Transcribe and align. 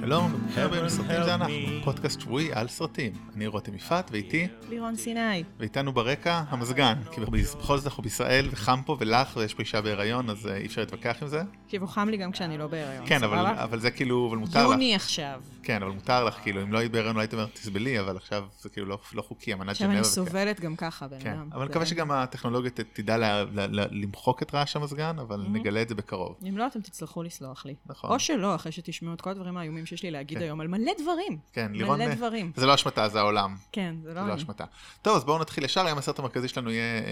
שלום, 0.00 0.32
חברים, 0.54 0.88
סרטים 0.88 1.22
זה 1.24 1.34
אנחנו, 1.34 1.54
פודקאסט 1.84 2.20
שבועי 2.20 2.52
על 2.52 2.68
סרטים. 2.68 3.12
אני 3.36 3.46
רותם 3.46 3.74
יפעת 3.74 4.10
ואיתי, 4.12 4.48
לירון 4.68 4.96
סיני. 4.96 5.42
ואיתנו 5.58 5.92
ברקע 5.92 6.42
המזגן, 6.48 6.94
כי 7.12 7.20
בכל 7.20 7.76
זאת 7.78 7.86
אנחנו 7.86 8.02
בישראל 8.02 8.48
וחם 8.50 8.80
פה 8.86 8.96
ולח 9.00 9.36
ויש 9.36 9.54
פה 9.54 9.60
אישה 9.62 9.80
בהיריון, 9.80 10.30
אז 10.30 10.46
אה, 10.46 10.56
אי 10.56 10.66
אפשר 10.66 10.80
להתווכח 10.80 11.16
עם 11.22 11.28
זה. 11.28 11.42
כאילו 11.68 11.86
חם 11.86 12.08
לי 12.08 12.16
גם 12.16 12.32
כשאני 12.32 12.58
לא 12.58 12.66
בהיריון, 12.66 13.04
כן, 13.06 13.24
אבל, 13.24 13.80
זה 13.80 13.90
כאילו, 13.90 14.26
אבל 14.28 14.36
מותר 14.38 14.66
לך. 14.66 14.70
יוני 14.72 14.94
עכשיו. 14.94 15.40
כן, 15.62 15.82
אבל 15.82 15.92
מותר 15.92 16.24
לך, 16.24 16.34
כאילו, 16.42 16.62
אם 16.62 16.72
לא 16.72 16.78
היית 16.78 16.92
בהיריון 16.92 17.16
לא 17.16 17.20
היית 17.20 17.32
אומרת 17.34 17.54
תסבלי, 17.54 18.00
אבל 18.00 18.16
עכשיו 18.16 18.44
זה 18.60 18.68
כאילו 18.68 18.86
לא, 18.86 18.98
לא 19.14 19.22
חוקי, 19.22 19.52
אמנת 19.54 19.68
עכשיו 19.68 19.86
ז'נבה. 19.86 19.92
אני 19.98 20.00
וכאלה. 20.00 20.14
סובלת 20.26 20.60
גם 20.60 20.76
ככה, 20.76 21.08
בן 21.08 21.16
כן, 21.20 21.30
אדם. 21.30 21.48
אבל 21.52 21.62
אני 21.62 21.70
מקווה 21.70 21.86
שגם 21.86 22.10
הטכנולוגיה 22.10 22.70
תדע 22.92 23.16
לה- 23.16 23.44
לה- 23.44 23.66
לה- 23.66 23.86
למחוק 23.90 24.42
את 24.42 24.54
רעש 24.54 24.76
המזגן, 24.76 25.16
אבל 25.18 25.46
נגלה 25.50 25.82
את 25.82 25.88
זה 25.88 25.94
בקרוב. 25.94 26.36
אם 26.48 26.58
לא, 26.58 26.66
אתם 26.66 26.80
תצטרכו 26.80 27.22
לסלוח 27.22 27.66
לי. 27.66 27.74
נכון. 27.86 28.10
או 28.10 28.18
שלא, 28.20 28.54
אחרי 28.54 28.72
שתשמעו 28.72 29.14
את 29.14 29.20
כל 29.20 29.30
הדברים 29.30 29.56
האיומים 29.56 29.86
שיש 29.90 30.02
לי 30.02 30.10
להגיד 30.10 30.38
כן. 30.38 30.44
היום 30.44 30.60
על 30.60 30.68
מלא 30.68 30.92
דברים. 30.98 31.38
כן, 31.52 31.72
לירון, 31.74 31.98
מלא 31.98 32.08
אה, 32.08 32.14
דברים. 32.14 32.52
זה 32.56 32.66
לא 32.66 32.74
אשמתה, 32.74 33.08
זה 33.08 33.20
העולם. 33.20 33.56
כן, 33.72 33.94
זה 34.02 34.08
זה 34.08 34.14
לא 34.14 34.26
לא 34.26 34.32
אני. 34.32 34.42
אשמתה. 34.42 34.64
טוב, 35.02 35.16
אז 35.16 35.24
בואו 35.24 35.38
נתחיל 35.38 35.64
ישר, 35.64 35.86
היום 35.86 35.98
הסרט 35.98 36.18
המרכזי 36.18 36.48
שלנו 36.48 36.70
יהיה 36.70 37.02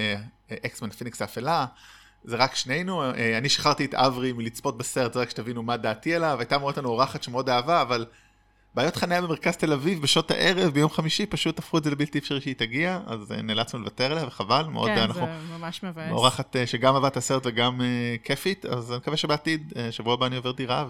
אה, 0.50 0.56
אקסמן 0.66 0.90
פיניקס 0.90 1.22
האפלה. 1.22 1.66
זה 2.24 2.36
רק 2.36 2.54
שנינו, 2.54 3.02
אה, 3.02 3.38
אני 3.38 3.48
שחררתי 3.48 3.84
את 3.84 3.94
אברי 3.94 4.32
מלצפות 4.32 4.78
בסרט, 4.78 5.12
זה 5.12 5.20
רק 5.20 5.30
שתבינו 5.30 5.62
מה 5.62 5.76
דעתי 5.76 6.14
עליו, 6.14 6.36
הייתה 6.38 6.56
אמורה 6.56 6.70
להיות 6.70 6.78
לנו 6.78 6.88
אורחת 6.88 7.22
שמאוד 7.22 7.48
אהבה, 7.48 7.82
אבל 7.82 8.06
בעיות 8.74 8.96
חניה 8.96 9.22
במרכז 9.22 9.56
תל 9.56 9.72
אביב 9.72 10.02
בשעות 10.02 10.30
הערב 10.30 10.74
ביום 10.74 10.90
חמישי, 10.90 11.26
פשוט 11.26 11.58
הפכו 11.58 11.78
את 11.78 11.84
זה 11.84 11.90
לבלתי 11.90 12.18
אפשרי 12.18 12.40
שהיא 12.40 12.54
תגיע, 12.54 13.00
אז 13.06 13.32
אה, 13.32 13.42
נאלצנו 13.42 13.80
לוותר 13.80 14.12
עליה, 14.12 14.26
וחבל, 14.26 14.62
מאוד 14.62 14.88
כן, 14.88 14.98
אנחנו... 14.98 15.26
זה 15.26 15.58
ממש 15.58 15.82
מבאס. 15.82 16.10
אורחת 16.10 16.56
אה, 16.56 16.66
שגם 16.66 16.94
אהבה 16.94 17.08
את 17.08 17.16
הסרט 17.16 17.42
וגם 17.46 17.80
אה, 17.80 18.16
כיפית, 18.24 18.66
אז 18.66 18.90
אני 18.90 18.98
מקווה 18.98 19.16
שבעתיד, 19.16 19.72
אה, 19.76 19.92
שבוע 19.92 20.14
הבא 20.14 20.26
אני 20.26 20.36
עובר 20.36 20.52
דירה 20.52 20.84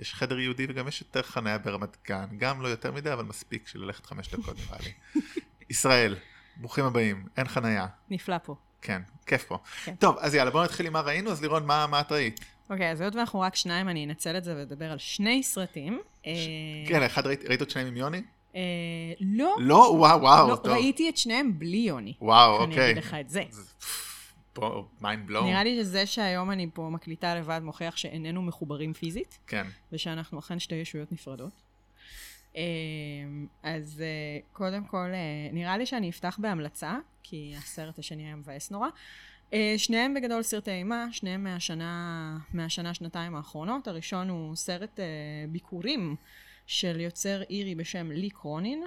ויש 0.00 0.14
חדר 0.14 0.38
יהודי 0.38 0.66
וגם 0.68 0.88
יש 0.88 1.00
יותר 1.00 1.22
חניה 1.22 1.58
ברמת 1.58 1.96
גן, 2.08 2.26
גם 2.38 2.62
לא 2.62 2.68
יותר 2.68 2.92
מדי, 2.92 3.12
אבל 3.12 3.24
מספיק 3.24 3.68
של 3.68 3.80
ללכת 3.80 4.06
חמש 4.06 4.28
דקות 4.28 4.56
נראה 4.58 4.78
לי. 4.84 5.20
ישראל, 5.70 6.16
ברוכים 6.56 6.84
הבאים, 6.84 7.26
אין 7.36 7.48
חניה, 7.48 7.86
נפלא 8.10 8.38
פה. 8.38 8.54
כן, 8.82 9.02
כיף 9.26 9.44
פה. 9.44 9.58
כן. 9.84 9.94
טוב, 9.94 10.16
אז 10.18 10.34
יאללה, 10.34 10.50
בואו 10.50 10.64
נתחיל 10.64 10.86
עם 10.86 10.92
מה 10.92 11.00
ראינו, 11.00 11.30
אז 11.30 11.40
לירון, 11.42 11.66
מה 11.66 11.86
מה 11.86 12.00
את 12.00 12.12
ראית? 12.12 12.40
אוקיי, 12.70 12.90
אז 12.90 13.00
היות 13.00 13.14
ואנחנו 13.14 13.40
רק 13.40 13.54
שניים, 13.54 13.88
אני 13.88 14.04
אנצל 14.04 14.36
את 14.36 14.44
זה 14.44 14.56
ואדבר 14.56 14.92
על 14.92 14.98
שני 14.98 15.42
סרטים. 15.42 16.00
אה, 16.26 16.32
כן, 16.88 17.02
אחד 17.02 17.26
ראית 17.26 17.44
ראית 17.44 17.60
עוד 17.60 17.70
שניים 17.70 17.86
עם 17.86 17.96
יוני? 17.96 18.22
אה, 18.54 18.60
לא, 19.20 19.56
לא? 19.60 19.74
וואו, 19.74 20.20
וואו, 20.20 20.48
לא, 20.48 20.56
טוב. 20.56 20.72
ראיתי 20.72 21.08
את 21.08 21.16
שניהם 21.16 21.58
בלי 21.58 21.76
יוני. 21.76 22.14
וואו, 22.20 22.64
אני 22.64 22.72
אוקיי. 22.72 22.90
אגיד 22.90 23.04
לך 23.04 23.16
את 23.20 23.30
זה. 23.30 23.42
פה, 24.52 24.86
mind 25.00 25.26
blown. 25.26 25.44
נראה 25.44 25.64
לי 25.64 25.76
שזה 25.76 26.06
שהיום 26.06 26.50
אני 26.50 26.68
פה 26.74 26.88
מקליטה 26.92 27.34
לבד 27.34 27.60
מוכיח 27.64 27.96
שאיננו 27.96 28.42
מחוברים 28.42 28.92
פיזית. 28.92 29.38
כן. 29.46 29.66
ושאנחנו 29.92 30.38
אכן 30.38 30.58
שתי 30.58 30.74
ישויות 30.74 31.12
נפרדות. 31.12 31.52
אה, 32.56 32.62
אז 33.62 34.02
אה, 34.02 34.40
קודם 34.52 34.84
כל, 34.84 35.10
אה, 35.12 35.52
נראה 35.52 35.78
לי 35.78 35.86
שאני 35.86 36.10
אפתח 36.10 36.38
בהמלצה, 36.42 36.98
כי 37.22 37.54
הסרט 37.58 37.98
השני 37.98 38.26
היה 38.26 38.36
מבאס 38.36 38.70
נורא. 38.70 38.88
אה, 39.52 39.74
שניהם 39.76 40.14
בגדול 40.14 40.42
סרטי 40.42 40.70
אימה, 40.70 41.06
שניהם 41.12 41.44
מהשנה, 41.44 42.38
מהשנה, 42.54 42.94
שנתיים 42.94 43.36
האחרונות. 43.36 43.88
הראשון 43.88 44.28
הוא 44.28 44.56
סרט 44.56 45.00
ביקורים 45.48 46.16
של 46.66 47.00
יוצר 47.00 47.42
אירי 47.42 47.74
בשם 47.74 48.10
לי 48.10 48.30
קרונין. 48.30 48.82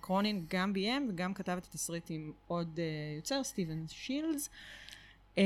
קרונין 0.00 0.44
גם 0.48 0.72
ביים 0.72 1.06
וגם 1.10 1.34
כתב 1.34 1.56
את 1.58 1.64
התסריט 1.64 2.10
עם 2.10 2.32
עוד 2.46 2.78
יוצר, 3.16 3.44
סטיבן 3.44 3.84
שילדס. 3.88 4.50
אה, 5.38 5.42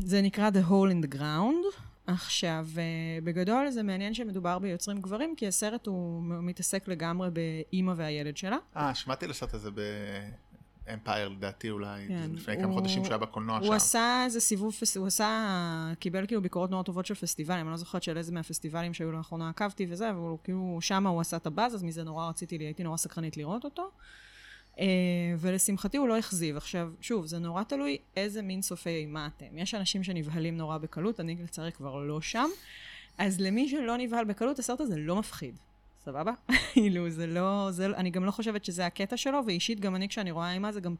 זה 0.00 0.22
נקרא 0.22 0.50
The 0.50 0.68
Hole 0.70 0.92
in 1.02 1.14
the 1.14 1.18
Ground. 1.18 1.76
עכשיו, 2.06 2.66
אה, 2.78 2.82
בגדול 3.24 3.70
זה 3.70 3.82
מעניין 3.82 4.14
שמדובר 4.14 4.58
ביוצרים 4.58 5.00
גברים, 5.00 5.34
כי 5.36 5.46
הסרט 5.46 5.86
הוא 5.86 6.22
מתעסק 6.22 6.88
לגמרי 6.88 7.28
באימא 7.30 7.92
והילד 7.96 8.36
שלה. 8.36 8.56
אה, 8.76 8.94
שמעתי 8.94 9.24
על 9.24 9.30
הסרט 9.30 9.54
הזה 9.54 9.70
באמפייר 10.86 11.28
לדעתי 11.28 11.70
אולי, 11.70 12.04
כן, 12.08 12.30
לפני 12.34 12.56
כמה 12.56 12.64
הוא- 12.66 12.74
חודשים 12.74 13.04
שהוא 13.04 13.12
היה 13.12 13.18
בקולנוע 13.18 13.58
שם. 13.60 13.66
הוא 13.66 13.74
עשה 13.74 14.22
איזה 14.24 14.40
סיבוב, 14.40 14.74
הוא 14.96 15.06
עשה, 15.06 15.46
קיבל 15.98 16.26
כאילו 16.26 16.42
ביקורות 16.42 16.70
נורא 16.70 16.82
טובות 16.82 17.06
של 17.06 17.14
פסטיבלים, 17.14 17.60
אני 17.60 17.70
לא 17.70 17.76
זוכרת 17.76 18.02
של 18.02 18.16
איזה 18.18 18.32
מהפסטיבלים 18.32 18.94
שהיו 18.94 19.12
לאחרונה 19.12 19.48
עקבתי 19.48 19.86
וזה, 19.90 20.10
אבל 20.10 20.18
כאילו, 20.44 20.78
שמה 20.80 21.08
הוא 21.08 21.20
עשה 21.20 21.36
את 21.36 21.46
הבאז, 21.46 21.74
אז 21.74 21.82
מזה 21.82 22.02
נורא 22.04 22.28
רציתי, 22.28 22.56
הייתי 22.56 22.82
נורא 22.82 22.96
סקרנית 22.96 23.36
לראות 23.36 23.64
אותו. 23.64 23.90
אה, 24.78 24.84
ולשמחתי 25.38 25.96
הוא 25.96 26.08
לא 26.08 26.18
הכזיב. 26.18 26.56
עכשיו, 26.56 26.90
שוב, 27.00 27.26
זה 27.26 27.38
נורא 27.38 27.62
תלוי 27.62 27.98
איזה 28.16 28.42
מין 28.42 28.62
סופי 28.62 28.90
אימה 28.90 29.26
אתם. 29.36 29.58
יש 29.58 29.74
אנשים 29.74 30.04
שנבהלים 30.04 30.56
נורא 30.56 30.78
בקלות, 30.78 31.20
אני 31.20 31.36
לצערי 31.42 31.72
כבר 31.72 31.96
לא 31.96 32.20
שם. 32.20 32.48
אז 33.18 33.40
למי 33.40 33.68
שלא 33.68 33.96
נבהל 33.96 34.24
בקלות, 34.24 34.58
הסרט 34.58 34.80
הזה 34.80 34.96
לא 34.98 35.16
מפחיד. 35.16 35.58
סבבה? 36.04 36.32
כאילו, 36.72 37.10
זה 37.10 37.26
לא, 37.26 37.68
זה, 37.70 37.86
אני 37.86 38.10
גם 38.10 38.24
לא 38.24 38.30
חושבת 38.30 38.64
שזה 38.64 38.86
הקטע 38.86 39.16
שלו, 39.16 39.40
ואישית 39.46 39.80
גם 39.80 39.96
אני 39.96 40.08
כשאני 40.08 40.30
רואה 40.30 40.52
אימה 40.52 40.72
זה 40.72 40.80
גם 40.80 40.94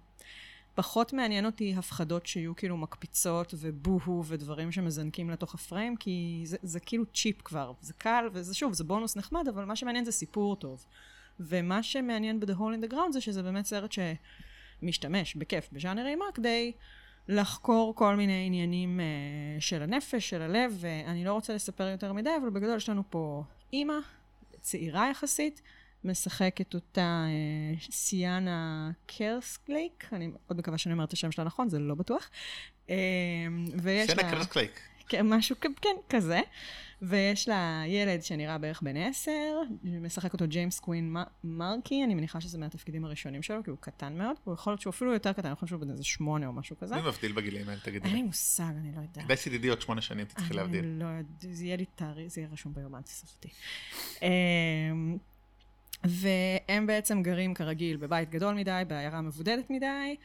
פחות 0.75 1.13
מעניין 1.13 1.47
אותי 1.47 1.75
הפחדות 1.77 2.27
שיהיו 2.27 2.57
כאילו 2.57 2.77
מקפיצות 2.77 3.55
ובוהו 3.59 4.25
ודברים 4.27 4.73
שמזנקים 4.73 5.31
לתוך 5.31 5.55
הפריים, 5.55 5.97
כי 5.97 6.43
זה, 6.45 6.57
זה 6.63 6.81
כאילו 6.81 7.05
צ'יפ 7.15 7.43
כבר, 7.43 7.73
זה 7.81 7.93
קל, 7.93 8.29
וזה 8.33 8.55
שוב, 8.55 8.73
זה 8.73 8.85
בונוס 8.85 9.17
נחמד, 9.17 9.49
אבל 9.49 9.65
מה 9.65 9.77
שמעניין 9.77 10.05
זה 10.05 10.13
סיפור 10.13 10.57
טוב. 10.57 10.85
ומה 11.41 11.83
שמעניין 11.83 12.41
ב-The 12.41 12.55
Hole 12.59 12.81
in 12.81 12.89
the 12.89 12.93
Ground 12.93 13.13
זה 13.13 13.21
שזה 13.21 13.43
באמת 13.43 13.67
סרט 13.67 13.91
שמשתמש 14.83 15.35
בכיף 15.35 15.69
בז'אנר 15.73 16.07
אימה 16.07 16.25
כדי 16.35 16.73
לחקור 17.29 17.95
כל 17.95 18.17
מיני 18.17 18.45
עניינים 18.47 19.01
אה, 19.01 19.07
של 19.61 19.83
הנפש, 19.83 20.31
של 20.31 20.43
הלב, 20.43 20.77
ואני 20.81 21.25
לא 21.25 21.33
רוצה 21.33 21.55
לספר 21.55 21.89
יותר 21.89 22.13
מדי, 22.13 22.31
אבל 22.41 22.51
בגדול 22.51 22.77
יש 22.77 22.89
לנו 22.89 23.03
פה 23.11 23.45
אימא, 23.73 23.99
צעירה 24.61 25.11
יחסית, 25.11 25.63
משחקת 26.05 26.75
אותה 26.75 27.25
אה, 27.29 27.91
סיאנה 27.91 28.91
קרסקלייק, 29.07 30.09
אני 30.13 30.27
מאוד 30.27 30.59
מקווה 30.59 30.79
שאני 30.79 30.93
אומרת 30.93 31.09
את 31.09 31.13
השם 31.13 31.33
שלה 31.33 31.45
נכון, 31.45 31.69
זה 31.69 31.79
לא 31.79 31.95
בטוח. 31.95 32.31
אה, 32.91 32.97
ויש 33.83 34.11
לה... 34.11 34.31
קרסקלייק. 34.31 34.81
כן, 35.09 35.29
משהו, 35.29 35.57
כן, 35.81 35.97
כזה. 36.09 36.41
ויש 37.03 37.49
לה 37.49 37.83
ילד 37.87 38.23
שנראה 38.23 38.59
בערך 38.59 38.83
בן 38.83 38.97
עשר, 38.97 39.61
משחק 39.85 40.33
אותו 40.33 40.49
ג'יימס 40.49 40.81
קווין 40.81 41.17
מרקי, 41.45 42.05
אני 42.05 42.15
מניחה 42.15 42.41
שזה 42.41 42.59
מהתפקידים 42.59 43.05
הראשונים 43.05 43.43
שלו, 43.43 43.65
כי 43.65 43.71
הוא 43.71 43.79
קטן 43.81 44.19
מאוד, 44.19 44.37
הוא 44.45 44.55
יכול 44.55 44.73
להיות 44.73 44.81
שהוא 44.81 44.91
אפילו 44.91 45.13
יותר 45.13 45.33
קטן, 45.33 45.47
אני 45.47 45.55
חושב 45.55 45.67
שהוא 45.67 45.81
בן 45.81 45.91
איזה 45.91 46.05
שמונה 46.05 46.47
או 46.47 46.53
משהו 46.53 46.77
כזה. 46.79 46.97
מי 46.97 47.03
מבדיל 47.03 47.33
בגילים 47.33 47.69
האלה, 47.69 47.81
תגידי 47.81 48.09
אין 48.09 48.17
לי? 48.17 48.23
מושג, 48.23 48.73
אני 48.81 48.93
לא 48.97 49.01
יודעת. 49.01 49.25
כדאי 49.25 49.37
שתדעי 49.37 49.71
עוד 49.71 49.81
שמונה 49.81 50.01
שנים, 50.01 50.27
תתחיל 50.27 50.57
להבדיל. 50.57 50.85
אני 50.85 50.99
לא 50.99 51.05
יודעת, 51.05 51.57
זה 51.57 51.65
יהיה 51.65 51.77
לי 51.77 51.85
תאריך, 51.85 52.33
זה 52.33 52.41
יהיה 52.41 52.51
רשום 52.53 52.75
ביומן. 52.75 53.01
אמ, 54.23 55.19
והם 56.05 56.87
בעצם 56.87 57.23
גרים 57.23 57.55
כרגיל 57.55 57.97
בבית 57.97 58.31
גדול 58.31 58.55
מדי, 58.55 58.83
בעיירה 58.89 59.21
מבודדת 59.21 59.71
מדי, 59.71 60.17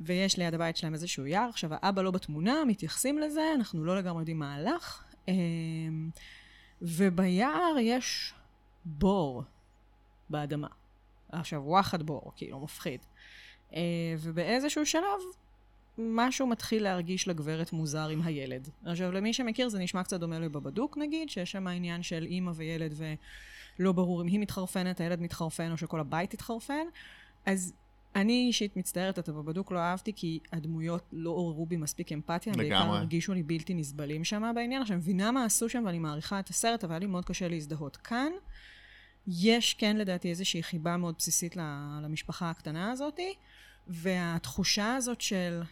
ויש 0.00 0.38
ליד 0.38 0.54
הבית 0.54 0.76
שלהם 0.76 0.94
איזשהו 0.94 1.26
יער. 1.26 1.48
עכשיו, 1.48 1.70
האבא 1.72 2.02
לא 2.02 2.10
בתמונה, 2.10 2.64
מתייחסים 2.66 3.18
לזה, 3.18 3.42
אנחנו 3.54 3.84
לא 3.84 3.98
לגמרי 3.98 4.20
יודעים 4.20 4.38
מה 4.38 4.54
הלך. 4.54 5.05
אמ, 5.28 6.10
וביער 6.82 7.74
יש 7.80 8.34
בור 8.84 9.42
באדמה. 10.30 10.68
עכשיו, 11.32 11.62
וואחד 11.64 12.02
בור, 12.02 12.32
כאילו, 12.36 12.60
מפחיד. 12.60 13.00
אה, 13.74 13.80
ובאיזשהו 14.18 14.86
שלב, 14.86 15.20
משהו 15.98 16.46
מתחיל 16.46 16.82
להרגיש 16.82 17.28
לגברת 17.28 17.72
מוזר 17.72 18.08
עם 18.08 18.22
הילד. 18.22 18.68
עכשיו, 18.84 19.12
למי 19.12 19.32
שמכיר, 19.32 19.68
זה 19.68 19.78
נשמע 19.78 20.02
קצת 20.02 20.20
דומה 20.20 20.38
לבבדוק, 20.38 20.98
נגיד, 20.98 21.30
שיש 21.30 21.50
שם 21.50 21.66
העניין 21.66 22.02
של 22.02 22.26
אימא 22.26 22.52
וילד, 22.54 22.94
ולא 23.78 23.92
ברור 23.92 24.22
אם 24.22 24.26
היא 24.26 24.40
מתחרפנת, 24.40 25.00
הילד 25.00 25.20
מתחרפן, 25.20 25.72
או 25.72 25.76
שכל 25.76 26.00
הבית 26.00 26.34
התחרפן. 26.34 26.86
אז 27.46 27.72
אני 28.16 28.46
אישית 28.46 28.76
מצטערת, 28.76 29.18
את 29.18 29.28
הבבדוק 29.28 29.72
לא 29.72 29.78
אהבתי, 29.78 30.12
כי 30.16 30.38
הדמויות 30.52 31.04
לא 31.12 31.30
עוררו 31.30 31.66
בי 31.66 31.76
מספיק 31.76 32.12
אמפתיה, 32.12 32.52
הם 32.52 32.58
בעיקר. 32.58 32.76
הרגישו 32.76 33.34
לי 33.34 33.42
בלתי 33.42 33.74
נסבלים 33.74 34.24
שם 34.24 34.52
בעניין. 34.54 34.82
עכשיו, 34.82 34.94
אני 34.94 35.02
מבינה 35.02 35.30
מה 35.30 35.44
עשו 35.44 35.68
שם, 35.68 35.82
ואני 35.86 35.98
מעריכה 35.98 36.40
את 36.40 36.48
הסרט, 36.48 36.84
אבל 36.84 36.92
היה 36.92 36.98
לי 36.98 37.06
מאוד 37.06 37.24
קשה 37.24 37.48
להזדהות 37.48 37.96
כאן. 37.96 38.32
יש 39.28 39.74
כן 39.74 39.96
לדעתי 39.96 40.30
איזושהי 40.30 40.62
חיבה 40.62 40.96
מאוד 40.96 41.14
בסיסית 41.18 41.56
למשפחה 42.02 42.50
הקטנה 42.50 42.90
הזאתי, 42.90 43.34
והתחושה 43.88 44.94
הזאת 44.94 45.20
של 45.20 45.62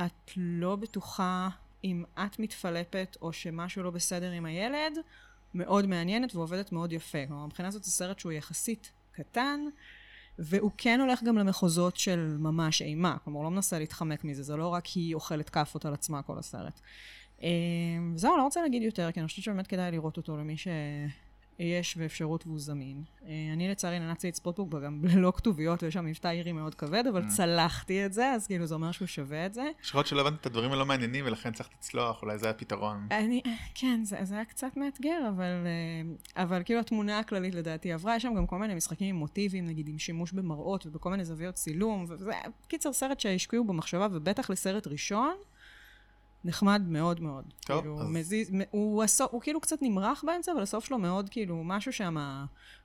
את 0.00 0.30
לא 0.36 0.76
בטוחה 0.76 1.48
אם 1.84 2.04
את 2.18 2.38
מתפלפת 2.38 3.16
או 3.22 3.32
שמשהו 3.32 3.82
לא 3.82 3.90
בסדר 3.90 4.30
עם 4.30 4.44
הילד, 4.44 4.98
מאוד 5.54 5.86
מעניינת 5.86 6.34
ועובדת 6.34 6.72
מאוד 6.72 6.92
יפה. 6.92 7.26
כלומר, 7.28 7.46
מבחינה 7.46 7.70
זאת 7.70 7.84
זה 7.84 7.90
סרט 7.90 8.18
שהוא 8.18 8.32
יחסית 8.32 8.92
קטן, 9.12 9.60
והוא 10.38 10.70
כן 10.78 11.00
הולך 11.00 11.22
גם 11.22 11.38
למחוזות 11.38 11.96
של 11.96 12.36
ממש 12.38 12.82
אימה. 12.82 13.16
כלומר, 13.24 13.42
לא 13.42 13.50
מנסה 13.50 13.78
להתחמק 13.78 14.24
מזה, 14.24 14.42
זה 14.42 14.56
לא 14.56 14.68
רק 14.68 14.86
היא 14.86 15.14
אוכלת 15.14 15.50
כאפות 15.50 15.84
על 15.84 15.94
עצמה 15.94 16.22
כל 16.22 16.38
הסרט. 16.38 16.80
אה, 17.42 17.48
זהו, 18.14 18.36
לא 18.36 18.42
רוצה 18.42 18.62
להגיד 18.62 18.82
יותר, 18.82 19.12
כי 19.12 19.20
אני 19.20 19.26
חושבת 19.26 19.44
שבאמת 19.44 19.66
כדאי 19.66 19.90
לראות 19.90 20.16
אותו 20.16 20.36
למי 20.36 20.56
ש... 20.56 20.68
יש 21.58 21.96
באפשרות 21.96 22.46
והוא 22.46 22.58
זמין. 22.60 23.02
אה, 23.26 23.50
אני 23.52 23.68
לצערי 23.68 23.98
נאלצתי 23.98 24.28
לצפות 24.28 24.58
בו 24.70 24.80
גם 24.80 25.00
ללא 25.14 25.32
כתוביות, 25.36 25.82
ויש 25.82 25.94
שם 25.94 26.04
מבטא 26.04 26.28
אירי 26.28 26.52
מאוד 26.52 26.74
כבד, 26.74 27.04
אבל 27.06 27.22
Mm. 27.22 27.28
צלחתי 27.36 28.06
את 28.06 28.12
זה, 28.12 28.30
אז 28.32 28.46
כאילו 28.46 28.66
זה 28.66 28.74
אומר 28.74 28.92
שהוא 28.92 29.08
שווה 29.08 29.46
את 29.46 29.54
זה. 29.54 29.70
יש 29.84 29.94
להיות 29.94 30.06
שלא 30.06 30.20
הבנתי 30.20 30.36
את 30.40 30.46
הדברים 30.46 30.72
הלא 30.72 30.86
מעניינים 30.86 31.24
ולכן 31.26 31.52
צריך 31.52 31.68
לצלוח, 31.78 32.22
אולי 32.22 32.38
זה 32.38 32.50
הפתרון. 32.50 33.06
אני, 33.10 33.42
כן, 33.74 34.00
זה, 34.04 34.16
זה 34.22 34.34
היה 34.34 34.44
קצת 34.44 34.76
מאתגר, 34.76 35.28
אבל, 35.28 35.66
אה, 35.66 36.42
אבל 36.42 36.62
כאילו 36.64 36.80
התמונה 36.80 37.18
הכללית 37.18 37.54
לדעתי 37.54 37.92
עברה, 37.92 38.16
יש 38.16 38.22
שם 38.22 38.34
גם 38.34 38.46
כל 38.46 38.58
מיני 38.58 38.74
משחקים 38.74 39.08
עם 39.08 39.16
מוטיבים, 39.16 39.66
נגיד 39.66 39.88
עם 39.88 39.98
שימוש 39.98 40.32
במראות 40.32 40.86
ובכל 40.86 41.10
מיני 41.10 41.24
זוויות 41.24 41.54
צילום, 41.54 42.04
וזה, 42.08 42.30
קיצר, 42.68 42.92
סרט 42.92 43.20
שהשקיעו 43.20 43.64
במחשבה, 43.64 44.06
ובטח 44.12 44.50
לסרט 44.50 44.86
ראשון, 44.86 45.34
נחמד 46.44 46.82
מאוד 46.88 47.20
מאוד. 47.20 47.44
טוב, 47.66 47.80
כאילו, 47.80 48.00
אז- 48.00 48.08
מזיז, 48.10 48.50
מ- 48.52 48.60
הוא, 48.70 49.04
הסוף, 49.04 49.32
הוא 49.32 49.40
כאילו 49.40 49.60
קצת 49.60 49.76
נמרח 49.82 50.24
באמצע, 50.26 50.52
אבל 50.52 50.62
הסוף 50.62 50.84
שלו 50.84 50.98
מאוד 50.98 51.28
כאילו, 51.28 51.64
משהו 51.64 51.92
שם, 51.92 52.16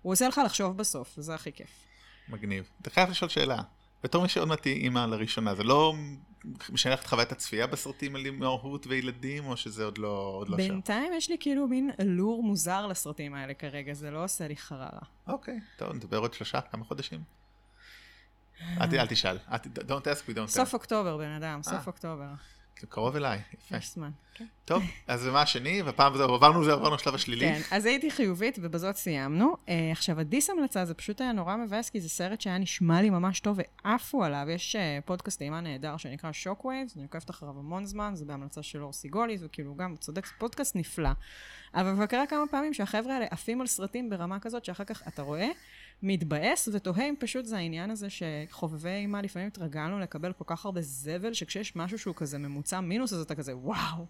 הוא 0.02 0.14
עושה 0.14 0.28
לך 0.28 0.42
לחשוב 0.46 0.78
בסוף, 0.78 1.16
וזה 1.18 1.36
הכי 1.36 1.52
כיף. 1.52 1.70
מגניב. 2.30 2.70
אתה 2.82 2.90
חייב 2.90 3.10
לשאול 3.10 3.30
שאלה. 3.30 3.62
בתור 4.04 4.24
מי 4.24 4.30
שעוד 4.30 4.48
מעט 4.48 4.62
תהיה 4.62 4.76
אימא 4.76 5.00
לראשונה, 5.00 5.56
זה 5.56 5.64
לא 5.64 5.94
משנה 6.70 6.94
לך 6.94 7.02
את 7.02 7.08
חוויית 7.08 7.32
הצפייה 7.32 7.68
בסרטים 7.68 8.16
על 8.16 8.26
אימהות 8.26 8.88
וילדים, 8.88 9.46
או 9.46 9.58
שזה 9.58 9.86
עוד 9.86 9.98
לא, 9.98 10.08
עוד 10.38 10.50
לא 10.50 10.58
שם? 10.58 10.64
בינתיים 10.68 11.14
יש 11.14 11.30
לי 11.30 11.38
כאילו 11.40 11.68
מין 11.68 11.90
אלור 12.00 12.44
מוזר 12.44 12.88
לסרטים 12.88 13.34
האלה 13.34 13.54
כרגע, 13.54 13.94
זה 13.94 14.12
לא 14.12 14.24
עושה 14.24 14.48
לי 14.48 14.56
חררה. 14.58 15.00
אוקיי, 15.28 15.60
טוב, 15.78 15.94
נדבר 15.94 16.18
עוד 16.18 16.34
שלושה, 16.34 16.62
כמה 16.62 16.84
חודשים. 16.86 17.22
אל 18.82 19.00
אל 19.00 19.08
תשאל, 19.08 19.38
don't 19.48 20.06
ask 20.06 20.30
we 20.30 20.36
don't 20.36 20.48
סוף 20.48 20.70
tell. 20.72 20.74
אוקטובר, 20.74 21.18
בן 21.18 21.32
אדם, 21.32 21.64
סוף 21.64 21.74
אה. 21.74 22.34
אוקטובר. 22.74 22.94
קרוב 22.94 23.16
אליי, 23.16 23.40
יפה. 23.54 23.78
יש 23.78 23.94
זמן. 23.94 24.10
כן. 24.34 24.46
טוב, 24.66 24.84
אז 25.08 25.28
ומה 25.28 25.42
השני? 25.42 25.82
והפעם 25.82 26.18
זהו, 26.18 26.34
עברנו 26.34 26.64
זה, 26.64 26.74
עברנו 26.74 26.96
לשלב 26.96 27.16
השלילי. 27.16 27.46
כן, 27.46 27.62
אז 27.72 27.86
הייתי 27.86 28.12
חיובית, 28.12 28.60
ובזאת 28.62 28.96
סיימנו. 28.96 29.56
Uh, 29.66 29.70
עכשיו, 29.92 30.20
הדיס 30.20 30.50
המלצה 30.50 30.86
זה 30.86 30.94
פשוט 30.94 31.22
היה 31.22 31.32
נורא 31.32 31.56
מבאס, 31.56 31.90
כי 31.90 32.02
זה 32.02 32.10
סרט 32.10 32.42
שהיה 32.42 32.58
נשמע 32.58 33.02
לי 33.02 33.10
ממש 33.10 33.40
טוב, 33.40 33.60
ועפו 33.86 34.24
עליו. 34.24 34.48
יש 34.50 34.76
uh, 34.76 35.06
פודקאסט 35.06 35.42
אימה 35.42 35.62
נהדר 35.62 35.98
שנקרא 35.98 36.32
Shockwaves, 36.32 36.94
אני 36.96 37.04
עוקבת 37.04 37.30
אחריו 37.30 37.60
המון 37.60 37.86
זמן, 37.86 38.12
זה 38.16 38.26
בהמלצה 38.26 38.64
של 38.64 38.84
אור 38.84 38.94
סיגולי, 38.94 39.38
זה 39.38 39.48
כאילו 39.48 39.76
גם, 39.76 39.96
צודק, 39.96 40.26
זה 40.26 40.32
פודקאסט 40.38 40.76
נפלא. 40.76 41.12
אבל 41.74 41.94
כבר 41.96 42.06
קרה 42.06 42.28
כמה 42.28 42.44
פעמים 42.52 42.74
שהחבר'ה 42.74 43.14
האלה 43.14 43.26
עפים 43.32 43.62
על 43.62 43.68
סרטים 43.68 44.10
ברמה 44.10 44.40
כזאת, 44.40 44.66
שאחר 44.66 44.84
כך 44.84 45.08
אתה 45.08 45.22
רואה, 45.22 45.50
מתבאס 46.02 46.70
ותוהה 46.74 47.10
אם 47.10 47.16
פשוט 47.20 47.46
זה 47.46 47.58
העניין 47.58 47.92
הזה 47.92 48.08
שחובבי 48.10 48.90
אימה 48.90 49.22
לפעמים 49.22 49.48
התרגלנו 49.48 50.00
לקבל 50.00 50.34
כל 50.34 50.44
כך 50.48 50.66
הרבה 50.66 50.82
זבל, 50.82 51.34
שכשיש 51.34 51.76
משהו 51.76 52.00
שהוא 52.00 52.16
כזה 52.16 52.38
ממוצע 52.38 52.80
מינוס, 52.80 53.14
אז 53.14 53.22
אתה 53.22 53.36
כזה 53.36 53.58
וואו. 53.58 54.06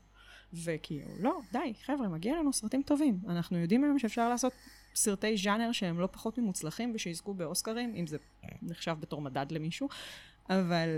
וכאילו, 0.53 1.07
לא, 1.19 1.39
די, 1.51 1.74
חבר'ה, 1.85 2.07
מגיע 2.07 2.35
לנו 2.39 2.53
סרטים 2.53 2.83
טובים. 2.83 3.19
אנחנו 3.27 3.57
יודעים 3.57 3.83
היום 3.83 4.00
שאפשר 4.00 4.30
לעשות 4.30 4.53
סרטי 4.95 5.38
ז'אנר 5.38 5.71
שהם 5.71 6.00
לא 6.00 6.07
פחות 6.12 6.38
ממוצלחים 6.38 6.91
ושיזכו 6.95 7.33
באוסקרים, 7.33 7.95
אם 7.95 8.07
זה 8.07 8.18
נחשב 8.62 8.95
בתור 9.00 9.21
מדד 9.21 9.45
למישהו, 9.51 9.89
אבל 10.50 10.97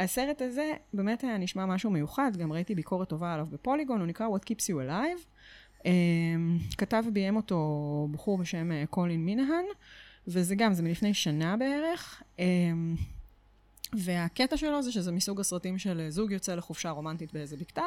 הסרט 0.00 0.42
הזה 0.42 0.72
באמת 0.92 1.24
היה 1.24 1.38
נשמע 1.38 1.66
משהו 1.66 1.90
מיוחד, 1.90 2.36
גם 2.36 2.52
ראיתי 2.52 2.74
ביקורת 2.74 3.08
טובה 3.08 3.34
עליו 3.34 3.46
בפוליגון, 3.50 4.00
הוא 4.00 4.06
נקרא 4.06 4.26
What 4.28 4.40
Keeps 4.40 4.64
You 4.64 4.88
Alive. 4.88 5.35
Um, 5.86 6.76
כתב 6.78 7.04
וביים 7.08 7.36
אותו 7.36 8.08
בחור 8.10 8.38
בשם 8.38 8.72
אה, 8.72 8.84
קולין 8.90 9.24
מינהן, 9.24 9.64
וזה 10.28 10.54
גם, 10.54 10.74
זה 10.74 10.82
מלפני 10.82 11.14
שנה 11.14 11.56
בערך. 11.56 12.22
Um, 12.36 12.40
והקטע 13.92 14.56
שלו 14.56 14.82
זה 14.82 14.92
שזה 14.92 15.12
מסוג 15.12 15.40
הסרטים 15.40 15.78
של 15.78 16.00
אה, 16.00 16.10
זוג 16.10 16.32
יוצא 16.32 16.54
לחופשה 16.54 16.90
רומנטית 16.90 17.32
באיזה 17.32 17.56
בקתה, 17.56 17.84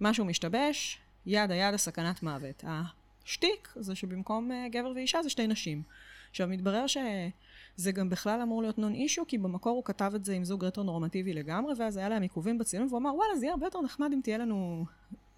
משהו 0.00 0.24
משתבש, 0.24 0.98
יד 1.26 1.50
היד 1.50 1.74
הסכנת 1.74 2.22
מוות. 2.22 2.64
השטיק 2.66 3.72
זה 3.76 3.94
שבמקום 3.94 4.52
אה, 4.52 4.66
גבר 4.68 4.92
ואישה 4.94 5.22
זה 5.22 5.30
שתי 5.30 5.46
נשים. 5.46 5.82
עכשיו, 6.30 6.48
מתברר 6.48 6.86
שזה 6.86 7.92
גם 7.92 8.10
בכלל 8.10 8.40
אמור 8.40 8.62
להיות 8.62 8.78
נון 8.78 8.94
אישו, 8.94 9.24
כי 9.28 9.38
במקור 9.38 9.76
הוא 9.76 9.84
כתב 9.84 10.12
את 10.16 10.24
זה 10.24 10.34
עם 10.34 10.44
זוג 10.44 10.64
רטרו-נורמטיבי 10.64 11.34
לגמרי, 11.34 11.74
ואז 11.78 11.96
היה 11.96 12.08
להם 12.08 12.22
עיכובים 12.22 12.58
בצילום, 12.58 12.86
והוא 12.86 12.98
אמר, 12.98 13.14
וואלה, 13.14 13.36
זה 13.36 13.44
יהיה 13.44 13.52
הרבה 13.52 13.66
יותר 13.66 13.80
נחמד 13.80 14.10
אם 14.12 14.20
תהיה 14.22 14.38
לנו 14.38 14.84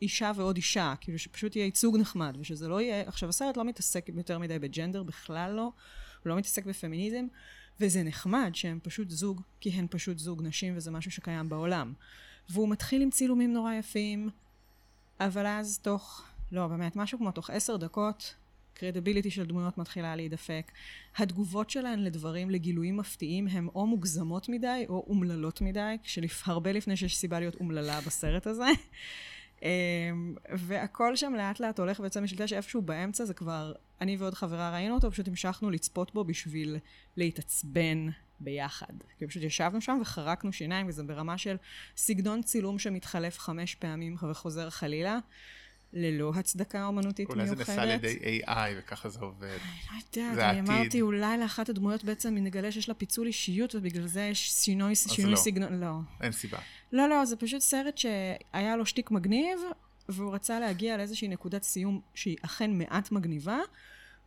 אישה 0.03 0.33
ועוד 0.37 0.57
אישה, 0.57 0.95
כאילו 1.01 1.19
שפשוט 1.19 1.57
יהיה 1.57 1.65
ייצוג 1.65 1.97
נחמד, 1.97 2.37
ושזה 2.41 2.69
לא 2.69 2.81
יהיה... 2.81 3.09
עכשיו, 3.09 3.29
הסרט 3.29 3.57
לא 3.57 3.65
מתעסק 3.65 4.09
יותר 4.15 4.39
מדי 4.39 4.59
בג'נדר, 4.59 5.03
בכלל 5.03 5.53
לא, 5.53 5.63
הוא 5.63 6.31
לא 6.31 6.37
מתעסק 6.37 6.67
בפמיניזם, 6.67 7.27
וזה 7.81 8.03
נחמד 8.03 8.51
שהם 8.55 8.79
פשוט 8.83 9.11
זוג, 9.11 9.43
כי 9.61 9.71
הן 9.71 9.87
פשוט 9.91 10.19
זוג 10.19 10.43
נשים, 10.43 10.77
וזה 10.77 10.91
משהו 10.91 11.11
שקיים 11.11 11.49
בעולם. 11.49 11.93
והוא 12.49 12.69
מתחיל 12.69 13.03
עם 13.03 13.11
צילומים 13.11 13.53
נורא 13.53 13.75
יפים, 13.75 14.31
אבל 15.21 15.47
אז 15.47 15.79
תוך, 15.79 16.25
לא, 16.53 16.67
באמת, 16.67 16.97
משהו 16.97 17.19
כמו 17.19 17.31
תוך 17.31 17.51
עשר 17.51 17.77
דקות, 17.77 18.35
קרדיביליטי 18.75 19.31
של 19.31 19.47
דמויות 19.47 19.79
מתחילה 19.79 20.17
להידפק. 20.17 20.73
התגובות 21.17 21.71
שלהן 21.71 21.99
לדברים, 21.99 22.51
לגילויים 22.51 22.97
מפתיעים, 22.97 23.49
הן 23.49 23.69
או 23.75 23.87
מוגזמות 23.87 24.49
מדי 24.49 24.85
או 24.89 25.05
אומללות 25.09 25.61
מדי, 25.61 25.97
כשהרבה 26.03 26.73
לפני 26.73 26.97
שיש 26.97 27.17
סיבה 27.17 27.41
להיות 27.41 27.55
אומללה 27.55 28.01
בסרט 28.01 28.47
הזה. 28.47 28.65
אמ, 29.63 30.35
והכל 30.51 31.17
שם 31.17 31.35
לאט 31.37 31.61
לאט 31.61 31.79
הולך 31.79 32.01
ויוצא 32.01 32.21
משליטה 32.21 32.47
שאיפשהו 32.47 32.83
באמצע 32.83 33.25
זה 33.25 33.35
כבר, 33.35 33.73
אני 34.01 34.17
ועוד 34.17 34.35
חברה 34.35 34.71
ראינו 34.71 34.95
אותו, 34.95 35.11
פשוט 35.11 35.29
המשכנו 35.29 35.71
לצפות 35.71 36.15
בו 36.15 36.25
בשביל 36.25 36.77
להתעצבן 37.17 38.09
ביחד. 38.41 38.93
כי 39.19 39.27
פשוט 39.27 39.43
ישבנו 39.43 39.81
שם 39.81 39.99
וחרקנו 40.03 40.53
שיניים, 40.53 40.89
וזה 40.89 41.03
ברמה 41.03 41.39
של 41.39 41.57
סגנון 41.97 42.43
צילום 42.43 42.79
שמתחלף 42.79 43.39
חמש 43.39 43.75
פעמים 43.75 44.17
וחוזר 44.31 44.71
חלילה, 44.71 45.19
ללא 45.93 46.33
הצדקה 46.35 46.87
אומנותית 46.87 47.29
אולי 47.29 47.47
זה 47.49 47.55
מיוחדת. 47.55 47.69
נעשה 47.79 47.83
על 47.83 47.91
ידי 47.91 48.41
AI 48.47 48.79
וככה 48.79 49.09
זה 49.09 49.21
עובד. 49.21 49.59
לא 49.91 49.97
יודעת, 49.97 50.35
זה 50.35 50.51
אני 50.51 50.59
העתיד. 50.59 50.71
אמרתי, 50.71 51.01
אולי 51.01 51.39
לאחת 51.39 51.69
הדמויות 51.69 52.05
בעצם 52.05 52.35
נגלה 52.35 52.73
שיש 52.73 52.89
לה 52.89 52.95
פיצול 52.95 53.27
אישיות, 53.27 53.75
ובגלל 53.75 54.07
זה 54.07 54.21
יש 54.23 54.51
שינוי, 54.51 54.95
שינוי 54.95 55.31
לא. 55.31 55.37
סגנון, 55.37 55.81
לא. 55.81 55.93
אין 56.21 56.33
סיבה. 56.33 56.59
לא, 56.93 57.09
לא, 57.09 57.25
זה 57.25 57.37
פשוט 57.37 57.61
סרט 57.61 57.99
שהיה 57.99 58.77
לו 58.77 58.87
שטיק 58.87 59.11
מגניב, 59.11 59.61
והוא 60.09 60.35
רצה 60.35 60.61
להגיע 60.61 60.97
לאיזושהי 60.97 61.29
נקודת 61.29 61.63
סיום 61.63 62.01
שהיא 62.15 62.37
אכן 62.43 62.79
מעט 62.79 63.13
מגניבה, 63.13 63.59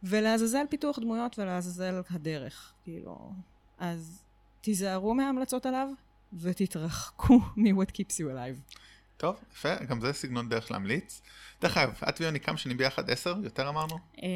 ולעזאזל 0.03 0.65
פיתוח 0.69 0.99
דמויות 0.99 1.39
ולעזאזל 1.39 2.01
הדרך, 2.09 2.73
כאילו. 2.83 3.31
אז 3.77 4.23
תיזהרו 4.61 5.13
מההמלצות 5.13 5.65
עליו, 5.65 5.87
ותתרחקו 6.33 7.39
מ-What 7.57 7.89
Keeps 7.89 8.15
You 8.17 8.25
Alive. 8.33 8.75
טוב, 9.21 9.35
יפה, 9.53 9.75
גם 9.75 10.01
זה 10.01 10.13
סגנון 10.13 10.49
דרך 10.49 10.71
להמליץ. 10.71 11.21
דרך 11.61 11.77
אגב, 11.77 11.93
את 12.09 12.21
ויוני 12.21 12.39
כמה 12.39 12.57
שנים 12.57 12.77
ביחד? 12.77 13.09
עשר? 13.09 13.35
יותר 13.43 13.69
אמרנו? 13.69 13.97
אה, 14.23 14.27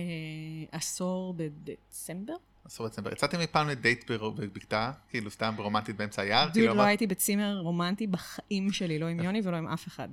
עשור 0.72 1.34
בדצמבר? 1.38 2.34
עשור 2.66 2.88
דצמבר. 2.88 3.12
יצאתם 3.12 3.40
אי 3.40 3.48
פעם 3.48 3.70
לדייט 3.70 4.12
בבקתה? 4.12 4.92
כאילו 5.10 5.32
סתם 5.32 5.54
ברומנטית 5.58 5.96
באמצע 5.96 6.22
היער? 6.22 6.46
דוד, 6.46 6.54
כאילו, 6.54 6.74
לא 6.76 6.82
הייתי 6.82 7.08
בצימר 7.08 7.60
רומנטי 7.60 8.08
בחיים 8.08 8.72
שלי, 8.72 9.00
לא 9.00 9.06
עם 9.06 9.20
יוני 9.20 9.42
ולא 9.44 9.58
עם 9.58 9.68
אף 9.68 9.88
אחד. 9.88 10.08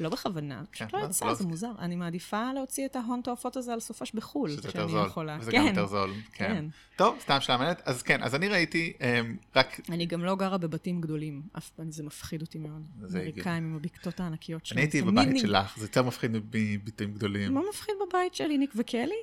לא 0.00 0.08
בכוונה, 0.08 0.62
פשוט 0.70 0.88
כן, 0.90 0.96
לא 0.96 1.02
לא, 1.02 1.08
יצא, 1.10 1.26
לא- 1.26 1.34
זה 1.34 1.46
מוזר. 1.46 1.70
אני 1.78 1.96
מעדיפה 1.96 2.52
להוציא 2.54 2.86
את 2.86 2.96
ההון 2.96 3.20
תועפות 3.24 3.56
הזה 3.56 3.72
על 3.72 3.80
סופש 3.80 4.12
בחו"ל, 4.14 4.50
שאני. 4.50 5.06
יכולה. 5.06 5.38
כן, 5.50 5.50
גם 5.58 5.66
יותר 5.66 5.86
זול. 5.86 6.10
כן. 6.32 6.44
כן. 6.54 6.64
טוב, 6.96 7.16
סתם 7.20 7.36
שאלה 7.40 7.58
מעניינת. 7.58 7.82
אז 7.84 8.02
כן, 8.02 8.22
אז 8.22 8.34
אני 8.34 8.48
ראיתי 8.48 8.92
אמ, 9.00 9.36
רק... 9.56 9.80
אני 9.88 10.06
גם 10.06 10.24
לא 10.24 10.36
גרה 10.36 10.58
בבתים 10.58 11.00
גדולים, 11.00 11.42
אף 11.58 11.70
פעם 11.70 11.90
זה 11.90 12.02
מפחיד 12.02 12.40
אותי 12.40 12.58
מאוד. 12.58 12.82
זה 13.02 13.18
אמריקאים 13.18 13.64
עם 13.64 13.76
הבקתות 13.76 14.20
הענקיות 14.20 14.66
שלהם. 14.66 14.78
אני 14.78 14.84
הייתי 14.86 15.02
בבית 15.02 15.38
שלך, 15.38 15.78
זה 15.78 15.84
יותר 15.84 16.02
מפחיד 16.02 16.30
מביטויים 16.32 17.12
גדולים. 17.14 17.54
מה 17.54 17.60
מפחיד 17.70 17.94
בבית 18.08 18.34
שלי, 18.34 18.58
ניק 18.58 18.72
וקלי? 18.76 19.14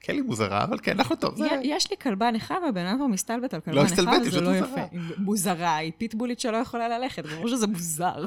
קלי 0.00 0.20
מוזרה, 0.20 0.64
אבל 0.64 0.78
כן, 0.82 0.98
אנחנו 0.98 1.16
טוב. 1.16 1.36
זה- 1.36 1.48
יש 1.62 1.90
לי 1.90 1.96
כלבה 2.02 2.30
נכה, 2.30 2.54
והבן 2.64 2.86
אדם 2.86 2.96
כבר 2.96 3.06
מסתלבט 3.06 3.54
על 3.54 3.60
לא 3.66 3.84
כלבה 3.84 3.84
נכה, 3.84 4.26
וזה 4.26 4.40
לא 4.40 4.50
פשוט 4.60 4.68
יפה. 4.72 4.96
מוזרה, 5.18 5.76
היא 5.76 5.92
פיטבולית 5.98 6.40
שלא 6.40 6.56
יכולה 6.56 6.98
ללכת, 6.98 7.26
ברור 7.26 7.48
שזה 7.48 7.66
מוזר. 7.66 8.24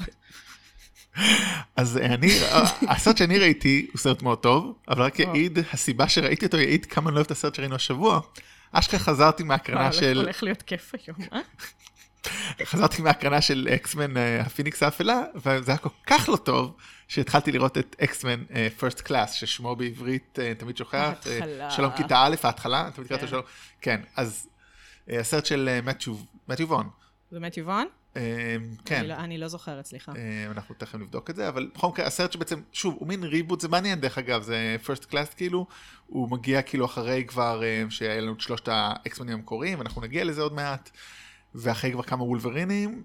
אז 1.76 1.98
אני, 1.98 2.40
הסרט 2.88 3.18
שאני 3.18 3.40
ראיתי 3.40 3.88
הוא 3.92 4.00
סרט 4.00 4.22
מאוד 4.22 4.38
טוב, 4.38 4.74
אבל 4.90 5.02
רק 5.02 5.20
או. 5.20 5.36
יעיד, 5.36 5.60
הסיבה 5.74 6.10
שראיתי 6.10 6.46
אותו 6.46 6.58
יעיד 6.58 6.86
כמה 6.86 7.10
אני 7.10 7.16
לא 7.16 7.20
אוהב 7.20 7.26
את 7.26 7.32
הסרט 7.32 7.56
שראינו 7.56 7.76
השבוע. 7.76 8.20
אשכרה 8.72 9.00
חזרתי 9.00 9.44
מהקרנה 9.44 9.92
של, 9.94 10.18
הולך 10.18 10.44
להיות 10.44 10.62
כיף 10.62 10.92
היום, 11.06 11.18
אה? 11.34 11.40
חזרתי 12.64 13.02
מהקרנה 13.02 13.42
של 13.42 13.68
X-Men 13.76 14.18
אה, 14.18 14.42
הפיניקס 14.42 14.84
האפלה, 14.84 15.22
וזה 15.36 15.72
היה 15.72 15.78
כל 15.78 15.90
כך 16.08 16.30
לא 16.30 16.36
טוב, 16.36 16.76
שהתחלתי 17.08 17.52
לראות 17.52 17.78
את 17.78 17.96
X-Men 18.04 18.44
First 18.78 19.02
Class, 19.02 19.34
ששמו 19.34 19.76
בעברית 19.76 20.40
אה, 20.42 20.54
תמיד 20.58 20.78
שוכח. 20.78 20.94
אה, 20.96 21.10
ההתחלה. 21.34 21.72
שלום 21.72 21.92
כיתה 21.98 22.26
א', 22.26 22.36
ההתחלה, 22.44 22.90
תמיד 22.96 23.08
קראת 23.08 23.22
לו 23.22 23.28
כן. 23.28 23.32
שלום. 23.32 23.44
כן, 23.82 24.02
אז 24.16 24.48
אה, 25.10 25.20
הסרט 25.20 25.46
של 25.46 25.70
אה, 25.72 25.80
מתיו 26.48 26.68
וון. 26.68 26.90
זה 27.32 27.40
מתיו 27.40 27.66
וון? 27.66 27.88
אה, 28.18 28.56
כן. 28.86 29.00
אני 29.00 29.08
לא- 29.08 29.14
אני 29.14 29.38
לא 29.38 29.48
זוכרת, 29.48 29.86
סליחה. 29.86 30.12
אה, 30.16 30.52
אנחנו 30.52 30.76
תכף 30.76 30.96
נבדוק 30.96 31.30
את 31.30 31.36
זה, 31.36 31.48
אבל 31.50 31.70
בכל 31.76 31.88
מקרה 31.88 32.06
הסרט 32.06 32.32
שבעצם, 32.32 32.60
שוב, 32.72 32.96
הוא 33.00 33.08
מין 33.08 33.24
ריבוט, 33.24 33.62
זה 33.62 33.68
מעניין 33.68 34.00
דרך 34.00 34.18
אגב, 34.18 34.42
זה 34.42 34.76
פרסט 34.84 35.06
קלאס 35.06 35.34
כאילו, 35.34 35.68
הוא 36.08 36.32
מגיע 36.32 36.62
כאילו 36.62 36.86
אחרי 36.86 37.26
כבר 37.28 37.64
אה, 37.64 37.84
שהיה 37.90 38.22
לנו 38.22 38.34
את 38.34 38.42
שלושת 38.42 38.68
האקסמנים 38.68 39.34
המקוריים, 39.34 39.78
ואנחנו 39.80 40.02
נגיע 40.02 40.24
לזה 40.24 40.42
עוד 40.42 40.54
מעט, 40.54 40.90
ואחרי 41.56 41.92
כבר 41.92 42.04
כמה 42.04 42.24
וולברינים, 42.24 43.04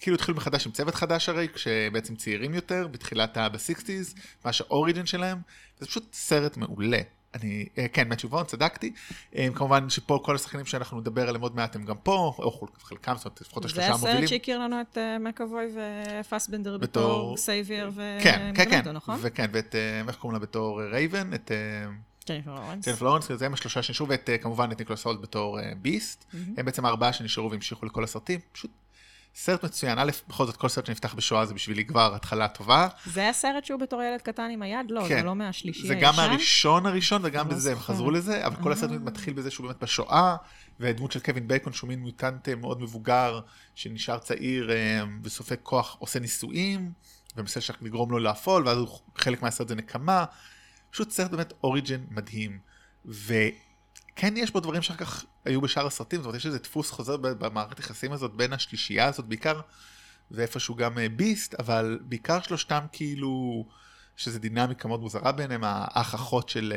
כאילו 0.00 0.14
התחילו 0.16 0.36
מחדש 0.36 0.66
עם 0.66 0.72
צוות 0.72 0.94
חדש 0.94 1.28
הרי, 1.28 1.48
כשבעצם 1.54 2.16
צעירים 2.16 2.54
יותר, 2.54 2.88
בתחילת 2.90 3.36
ה... 3.36 3.48
ב-60's, 3.48 4.16
ממש 4.44 4.60
האוריג'ן 4.60 5.06
שלהם, 5.06 5.38
זה 5.78 5.86
פשוט 5.86 6.14
סרט 6.14 6.56
מעולה. 6.56 7.00
אני, 7.34 7.66
אה, 7.78 7.88
כן, 7.88 8.08
וון, 8.24 8.44
צדקתי. 8.44 8.92
אה, 9.36 9.48
כמובן 9.54 9.90
שפה 9.90 10.20
כל 10.24 10.34
השחקנים 10.34 10.66
שאנחנו 10.66 11.00
נדבר 11.00 11.28
עליהם 11.28 11.42
עוד 11.42 11.56
מעט 11.56 11.76
הם 11.76 11.84
גם 11.84 11.96
פה, 12.02 12.34
או 12.38 12.66
חלקם, 12.82 13.14
זאת 13.16 13.24
אומרת, 13.24 13.40
לפחות 13.40 13.64
השלושה 13.64 13.88
המובילים. 13.88 14.16
זה 14.16 14.18
הסרט 14.18 14.28
שהכיר 14.28 14.58
לנו 14.58 14.80
את 14.80 14.98
אה, 14.98 15.18
מקאבוי 15.18 15.64
ופסבנדר 16.20 16.78
בתור 16.78 17.36
אקסבייר 17.36 17.90
כן, 18.22 18.52
כן, 18.54 18.70
כן, 18.70 18.90
נכון? 18.90 19.18
וכן, 19.22 19.50
ואת, 19.52 19.74
איך 20.08 20.16
קוראים 20.16 20.34
לה 20.34 20.38
בתור 20.38 20.82
רייבן, 20.82 21.34
את... 21.34 21.50
ג'ניפר 22.28 23.04
לורנס. 23.04 23.32
זה 23.32 23.46
הם 23.46 23.54
השלושה 23.54 23.82
שנשארו, 23.82 24.08
ואת 24.08 24.30
כמובן 24.40 24.72
את 24.72 24.78
ניקולס 24.78 25.04
הולד 25.04 25.20
בתור 25.20 25.58
ביסט. 25.82 26.24
הם 26.56 26.64
בעצם 26.64 26.84
הארבעה 26.84 27.12
שנשארו 27.12 27.50
והמשיכו 27.50 27.86
לכל 27.86 28.04
הסרטים. 28.04 28.40
פשוט 28.52 28.70
סרט 29.34 29.64
מצוין, 29.64 29.98
א', 29.98 30.10
בכל 30.28 30.46
זאת 30.46 30.56
כל 30.56 30.68
סרט 30.68 30.86
שנפתח 30.86 31.14
בשואה 31.14 31.46
זה 31.46 31.54
בשבילי 31.54 31.84
כבר 31.84 32.14
התחלה 32.14 32.48
טובה. 32.48 32.88
זה 33.06 33.28
הסרט 33.28 33.64
שהוא 33.64 33.80
בתור 33.80 34.02
ילד 34.02 34.20
קטן 34.20 34.48
עם 34.52 34.62
היד? 34.62 34.86
לא, 34.90 35.04
כן. 35.08 35.18
זה 35.18 35.22
לא 35.22 35.34
מהשלישי 35.34 35.80
הישן. 35.82 35.88
זה 35.88 35.94
גם 35.94 36.16
מהראשון 36.16 36.86
הראשון 36.86 37.20
וגם 37.24 37.48
לא 37.48 37.54
בזה, 37.54 37.72
הם 37.72 37.78
חזרו 37.78 38.10
לזה, 38.10 38.46
אבל 38.46 38.62
כל 38.62 38.72
הסרט 38.72 38.90
אה. 38.90 38.98
מתחיל 38.98 39.34
בזה 39.34 39.50
שהוא 39.50 39.66
באמת 39.66 39.82
בשואה, 39.82 40.36
והדמות 40.80 41.12
של 41.12 41.20
קווין 41.20 41.48
בייקון 41.48 41.72
שהוא 41.72 41.88
מין 41.88 42.00
מיוטנט 42.00 42.48
מאוד 42.48 42.82
מבוגר, 42.82 43.40
שנשאר 43.74 44.18
צעיר 44.18 44.72
אה, 44.72 45.02
וסופג 45.22 45.56
כוח, 45.62 45.96
עושה 45.98 46.18
ניסויים, 46.18 46.92
ומנסה 47.36 47.60
לגרום 47.80 48.10
לו 48.10 48.18
לאפול, 48.18 48.68
ואז 48.68 48.78
חלק 49.16 49.42
מהסרט 49.42 49.68
זה 49.68 49.74
נקמה. 49.74 50.24
פשוט 50.90 51.10
סרט 51.10 51.30
באמת 51.30 51.52
אוריג'ן 51.62 52.00
מדהים. 52.10 52.58
וכן 54.20 54.36
יש 54.36 54.50
בו 54.50 54.60
דברים 54.60 54.82
שאחר 54.82 55.04
כך 55.04 55.24
היו 55.44 55.60
בשאר 55.60 55.86
הסרטים, 55.86 56.20
זאת 56.20 56.26
אומרת 56.26 56.38
יש 56.38 56.46
איזה 56.46 56.58
דפוס 56.58 56.90
חוזר 56.90 57.16
במערכת 57.16 57.78
היחסים 57.78 58.12
הזאת 58.12 58.34
בין 58.34 58.52
השלישייה 58.52 59.06
הזאת 59.06 59.24
בעיקר, 59.24 59.60
ואיפשהו 60.30 60.74
גם 60.74 60.98
ביסט, 61.16 61.54
אה, 61.54 61.58
אבל 61.60 61.98
בעיקר 62.02 62.40
שלושתם 62.40 62.80
כאילו, 62.92 63.64
שזה 64.16 64.38
דינמיקה 64.38 64.88
מאוד 64.88 65.00
מוזרה 65.00 65.32
ביניהם, 65.32 65.60
האח 65.64 66.14
אחות 66.14 66.48
של 66.48 66.72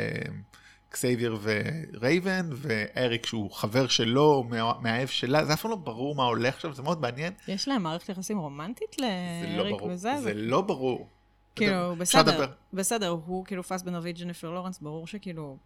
אקסבייר 0.89 1.38
אה, 1.47 1.62
ורייבן, 1.93 2.50
ואריק 2.51 3.25
שהוא 3.25 3.51
חבר 3.51 3.88
שלו, 3.88 4.43
מאהב 4.79 5.07
שלה, 5.07 5.45
זה 5.45 5.53
אף 5.53 5.62
פעם 5.62 5.71
לא 5.71 5.77
ברור 5.77 6.15
מה 6.15 6.23
הולך 6.23 6.62
שם, 6.62 6.73
זה 6.73 6.81
מאוד 6.81 7.01
מעניין. 7.01 7.33
יש 7.47 7.67
להם 7.67 7.83
מערכת 7.83 8.09
יחסים 8.09 8.38
רומנטית 8.38 8.95
לאריק 9.00 9.81
לא 9.81 9.85
וזה? 9.85 10.13
זה 10.21 10.33
לא 10.33 10.62
ברור. 10.62 11.07
כאילו, 11.55 11.95
בסדר, 11.95 12.45
בסדר, 12.73 13.07
הוא 13.07 13.45
כאילו 13.45 13.63
פסבנדר 13.63 13.95
וג'ניפר 13.95 14.50
לורנס, 14.50 14.79
ברור 14.79 15.07
שכאילו 15.07 15.57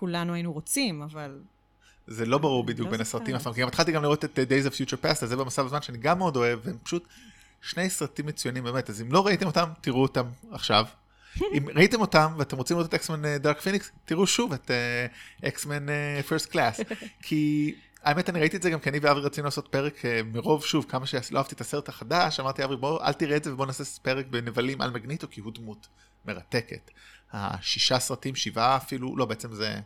כולנו 0.00 0.34
היינו 0.34 0.52
רוצים, 0.52 1.02
אבל 1.02 1.38
זה 2.06 2.26
לא 2.26 2.38
ברור 2.38 2.64
בדיוק 2.64 2.86
לא 2.86 2.90
בין 2.90 3.00
הסרטים 3.00 3.34
אף 3.34 3.42
פעם, 3.42 3.52
כי 3.52 3.60
גם 3.60 3.68
התחלתי 3.68 3.92
גם 3.92 4.02
לראות 4.02 4.24
את 4.24 4.38
Days 4.38 4.70
of 4.70 4.72
Future 4.72 5.04
Past, 5.04 5.22
אז 5.22 5.28
זה 5.28 5.36
במסע 5.36 5.62
בזמן 5.62 5.82
שאני 5.82 5.98
גם 5.98 6.18
מאוד 6.18 6.36
אוהב, 6.36 6.58
והם 6.64 6.76
פשוט 6.82 7.04
שני 7.62 7.90
סרטים 7.90 8.26
מצוינים 8.26 8.64
באמת, 8.64 8.90
אז 8.90 9.02
אם 9.02 9.12
לא 9.12 9.26
ראיתם 9.26 9.46
אותם, 9.46 9.68
תראו 9.80 10.02
אותם 10.02 10.26
עכשיו. 10.50 10.84
אם 11.56 11.66
ראיתם 11.74 12.00
אותם 12.00 12.32
ואתם 12.38 12.56
רוצים 12.56 12.76
לראות 12.76 12.88
את 12.88 12.94
X-Men 12.94 13.36
Dark 13.36 13.60
Phoenix, 13.60 13.90
תראו 14.04 14.26
שוב 14.26 14.52
את 14.52 14.70
X-Men 15.44 15.86
First 16.28 16.50
Class. 16.50 16.80
כי 17.22 17.74
האמת 18.02 18.30
אני 18.30 18.40
ראיתי 18.40 18.56
את 18.56 18.62
זה 18.62 18.70
גם 18.70 18.80
כי 18.80 18.90
אני 18.90 18.98
ואברי 18.98 19.22
רצינו 19.22 19.44
לעשות 19.44 19.68
פרק 19.68 19.98
אה, 19.98 20.04
מרוב 20.32 20.64
שוב 20.64 20.86
כמה 20.88 21.06
שלא 21.06 21.38
אהבתי 21.38 21.54
את 21.54 21.60
הסרט 21.60 21.88
החדש 21.88 22.40
אמרתי 22.40 22.64
אברי 22.64 22.76
בוא 22.76 23.04
אל 23.04 23.12
תראה 23.12 23.36
את 23.36 23.44
זה 23.44 23.52
ובוא 23.52 23.66
נעשה 23.66 23.84
פרק 24.02 24.26
בנבלים 24.26 24.80
על 24.80 24.90
מגניטו 24.90 25.26
כי 25.30 25.40
הוא 25.40 25.52
דמות 25.52 25.88
מרתקת. 26.24 26.90
השישה 27.32 27.98
סרטים 27.98 28.34
שבעה 28.34 28.76
אפילו 28.76 29.16
לא 29.16 29.24
בעצם 29.24 29.54
זה 29.54 29.80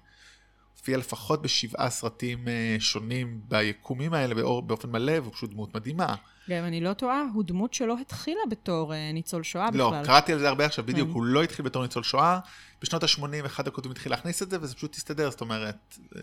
הופיע 0.79 0.97
לפחות 0.97 1.43
בשבעה 1.43 1.91
סרטים 1.91 2.49
אה, 2.49 2.77
שונים 2.79 3.41
ביקומים 3.49 4.15
האלה 4.15 4.35
באור, 4.35 4.63
באופן 4.63 4.91
מלא, 4.91 5.13
והוא 5.13 5.33
פשוט 5.33 5.51
דמות 5.51 5.75
מדהימה. 5.75 6.15
גם 6.51 6.65
אני 6.65 6.81
לא 6.81 6.93
טועה, 6.93 7.23
הוא 7.35 7.45
דמות 7.45 7.75
שלא 7.75 7.97
התחילה 8.01 8.41
בתור 8.51 8.95
אה, 8.95 9.13
ניצול 9.13 9.43
שואה 9.43 9.69
לא, 9.73 9.89
בכלל. 9.89 10.01
לא, 10.01 10.07
קראתי 10.07 10.33
על 10.33 10.39
זה 10.39 10.49
הרבה 10.49 10.67
עכשיו, 10.67 10.87
בדיוק, 10.87 11.09
כן. 11.09 11.15
הוא 11.15 11.25
לא 11.25 11.43
התחיל 11.43 11.65
בתור 11.65 11.83
ניצול 11.83 12.03
שואה. 12.03 12.39
בשנות 12.83 13.03
ה-80 13.03 13.47
אחד 13.47 13.69
הכותבים 13.69 13.93
התחיל 13.93 14.13
להכניס 14.13 14.43
את 14.43 14.51
זה, 14.51 14.59
וזה 14.61 14.75
פשוט 14.75 14.95
הסתדר, 14.95 15.31
זאת 15.31 15.41
אומרת... 15.41 15.99
אה, 16.17 16.23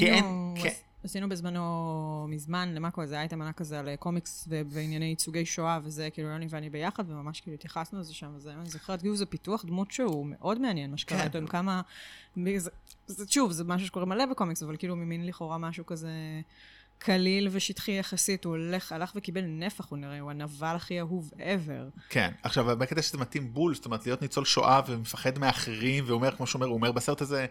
כן, 0.00 0.24
עשינו... 1.04 1.26
כן. 1.26 1.30
בזמנו, 1.30 2.26
מזמן, 2.28 2.74
למאקו 2.74 3.02
איזה 3.02 3.18
אייטם 3.18 3.42
ענק 3.42 3.56
כזה 3.56 3.80
על 3.80 3.96
קומיקס 3.96 4.48
וענייני 4.70 5.04
ייצוגי 5.04 5.46
שואה 5.46 5.78
וזה, 5.82 6.08
כאילו 6.10 6.28
יוני 6.28 6.46
ואני 6.50 6.70
ביחד, 6.70 7.10
וממש 7.10 7.40
כאילו 7.40 7.54
התייחסנו 7.54 8.00
לזה 8.00 8.14
שם, 8.14 8.32
וזה, 8.36 8.52
אני 8.52 8.70
זוכרת, 8.70 9.00
כאילו 9.00 9.16
זה 9.16 9.26
פיתוח 9.26 9.64
דמות 9.64 9.90
שהוא 9.90 10.26
מאוד 10.26 10.60
מעניין, 10.60 10.90
מה 10.90 10.96
שקרה 10.96 11.24
איתו, 11.24 11.38
כמה... 11.48 11.80
זה, 12.56 12.70
זה, 13.06 13.24
שוב, 13.28 13.52
זה 13.52 13.64
משהו 13.64 13.86
שקורה 13.86 14.06
מלא 14.06 14.26
בקומיקס, 14.26 14.62
אבל 14.62 14.76
כאילו 14.76 14.96
ממין 14.96 15.26
לכאורה 15.26 15.58
משהו 15.58 15.86
כזה 15.86 16.10
קליל 16.98 17.48
ושטחי 17.52 17.92
יחסית, 17.92 18.44
הוא 18.44 18.56
הולך, 18.56 18.92
הלך 18.92 19.12
וקיבל 19.16 19.44
נפח, 19.44 19.86
הוא 19.88 19.98
נראה, 19.98 20.20
הוא 20.20 20.30
הנבל 20.30 20.76
הכי 20.76 21.00
אהוב 21.00 21.30
ever. 21.36 22.00
כן, 22.08 22.30
עכשיו, 22.42 22.64
בקטע 22.78 23.02
שזה 23.02 23.18
מתאים 23.18 23.54
בול, 23.54 23.74
זאת 23.74 23.84
אומרת, 23.84 24.06
להיות 24.06 24.22
ניצול 24.22 24.44
שואה 24.44 24.80
ומפחד 24.86 25.38
מאחרים, 25.38 26.04
ואומר, 26.06 26.30
כמו 26.36 26.46
שאומר, 26.46 26.66
הוא 26.66 26.74
אומר 26.74 26.92
בסרט 26.92 27.20
הזה, 27.20 27.46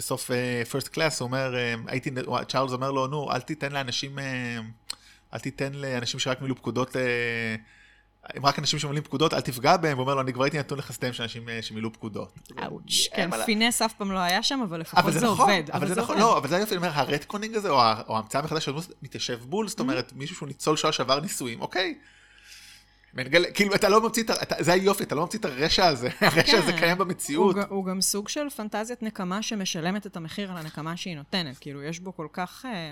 בסוף 0.00 0.30
First 0.70 0.86
אה, 0.86 0.90
Class, 0.90 1.20
הוא 1.20 1.26
אומר, 1.26 1.54
אה, 1.54 1.90
הייתי, 1.90 2.10
צ'ארלס 2.48 2.72
אומר 2.72 2.90
לו, 2.90 3.06
נו, 3.06 3.32
אל 3.32 3.40
תיתן 3.40 3.72
לאנשים, 3.72 4.18
אה, 4.18 4.22
אל 5.34 5.38
תיתן 5.38 5.72
לאנשים 5.74 6.20
שרק 6.20 6.40
מילאו 6.40 6.56
פקודות, 6.56 6.96
uh, 6.96 8.36
אם 8.36 8.46
רק 8.46 8.58
אנשים 8.58 8.78
שממלאים 8.78 9.04
פקודות, 9.04 9.34
אל 9.34 9.40
תפגע 9.40 9.76
בהם, 9.76 9.96
הוא 9.96 10.02
אומר 10.02 10.14
לו, 10.14 10.20
אני 10.20 10.32
כבר 10.32 10.44
הייתי 10.44 10.58
נתון 10.58 10.78
לחסדיהם 10.78 11.12
של 11.12 11.22
אנשים 11.22 11.48
שמילאו 11.60 11.92
פקודות. 11.92 12.38
אאוץ', 12.64 13.08
כן, 13.14 13.30
פינס 13.46 13.82
אף 13.82 13.92
פעם 13.92 14.12
לא 14.12 14.18
היה 14.18 14.42
שם, 14.42 14.60
אבל 14.68 14.80
לפחות 14.80 15.12
זה 15.12 15.26
נכון, 15.26 15.50
עובד. 15.50 15.70
אבל 15.70 15.88
זה 15.88 16.00
נכון, 16.00 16.18
לא, 16.18 16.38
אבל 16.38 16.48
זה 16.48 16.56
אני 16.56 16.76
אומר, 16.76 16.90
הרטקונינג 16.92 17.56
הזה, 17.56 17.70
או 17.70 18.16
ההמצאה 18.16 18.42
מחדש 18.42 18.64
של 18.64 18.72
מתיישב 19.02 19.38
בול, 19.44 19.68
זאת 19.68 19.80
אומרת, 19.80 20.12
מישהו 20.12 20.36
שהוא 20.36 20.46
ניצול 20.46 20.76
שואה 20.76 20.92
שעבר 20.92 21.20
נישואים, 21.20 21.60
אוקיי. 21.60 21.94
כאילו 23.54 23.74
אתה 23.74 23.88
לא 23.88 24.00
ממציא, 24.00 24.22
את 24.22 24.52
זה 24.58 24.72
היופי, 24.72 25.04
אתה 25.04 25.14
לא 25.14 25.22
ממציא 25.22 25.38
את 25.38 25.44
הרשע 25.44 25.86
הזה, 25.86 26.08
הרשע 26.20 26.58
הזה 26.58 26.72
כן. 26.72 26.78
קיים 26.78 26.98
במציאות. 26.98 27.56
הוא 27.68 27.84
גם 27.84 28.00
סוג 28.00 28.28
של 28.28 28.50
פנטזיית 28.50 29.02
נקמה 29.02 29.42
שמשלמת 29.42 30.06
את 30.06 30.16
המחיר 30.16 30.50
על 30.50 30.56
הנקמה 30.56 30.96
שהיא 30.96 31.16
נותנת, 31.16 31.58
כאילו 31.58 31.82
יש 31.82 32.00
בו 32.00 32.16
כל 32.16 32.26
כך, 32.32 32.64
אה, 32.66 32.90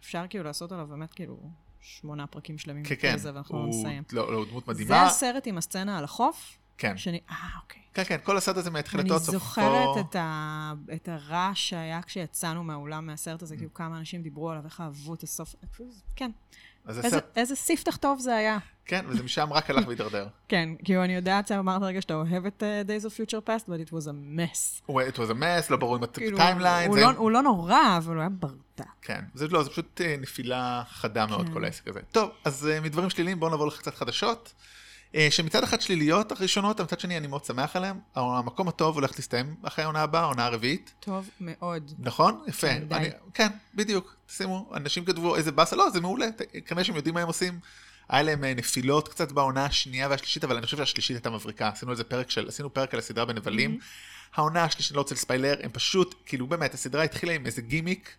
אפשר 0.00 0.24
כאילו 0.30 0.44
לעשות 0.44 0.72
עליו 0.72 0.86
באמת 0.86 1.14
כאילו 1.14 1.40
שמונה 1.80 2.26
פרקים 2.26 2.58
שלמים, 2.58 2.84
כן, 2.84 2.94
כן, 2.98 3.16
ואנחנו 3.22 3.58
לא 3.58 3.68
נסיים. 3.68 4.02
לא, 4.12 4.32
לא, 4.32 4.38
הוא 4.38 4.46
דמות 4.46 4.68
מדהימה. 4.68 4.88
זה 4.88 5.02
הסרט 5.02 5.46
עם 5.46 5.58
הסצנה 5.58 5.98
על 5.98 6.04
החוף? 6.04 6.58
כן. 6.78 6.96
שאני, 6.96 7.20
אה, 7.30 7.36
אוקיי. 7.62 7.82
כן, 7.94 8.04
כן, 8.04 8.16
כל 8.22 8.36
הסרט 8.36 8.56
הזה 8.56 8.70
מתחילתו 8.70 9.14
עד 9.14 9.20
סופו. 9.20 9.32
אני 9.32 9.38
זוכרת 9.38 10.06
את, 10.06 10.16
ה... 10.16 10.72
את 10.94 11.08
הרעש 11.08 11.68
שהיה 11.68 12.02
כשיצאנו 12.02 12.64
מהאולם 12.64 13.06
מהסרט 13.06 13.42
הזה, 13.42 13.56
כאילו 13.56 13.74
כמה 13.74 13.98
אנשים 13.98 14.22
דיברו 14.22 14.50
עליו, 14.50 14.64
איך 14.64 14.80
אהבו 14.80 15.14
את 15.14 15.22
הסוף. 15.22 15.54
כן, 16.16 16.30
איזה, 17.36 17.56
ספתח 17.56 17.96
טוב 17.96 18.18
זה 18.18 18.36
היה. 18.36 18.58
כן, 18.84 19.04
וזה 19.08 19.22
משם 19.22 19.52
רק 19.52 19.70
הלך 19.70 19.86
והידרדר. 19.86 20.26
כן, 20.48 20.68
כאילו 20.84 21.04
אני 21.04 21.14
יודעת 21.14 21.46
שאמרת 21.46 21.82
רגע 21.82 22.00
שאתה 22.00 22.14
אוהב 22.14 22.46
את 22.46 22.62
uh, 22.62 22.88
Days 22.88 23.04
of 23.04 23.10
Future 23.10 23.48
Past, 23.48 23.68
but 23.68 23.88
it 23.88 23.92
was 23.92 24.06
a 24.06 24.12
mess. 24.36 24.90
it 24.90 25.16
was 25.16 25.30
a 25.30 25.34
mess, 25.34 25.70
לא 25.70 25.76
ברור 25.76 25.96
עם 25.96 26.02
הטיימליין. 26.02 26.90
הוא, 26.90 26.98
זה... 26.98 27.04
לא, 27.04 27.10
הוא 27.10 27.30
לא 27.30 27.42
נורא, 27.42 27.96
אבל 27.96 28.14
הוא 28.14 28.20
היה 28.20 28.28
ברדק. 28.28 28.92
כן, 29.02 29.24
זה 29.34 29.48
לא, 29.48 29.62
זה 29.62 29.70
פשוט 29.70 30.00
uh, 30.00 30.20
נפילה 30.20 30.82
חדה 30.88 31.26
מאוד 31.26 31.46
כן. 31.46 31.52
כל 31.52 31.64
העסק 31.64 31.88
הזה. 31.88 32.00
טוב, 32.12 32.30
אז 32.44 32.68
uh, 32.70 32.84
מדברים 32.84 33.10
שליליים 33.10 33.40
בואו 33.40 33.50
נעבור 33.50 33.66
לך 33.66 33.78
קצת 33.78 33.94
חדשות. 33.94 34.54
אה, 35.14 35.28
שמצד 35.30 35.62
אחד 35.62 35.80
שליליות 35.80 36.32
הראשונות, 36.32 36.80
מצד 36.80 37.00
שני 37.00 37.16
אני 37.16 37.26
מאוד 37.26 37.44
שמח 37.44 37.76
עליהן. 37.76 37.96
המקום 38.14 38.68
הטוב 38.68 38.94
הולך 38.94 39.10
להסתיים 39.16 39.54
אחרי 39.62 39.84
העונה 39.84 40.02
הבאה, 40.02 40.22
העונה 40.22 40.46
הרביעית. 40.46 40.92
טוב 41.00 41.30
מאוד. 41.40 41.92
נכון? 41.98 42.44
יפה. 42.48 42.66
כן, 42.66 42.82
אני, 42.90 43.08
כן, 43.34 43.48
בדיוק. 43.74 44.16
שימו, 44.28 44.70
אנשים 44.74 45.04
כתבו 45.04 45.36
איזה 45.36 45.52
באסה, 45.52 45.76
לא, 45.76 45.90
זה 45.90 46.00
מעולה. 46.00 46.26
כנראה 46.66 46.84
שהם 46.84 46.96
יודעים 46.96 47.14
מה 47.14 47.20
הם 47.20 47.26
עושים. 47.26 47.58
היה 48.08 48.22
להם 48.22 48.44
אה, 48.44 48.54
נפילות 48.54 49.08
קצת 49.08 49.32
בעונה 49.32 49.64
השנייה 49.64 50.08
והשלישית, 50.08 50.44
אבל 50.44 50.56
אני 50.56 50.64
חושב 50.64 50.76
שהשלישית 50.76 51.16
הייתה 51.16 51.30
מבריקה. 51.30 51.68
עשינו 51.68 51.92
איזה 51.92 52.04
פרק 52.04 52.30
של, 52.30 52.48
עשינו 52.48 52.74
פרק 52.74 52.94
על 52.94 52.98
הסדרה 52.98 53.24
בנבלים. 53.24 53.78
Mm-hmm. 53.80 54.36
העונה 54.36 54.64
השלישית, 54.64 54.96
לא 54.96 55.00
רוצה 55.00 55.14
לספיילר, 55.14 55.54
הם 55.62 55.70
פשוט, 55.72 56.14
כאילו 56.26 56.46
באמת, 56.46 56.74
הסדרה 56.74 57.02
התחילה 57.02 57.32
עם 57.32 57.46
איזה 57.46 57.62
גימיק. 57.62 58.16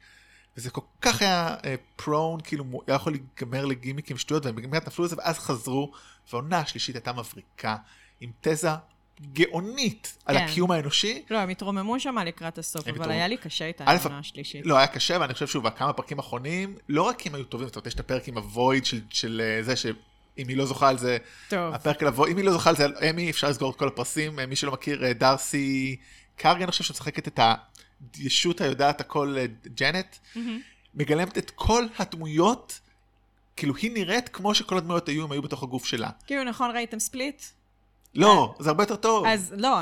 וזה 0.57 0.71
כל 0.71 0.81
כך 1.01 1.21
היה 1.21 1.55
פרון, 1.95 2.39
uh, 2.39 2.43
כאילו 2.43 2.83
היה 2.87 2.95
יכול 2.95 3.13
להיגמר 3.13 3.65
לגימיקים 3.65 4.17
שטויות, 4.17 4.45
והם 4.45 4.55
באמת 4.55 4.87
נפלו 4.87 5.05
לזה 5.05 5.15
ואז 5.17 5.39
חזרו, 5.39 5.91
והעונה 6.31 6.59
השלישית 6.59 6.95
הייתה 6.95 7.13
מבריקה, 7.13 7.75
עם 8.21 8.31
תזה 8.41 8.69
גאונית 9.33 10.17
כן. 10.25 10.31
על 10.31 10.37
הקיום 10.37 10.71
האנושי. 10.71 11.23
לא, 11.29 11.37
הם 11.37 11.49
התרוממו 11.49 11.99
שם 11.99 12.17
לקראת 12.17 12.57
הסוף, 12.57 12.87
אבל. 12.87 13.11
היה 13.11 13.27
לי 13.27 13.37
קשה 13.37 13.65
איתה 13.65 13.83
העונה 13.83 14.19
השלישית. 14.19 14.65
לא, 14.65 14.77
היה 14.77 14.87
קשה, 14.87 15.17
ואני 15.21 15.33
חושב 15.33 15.47
שוב, 15.47 15.69
כמה 15.69 15.93
פרקים 15.93 16.19
אחרונים, 16.19 16.75
לא 16.89 17.01
רק 17.01 17.27
הם 17.27 17.35
היו 17.35 17.43
טובים, 17.43 17.67
זאת 17.67 17.75
אומרת, 17.75 17.87
יש 17.87 17.93
את 17.93 17.99
הפרק 17.99 18.27
עם 18.27 18.37
הוויד 18.37 18.85
של, 18.85 19.01
של 19.09 19.41
אה, 19.43 19.63
זה, 19.63 19.75
שאם 19.75 19.93
היא 20.47 20.57
לא 20.57 20.65
זוכה 20.65 20.89
על 20.89 20.97
זה, 20.97 21.17
טוב. 21.49 21.73
הפרק 21.73 22.01
על 22.01 22.07
הוויד, 22.07 22.31
אם 22.31 22.37
היא 22.37 22.45
לא 22.45 22.51
זוכה 22.51 22.69
על 22.69 22.75
זה, 22.75 22.85
אמי, 23.09 23.29
אפשר 23.29 23.49
לסגור 23.49 23.71
את 23.71 23.75
כל 23.75 23.87
הפרסים, 23.87 24.39
מי 24.47 24.55
שלא 24.55 24.71
מכיר, 24.71 25.05
אה, 25.05 25.13
דארסי 25.13 25.95
קארגן, 26.37 26.61
אני 26.61 26.71
חושב 26.71 26.83
שמשחקת 26.83 27.27
את 27.27 27.39
הישות 28.15 28.61
היודעת 28.61 29.01
הכל, 29.01 29.35
ג'נט. 29.75 30.15
Mm-hmm. 30.35 30.39
מגלמת 30.95 31.37
את 31.37 31.51
כל 31.55 31.85
הדמויות, 31.99 32.79
כאילו 33.55 33.75
היא 33.75 33.91
נראית 33.93 34.29
כמו 34.29 34.55
שכל 34.55 34.77
הדמויות 34.77 35.09
היו, 35.09 35.23
הם 35.23 35.31
היו 35.31 35.41
בתוך 35.41 35.63
הגוף 35.63 35.85
שלה. 35.85 36.09
כאילו 36.27 36.43
נכון 36.43 36.71
ראיתם 36.71 36.99
Split? 36.99 37.43
לא, 38.15 38.55
זה 38.59 38.69
הרבה 38.69 38.83
יותר 38.83 38.95
טוב. 38.95 39.25
אז 39.25 39.53
לא, 39.57 39.77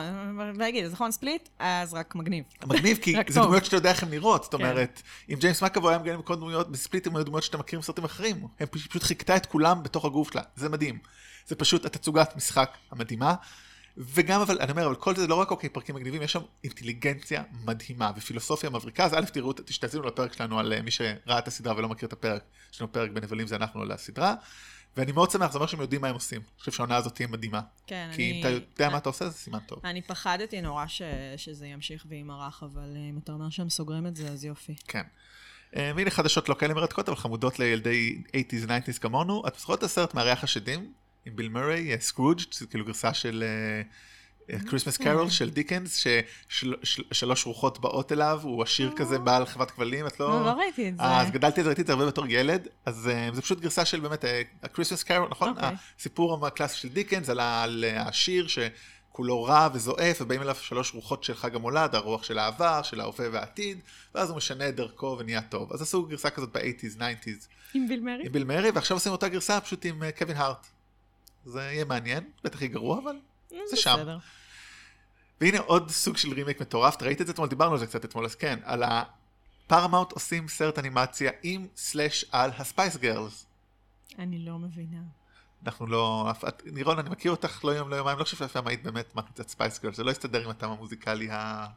להגיד, 0.57 0.85
אז 0.85 0.93
נכון 0.93 1.11
Split, 1.11 1.49
אז 1.59 1.93
רק 1.93 2.15
מגניב. 2.15 2.43
מגניב, 2.65 2.97
כי 2.97 3.13
זה 3.27 3.35
טוב. 3.35 3.43
דמויות 3.45 3.65
שאתה 3.65 3.77
יודע 3.77 3.89
איך 3.91 4.03
הן 4.03 4.09
נראות. 4.09 4.43
זאת 4.43 4.55
כן. 4.55 4.61
אומרת, 4.61 5.01
אם 5.29 5.35
ג'יימס 5.39 5.63
מקאבוי 5.63 5.89
היה 5.89 5.97
מגן 5.97 6.17
בכל 6.17 6.35
דמויות, 6.35 6.71
ב 6.71 6.77
Split 6.77 7.07
הם 7.07 7.15
היו 7.15 7.25
דמויות 7.25 7.43
שאתה 7.43 7.57
מכיר 7.57 7.79
מסרטים 7.79 8.03
אחרים. 8.03 8.47
הם 8.59 8.67
פש- 8.71 8.87
פשוט 8.87 9.03
חיקתה 9.03 9.35
את 9.37 9.45
כולם 9.45 9.83
בתוך 9.83 10.05
הגוף 10.05 10.31
שלה. 10.33 10.41
זה 10.55 10.69
מדהים. 10.69 10.99
זה 11.47 11.55
פשוט 11.55 11.85
התצוגת 11.85 12.35
משחק 12.35 12.77
המדהימה. 12.91 13.35
וגם 13.97 14.41
אבל, 14.41 14.57
אני 14.61 14.71
אומר, 14.71 14.85
אבל 14.85 14.95
כל 14.95 15.15
זה 15.15 15.27
לא 15.27 15.35
רק 15.35 15.51
אוקיי 15.51 15.69
פרקים 15.69 15.95
מגניבים, 15.95 16.21
יש 16.21 16.31
שם 16.31 16.41
אינטליגנציה 16.63 17.43
מדהימה 17.65 18.11
ופילוסופיה 18.15 18.69
מבריקה, 18.69 19.05
אז 19.05 19.13
א' 19.13 19.25
תראו, 19.33 19.53
תאזינו 19.53 20.03
לפרק 20.03 20.33
שלנו 20.33 20.59
על 20.59 20.73
אה, 20.73 20.81
מי 20.81 20.91
שראה 20.91 21.39
את 21.39 21.47
הסדרה 21.47 21.77
ולא 21.77 21.89
מכיר 21.89 22.07
את 22.07 22.13
הפרק, 22.13 22.43
יש 22.73 22.81
לנו 22.81 22.91
פרק 22.91 23.11
בנבלים 23.11 23.47
זה 23.47 23.55
אנחנו 23.55 23.81
על 23.81 23.91
הסדרה, 23.91 24.35
ואני 24.97 25.11
מאוד 25.11 25.31
שמח, 25.31 25.51
זה 25.51 25.57
אומר 25.57 25.67
שהם 25.67 25.81
יודעים 25.81 26.01
מה 26.01 26.07
הם 26.07 26.13
עושים. 26.13 26.41
אני 26.41 26.59
חושב 26.59 26.71
שהעונה 26.71 26.95
הזאת 26.95 27.15
תהיה 27.15 27.27
מדהימה. 27.27 27.61
כן, 27.87 28.09
כי 28.15 28.31
אם 28.31 28.45
אני... 28.45 28.57
אתה 28.57 28.81
יודע 28.81 28.89
מה 28.89 28.97
אתה 28.97 29.09
עושה, 29.09 29.29
זה 29.29 29.37
סימן 29.37 29.59
טוב. 29.59 29.79
אני 29.83 30.01
פחדתי 30.01 30.61
נורא 30.61 30.87
ש... 30.87 31.01
שזה 31.37 31.67
ימשיך 31.67 32.05
ויימרח, 32.09 32.63
אבל 32.63 32.93
אה, 32.95 33.09
אם 33.09 33.19
אתה 33.23 33.31
אומר 33.31 33.49
שהם 33.49 33.69
סוגרים 33.69 34.07
את 34.07 34.15
זה, 34.15 34.27
אז 34.27 34.45
יופי. 34.45 34.75
כן. 34.87 35.03
אה, 35.75 35.91
והנה 35.95 36.09
חדשות 36.09 36.49
לא 36.49 36.55
כאלה 36.55 36.73
מרתקות, 36.73 37.09
אבל 37.09 37.17
חמודות 37.17 37.59
לילדי 37.59 38.21
80's 38.27 38.67
90's 38.67 38.99
כמונו. 38.99 39.43
את 39.47 39.55
זוכרות 39.55 39.79
את 39.79 39.83
הסרט 39.83 40.13
מארח 40.13 40.43
השדים 40.43 40.93
עם 41.25 41.35
ביל 41.35 41.49
מורי, 41.49 41.95
סקרוג', 41.99 42.39
שזה 42.39 42.67
כאילו 42.67 42.85
גרסה 42.85 43.13
של 43.13 43.43
Christmas 44.67 44.97
Carol 44.97 45.29
של 45.29 45.49
דיקנס, 45.49 46.05
ששלוש 46.49 47.45
רוחות 47.45 47.79
באות 47.81 48.11
אליו, 48.11 48.39
הוא 48.43 48.63
עשיר 48.63 48.91
כזה 48.95 49.19
בעל 49.19 49.45
חברת 49.45 49.71
כבלים, 49.71 50.07
את 50.07 50.19
לא... 50.19 50.29
לא, 50.29 50.45
לא 50.45 50.51
ראיתי 50.51 50.89
את 50.89 50.97
זה. 50.97 51.03
אה, 51.03 51.21
אז 51.21 51.31
גדלתי, 51.31 51.61
אז 51.61 51.67
ראיתי 51.67 51.81
את 51.81 51.87
זה 51.87 51.93
הרבה 51.93 52.05
בתור 52.05 52.25
ילד, 52.27 52.67
אז 52.85 53.07
אה, 53.07 53.29
זה 53.33 53.41
פשוט 53.41 53.59
גרסה 53.59 53.85
של 53.85 53.99
באמת 53.99 54.23
ה-Christmas 54.23 55.07
Carol, 55.07 55.29
נכון? 55.29 55.49
אוקיי. 55.49 55.75
הסיפור 55.99 56.47
הקלאסי 56.47 56.77
של 56.77 56.89
דיקנס 56.89 57.29
על 57.29 57.83
העשיר 57.83 58.47
שכולו 58.47 59.43
רע 59.43 59.67
וזועף, 59.73 60.21
ובאים 60.21 60.41
אליו 60.41 60.55
שלוש 60.55 60.93
רוחות 60.93 61.23
של 61.23 61.35
חג 61.35 61.55
המולד, 61.55 61.95
הרוח 61.95 62.23
של 62.23 62.37
העבר, 62.37 62.81
של 62.81 62.99
ההווה 62.99 63.25
והעתיד, 63.31 63.79
ואז 64.15 64.29
הוא 64.29 64.37
משנה 64.37 64.69
את 64.69 64.75
דרכו 64.75 65.17
ונהיה 65.19 65.41
טוב. 65.41 65.73
אז 65.73 65.81
עשו 65.81 66.05
גרסה 66.05 66.29
כזאת 66.29 66.49
ב-80's, 66.57 66.99
90's 66.99 67.47
עם 67.73 67.87
ביל 67.87 67.99
מרי? 67.99 68.25
עם 68.25 68.31
ביל 68.31 68.43
מרי, 68.43 68.69
ועכשיו 68.69 68.97
עושים 68.97 69.11
אותה 69.11 69.27
גרסה 69.27 69.61
פשוט 69.61 69.85
עם 69.85 70.03
אה, 70.03 70.11
קווין 70.11 70.37
הארט. 70.37 70.67
זה 71.45 71.59
יהיה 71.61 71.85
מעניין, 71.85 72.23
בטח 72.43 72.61
יהיה 72.61 72.71
גרוע, 72.71 72.99
אבל 73.03 73.15
זה 73.69 73.77
שם. 73.77 73.95
בסדר. 73.99 74.17
והנה 75.41 75.59
עוד 75.59 75.91
סוג 75.91 76.17
של 76.17 76.33
רימייק 76.33 76.61
מטורף, 76.61 77.01
ראית 77.01 77.21
את 77.21 77.27
זה 77.27 77.33
אתמול, 77.33 77.49
דיברנו 77.49 77.73
על 77.73 77.79
זה 77.79 77.87
קצת 77.87 78.05
אתמול, 78.05 78.25
אז 78.25 78.35
כן, 78.35 78.59
על 78.63 78.83
הפרמאונט 78.83 80.11
עושים 80.11 80.47
סרט 80.47 80.79
אנימציה 80.79 81.31
עם 81.43 81.67
סלאש 81.75 82.25
על 82.31 82.51
ה 82.57 82.64
Spice 82.64 82.97
Girls. 82.97 83.45
אני 84.19 84.39
לא 84.39 84.59
מבינה. 84.59 85.01
אנחנו 85.65 85.87
לא, 85.87 86.31
לירון, 86.65 86.99
אני 86.99 87.09
מכיר 87.09 87.31
אותך 87.31 87.65
לא 87.65 87.71
יום, 87.71 87.89
לא 87.89 87.95
יומיים, 87.95 88.17
לא 88.17 88.23
חושב 88.23 88.37
שאף 88.37 88.51
פעם 88.51 88.67
היית 88.67 88.83
באמת 88.83 89.15
מעריצת 89.15 89.49
Spice 89.49 89.79
Girls, 89.79 89.97
זה 89.97 90.03
לא 90.03 90.11
יסתדר 90.11 90.43
עם 90.43 90.49
הטעם 90.49 90.71
המוזיקלי 90.71 91.31
ה... 91.31 91.67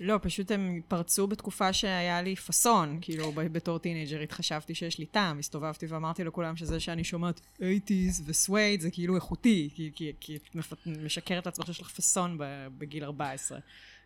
לא, 0.00 0.18
פשוט 0.22 0.50
הם 0.50 0.80
פרצו 0.88 1.26
בתקופה 1.26 1.72
שהיה 1.72 2.22
לי 2.22 2.36
פאסון, 2.36 2.98
כאילו 3.00 3.32
בתור 3.34 3.78
טינאייג'רית 3.78 4.32
חשבתי 4.32 4.74
שיש 4.74 4.98
לי 4.98 5.06
טעם, 5.06 5.38
הסתובבתי 5.38 5.86
ואמרתי 5.86 6.24
לכולם 6.24 6.56
שזה 6.56 6.80
שאני 6.80 7.04
שומעת 7.04 7.40
80's 7.58 8.22
ו 8.26 8.35
Suede 8.35 8.80
זה 8.80 8.90
כאילו 8.90 9.14
איכותי, 9.14 9.70
כי, 9.74 9.90
כי, 9.94 10.12
כי 10.20 10.36
את 10.36 10.56
משקרת 10.86 11.46
לעצמך 11.46 11.66
שיש 11.66 11.80
לך 11.80 11.88
פאסון 11.90 12.38
בגיל 12.78 13.04
14. 13.04 13.58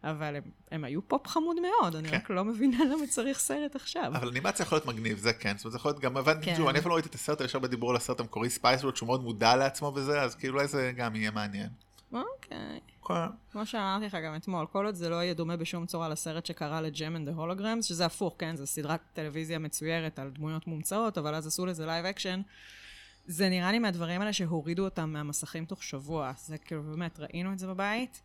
אבל 0.05 0.37
הם, 0.37 0.43
הם 0.71 0.85
היו 0.85 1.09
פופ 1.09 1.27
חמוד 1.27 1.57
מאוד, 1.61 1.97
אני 1.97 2.09
כן. 2.09 2.17
רק 2.17 2.31
לא 2.31 2.45
מבינה 2.45 2.85
למה 2.85 3.07
צריך 3.07 3.39
סרט 3.39 3.77
עכשיו. 3.77 4.13
אבל 4.17 4.29
אנימציה 4.29 4.65
יכול 4.65 4.77
להיות 4.77 4.87
מגניב, 4.87 5.19
זה 5.19 5.33
כן, 5.33 5.57
זאת 5.57 5.65
אומרת, 5.65 5.73
זה 5.73 5.77
יכול 5.77 5.91
להיות 5.91 6.01
גם, 6.01 6.17
הבנתי, 6.17 6.47
כן. 6.47 6.63
אני 6.69 6.79
אפילו 6.79 6.91
לא 6.91 6.95
ראיתי 6.95 7.09
את 7.09 7.15
הסרט, 7.15 7.41
יש 7.41 7.55
הרבה 7.55 7.69
דיבור 7.69 7.91
על 7.91 7.97
הסרט 7.97 8.21
המקורי 8.21 8.51
Spice 8.51 8.85
World, 8.85 8.97
שהוא 8.97 9.07
מאוד 9.07 9.23
מודע 9.23 9.57
לעצמו 9.57 9.93
בזה, 9.93 10.23
אז 10.23 10.35
כאילו 10.35 10.55
אולי 10.55 10.69
זה 10.69 10.93
גם 10.97 11.17
יהיה 11.17 11.31
מעניין. 11.31 11.69
אוקיי. 12.13 12.81
כמו 13.53 13.67
שאמרתי 13.67 14.07
לך 14.07 14.17
גם 14.25 14.37
אתמול, 14.37 14.67
כל 14.67 14.87
עוד 14.87 14.95
זה 14.95 15.09
לא 15.09 15.17
יהיה 15.17 15.35
דומה 15.35 15.57
בשום 15.57 15.87
צורה 15.87 16.09
לסרט 16.09 16.47
שקרה 16.47 16.81
ל 16.81 16.90
Jem 16.90 17.17
and 17.17 17.29
the 17.29 17.42
Holograms, 17.42 17.85
שזה 17.85 18.07
הפוך, 18.07 18.35
כן? 18.39 18.57
זו 18.57 18.67
סדרת 18.67 19.01
טלוויזיה 19.13 19.59
מצוירת 19.59 20.19
על 20.19 20.31
דמויות 20.31 20.67
מומצאות, 20.67 21.19
אבל 21.19 21.35
אז 21.35 21.47
עשו 21.47 21.67
לזה 21.67 21.87
live 21.87 22.07
action. 22.07 22.41
זה 23.27 23.49
נראה 23.49 23.73
לי 23.73 23.79
מהדברים 23.79 24.21
האלה 24.21 24.33
שהורידו 24.33 24.85
אותם 24.85 25.11
מהמסכים 25.13 25.65
תוך 25.65 25.83
שבוע. 25.83 26.33
זה 26.37 26.59
כאילו, 26.59 26.83
באמת, 26.83 27.21
ראינו 27.21 27.53
את 27.53 27.59
זה 27.59 27.67
בבית? 27.67 28.23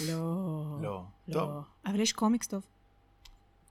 לא. 0.00 0.78
לא. 0.82 1.04
לא. 1.28 1.34
טוב. 1.34 1.64
אבל 1.86 2.00
יש 2.00 2.12
קומיקס 2.12 2.46
טוב. 2.46 2.62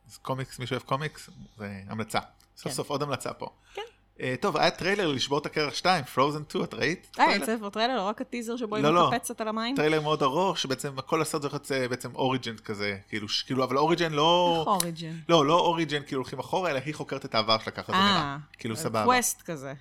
אז 0.07 0.17
קומיקס, 0.17 0.59
מי 0.59 0.67
שאוהב 0.67 0.83
קומיקס, 0.83 1.29
זה 1.57 1.81
המלצה. 1.87 2.19
סוף 2.57 2.67
כן. 2.67 2.73
סוף 2.73 2.89
עוד 2.89 3.01
המלצה 3.01 3.33
פה. 3.33 3.49
כן. 3.73 3.81
אה, 4.21 4.35
טוב, 4.39 4.57
היה 4.57 4.71
טריילר 4.71 5.07
לשבור 5.07 5.39
את 5.39 5.45
הקרח 5.45 5.73
2, 5.73 6.03
Frozen 6.03 6.43
2, 6.49 6.63
את 6.63 6.73
ראית? 6.73 7.17
אה? 7.19 7.35
יצא 7.35 7.57
כבר 7.57 7.69
טריילר, 7.69 8.07
רק 8.07 8.21
הטיזר 8.21 8.57
שבו 8.57 8.75
היא 8.75 8.83
לא, 8.83 8.93
לא. 8.93 9.11
מקפצת 9.11 9.41
על 9.41 9.47
המים? 9.47 9.75
טריילר 9.75 10.01
מאוד 10.01 10.23
ארוך, 10.23 10.59
שבעצם 10.59 11.01
כל 11.05 11.21
הסרט 11.21 11.41
זה 11.41 11.47
יכול 11.47 11.59
להיות 11.59 11.71
אה, 11.71 11.87
בעצם 11.87 12.15
origin 12.15 12.57
כזה, 12.57 12.97
כאילו, 13.09 13.27
כאילו, 13.45 13.63
אבל 13.63 13.77
origin 13.77 14.11
לא... 14.11 14.63
origin. 14.67 15.15
לא, 15.29 15.45
לא 15.45 15.59
origin 15.59 16.01
כאילו 16.07 16.21
הולכים 16.21 16.39
אחורה, 16.39 16.71
אלא 16.71 16.79
היא 16.85 16.95
חוקרת 16.95 17.25
את 17.25 17.35
העבר 17.35 17.57
שלה, 17.59 17.71
ככה 17.71 17.91
זה 17.91 17.97
נראה. 17.97 18.07
אה, 18.07 18.37
כאילו, 18.57 18.75
סבבה. 18.75 19.03
quest 19.03 19.41
כזה. 19.41 19.73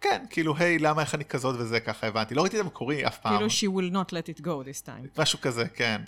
כן, 0.00 0.24
כאילו, 0.30 0.56
היי, 0.56 0.78
למה, 0.78 1.02
איך 1.02 1.14
אני 1.14 1.24
כזאת 1.24 1.56
וזה, 1.58 1.80
ככה 1.80 2.06
הבנתי. 2.06 2.34
לא 2.34 2.42
ראיתי 2.42 2.56
את 2.56 2.64
המקורי 2.64 3.06
אף 3.06 3.18
פעם. 3.18 3.36
כאילו 3.36 3.46
she 3.48 3.76
will 3.76 3.94
not 3.94 4.10
let 4.10 4.38
it 4.38 4.44
go 4.44 4.46
this 4.46 4.86
time. 4.86 5.20
משהו 5.20 5.40
כזה, 5.40 5.68
כן. 5.68 6.02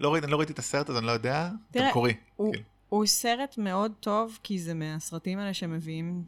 לא 0.00 0.12
ראיתי, 0.12 0.26
לא 0.26 0.36
ראיתי 0.36 0.52
את 0.52 0.58
הסרט, 0.58 0.90
אז 0.90 0.96
אני 0.96 1.06
לא 1.06 1.12
יודע. 1.12 1.48
תראה. 1.70 1.90
הוא, 1.92 2.08
כאילו. 2.52 2.64
הוא 2.88 3.06
סרט 3.06 3.58
מאוד 3.58 3.92
טוב, 4.00 4.38
כי 4.42 4.58
זה 4.58 4.74
מהסרטים 4.74 5.38
האלה 5.38 5.54
שמביאים, 5.54 6.24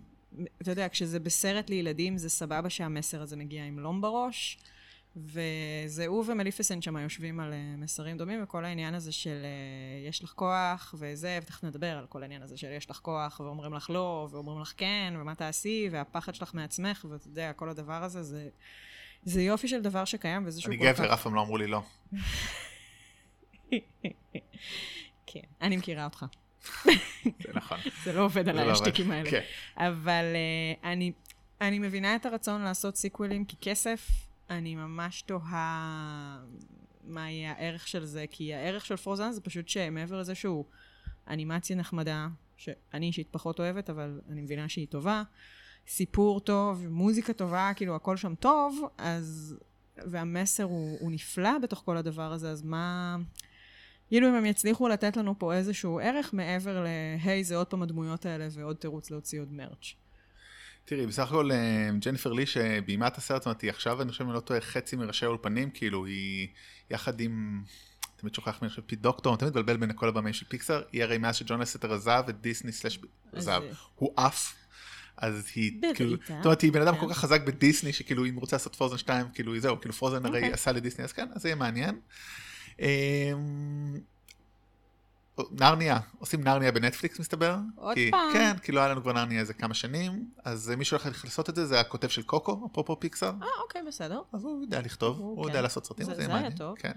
אתה 0.63 0.71
יודע, 0.71 0.89
כשזה 0.89 1.21
בסרט 1.21 1.71
לילדים, 1.71 2.19
זה 2.19 2.31
סבבה 2.31 2.71
שהמסר 2.71 3.23
הזה 3.23 3.37
מגיע 3.37 3.65
עם 3.65 3.79
לום 3.79 4.01
בראש, 4.01 4.59
וזה 5.17 6.07
הוא 6.07 6.25
ומליפסנט 6.27 6.83
שם 6.83 6.97
יושבים 6.97 7.41
על 7.41 7.53
אה, 7.53 7.75
מסרים 7.79 8.19
דומים, 8.19 8.43
וכל 8.43 8.65
העניין 8.65 8.95
הזה 8.95 9.13
של 9.13 9.43
אה, 9.45 10.09
יש 10.09 10.25
לך 10.25 10.33
כוח, 10.33 10.95
וזה, 10.99 11.39
ותכף 11.43 11.65
נדבר 11.65 11.99
על 11.99 12.07
כל 12.07 12.23
העניין 12.23 12.43
הזה 12.43 12.57
של 12.57 12.73
יש 12.77 12.91
לך 12.91 12.99
כוח, 13.03 13.41
ואומרים 13.41 13.75
לך 13.75 13.91
לא, 13.91 14.29
ואומרים 14.31 14.61
לך 14.61 14.73
כן, 14.77 15.15
ומה 15.21 15.35
תעשי, 15.35 15.89
והפחד 15.93 16.35
שלך 16.35 16.55
מעצמך, 16.55 17.07
ואתה 17.11 17.27
יודע, 17.27 17.53
כל 17.53 17.69
הדבר 17.69 18.05
הזה, 18.05 18.23
זה... 18.23 18.49
זה 19.23 19.43
יופי 19.43 19.69
של 19.69 19.83
דבר 19.83 20.05
שקיים, 20.05 20.47
וזה 20.47 20.61
שהוא 20.61 20.75
אני 20.75 20.83
כל 20.83 20.93
כך... 20.93 21.01
גבר, 21.01 21.15
אף 21.15 21.23
פעם 21.23 21.35
לא 21.35 21.41
אמרו 21.41 21.57
לי 21.57 21.67
לא. 21.67 21.83
כן, 25.27 25.41
אני 25.61 25.77
מכירה 25.77 26.05
אותך. 26.05 26.27
זה 27.25 27.53
נכון. 27.55 27.79
זה 28.05 28.13
לא 28.13 28.25
עובד 28.25 28.45
זה 28.45 28.51
עליי, 28.51 28.67
לא 28.67 28.73
השטיקים. 28.73 29.11
האלה. 29.11 29.31
כן. 29.31 29.41
אבל 29.77 30.25
uh, 30.25 30.87
אני, 30.87 31.13
אני 31.61 31.79
מבינה 31.79 32.17
את 32.17 32.27
הרצון 32.27 32.63
לעשות 32.63 32.97
סיקוולים 32.97 33.45
ככסף, 33.45 34.11
אני 34.51 34.75
ממש 34.75 35.23
תוהה 35.23 36.39
מה 37.05 37.31
יהיה 37.31 37.53
הערך 37.53 37.89
של 37.89 38.05
זה, 38.05 38.25
כי 38.31 38.55
הערך 38.55 38.87
של 38.87 38.97
פרוזן 38.97 39.33
זה 39.33 39.41
פשוט 39.41 39.69
שמעבר 39.69 40.21
לזה 40.21 40.35
שהוא 40.35 40.65
אנימציה 41.29 41.77
נחמדה, 41.77 42.29
שאני 42.57 43.07
אישית 43.07 43.29
פחות 43.31 43.61
אוהבת, 43.61 43.91
אבל 43.91 44.21
אני 44.31 44.41
מבינה 44.41 44.69
שהיא 44.69 44.87
טובה, 44.87 45.23
סיפור 45.89 46.41
טוב, 46.41 46.87
מוזיקה 46.89 47.33
טובה, 47.33 47.71
כאילו 47.77 47.97
הכל 47.97 48.17
שם 48.17 48.35
טוב, 48.35 48.81
אז... 48.99 49.57
והמסר 50.07 50.65
הוא, 50.65 50.99
הוא 51.01 51.11
נפלא 51.11 51.59
בתוך 51.59 51.83
כל 51.85 51.97
הדבר 51.97 52.33
הזה, 52.33 52.51
אז 52.51 52.63
מה... 52.63 53.17
כאילו 54.11 54.29
אם 54.29 54.35
הם 54.35 54.47
יצליחו 54.47 54.89
לתת 54.89 55.17
לנו 55.17 55.39
פה 55.39 55.55
איזשהו 55.55 55.99
ערך 55.99 56.35
מעבר 56.35 56.85
ל-היי, 56.85 57.45
זה 57.45 57.57
עוד 57.57 57.67
פעם 57.67 57.83
הדמויות 57.83 58.27
האלה 58.27 58.49
ועוד 58.53 58.77
תירוץ 58.77 59.11
להוציא 59.11 59.41
עוד 59.41 59.53
מרץ'. 59.53 59.95
תראי, 60.85 61.07
בסך 61.07 61.23
הכל 61.23 61.51
אה, 61.53 61.91
ג'ניפר 61.99 62.33
לי 62.33 62.47
שביימה 62.47 63.07
את 63.07 63.19
הסרט, 63.19 63.43
זאת 63.43 63.47
אומרת, 63.47 63.61
היא 63.61 63.71
עכשיו, 63.71 64.03
אני 64.03 64.11
חושב, 64.11 64.25
אני 64.25 64.35
לא 64.35 64.41
טועה, 64.41 64.61
חצי 64.61 64.97
מראשי 64.97 65.25
האולפנים, 65.25 65.71
כאילו, 65.71 66.07
היא 66.07 66.49
יחד 66.91 67.21
עם, 67.21 67.63
תמיד 68.17 68.35
שוכח 68.35 68.63
מי, 68.63 68.69
חושב, 68.69 68.83
פי 68.83 68.97
דוקטור, 68.97 69.37
תמיד 69.37 69.51
מבלבל 69.51 69.77
בין 69.77 69.93
כל 69.95 70.09
הבמאים 70.09 70.35
של 70.35 70.47
פיקסאר, 70.49 70.83
היא 70.93 71.03
הרי 71.03 71.19
מאז 71.19 71.37
שג'ון 71.37 71.61
לסטר 71.61 71.95
עזב 71.95 72.23
את 72.29 72.41
דיסני 72.41 72.73
סלאש 72.73 72.99
עזב, 73.33 73.63
הוא 73.95 74.15
עף. 74.17 74.55
אז 75.17 75.47
היא. 75.55 75.81
כאילו, 75.95 76.17
זאת 76.17 76.45
אומרת, 76.45 76.61
היא 76.61 76.73
בן 76.73 76.83
אדם. 76.83 76.97
כל 76.97 77.07
כך 77.11 77.19
חזק 77.19 77.41
בדיסני, 77.41 77.93
שכאילו, 77.93 78.25
אם 78.25 78.37
רוצה 78.37 78.57
לעשות 78.57 78.75
פרוזן 78.75 78.99
2, 78.99 79.27
כאילו, 79.35 79.61
זהו, 79.61 79.81
כאילו, 79.81 79.95
פרוזן 79.95 80.27
הרי 80.27 80.39
אוקיי. 80.39 80.53
עשה 80.53 80.73
לדיסני, 80.73 81.05
אז 81.05 81.13
כן, 81.13 81.29
אז 81.35 81.43
זה 81.43 81.49
יהיה 81.49 81.57
מעניין. 81.57 82.01
אמ, 82.79 84.01
נרניה, 85.51 85.99
עושים 86.19 86.45
נרניה 86.45 86.73
בנטפליקס 86.73 87.21
מסתבר. 87.21 87.57
עוד 87.77 87.95
כי, 87.95 88.11
פעם? 88.11 88.33
כן, 88.33 88.57
כי 88.63 88.73
לא 88.73 88.81
היה 88.81 88.89
לנו 88.89 89.03
כבר 89.03 89.13
נרניה 89.13 89.41
איזה 89.41 89.55
כמה 89.55 89.75
שנים, 89.75 90.31
אז 90.45 90.71
אה, 90.71 90.77
מישהו 90.77 90.97
הולך 91.05 91.25
לעשות 91.25 91.49
את 91.49 91.55
זה, 91.55 91.67
זה 91.67 91.81
הכותב 91.81 92.09
של 92.09 92.23
קוקו, 92.23 92.69
אפרופו 92.73 93.01
פיקסאר, 93.01 93.33
אה, 93.43 93.47
אוקיי, 93.63 93.83
בסדר. 93.89 94.23
אז 94.33 94.45
הוא 94.45 94.63
יודע 94.63 94.81
לכתוב, 94.81 95.19
הוא- 95.19 95.29
הוא 95.37 95.45
כן. 95.45 95.49
יודע 95.51 95.63
לעשות 95.63 95.87
סרטים, 95.87 96.07
זה- 96.07 96.15
זה 96.15 96.23
יהיה 96.23 96.37
היה. 96.37 96.51
טוב. 96.51 96.77
כן. 96.79 96.93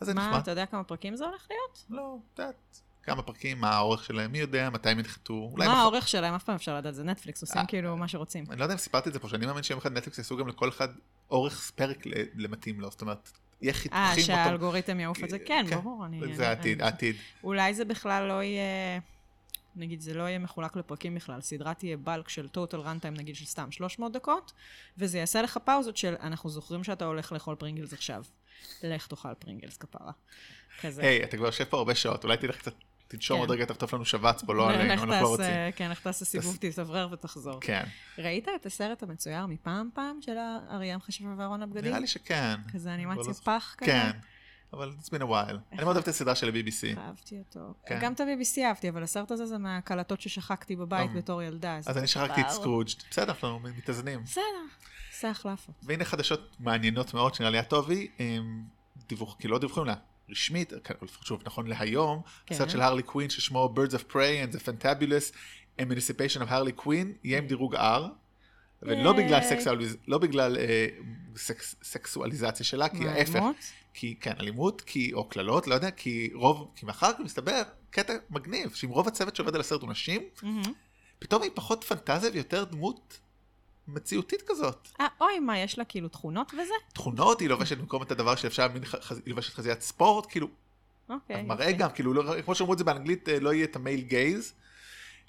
אז 0.00 0.06
זה 0.06 0.14
מה, 0.14 0.28
נחמד. 0.28 0.40
אתה 0.42 0.50
יודע 0.50 0.66
כמה 0.66 0.84
פרקים 0.84 1.16
זה 1.16 1.24
הולך 1.24 1.46
להיות? 1.50 1.84
לא, 1.90 2.16
את 2.34 2.38
יודעת, 2.38 2.80
כמה 3.02 3.22
פרקים, 3.22 3.60
מה 3.60 3.70
האורך 3.70 4.04
שלהם, 4.04 4.32
מי 4.32 4.38
יודע, 4.38 4.70
מתי 4.70 4.88
הם 4.90 4.98
ינחתו. 4.98 5.52
מה 5.56 5.80
האורך 5.82 6.08
שלהם? 6.08 6.34
אף 6.34 6.44
פעם 6.44 6.54
אפשר 6.54 6.76
לדעת, 6.76 6.94
זה 6.94 7.04
נטפליקס, 7.04 7.42
עושים 7.42 7.60
אה. 7.60 7.66
כאילו 7.66 7.96
מה 7.96 8.08
שרוצים. 8.08 8.44
אני 8.50 8.58
לא 8.58 8.64
יודע 8.64 8.74
אם 8.74 8.78
סיפרתי 8.78 9.08
את 9.08 9.14
זה 9.14 9.18
פה, 9.20 9.28
שאני 9.28 9.46
מאמין 9.46 9.62
שיום 9.62 9.78
אחד 9.78 9.92
נטפליקס 9.92 10.18
יעשו 10.18 10.36
גם 10.36 10.48
לכל 10.48 10.68
אחד 10.68 10.88
אורך 11.30 11.70
פרק 11.74 11.98
למתאים 12.34 12.80
לו, 12.80 12.90
זאת 12.90 13.00
אומרת, 13.00 13.30
יהיה 13.62 13.72
אה, 13.72 13.78
חיתוכים. 13.78 14.02
אותו- 14.10 14.20
שהאלגוריתם 14.22 15.00
יעוף 15.00 15.24
את 15.24 15.30
זה? 15.30 15.38
כן, 15.38 15.66
כן, 15.70 15.76
ברור. 15.80 16.06
אני- 16.06 16.20
זה 16.20 16.42
אני- 16.42 16.46
העתיד, 16.46 16.78
אני- 16.82 16.90
העתיד. 16.90 17.16
אולי 17.44 17.74
זה 17.74 17.84
בכלל 17.84 18.26
לא 18.28 18.42
יהיה... 18.42 19.00
נגיד 19.76 20.00
זה 20.00 20.14
לא 20.14 20.22
יהיה 20.22 20.38
מחולק 20.38 20.76
לפרקים 20.76 21.14
בכלל, 21.14 21.40
סדרה 21.40 21.74
תהיה 21.74 21.96
בלק 21.96 22.28
של 22.28 22.48
total 22.54 22.74
runtime 22.86 23.10
נגיד 23.18 23.36
של 23.36 23.44
סתם 23.44 23.70
300 23.72 24.12
דקות, 24.12 24.52
וזה 24.98 25.18
יעשה 25.18 25.42
לך 25.42 25.58
פאוזות 25.64 25.96
של 25.96 26.14
אנחנו 26.20 26.50
זוכרים 26.50 26.84
שאתה 26.84 27.04
הולך 27.04 27.32
לאכול 27.32 27.54
פרינגלס 27.54 27.92
עכשיו. 27.92 28.24
לך 28.82 29.06
תאכל 29.06 29.34
פרינגלס 29.38 29.76
כפרה. 29.76 30.12
כזה. 30.80 31.02
היי, 31.02 31.24
אתה 31.24 31.36
כבר 31.36 31.46
יושב 31.46 31.64
פה 31.64 31.76
הרבה 31.76 31.94
שעות, 31.94 32.24
אולי 32.24 32.36
תלך 32.36 32.58
קצת, 32.58 32.72
תנשום 33.10 33.36
כן. 33.36 33.40
עוד 33.40 33.50
רגע, 33.50 33.64
תחטוף 33.64 33.94
לנו 33.94 34.04
שבץ 34.04 34.42
פה, 34.44 34.54
לא 34.54 34.68
עלינו, 34.70 34.92
אנחנו 34.92 35.06
לא 35.06 35.28
רוצים. 35.28 35.46
כן, 35.76 35.90
לך 35.90 36.00
תעשה 36.00 36.24
סיבוב, 36.24 36.56
תתאוורר 36.60 37.08
ותחזור. 37.12 37.60
כן, 37.60 37.84
ראית 38.18 38.48
את 38.60 38.66
הסרט 38.66 39.02
המצויר 39.02 39.46
מפעם 39.46 39.88
פעם 39.94 40.18
של 40.22 40.36
אריאם 40.70 41.00
חשבה 41.00 41.28
ואהרון 41.38 41.62
הבגדים? 41.62 41.84
נראה 41.84 41.98
לי 41.98 42.06
שכן. 42.06 42.54
כזה 42.72 42.94
אנימציה 42.94 43.24
לא- 43.28 43.32
פח 43.32 43.74
כזה? 43.78 43.90
כן, 43.92 44.10
אבל 44.72 44.92
it's 45.00 45.06
been 45.06 45.20
a 45.22 45.26
while. 45.30 45.56
אני 45.72 45.84
מאוד 45.84 45.96
אוהב 45.96 46.02
את 46.02 46.08
הסדרה 46.08 46.34
של 46.34 46.48
ה-BBC. 46.48 46.98
אהבתי 46.98 47.38
אותו. 47.38 47.74
כן. 47.86 47.98
גם 48.02 48.12
את 48.12 48.20
ה-BBC 48.20 48.60
אהבתי, 48.64 48.88
אבל 48.88 49.02
הסרט 49.02 49.30
הזה 49.30 49.46
זה 49.46 49.58
מהקלטות 49.58 50.20
ששכחתי 50.20 50.76
בבית 50.76 51.10
אה. 51.10 51.14
בתור 51.14 51.42
ילדה. 51.42 51.76
אז 51.76 51.98
אני 51.98 52.06
שכחתי 52.06 52.40
את 52.40 52.46
כבר- 52.46 52.54
סקרוג'. 52.54 52.88
בסדר, 53.10 53.32
אנחנו 53.32 53.60
מתאזנים. 53.60 54.22
בסדר, 54.24 54.42
עושה 55.12 55.30
החלפות. 55.30 55.74
והנה 55.82 56.04
חדשות 56.04 56.56
מעניינות 56.60 57.14
מאוד 57.14 57.34
שנראה 57.34 57.50
לי 57.50 57.58
את 57.60 57.68
טובי. 57.68 58.08
הם 58.18 58.62
דיווח, 59.08 59.36
כי 59.38 59.48
לא 59.48 59.58
דיווחים 59.58 59.84
לה. 59.84 59.94
רשמית, 60.30 60.72
כן, 60.84 60.94
שוב, 61.24 61.42
נכון 61.44 61.66
להיום, 61.66 62.22
כן. 62.46 62.54
הסרט 62.54 62.70
של 62.70 62.80
הרלי 62.80 63.02
קווין 63.02 63.30
ששמו 63.30 63.74
Birds 63.76 63.92
of 63.92 64.12
Prey 64.12 64.48
and 64.48 64.56
the 64.56 64.58
Fantabulous 64.58 65.34
Emancipation 65.80 66.40
of 66.40 66.50
Harley 66.50 66.84
Quinn 66.84 67.06
יהיה 67.24 67.38
עם 67.38 67.46
דירוג 67.46 67.76
R, 67.76 68.02
ולא. 68.82 69.12
בגלל, 69.12 69.40
סקסואליז... 69.42 69.96
לא 70.08 70.18
בגלל 70.18 70.56
אה, 70.58 70.86
סקס... 71.36 71.74
סקסואליזציה 71.82 72.66
שלה, 72.66 72.88
כי 72.88 73.08
ההפך? 73.08 73.42
כי 73.94 74.14
כן, 74.20 74.32
אלימות, 74.40 74.80
כי, 74.80 75.12
או 75.12 75.28
קללות, 75.28 75.66
לא 75.66 75.74
יודע, 75.74 75.90
כי 75.90 76.30
רוב, 76.34 76.70
כי 76.76 76.86
מאחר 76.86 77.12
כך 77.12 77.20
מסתבר, 77.20 77.62
קטע 77.90 78.12
מגניב, 78.30 78.74
שאם 78.74 78.88
רוב 78.90 79.08
הצוות 79.08 79.36
שעובד 79.36 79.54
על 79.54 79.60
הסרט 79.60 79.80
הוא 79.80 79.90
נשים, 79.90 80.22
מהמם. 80.42 80.62
פתאום 81.18 81.42
היא 81.42 81.50
פחות 81.54 81.84
פנטזיה 81.84 82.30
ויותר 82.32 82.64
דמות 82.64 83.20
מציאותית 83.94 84.42
כזאת. 84.46 84.88
אה, 85.00 85.06
אוי, 85.20 85.38
מה, 85.38 85.58
יש 85.58 85.78
לה 85.78 85.84
כאילו 85.84 86.08
תכונות 86.08 86.52
וזה? 86.54 86.74
תכונות, 86.92 87.40
היא 87.40 87.48
לובשת 87.48 87.78
במקום 87.78 88.02
את 88.02 88.10
הדבר 88.10 88.36
שאפשר 88.36 88.66
חז- 89.00 89.20
לובשת 89.26 89.54
חזיית 89.54 89.80
ספורט, 89.82 90.26
כאילו, 90.30 90.48
אוקיי. 91.08 91.42
מראה. 91.42 91.72
גם, 91.72 91.90
כאילו, 91.90 92.12
לא, 92.14 92.42
כמו 92.44 92.54
שאמרו 92.54 92.72
את 92.72 92.78
זה 92.78 92.84
באנגלית, 92.84 93.28
אה, 93.28 93.40
לא 93.40 93.52
יהיה 93.52 93.64
את 93.64 93.76
המייל 93.76 94.00
גייז. 94.00 94.52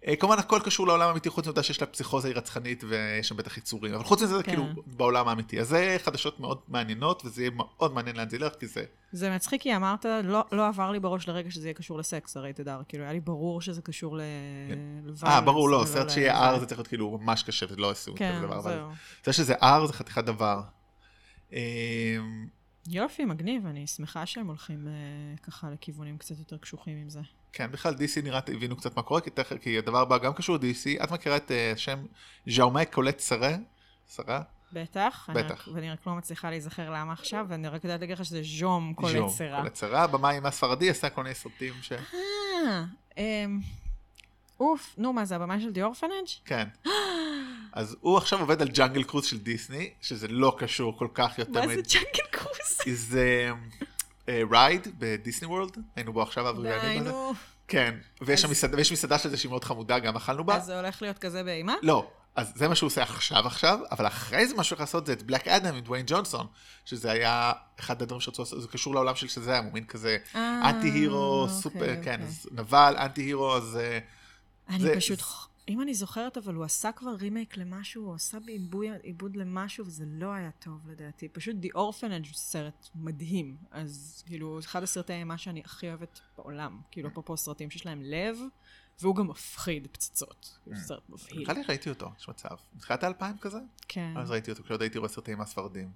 אה, 0.07 0.15
כמובן 0.15 0.39
הכל 0.39 0.59
קשור 0.63 0.87
לעולם 0.87 1.07
האמיתי, 1.07 1.29
חוץ 1.29 1.45
מהעובדה 1.45 1.63
שיש 1.63 1.81
לה 1.81 1.87
פסיכוזה 1.87 2.27
היא 2.27 2.35
רצחנית 2.35 2.83
ויש 2.87 3.27
שם 3.27 3.37
בטח 3.37 3.57
יצורים, 3.57 3.93
אבל 3.93 4.03
חוץ 4.03 4.21
מזה 4.21 4.37
זה 4.37 4.43
כן. 4.43 4.51
כאילו 4.51 4.65
בעולם 4.85 5.27
האמיתי. 5.27 5.59
אז 5.59 5.67
זה 5.67 5.97
חדשות 6.03 6.39
מאוד 6.39 6.59
מעניינות, 6.67 7.25
וזה 7.25 7.41
יהיה 7.41 7.51
מאוד 7.51 7.93
מעניין 7.93 8.15
לאן 8.15 8.29
זה 8.29 8.35
ילך, 8.35 8.53
כי 8.59 8.67
זה... 8.67 8.83
זה 9.11 9.35
מצחיק 9.35 9.61
כי 9.61 9.75
אמרת, 9.75 10.05
לא, 10.23 10.45
לא 10.51 10.67
עבר 10.67 10.91
לי 10.91 10.99
בראש 10.99 11.27
לרגע 11.27 11.51
שזה 11.51 11.67
יהיה 11.67 11.73
קשור 11.73 11.99
לסקס, 11.99 12.37
הרי 12.37 12.53
תדע, 12.53 12.77
כאילו 12.87 13.03
היה 13.03 13.13
לי 13.13 13.19
ברור 13.19 13.61
שזה 13.61 13.81
קשור 13.81 14.17
ל... 14.17 14.21
כן. 14.69 15.27
אה, 15.27 15.41
ברור, 15.41 15.69
לא, 15.69 15.83
סרט 15.85 16.09
שיהיה 16.09 16.55
R 16.55 16.59
זה 16.59 16.65
צריך 16.65 16.79
להיות 16.79 16.87
כאילו 16.87 17.17
ממש 17.17 17.43
קשה, 17.43 17.65
וזה 17.65 17.75
לא 17.75 17.91
עשו 17.91 18.13
כן, 18.15 18.35
כזה 18.37 18.45
דבר, 18.45 18.59
אבל 18.59 18.73
זהו. 18.73 18.89
זה 19.25 19.33
שזה 19.33 19.55
R 19.55 19.85
זה 19.87 19.93
חתיכת 19.93 20.23
דבר. 20.23 20.61
אה, 21.53 22.17
יופי, 22.89 23.25
מגניב, 23.25 23.65
אני 23.65 23.87
שמחה 23.87 24.25
שהם 24.25 24.47
הולכים 24.47 24.87
אה, 24.87 25.37
ככה 25.43 25.69
לכיוונים 25.69 26.17
קצת 26.17 26.39
יותר 26.39 26.57
קשוחים 26.57 26.97
עם 26.97 27.09
זה. 27.09 27.21
כן, 27.53 27.71
בכלל 27.71 27.93
DC 27.93 28.21
נראה, 28.23 28.39
הבינו 28.47 28.75
קצת 28.75 28.95
מה 28.95 29.01
קורה, 29.03 29.21
כי 29.21 29.29
תכף, 29.29 29.55
כי 29.61 29.77
הדבר 29.77 30.01
הבא 30.01 30.17
גם 30.17 30.33
קשור 30.33 30.55
ל-DC, 30.55 31.03
את 31.03 31.11
מכירה 31.11 31.37
את 31.37 31.51
אה, 31.51 31.71
השם 31.71 32.05
ז'אומה 32.47 32.85
קולט 32.85 33.19
סרה? 33.19 33.55
סרה? 34.15 34.41
בטח. 34.73 35.29
בטח. 35.33 35.67
ואני 35.73 35.91
רק 35.91 36.07
לא 36.07 36.13
מצליחה 36.15 36.49
להיזכר 36.49 36.89
למה 36.89 37.13
עכשיו, 37.13 37.45
ואני 37.49 37.67
רק 37.67 37.83
יודעת 37.83 38.01
להגיד 38.01 38.17
לך 38.17 38.25
שזה 38.25 38.41
ז'אומה 38.43 38.93
קולט 38.93 39.15
ז'אומה 39.15 39.29
סרה. 39.29 39.61
קולט 39.61 39.83
במאי 40.11 40.39
הספרדי, 40.43 40.89
עשה 40.89 41.09
כל 41.09 41.23
מיני 41.23 41.35
סרטים 41.35 41.73
ש... 41.81 41.91
אה, 41.91 42.83
אמ, 43.17 43.59
אוף, 44.59 44.95
נו, 44.97 45.13
מה 45.13 45.25
זה, 45.25 45.35
הבמאי 45.35 45.61
של 45.61 45.71
The 45.71 45.83
Orphanage? 45.83 46.27
כן. 46.45 46.67
אז 47.73 47.97
הוא 48.01 48.17
עכשיו 48.17 48.39
עובד 48.39 48.61
על 48.61 48.67
Jungle 48.67 49.03
Cruise 49.03 49.25
של 49.25 49.39
דיסני, 49.39 49.89
שזה 50.01 50.27
לא 50.27 50.55
קשור 50.57 50.97
כל 50.97 51.07
כך 51.13 51.39
יותר 51.39 51.61
מה 51.61 51.67
זה 51.67 51.81
Jungle 51.81 52.25
Cruise? 52.31 52.97
זה 52.97 53.51
ride 54.29 54.87
בדיסני 54.97 55.47
וורלד, 55.47 55.77
היינו 55.95 56.13
בו 56.13 56.21
עכשיו 56.21 56.49
אברי 56.49 56.69
די, 56.69 56.77
ואני 56.77 56.99
בזה. 56.99 57.11
נו. 57.11 57.33
כן, 57.67 57.95
ויש 58.21 58.45
אז- 58.45 58.51
מסעדה, 58.51 58.77
ויש 58.77 58.91
מסעדה 58.91 59.17
של 59.19 59.29
זה 59.29 59.37
שהיא 59.37 59.49
מאוד 59.49 59.63
חמודה, 59.63 59.99
גם 59.99 60.15
אכלנו 60.15 60.43
בה. 60.43 60.55
אז 60.55 60.65
זה 60.65 60.79
הולך 60.79 61.01
להיות 61.01 61.17
כזה 61.17 61.43
באימה? 61.43 61.75
לא, 61.81 62.07
אז 62.35 62.51
זה 62.55 62.67
מה 62.67 62.75
שהוא 62.75 62.87
עושה 62.87 63.03
עכשיו 63.03 63.47
עכשיו, 63.47 63.79
אבל 63.91 64.07
אחרי 64.07 64.47
זה 64.47 64.55
מה 64.55 64.63
שהוא 64.63 64.75
הולך 64.75 64.81
לעשות 64.81 65.05
זה 65.05 65.13
את 65.13 65.23
Black 65.23 65.47
Adam 65.47 65.75
עם 65.75 65.81
דוויין 65.81 66.05
ג'ונסון, 66.09 66.47
שזה 66.85 67.11
היה 67.11 67.51
אחד 67.79 68.01
הדברים 68.01 68.21
שרצו 68.21 68.41
לעשות, 68.41 68.61
זה 68.61 68.67
קשור 68.67 68.93
לעולם 68.95 69.15
של 69.15 69.27
שזם, 69.27 69.63
הוא 69.65 69.73
מין 69.73 69.85
כזה 69.85 70.17
אה, 70.35 70.69
anti 70.69 70.87
hero, 70.89 71.41
אוקיי, 71.43 71.55
סופר, 71.55 71.79
אוקיי. 71.79 72.03
כן, 72.03 72.21
אז 72.21 72.49
נבל, 72.51 72.95
anti 72.99 73.21
hero, 73.21 73.55
אז 73.55 73.77
אה, 73.81 73.99
אני 74.69 74.79
זה- 74.79 74.95
פשוט, 74.95 75.19
אם 75.69 75.81
אני 75.81 75.93
זוכרת, 75.93 76.37
אבל 76.37 76.55
הוא 76.55 76.63
עשה 76.63 76.91
כבר 76.91 77.11
רימייק 77.11 77.57
למשהו, 77.57 78.03
הוא 78.05 78.15
עשה 78.15 78.39
בעיבוי- 78.39 78.89
עיבוד 79.03 79.35
למשהו, 79.35 79.85
וזה 79.85 80.05
לא 80.07 80.33
היה 80.33 80.51
טוב 80.51 80.89
לדעתי. 80.89 81.27
פשוט 81.29 81.55
The 81.63 81.69
Orphanage 81.75 82.27
הוא 82.27 82.33
סרט 82.33 82.87
מדהים. 82.95 83.57
אז 83.71 84.23
כאילו, 84.25 84.59
אחד 84.59 84.83
הסרטי 84.83 85.13
אימה 85.13 85.37
שאני 85.37 85.61
הכי 85.65 85.87
אוהבת 85.89 86.19
בעולם. 86.37 86.81
כאילו, 86.91 87.09
אפרופו 87.09 87.37
סרטים 87.37 87.69
שיש 87.71 87.85
להם 87.85 88.01
לב, 88.03 88.37
והוא 89.01 89.15
גם 89.15 89.27
מפחיד 89.27 89.87
פצצות. 89.91 90.59
הוא 90.65 90.75
סרט 90.75 91.03
מבהיל. 91.09 91.39
נראה 91.39 91.53
לי 91.53 91.61
ראיתי 91.69 91.89
אותו, 91.89 92.11
יש 92.19 92.29
מצב. 92.29 92.55
תחילת 92.79 93.03
האלפיים 93.03 93.37
כזה? 93.37 93.59
כן. 93.87 94.13
אז 94.17 94.31
ראיתי 94.31 94.51
אותו, 94.51 94.63
כשעוד 94.63 94.81
הייתי 94.81 94.97
רואה 94.97 95.09
סרטים 95.09 95.37
מהספרדים. 95.37 95.91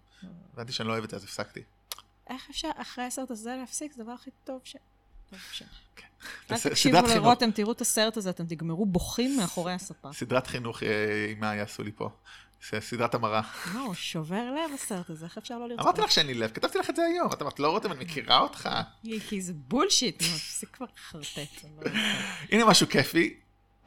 הבנתי 0.53 0.71
שאני 0.71 0.87
לא 0.87 0.93
אוהב 0.93 1.03
את 1.03 1.09
זה, 1.09 1.15
אז 1.15 1.23
הפסקתי. 1.23 1.63
איך 2.27 2.49
אפשר 2.49 2.69
אחרי 2.75 3.03
הסרט 3.03 3.31
הזה 3.31 3.55
להפסיק? 3.59 3.93
זה 3.93 4.01
הדבר 4.01 4.11
הכי 4.13 4.31
טוב 4.43 4.61
ש... 4.63 4.75
ש... 5.51 5.63
אל 6.51 6.57
זה 6.57 6.69
תקשיבו. 6.69 6.97
לרותם, 7.07 7.51
תראו 7.51 7.71
את 7.71 7.81
הסרט 7.81 8.17
הזה, 8.17 8.29
אתם 8.29 8.45
תגמרו 8.45 8.85
בוכים 8.85 9.37
מאחורי 9.37 9.73
הספה. 9.73 10.13
סדרת 10.13 10.47
חינוך 10.47 10.83
אה, 10.83 10.87
מה 11.39 11.55
יעשו 11.55 11.83
לי 11.83 11.91
פה. 11.91 12.09
זה 12.71 12.81
סדרת 12.81 13.15
המרה. 13.15 13.41
מה, 13.73 13.79
הוא 13.81 13.93
שובר 13.93 14.51
לב 14.51 14.73
הסרט 14.73 15.09
הזה, 15.09 15.25
איך 15.25 15.37
אפשר 15.37 15.57
לא 15.59 15.67
לרצות? 15.69 15.85
אמרתי 15.85 16.01
לך 16.01 16.11
שאין 16.11 16.27
לי 16.27 16.33
לב, 16.33 16.51
כתבתי 16.51 16.77
לך 16.77 16.89
את 16.89 16.95
זה 16.95 17.03
היום. 17.03 17.31
את 17.33 17.41
אמרת, 17.41 17.59
לא 17.59 17.69
רותם, 17.71 17.91
אני 17.91 18.03
מכירה 18.03 18.39
אותך. 18.39 18.69
כי- 19.29 19.41
זה 19.41 19.53
בולשיט, 19.55 20.21
נו, 20.21 20.27
תפסיק 20.27 20.69
כבר 20.75 20.85
לחרטט. 20.97 21.65
אני 21.65 21.71
לא. 21.85 21.91
הנה 22.51 22.65
משהו 22.65 22.87
כיפי. 22.89 23.35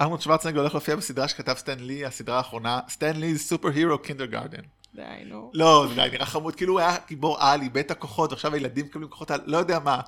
ארנולד 0.00 0.20
שוורצנגר 0.20 0.60
הולך 0.60 0.72
להופיע 0.74 0.96
בסדרה 0.96 1.28
שכתב 1.28 1.54
סטן 1.54 1.78
לי, 1.80 2.04
הסדרה 2.06 2.36
האחרונה, 2.36 2.80
סטן 2.88 3.16
לי 3.16 3.38
סופר 3.38 3.68
הירו 3.68 3.98
קינדרגרדן. 3.98 4.60
די, 4.94 5.02
נו. 5.26 5.50
לא, 5.54 5.86
זה 5.88 5.94
נראה 5.94 6.26
חמוד, 6.26 6.56
כאילו 6.56 6.72
הוא 6.72 6.80
היה 6.80 6.96
גיבור 7.08 7.42
על, 7.42 7.60
איבד 7.62 7.78
את 7.78 7.90
הכוחות, 7.90 8.32
ועכשיו 8.32 8.54
הילדים 8.54 8.86
מקבלים 8.86 9.08
כוחות 9.08 9.30
על, 9.30 9.40
לא 9.46 9.56
יודע 9.58 9.78
מה. 9.78 10.00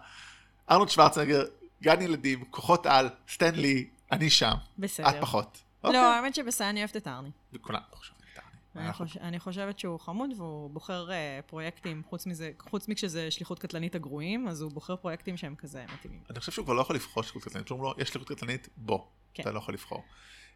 ארנולד 0.71 0.89
שוורצנגר, 0.91 1.45
גן 1.83 2.03
ילדים, 2.03 2.45
כוחות 2.51 2.87
על, 2.87 3.09
סטן 3.29 3.55
לי, 3.55 3.89
אני 4.13 4.31
שם. 4.31 4.55
בסדר. 4.79 5.09
את 5.11 5.15
פחות. 5.21 5.59
אוקיי. 5.85 6.01
לא, 6.01 6.05
האמת 6.15 6.35
שבסדר, 6.35 6.71
אני 6.71 6.81
אוהבת 6.81 6.97
את 6.97 7.09
ארני. 7.09 7.31
וכולם 7.53 7.81
חושבים. 7.93 8.21
אני 8.77 8.93
חוש- 8.93 9.17
אני 9.17 9.39
חושבת 9.39 9.79
שהוא 9.79 10.01
חמוד 10.01 10.31
והוא 10.37 10.71
בוחר 10.71 11.11
אה, 11.11 11.41
פרויקטים, 11.47 12.03
חוץ 12.09 12.27
מזה, 12.27 12.51
חוץ 12.59 12.89
מכשזה 12.89 13.31
שליחות 13.31 13.59
קטלנית 13.59 13.95
הגרועים, 13.95 14.49
אז 14.49 14.61
הוא 14.61 14.71
בוחר 14.73 14.97
פרויקטים 14.97 15.37
שהם 15.37 15.55
כזה 15.59 15.85
מתאימים. 15.95 16.21
אני 16.31 16.41
חושב 16.41 16.53
שהוא 16.53 16.65
כבר 16.65 16.75
לא 16.75 16.81
יכול 16.81 16.97
לבחור 16.97 17.23
שליחות 17.23 17.43
קטלנית, 17.45 17.71
אומרים 17.71 17.85
לו, 17.93 18.03
יש 18.03 18.09
שליחות 18.09 18.29
קטלנית, 18.29 18.69
בוא. 18.77 18.99
כן. 19.35 19.43
אתה 19.43 19.53
לא 19.53 19.59
יכול 19.59 19.75
לבחור. 19.75 20.03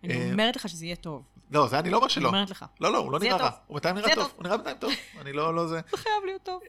אני 0.05 0.15
אה, 0.15 0.31
אומרת 0.33 0.57
לך 0.57 0.69
שזה 0.69 0.85
יהיה 0.85 0.97
טוב. 0.97 1.23
לא, 1.51 1.69
זה 1.69 1.79
אני 1.79 1.91
לא 1.91 1.97
אומר 1.97 2.07
אני 2.07 2.13
שלא. 2.15 2.29
אומרת 2.29 2.51
לך. 2.51 2.65
לא, 2.81 2.93
לא, 2.93 2.99
הוא 2.99 3.13
לא 3.13 3.19
נראה 3.19 3.37
רע. 3.37 3.51
הוא 3.67 3.75
בינתיים 3.75 3.97
נראה 3.97 4.15
טוב. 4.15 4.25
טוב. 4.25 4.33
הוא 4.37 4.45
נראה 4.45 4.57
בינתיים 4.57 4.77
טוב. 4.79 4.93
אני 5.21 5.33
לא, 5.33 5.55
לא 5.55 5.67
זה. 5.67 5.81
זה 5.91 5.97
חייב 5.97 6.25
להיות 6.25 6.43
טוב. 6.43 6.61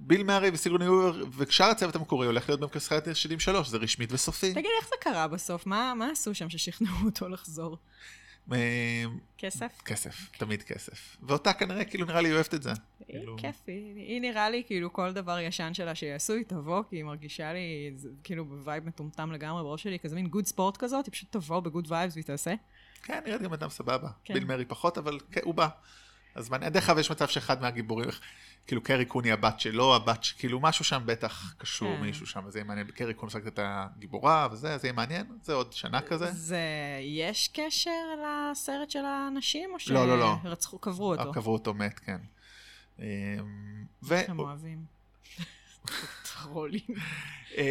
אה, 0.00 0.06
ביל 0.06 0.22
מארי 0.22 0.50
וסיגורני 0.52 0.86
וויבר 0.86 1.24
ושאר 1.36 1.66
הצוות 1.66 1.96
המקורי 1.96 2.26
הולך 2.26 2.48
להיות 2.48 3.06
ישנים 3.06 3.40
שלוש, 3.40 3.68
זה 3.68 3.76
רשמית 3.76 4.12
וסופי. 4.12 4.50
תגיד, 4.52 4.70
איך 4.80 4.88
זה 4.88 4.94
קרה 5.00 5.28
בסוף? 5.28 5.66
מה 5.66 5.94
מה 5.94 6.10
עשו 6.10 6.34
שם 6.34 6.50
ששכנעו 6.50 6.94
אותו 7.06 7.28
לחזור? 7.28 7.76
אה, 8.52 9.04
כסף? 9.38 9.80
כסף, 9.84 10.30
תמיד 10.38 10.62
כסף. 10.62 11.16
ואותה 11.22 11.52
כנראה, 11.52 11.84
כאילו 11.84 12.06
נראה 12.06 12.20
לי 12.20 12.28
היא 12.28 12.34
אוהבת 12.34 12.54
את 12.54 12.62
זה. 12.62 12.70
היא 12.70 12.76
כאילו- 13.18 13.36
כיפי, 13.36 13.92
היא 13.96 14.20
נראה 14.20 14.50
לי 14.50 14.62
כאילו 14.66 14.92
כל 14.92 15.12
דבר 15.12 15.38
ישן 15.38 15.74
שלה 15.74 15.94
שיעשו 15.94 16.32
היא 16.32 16.44
תבוא, 16.44 16.82
כי 16.90 16.96
היא 16.96 17.04
מרגישה 17.04 17.52
לי 17.52 17.94
כאילו 18.24 18.44
ב 18.44 18.52
vibe 18.52 18.86
מטומטם 18.86 19.32
לגמרי 19.32 19.62
בראש 19.62 19.82
שלי, 19.82 19.98
כזה 19.98 20.14
מין 20.14 20.26
good 20.26 20.46
sport 20.46 20.76
כזאת, 20.76 21.06
היא 21.06 21.12
פשוט 21.12 21.32
תבוא 21.32 21.60
ב 21.60 21.65
good 21.65 21.86
vibes 21.92 22.14
והיא 22.14 22.24
תעשה. 22.24 22.54
כן, 23.02 23.20
נראית 23.26 23.42
גם 23.42 23.52
אדם 23.52 23.68
סבבה. 23.68 24.08
כן. 24.24 24.34
ביל 24.34 24.44
מארי 24.44 24.64
פחות, 24.64 24.98
אבל 24.98 25.18
כן, 25.32 25.40
הוא 25.44 25.54
בא. 25.54 25.68
אז 26.34 26.48
מעניין, 26.50 26.72
דרך 26.72 26.88
אגב 26.90 26.98
יש 26.98 27.10
מצב 27.10 27.28
שאחד 27.28 27.62
מהגיבורים, 27.62 28.08
כאילו 28.66 28.82
קרי 28.82 29.04
קוני 29.04 29.32
הבת 29.32 29.60
שלו, 29.60 29.96
הבת, 29.96 30.26
כאילו 30.38 30.60
משהו 30.60 30.84
שם 30.84 31.02
בטח 31.06 31.54
קשור, 31.58 31.96
כן. 31.96 32.02
מישהו 32.02 32.26
שם, 32.26 32.40
וזה 32.46 32.58
יהיה 32.58 32.64
מעניין. 32.64 32.86
קרי 32.86 33.14
קוני 33.14 33.26
משחקת 33.26 33.46
את 33.46 33.58
הגיבורה, 33.62 34.48
וזה, 34.52 34.78
זה 34.78 34.86
יהיה 34.86 34.92
מעניין, 34.92 35.26
זה 35.42 35.52
עוד 35.52 35.72
שנה 35.72 36.00
כזה. 36.00 36.32
זה, 36.32 36.60
יש 37.02 37.48
קשר 37.48 37.90
לסרט 38.52 38.90
של 38.90 39.04
האנשים, 39.04 39.70
או 39.70 39.76
לא, 39.94 40.08
לא, 40.08 40.18
לא. 40.18 40.36
שרצחו, 40.42 40.78
קברו 40.78 41.10
אותו? 41.10 41.32
קבעו 41.32 41.52
אותו 41.52 41.74
מת, 41.74 41.98
כן. 41.98 42.18
אמ, 42.98 43.04
ו... 44.02 44.20
הם 44.28 44.38
אוהבים. 44.38 44.84
טרולים. 46.32 46.80
אמ, 47.56 47.62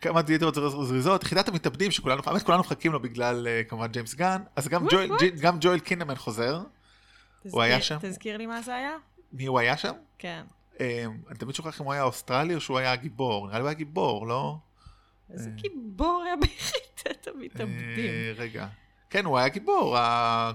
כמה 0.00 0.22
דיאטות 0.22 0.54
זריזות, 0.54 1.22
יחידת 1.22 1.48
המתאבדים 1.48 1.90
שכולנו, 1.90 2.22
האמת 2.26 2.42
כולנו 2.42 2.60
מחכים 2.60 2.92
לו 2.92 3.00
בגלל 3.00 3.46
אה, 3.48 3.62
כמובן 3.68 3.86
ג'יימס 3.86 4.14
גן, 4.14 4.42
אז 4.56 4.68
גם 5.40 5.58
ג'ואל 5.60 5.78
קינמן 5.78 6.14
חוזר, 6.14 6.62
הוא 7.50 7.62
היה 7.62 7.82
שם? 7.82 7.96
תזכיר 8.00 8.36
לי 8.36 8.46
מה 8.46 8.62
זה 8.62 8.74
היה? 8.74 8.96
מי 9.34 9.46
הוא 9.46 9.58
היה 9.58 9.76
שם? 9.76 9.92
כן. 10.18 10.42
אמ, 10.80 10.86
אני 11.30 11.38
תמיד 11.38 11.54
שוכח 11.54 11.80
אם 11.80 11.86
הוא 11.86 11.92
היה 11.92 12.02
אוסטרלי 12.02 12.54
או 12.54 12.60
שהוא 12.60 12.78
היה 12.78 12.92
הגיבור, 12.92 13.46
נראה 13.46 13.58
לי 13.58 13.62
הוא 13.62 13.68
היה 13.68 13.74
גיבור, 13.78 14.26
לא? 14.26 14.56
איזה 15.32 15.48
אה. 15.50 15.54
גיבור 15.54 16.22
היה 16.26 16.34
ביחידת 16.36 17.28
המתאבדים. 17.28 17.98
אה, 18.10 18.32
רגע. 18.36 18.66
כן, 19.10 19.24
הוא 19.24 19.38
היה 19.38 19.48
גיבור. 19.48 19.96
ה- 19.98 20.52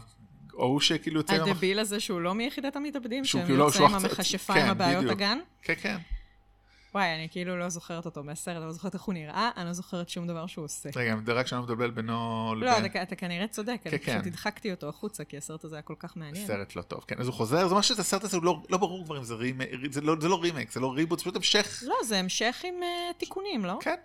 ההוא 0.54 0.80
שכאילו 0.80 1.20
יוצא... 1.20 1.34
הדביל 1.34 1.80
הזה 1.80 2.00
שהוא 2.00 2.22
לא 2.22 2.36
מיחידת 2.36 2.76
המתאבדים, 2.76 3.26
שהוא 3.26 3.40
שהם 3.42 3.48
כאילו- 3.48 3.64
יוצא 3.66 3.76
שהוא 3.78 3.88
עם 3.88 3.96
החצ- 3.96 4.06
המכשפה 4.06 4.54
כן, 4.54 4.60
עם 4.62 4.70
הבעיות 4.70 5.04
בדיוק. 5.04 5.18
הגן. 5.22 5.40
כן, 5.62 5.74
כן. 5.82 5.98
וואי, 6.94 7.16
אני 7.16 7.28
כאילו 7.32 7.58
לא 7.58 7.70
זוכרת 7.70 8.06
אותו 8.06 8.24
מהסרט, 8.24 8.58
אני 8.58 8.66
לא 8.66 8.72
זוכרת 8.72 8.94
איך 8.94 9.02
הוא 9.02 9.14
נראה, 9.14 9.50
אני 9.58 9.66
לא 9.66 9.74
זוכרת 9.74 10.10
שום 10.10 10.28
דבר 10.28 10.48
שהוא 10.48 10.66
עושה. 10.66 10.90
רגע, 10.96 11.14
אני 11.14 11.32
רק 11.34 11.48
שאני 11.48 11.60
לא 11.60 11.66
מבלבל 11.66 11.92
בינו 11.92 12.54
לא, 12.58 12.72
לבין... 12.72 12.86
אתה, 12.86 13.04
אתה 13.04 13.16
כנראה 13.16 13.48
צודק, 13.48 13.82
אני 13.86 14.00
כן, 14.00 14.06
כן. 14.06 14.14
פשוט 14.16 14.28
הדחקתי 14.28 14.72
אותו 14.72 14.90
החוצה, 14.90 15.24
כי 15.24 15.38
הסרט 15.38 15.64
הזה 15.64 15.76
היה 15.76 15.82
כל 15.82 15.96
כך 16.00 16.18
מעניין. 16.18 16.48
סרט 16.48 16.76
לא 16.76 16.82
טוב. 16.82 17.04
כן, 17.08 17.16
אז 17.20 17.28
הוא 17.28 17.34
חוזר, 17.34 17.58
זה 17.68 17.72
אומר 17.72 17.82
שהסרט 17.82 18.24
הזה 18.24 18.38
הוא 18.38 18.44
לא- 18.44 18.62
לא 18.70 18.78
ברור 18.78 19.06
כבר 19.06 19.18
אם 19.18 19.24
זה 19.24 19.34
רימייק, 19.36 19.70
זה 19.92 20.02
לא- 20.02 20.16
זה 20.22 20.28
לא 20.28 20.42
רימייק, 20.42 20.72
זה 20.72 20.80
לא 20.80 20.94
ריבוט, 20.94 21.20
זה 21.20 21.24
פשוט 21.24 21.36
המשך. 21.36 21.84
לא, 21.86 21.96
זה 22.06 22.20
המשך 22.20 22.62
עם 22.64 22.84
אה, 22.84 23.14
תיקונים, 23.18 23.66
לא? 23.66 23.78
כן, 23.82 23.96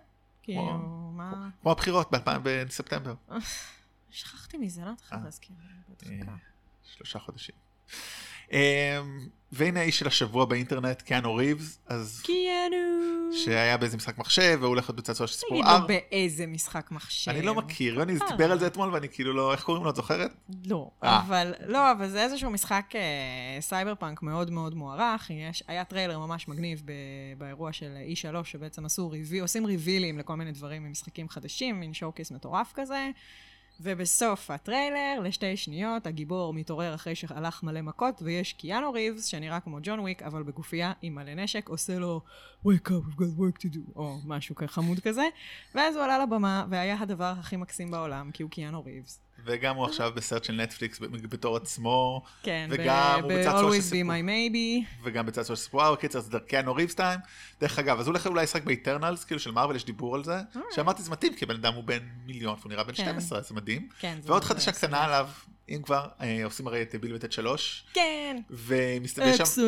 כאילו, 0.43 0.79
מה... 1.13 1.49
כמו 1.61 1.71
הבחירות 1.71 2.11
ב-2000 2.11 2.39
בספטמבר. 2.43 3.13
שכחתי 4.11 4.57
מזה, 4.57 4.81
לא 4.85 4.91
צריכה 4.97 5.15
אה. 5.15 5.21
להזכיר. 5.23 5.55
אה. 6.11 6.33
שלושה 6.95 7.19
חודשים. 7.19 7.55
אמ, 8.51 8.59
והנה 9.51 9.79
האיש 9.79 9.99
של 9.99 10.07
השבוע 10.07 10.45
באינטרנט, 10.45 11.01
קיאנו 11.01 11.35
ריבס, 11.35 11.79
אז 11.87 12.21
קיאנו. 12.23 13.05
שהיה 13.35 13.77
באיזה 13.77 13.97
משחק 13.97 14.17
מחשב, 14.17 14.57
והוא 14.59 14.69
הולך 14.69 14.89
להיות 14.89 14.95
בצעצוע 14.95 15.27
של 15.27 15.33
סיפור 15.33 15.61
תגיד 15.61 15.75
R. 15.75 15.79
לו 15.79 15.87
באיזה 15.87 16.47
משחק 16.47 16.91
מחשב. 16.91 17.31
אני 17.31 17.41
לא 17.41 17.55
מכיר, 17.55 17.95
יוני 17.95 18.13
אה. 18.13 18.31
דיבר 18.31 18.51
על 18.51 18.59
זה 18.59 18.67
אתמול 18.67 18.93
ואני 18.93 19.09
כאילו 19.09 19.33
לא, 19.33 19.51
איך 19.51 19.63
קוראים 19.63 19.83
לו, 19.83 19.89
את 19.89 19.95
זוכרת? 19.95 20.31
לא, 20.65 20.89
אה. 21.03 21.19
אבל, 21.19 21.53
לא, 21.65 21.91
אבל 21.91 22.09
זה 22.09 22.23
איזשהו 22.23 22.51
משחק 22.51 22.85
אה, 22.95 23.61
סייבר 23.61 23.95
פאנק 23.95 24.21
מאוד 24.21 24.51
מאוד 24.51 24.75
מוערך. 24.75 25.29
יש, 25.29 25.63
היה 25.67 25.83
טריילר 25.83 26.19
ממש 26.19 26.47
מגניב 26.47 26.81
באירוע 27.37 27.73
של 27.73 27.97
E3, 28.13 28.43
שבעצם 28.43 28.85
עשו 28.85 29.09
ריווי, 29.09 29.39
עושים 29.39 29.65
ריווילים 29.65 30.19
לכל 30.19 30.35
מיני 30.35 30.51
דברים 30.51 30.83
ממשחקים 30.83 31.29
חדשים, 31.29 31.79
מין 31.79 31.93
show 31.93 32.11
מטורף 32.31 32.73
כזה. 32.75 33.09
ובסוף 33.79 34.51
הטריילר, 34.51 35.19
לשתי 35.23 35.57
שניות, 35.57 36.07
הגיבור 36.07 36.53
מתעורר 36.53 36.95
אחרי 36.95 37.15
שהלך 37.15 37.63
מלא 37.63 37.81
מכות, 37.81 38.21
ויש 38.21 38.53
קיאנו 38.53 38.93
ריבס, 38.93 39.25
שנראה 39.25 39.59
כמו 39.59 39.77
ג'ון 39.83 39.99
וויק, 39.99 40.21
אבל 40.21 40.43
בגופייה 40.43 40.93
עם 41.01 41.15
מלא 41.15 41.33
נשק, 41.33 41.69
עושה 41.69 41.99
לו 41.99 42.21
wake 42.65 42.87
up, 42.87 42.91
we've 42.91 43.19
got 43.19 43.39
work 43.39 43.57
to 43.61 43.75
do, 43.75 43.79
או 43.95 44.17
משהו 44.25 44.55
חמוד 44.67 44.99
כזה. 44.99 45.27
ואז 45.75 45.95
הוא 45.95 46.03
עלה 46.03 46.19
לבמה, 46.19 46.65
והיה 46.69 46.99
הדבר 46.99 47.33
הכי 47.39 47.55
מקסים 47.55 47.91
בעולם, 47.91 48.31
כי 48.33 48.43
הוא 48.43 48.51
קיאנו 48.51 48.83
ריבס. 48.83 49.24
וגם 49.45 49.75
הוא 49.75 49.85
עכשיו 49.85 50.11
בסרט 50.15 50.43
של 50.43 50.53
נטפליקס 50.53 50.99
בתור 51.01 51.57
עצמו, 51.57 52.21
כן, 52.43 52.67
וגם 52.71 53.19
הוא 53.23 53.31
בצעצוע 53.33 53.61
של 53.61 53.67
ב-Always 53.67 53.79
be 53.79 53.81
סיפור. 53.81 54.11
my 54.11 54.25
maybe. 54.25 55.03
וגם 55.03 55.25
בצעצוע 55.25 55.55
של 55.55 55.61
סיפור 55.61 55.93
R, 55.93 55.95
קיצר, 55.95 56.19
זה 56.19 56.39
קיאנו 56.47 56.75
ריבס 56.75 56.95
time. 56.95 57.19
דרך 57.61 57.79
אגב, 57.79 57.99
אז 57.99 58.07
הוא 58.07 58.11
הולך 58.13 58.27
אולי 58.27 58.43
לשחק 58.43 58.63
באיטרנלס, 58.63 59.23
כאילו 59.23 59.39
של 59.39 59.51
מארוול, 59.51 59.75
יש 59.75 59.85
דיבור 59.85 60.15
על 60.15 60.23
זה. 60.23 60.37
שאמרתי, 60.71 61.03
זה 61.03 61.11
מתאים, 61.11 61.33
כי 61.33 61.45
הבן 61.45 61.55
אדם 61.55 61.73
הוא 61.73 61.83
בן 61.83 61.99
מיליון, 62.25 62.55
והוא 62.59 62.69
נראה 62.69 62.83
בן 62.83 62.93
כן. 62.93 63.03
12, 63.03 63.41
זה 63.41 63.53
מדהים. 63.53 63.87
כן, 63.99 64.17
ועוד 64.23 64.43
חדשה. 64.43 64.71
קטנה 64.71 65.03
עליו, 65.03 65.29
אם 65.69 65.81
כבר, 65.83 66.07
אה, 66.21 66.45
עושים 66.45 66.67
הרי 66.67 66.81
את 66.81 66.95
ביל 66.95 67.15
וטט 67.15 67.31
3, 67.31 67.85
כן, 67.93 68.37
ומסתבר 68.49 69.35
שם... 69.45 69.61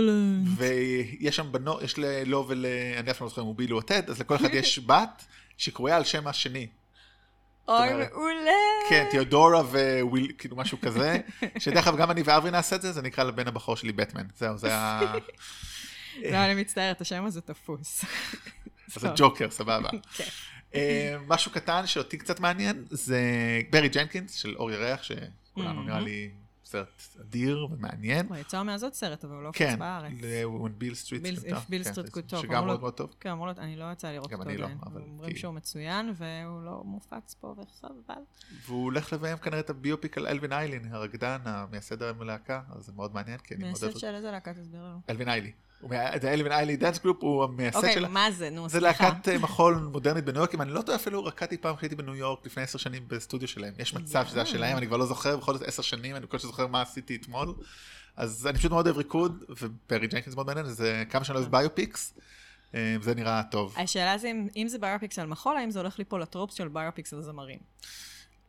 ויש 0.58 1.36
שם 1.36 1.52
בנות, 1.52 1.82
יש 1.84 2.00
לו 2.26 2.46
ול... 2.48 2.66
אני 3.00 3.12
אף 3.12 3.18
פעם 3.18 3.26
לא 3.26 3.30
זוכר 3.30 3.42
אם 3.42 3.48
הוא 3.48 3.56
ביל 3.56 3.74
או 3.74 3.82
טד, 3.82 4.10
אז 4.10 4.20
לכל 4.20 4.36
אחד 4.36 4.54
יש 4.54 4.80
בת 4.80 5.26
שקרויה 5.58 5.98
על 5.98 6.04
שם 6.04 6.28
השני. 6.28 6.68
אוי, 7.68 7.94
מעולה. 7.94 8.52
כן, 8.90 9.08
תיאודורה 9.12 9.62
וויל, 10.02 10.32
כאילו 10.38 10.58
משהו 10.58 10.78
כזה. 10.82 11.20
שדרך 11.60 11.88
אגב, 11.88 11.98
גם 11.98 12.12
אני 12.12 12.22
ואברי 12.26 12.52
נעשה 12.52 12.76
את 12.76 12.82
זה, 12.82 12.92
זה 12.92 13.02
נקרא 13.02 13.24
לבן 13.24 13.48
הבכור 13.48 13.76
שלי 13.76 13.92
בטמן. 13.92 14.26
זהו, 14.38 14.58
זה 14.58 14.76
ה... 14.76 15.02
לא, 16.32 16.38
אני 16.38 16.62
מצטערת, 16.62 17.02
השם 17.02 17.26
הזה 17.26 17.42
תפוס. 17.42 18.06
אז 18.96 19.02
זה 19.02 19.10
ג'וקר, 19.16 19.50
סבבה. 19.50 19.90
כן. 20.18 20.24
אה, 20.76 21.16
משהו 21.28 21.52
קטן 21.52 21.88
שאותי 21.88 22.18
קצת 22.18 22.40
מעניין, 22.40 22.86
זה 22.90 23.22
ברי 23.70 23.90
ג'נקינס 23.90 24.34
של 24.36 24.56
אור 24.56 24.72
ירח, 24.72 25.04
שכולנו 25.04 25.84
נראה 25.84 26.00
לי 26.00 26.30
סרט 26.68 26.88
אדיר 27.22 27.68
ומעניין. 27.72 28.28
הוא 28.28 28.38
יצא 28.38 28.64
מאז 28.64 28.84
עוד 28.84 28.94
סרט, 28.94 29.24
אבל 29.26 29.34
הוא 29.34 29.42
לא 29.42 29.48
הופץ 29.48 29.58
כן, 29.60 29.80
בארץ. 29.80 30.12
ביל 30.78 30.94
סטריט. 30.96 31.22
ביל- 31.22 31.36
סרטה, 31.40 31.60
ביל 31.70 31.84
כן, 31.84 31.92
סטריט 31.92 32.06
זה- 32.08 32.12
קוד 32.14 32.24
טוב, 32.24 32.42
שגם 32.42 32.66
מאוד 32.66 32.76
לו- 32.76 32.82
מאוד 32.82 32.94
טוב. 32.94 33.16
כן, 33.20 33.30
אמרו 33.30 33.46
לו, 33.46 33.52
אני 33.58 33.76
לא 33.76 33.92
יצא 33.92 34.12
לראות 34.12 34.30
גם 34.32 34.40
אותו 34.40 34.50
אני 34.50 34.58
לא. 34.58 34.68
אבל 34.86 35.02
אומרים. 35.02 35.36
שהוא 35.36 35.54
מצוין, 35.54 36.14
והוא 36.16 36.62
לא 36.62 36.82
מופץ 36.86 37.36
פה, 37.40 37.56
וחבל. 37.58 38.22
והוא 38.66 38.84
הולך 38.84 39.14
לביים 39.14 39.38
כנראה 39.38 39.60
את 39.60 39.70
ה 39.70 39.77
biopic 39.77 40.18
על 40.18 40.28
אלווין 40.28 40.54
איילי, 40.54 40.94
הרקדן, 40.94 41.38
המייסד 41.46 42.02
הלהקה, 42.04 42.62
אז 42.70 42.86
זה 42.86 42.92
מאוד 42.96 43.14
מעניין, 43.14 43.38
כי 43.38 43.56
אני 43.56 43.64
מאוד 43.64 43.74
אוהב 43.82 43.84
מייסד. 43.86 44.00
של 44.00 44.16
איזה 44.16 44.32
להקה 44.32 44.54
תסביר 44.54 44.84
לנו. 44.84 45.00
אלווין 45.10 45.30
איילי. 45.30 45.52
זה 46.22 46.34
אלווין 46.34 46.52
איילי 46.52 46.78
דאנס 46.78 47.00
גרופ, 47.00 47.18
הוא 47.24 47.44
המייסד 47.44 47.78
אוקיי, 47.78 47.94
שלה. 47.94 48.08
מה 48.08 48.32
זה? 48.32 48.50
נו, 48.50 48.70
זה 48.70 48.80
סליחה. 48.80 49.04
להקת 49.10 49.28
אה, 49.30 49.38
מחול 49.38 49.76
מודרנית 49.76 50.26
בניו 50.26 50.40
יורק, 50.40 50.54
אם 50.56 50.62
אני 50.62 50.72
לא 50.72 50.82
טועה 50.82 50.98
אפילו 50.98 51.26
רקדתי 51.26 51.58
פעם 51.58 51.76
כשהייתי 51.76 51.96
בניו 51.96 52.16
יורק 52.16 52.46
לפני 52.46 52.64
עשר 52.64 52.78
שנים 52.78 53.04
בסטודיו 53.08 53.48
שלהם. 53.48 53.74
יש 53.80 53.94
מצב 53.94 54.26
שזה 54.28 54.40
היה. 54.40 54.46
שלהם, 54.46 54.78
אני 54.78 54.88
כבר 54.88 54.98
לא 54.98 55.06
זוכר, 55.06 55.38
בכל 55.38 55.54
זאת 55.54 55.62
עשר 55.64 55.82
שנים, 55.82 56.16
אני 56.16 56.26
בקושי 56.26 56.48
זוכר 56.48 56.68
מה 56.68 56.82
עשיתי 56.82 57.16
אתמול. 57.16 57.54
אז 58.18 58.48
אני 58.48 58.58
פשוט 58.58 58.72
מאוד 58.72 58.86
אוהב 58.88 58.98
ריקוד, 58.98 59.44
וברי 59.50 60.08
ג'נקינס 60.08 60.36
מאוד 60.36 60.48
מעניין, 60.48 60.66
זה 60.70 61.04
כמה 61.10 61.24
שאני 61.24 61.40
אוהב 61.40 61.52
biopics, 61.52 62.14
אה, 62.76 62.96
זה 63.02 63.16
נראה 63.16 63.42
טוב. 63.52 63.76
השאלה 63.78 64.18
זה 64.18 64.28
אם- 64.28 64.48
אם 64.56 64.68
זה 64.68 64.80
biopics 64.80 65.20
על 65.20 65.28
מחול, 65.28 65.58
האם 65.58 65.72
זה 65.72 65.80
הולך 65.80 66.00
ליפול 66.00 66.22
ל 66.22 66.26
tropes 66.26 66.54
של 66.54 66.68
biopics 66.68 67.14
על 67.14 67.22
זמרים. 67.22 67.60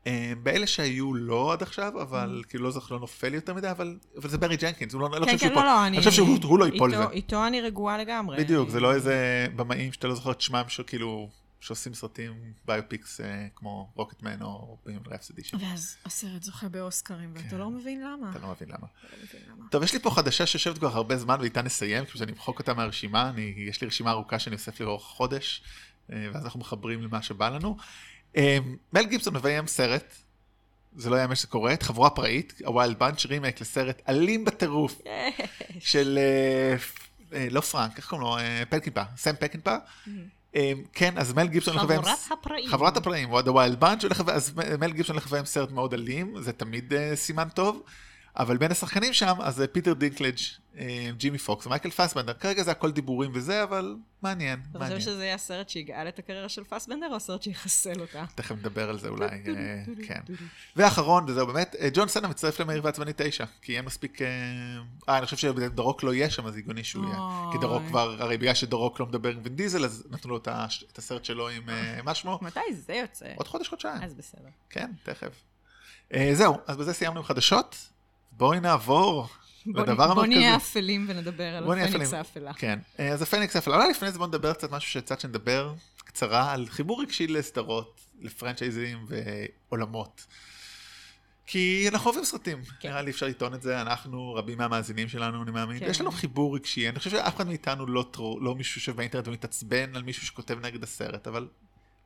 אה, 0.08 0.32
באלה 0.42 0.66
שהיו 0.66 1.14
לא 1.14 1.52
עד 1.52 1.62
עכשיו, 1.62 2.02
אבל 2.02 2.42
כאילו 2.48 2.64
לא 2.64 2.70
זוכר, 2.70 2.94
לא 2.94 3.00
נופל 3.00 3.34
יותר 3.34 3.54
מדי, 3.54 3.70
אבל 3.70 3.96
זה 4.16 4.38
ברי 4.38 4.56
ג'נקינס, 4.56 4.92
הוא 4.92 5.00
לא 5.00 5.10
לא 5.10 5.16
כן, 5.16 5.20
חושב 5.24 5.38
כן, 5.38 5.38
שהוא 5.38 5.50
לא, 5.50 5.60
פה. 5.60 5.64
לא, 5.64 5.86
אני 5.86 5.98
חושב 5.98 6.10
שהוא 6.10 6.38
הוא 6.42 6.58
לא 6.58 6.64
ייפול 6.64 6.92
לזה. 6.92 7.04
איתו 7.12 7.46
אני 7.46 7.60
רגועה 7.60 7.98
לגמרי. 7.98 8.36
בדיוק, 8.36 8.68
זה 8.68 8.80
לא 8.80 8.94
איזה 8.94 9.46
במאים 9.56 9.92
שאתה 9.92 10.06
לא 10.06 10.14
זוכר 10.14 10.30
את 10.30 10.40
שמם, 10.40 10.62
שכאילו, 10.68 11.28
שעושים 11.60 11.94
סרטים 11.94 12.32
biopics 12.64 13.20
אה, 13.20 13.46
כמו 13.56 13.90
רוקטמן 13.94 14.42
או 14.42 14.78
בוהמיין 14.86 15.02
רפסודי. 15.06 15.42
ואז 15.60 15.96
הסרט 16.04 16.42
זוכה 16.42 16.68
באוסקרים, 16.68 17.32
ואתה 17.34 17.48
כן. 17.48 17.56
לא 17.56 17.70
מבין 17.70 18.00
למה. 18.00 18.30
אתה 18.30 18.38
לא 18.38 18.50
מבין 18.50 18.68
למה. 18.68 18.86
לא. 19.58 19.64
טוב, 19.70 19.82
יש 19.82 19.92
לי 19.92 19.98
פה 19.98 20.10
חדשה 20.10 20.46
שיושבת 20.46 20.78
כבר 20.78 20.96
הרבה 20.96 21.16
זמן 21.16 21.36
ואיתה 21.40 21.62
נסיים, 21.62 22.04
כדי 22.04 22.18
שאני 22.18 22.32
אמחוק 22.32 22.58
אותה 22.58 22.74
מהרשימה, 22.74 23.28
אני, 23.28 23.54
יש 23.56 23.80
לי 23.80 23.86
רשימה 23.86 24.10
ארוכה 24.10 24.38
שאני 24.38 24.56
אוסף 24.56 24.80
לאורך 24.80 25.02
חודש, 25.02 25.62
אה, 26.12 26.28
ואז 26.32 26.44
אנחנו 26.44 26.60
מחברים 26.60 27.02
למה 27.02 27.22
שבא 27.22 27.48
לנו. 27.48 27.76
אה, 28.36 28.58
מל 28.92 29.06
גיבסון 29.06 29.34
מביים 29.36 29.66
סרט, 29.66 30.14
זה 30.96 31.10
לא 31.10 31.16
יאמן 31.16 31.34
שזה 31.34 31.46
קורה, 31.46 31.72
את 31.72 31.82
חבורה 31.82 32.10
פראית, 32.10 32.62
ה 32.64 32.71
Wild 32.71 32.98
Bunch 32.98 33.26
רימייק 33.26 33.60
לסרט 33.60 34.02
אלים 34.08 34.44
בטירוף, 34.44 35.02
של, 35.80 36.18
אה, 36.18 36.76
אה, 37.38 37.46
לא 37.50 37.60
פרנק, 37.60 37.96
איך 37.96 38.08
קוראים 38.08 38.26
לו? 38.26 38.36
פקינפה, 38.68 39.02
סם 39.16 39.34
פקינפה. 39.40 39.76
אה, 40.56 40.72
כן, 40.92 41.18
אז 41.18 41.32
מל 41.32 41.46
גיבסון 41.46 41.74
הולך 41.74 41.84
לביים... 41.84 42.02
חבורת 42.02 42.18
הפראים. 42.30 42.70
חבורת 42.70 42.96
הפראים, 42.96 43.28
הוא 43.28 43.40
ה 43.46 43.53
Wild 43.53 43.80
Bunch, 43.80 44.04
אז 44.32 44.52
מל 44.80 44.92
גיבסון 44.92 45.16
הולך 45.16 45.26
לביים 45.26 45.44
סרט 45.44 45.70
מאוד 45.70 45.94
אלים, 45.94 46.34
זה 46.40 46.52
תמיד 46.52 46.92
סימן 47.14 47.48
טוב, 47.48 47.82
אבל 48.36 48.56
בין 48.56 48.70
השחקנים 48.70 49.12
שם, 49.12 49.34
אז 49.40 49.60
אה, 49.60 49.66
פיטר 49.66 49.92
דינקלג', 49.92 50.36
אה, 50.78 51.10
ג'יימי 51.16 51.38
פוקס 51.38 51.66
ומייקל 51.66 51.90
פסבנדר, 51.90 52.32
כרגע 52.32 52.62
זה 52.62 52.70
הכל 52.70 52.90
דיבורים 52.90 53.30
וזה, 53.34 53.62
אבל 53.62 53.96
מעניין, 54.22 54.60
אתה 54.70 54.78
מעניין. 54.78 54.98
חושב 54.98 55.10
שזה 55.10 55.24
יהיה 55.24 55.34
הסרט 55.34 55.68
שיגאל 55.68 56.08
את 56.08 56.18
הקריירה 56.18 56.48
של 56.48 56.64
פסבנדר, 56.64 57.06
או 57.10 57.16
הסרט 57.16 57.42
שיחסל 57.42 58.00
אותה? 58.00 58.24
תכף 58.34 58.54
נדבר 58.54 58.88
על 58.90 58.98
זה 58.98 59.08
אולי, 59.08 59.26
אה, 59.26 59.82
כן. 60.06 60.20
ואחרון, 60.76 61.24
וזהו 61.28 61.46
באמת, 61.46 61.76
אה, 61.80 61.88
ג'ון 61.92 62.08
סנה 62.08 62.28
מצטרף 62.28 62.60
למהיר 62.60 62.84
ועצבני 62.84 63.12
9, 63.16 63.44
כי 63.62 63.76
אין 63.76 63.84
מספיק... 63.84 64.22
אה, 64.22 65.18
אני 65.18 65.24
חושב 65.24 65.36
שדרוק 65.36 66.02
לא 66.02 66.14
יהיה 66.14 66.30
שם, 66.30 66.46
אז 66.46 66.56
הגיוני 66.56 66.84
שהוא 66.84 67.04
יהיה. 67.04 67.18
כי 67.52 67.58
דרוק. 67.58 67.82
כבר, 67.88 68.16
הרי 68.22 68.38
בגלל 68.38 68.54
שדרוק 68.54 69.00
לא 69.00 69.06
מדבר 69.06 69.28
עם 69.28 69.40
וין 69.42 69.56
דיזל, 69.56 69.84
אז 69.84 70.06
נתנו 70.10 70.30
לו 70.30 70.36
את 70.36 70.98
הסרט 70.98 71.24
שלו 71.24 71.48
עם 71.48 71.62
מה 72.04 72.14
שמו? 72.14 72.38
מתי 72.42 72.60
זה 72.72 72.94
יוצא? 72.94 73.26
עוד 73.36 73.48
חודש, 73.48 73.68
חודשיים. 73.68 74.02
אז 74.02 74.14
בסדר. 74.14 74.48
כן, 74.70 74.90
תכף. 75.02 75.44
זהו, 76.32 76.58
אז 76.66 76.76
בזה 76.76 76.92
סיימנו 76.92 77.18
עם 77.18 77.24
חדשות. 77.24 77.88
בואי 78.38 78.60
נעבור 78.60 79.28
בוא 79.66 79.80
לדבר 79.82 79.92
נ- 79.92 79.96
בוא 79.96 80.04
המרכזי. 80.04 80.34
נהיה 80.38 80.56
אפלים 80.56 81.06
ונדבר 81.08 81.44
על 81.56 81.72
הפניקס. 81.72 82.12
האפלה. 82.14 82.52
כן, 82.54 82.78
אה, 83.00 83.08
אז 83.12 83.22
הפניקס 83.22 83.56
האפלה. 83.56 83.76
אולי 83.76 83.90
לפני 83.90 84.12
זה 84.12 84.18
בוא 84.18 84.26
נדבר 84.26 84.52
קצת 84.52 84.70
משהו 84.70 84.90
שיצא 84.90 85.18
שנדבר 85.18 85.74
קצרה 86.04 86.52
על 86.52 86.66
חיבור 86.68 87.02
רגשי 87.02 87.26
לסדרות, 87.26 88.00
לפרנצ'ייזים 88.20 89.06
ועולמות. 89.08 90.26
כי 91.46 91.86
אנחנו 91.88 92.06
אוהבים 92.10 92.24
סרטים, 92.24 92.62
כן. 92.80 92.88
נראה 92.88 93.02
לי 93.02 93.10
אפשר 93.10 93.26
לטעון 93.26 93.54
את 93.54 93.62
זה, 93.62 93.80
אנחנו, 93.80 94.34
רבים 94.34 94.58
מהמאזינים 94.58 95.08
שלנו, 95.08 95.42
אני 95.42 95.50
מאמין, 95.50 95.78
כן. 95.78 95.86
יש 95.90 96.00
לנו 96.00 96.10
חיבור 96.10 96.56
רגשי, 96.56 96.88
אני 96.88 96.98
חושב 96.98 97.10
שאף 97.10 97.36
אחד 97.36 97.46
מאיתנו 97.46 97.86
לא, 97.86 98.04
טרו, 98.10 98.40
לא 98.40 98.54
מישהו 98.54 98.74
שיושב 98.80 98.96
באינטרנט 98.96 99.28
ומתעצבן 99.28 99.96
על 99.96 100.02
מישהו 100.02 100.26
שכותב 100.26 100.58
נגד 100.66 100.82
הסרט, 100.82 101.26
אבל 101.26 101.48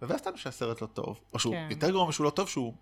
מבאס 0.02 0.20
אותנו 0.20 0.38
שהסרט 0.38 0.82
לא 0.82 0.86
טוב, 0.86 1.20
או 1.32 1.38
שהוא 1.38 1.54
כן. 1.54 1.66
יותר 1.70 1.90
גרוע 1.90 2.08
משהוא 2.08 2.24
לא 2.24 2.30
טוב, 2.30 2.48
שהוא, 2.48 2.74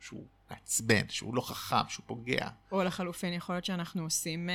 שהוא 0.00 0.24
מעצבן, 0.50 1.08
שהוא 1.08 1.34
לא 1.34 1.40
חכם, 1.40 1.88
שהוא 1.88 2.04
פוגע. 2.06 2.48
או 2.72 2.84
לחלופין, 2.84 3.32
יכול 3.32 3.54
להיות 3.54 3.64
שאנחנו 3.64 4.02
עושים 4.02 4.50
אה, 4.50 4.54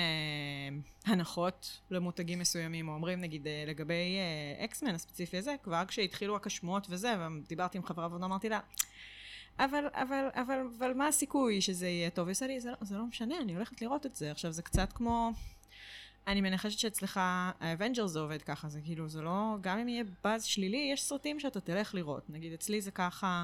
הנחות 1.06 1.80
למותגים 1.91 2.39
מסוימים, 2.39 2.88
או 2.88 2.93
אומרים 2.93 3.21
נגיד 3.21 3.47
אה, 3.47 3.63
לגבי 3.67 4.17
אה, 4.17 4.65
אקסמן 4.65 4.95
הספציפי 4.95 5.38
הזה, 5.38 5.56
כבר 5.63 5.84
כשהתחילו 5.88 6.36
רק 6.36 6.47
השמועות 6.47 6.88
וזה, 6.89 7.15
ודיברתי 7.43 7.77
עם 7.77 7.84
חברה 7.84 8.08
ועוד 8.08 8.23
אמרתי 8.23 8.49
לה, 8.49 8.60
אבל, 9.60 9.86
אבל, 9.93 10.25
אבל, 10.34 10.60
אבל 10.77 10.93
מה 10.93 11.08
הסיכוי 11.08 11.62
שזה 11.62 11.88
יהיה 11.88 12.10
טוב? 12.10 12.27
היא 12.27 12.32
עושה 12.32 12.47
לי, 12.47 12.60
זה, 12.60 12.69
לא- 12.69 12.77
זה 12.82 12.97
לא 12.97 13.06
משנה, 13.06 13.36
אני 13.41 13.56
הולכת 13.56 13.82
לראות 13.82 14.06
את 14.06 14.15
זה. 14.15 14.32
עכשיו, 14.32 14.51
זה 14.51 14.62
קצת 14.62 14.93
כמו... 14.93 15.32
אני 16.27 16.41
מנחשת 16.41 16.80
שאצלך 16.80 17.19
האבנג'רס 17.60 18.08
זה 18.08 18.19
עובד 18.19 18.41
ככה, 18.41 18.69
זה 18.69 18.82
כאילו, 18.82 19.10
זה 19.10 19.21
לא, 19.21 19.56
גם 19.62 19.80
אם 19.80 19.88
יהיה 19.88 20.04
באז 20.23 20.43
שלילי, 20.45 20.89
יש 20.93 21.04
סרטים 21.04 21.39
שאתה 21.39 21.60
תלך 21.62 21.95
לראות. 21.95 22.30
נגיד, 22.30 22.54
אצלי 22.54 22.82
זה 22.82 22.91
ככה, 22.91 23.43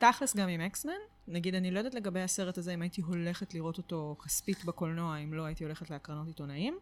תכלס 0.00 0.36
גם 0.36 0.48
עם 0.48 0.60
אקסמן. 0.60 0.92
נגיד, 1.28 1.54
אני 1.54 1.70
לא 1.70 1.78
יודעת 1.78 1.94
לגבי 1.94 2.20
הסרט 2.20 2.58
הזה, 2.58 2.74
אם 2.74 2.82
הייתי 2.82 3.00
הולכת 3.00 3.54
לראות 3.54 3.78
אותו 3.78 4.16
כספית 4.24 4.64
בקולנוע, 4.64 5.16
אם 5.16 5.34
לא 5.34 5.44
הייתי 5.44 5.64
הולכת 5.64 5.90
להקרנות 5.90 6.26
עיתונאים. 6.26 6.78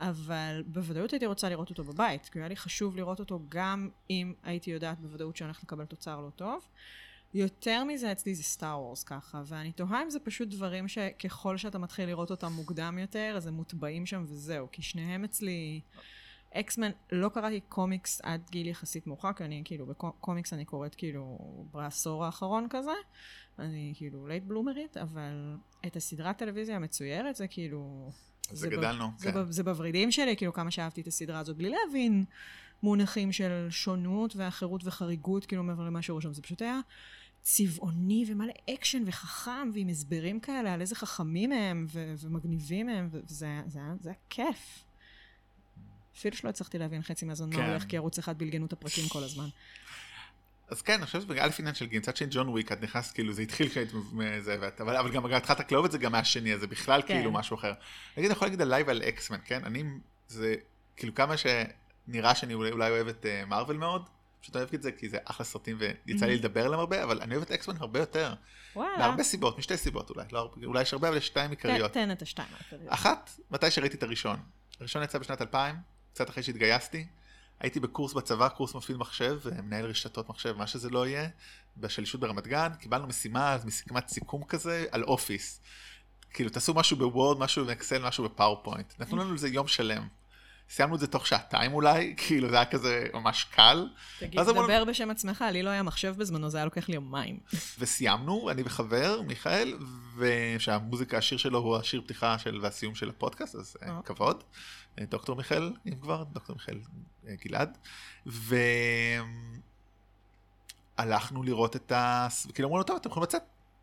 אבל 0.00 0.62
בוודאות 0.66 1.12
הייתי 1.12 1.26
רוצה 1.26 1.48
לראות 1.48 1.70
אותו 1.70 1.84
בבית, 1.84 2.28
כי 2.28 2.38
היה 2.38 2.48
לי 2.48 2.56
חשוב 2.56 2.96
לראות 2.96 3.20
אותו 3.20 3.40
גם 3.48 3.88
אם 4.10 4.34
הייתי 4.42 4.70
יודעת 4.70 5.00
בוודאות 5.00 5.36
שאני 5.36 5.46
הולכת 5.46 5.62
לקבל 5.62 5.84
תוצר 5.84 6.20
לא 6.20 6.30
טוב. 6.30 6.68
יותר 7.34 7.84
מזה 7.84 8.12
אצלי 8.12 8.34
זה 8.34 8.42
סטאר 8.42 8.80
וורס 8.80 9.04
ככה, 9.04 9.42
ואני 9.46 9.72
תוהה 9.72 10.02
אם 10.02 10.10
זה 10.10 10.20
פשוט 10.20 10.48
דברים 10.48 10.88
שככל 10.88 11.56
שאתה 11.56 11.78
מתחיל 11.78 12.06
לראות 12.08 12.30
אותם 12.30 12.52
מוקדם 12.52 12.98
יותר, 13.00 13.34
אז 13.36 13.46
הם 13.46 13.54
מוטבעים 13.54 14.06
שם 14.06 14.24
וזהו, 14.28 14.68
כי 14.72 14.82
שניהם 14.82 15.24
אצלי... 15.24 15.80
אקסמן, 16.54 16.90
לא 17.12 17.28
קראתי 17.28 17.60
קומיקס 17.68 18.20
עד 18.22 18.40
גיל 18.50 18.66
יחסית 18.66 19.06
מאוחר, 19.06 19.32
כי 19.32 19.44
אני 19.44 19.62
כאילו, 19.64 19.86
בקומיקס 19.86 20.52
אני 20.52 20.64
קוראת 20.64 20.94
כאילו 20.94 21.38
בעשור 21.72 22.24
האחרון 22.24 22.66
כזה, 22.70 22.92
אני 23.58 23.92
כאילו 23.96 24.26
late 24.26 24.44
bloomer 24.44 24.80
ית, 24.80 24.96
אבל 24.96 25.56
את 25.86 25.96
הסדרת 25.96 26.38
טלוויזיה 26.38 26.76
המצוירת 26.76 27.36
זה 27.36 27.46
כאילו... 27.48 28.10
זה, 28.50 28.56
זה 28.56 28.68
גדלנו, 28.68 29.10
ב, 29.10 29.22
כן. 29.22 29.32
זה, 29.32 29.52
זה 29.52 29.62
בוורידים 29.62 30.10
שלי, 30.10 30.36
כאילו 30.36 30.52
כמה 30.52 30.70
שאהבתי 30.70 31.00
את 31.00 31.06
הסדרה 31.06 31.38
הזאת, 31.38 31.56
בלי 31.56 31.70
להבין 31.70 32.24
מונחים 32.82 33.32
של 33.32 33.66
שונות 33.70 34.36
ואחרות 34.36 34.82
וחריגות, 34.84 35.46
כאילו 35.46 35.62
מעבר 35.62 35.82
למה 35.82 36.02
שראו 36.02 36.20
שם, 36.20 36.32
זה 36.32 36.42
פשוט 36.42 36.62
היה 36.62 36.80
צבעוני 37.42 38.24
ומלא 38.28 38.52
אקשן 38.70 39.02
וחכם, 39.06 39.70
ועם 39.74 39.88
הסברים 39.88 40.40
כאלה 40.40 40.72
על 40.72 40.80
איזה 40.80 40.94
חכמים 40.94 41.52
הם 41.52 41.86
ו- 41.88 42.14
ומגניבים 42.20 42.88
הם, 42.88 43.08
וזה 43.12 43.46
זה 43.66 43.78
היה, 43.78 43.94
זה 44.00 44.08
היה 44.08 44.18
כיף. 44.30 44.84
אפילו 46.18 46.36
שלא 46.36 46.48
הצלחתי 46.48 46.78
להבין 46.78 47.02
חצי 47.02 47.24
מהזמן 47.24 47.50
כן. 47.52 47.60
מה 47.60 47.68
הולך, 47.68 47.84
כי 47.84 47.96
ערוץ 47.96 48.18
אחד 48.18 48.38
בלגנו 48.38 48.66
את 48.66 48.72
הפרקים 48.72 49.08
כל 49.08 49.24
הזמן. 49.24 49.48
אז 50.68 50.82
כן, 50.82 50.94
אני 50.94 51.06
חושב 51.06 51.20
שזה 51.20 51.44
א' 51.44 51.48
עניין 51.58 51.74
של 51.74 51.86
גיל, 51.86 51.98
מצד 51.98 52.16
שני 52.16 52.28
ג'ון 52.30 52.48
וויק, 52.48 52.72
את 52.72 52.82
נכנסת 52.82 53.14
כאילו, 53.14 53.32
זה 53.32 53.42
התחיל 53.42 53.68
כשהיית 53.68 53.92
מזה, 54.12 54.54
אבל, 54.54 54.96
אבל 54.96 55.12
גם 55.12 55.26
התחלת 55.26 55.72
לאהוב 55.72 55.84
את 55.84 55.92
זה 55.92 55.98
גם 55.98 56.12
מהשני, 56.12 56.54
אז 56.54 56.60
זה 56.60 56.66
בכלל 56.66 57.02
כן. 57.02 57.14
כאילו 57.14 57.32
משהו 57.32 57.56
אחר. 57.56 57.72
נגיד, 58.16 58.30
אני 58.30 58.36
יכול 58.36 58.46
להגיד 58.46 58.62
עליי 58.62 58.82
ועל 58.82 59.02
אקסמן, 59.02 59.38
כן? 59.44 59.64
אני, 59.64 59.84
זה 60.28 60.54
כאילו 60.96 61.14
כמה 61.14 61.34
שנראה 61.36 62.34
שאני 62.34 62.54
אולי, 62.54 62.70
אולי 62.70 62.90
אוהב 62.90 63.08
את 63.08 63.26
מרוויל 63.46 63.76
uh, 63.76 63.80
מאוד, 63.80 64.08
פשוט 64.40 64.56
אוהב 64.56 64.68
את 64.74 64.82
זה 64.82 64.92
כי 64.92 65.08
זה 65.08 65.18
אחלה 65.24 65.46
סרטים 65.46 65.78
ויצא 66.06 66.26
לי 66.26 66.36
לדבר 66.36 66.64
עליהם 66.64 66.80
הרבה, 66.80 67.02
אבל 67.04 67.20
אני 67.22 67.34
אוהב 67.34 67.44
את 67.44 67.50
אקסמן 67.50 67.76
הרבה 67.78 68.00
יותר. 68.00 68.34
וואלה. 68.76 68.98
מהרבה 68.98 69.22
סיבות, 69.22 69.58
משתי 69.58 69.76
סיבות 69.76 70.10
אולי, 70.10 70.24
לא, 70.32 70.50
אולי 70.64 70.82
יש 70.82 70.92
הרבה, 70.92 71.08
אבל 71.08 71.16
יש 71.16 71.26
שתיים 71.26 71.50
עיקריות. 71.50 71.92
תן 71.92 72.10
את 72.10 72.22
השתיים 72.22 72.48
העיקריות. 72.54 72.92
אחת, 72.92 73.30
מתי 73.50 73.70
שראיתי 73.70 73.96
את 73.96 74.02
הראשון. 74.02 74.36
הראשון 74.80 75.02
יצא 75.02 75.18
בשנת 75.18 75.42
2000, 75.42 75.76
קצת 76.18 76.30
אחרי 76.30 76.42
שהתגייסתי. 76.42 77.06
הייתי 77.60 77.80
בקורס 77.80 78.12
בצבא, 78.12 78.48
קורס 78.48 78.74
מפעיל 78.74 78.96
מחשב, 78.96 79.40
מנהל 79.62 79.84
רשתות 79.84 80.28
מחשב, 80.28 80.54
מה 80.56 80.66
שזה 80.66 80.90
לא 80.90 81.06
יהיה, 81.06 81.28
בשלישות 81.76 82.20
ברמת 82.20 82.46
גן, 82.46 82.68
קיבלנו 82.80 83.06
משימה, 83.06 83.56
משימת 83.64 84.08
סיכום 84.08 84.44
כזה, 84.44 84.84
על 84.90 85.02
אופיס. 85.04 85.60
כאילו, 86.32 86.50
תעשו 86.50 86.74
משהו 86.74 86.96
בוורד, 86.96 87.38
משהו 87.38 87.64
באקסל, 87.64 88.06
משהו 88.06 88.24
בפאוורפוינט. 88.24 88.94
נתנו 88.98 89.16
לנו 89.16 89.34
לזה 89.34 89.48
יום 89.48 89.68
שלם. 89.68 90.08
סיימנו 90.70 90.94
את 90.94 91.00
זה 91.00 91.06
תוך 91.06 91.26
שעתיים 91.26 91.72
אולי, 91.72 92.14
כאילו 92.26 92.50
זה 92.50 92.56
היה 92.56 92.64
כזה 92.64 93.06
ממש 93.14 93.44
קל. 93.44 93.88
תגיד, 94.18 94.40
דבר 94.40 94.84
בשם 94.84 95.10
עצמך, 95.10 95.44
לי 95.52 95.62
לא 95.62 95.70
היה 95.70 95.82
מחשב 95.82 96.14
בזמנו, 96.16 96.50
זה 96.50 96.58
היה 96.58 96.64
לוקח 96.64 96.88
לי 96.88 96.94
יומיים. 96.94 97.38
וסיימנו, 97.78 98.50
אני 98.50 98.62
וחבר, 98.64 99.22
מיכאל, 99.22 99.78
ושהמוזיקה, 100.16 101.18
השיר 101.18 101.38
שלו 101.38 101.58
הוא 101.58 101.76
השיר 101.76 102.00
פתיחה 102.00 102.38
של, 102.38 102.58
והסיום 102.62 102.94
של 102.94 103.08
הפודקאסט, 103.08 103.54
אז 103.54 103.76
oh. 103.80 103.86
כבוד. 104.04 104.44
דוקטור 105.06 105.36
מיכאל, 105.36 105.72
אם 105.86 105.94
כבר, 105.94 106.24
דוקטור 106.24 106.56
מיכאל 106.56 106.80
אה, 107.28 107.34
גלעד. 107.44 107.78
והלכנו 110.98 111.42
לראות 111.42 111.76
את 111.76 111.92
ה... 111.92 112.28
כאילו 112.54 112.68
אמרו 112.68 112.78
לו, 112.78 112.84
טוב, 112.84 112.96
אתם 112.96 113.10
יכולים 113.10 113.24
לצאת. 113.24 113.42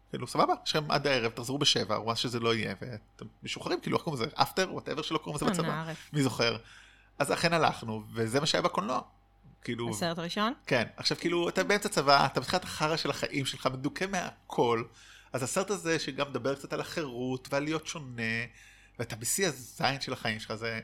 כאילו, 0.10 0.28
סבבה, 0.28 0.54
יש 0.66 0.76
לכם 0.76 0.92
עד 0.92 1.08
הערב, 1.08 1.32
תחזרו 1.32 1.58
בשבע, 1.58 1.96
או 1.96 2.06
מה 2.06 2.16
שזה 2.16 2.40
לא 2.40 2.56
יהיה, 2.56 2.76
ואתם 2.82 3.26
משוחררים, 3.44 3.82
כאילו, 3.82 3.98
איך 3.98 4.04
קוראים 4.04 4.24
לזה? 4.24 4.32
אפטר, 4.36 4.68
whatever 4.72 5.02
שלא 5.02 5.18
קוראים 5.18 5.36
לזה 5.36 5.46
בצבא. 5.46 5.94
מי 6.14 6.24
זוכר? 6.24 6.58
אז 7.20 7.34
אכן 7.34 7.54
הלכנו, 7.54 8.04
וזה 8.14 8.40
מה 8.40 8.46
שהיה 8.46 8.62
בקולנוע. 8.62 9.02
כאילו... 9.62 9.90
הסרט 9.90 10.20
הראשון? 10.20 10.54
כן. 10.68 10.88
עכשיו, 10.98 11.18
כאילו, 11.18 11.50
אתה 11.50 11.64
באמצע 11.64 11.90
צבא, 11.90 12.26
אתה 12.26 12.40
בתחילת 12.40 12.64
החרא 12.64 12.98
של 12.98 13.10
החיים 13.10 13.46
שלך, 13.46 13.68
מדוכא 13.74 14.06
מהכל. 14.06 14.84
אז 15.34 15.44
הסרט 15.44 15.70
הזה, 15.70 16.00
שגם 16.00 16.30
מדבר 16.30 16.56
קצת 16.56 16.74
על 16.74 16.82
החירות 16.82 17.48
ועל 17.52 17.64
להיות 17.64 17.88
שונה, 17.88 18.22
ואתה 19.00 19.16
בשיא 19.16 19.48
הזין 19.48 20.02
של 20.02 20.14
החיים 20.14 20.40
שלך, 20.40 20.56
זה 20.56 20.80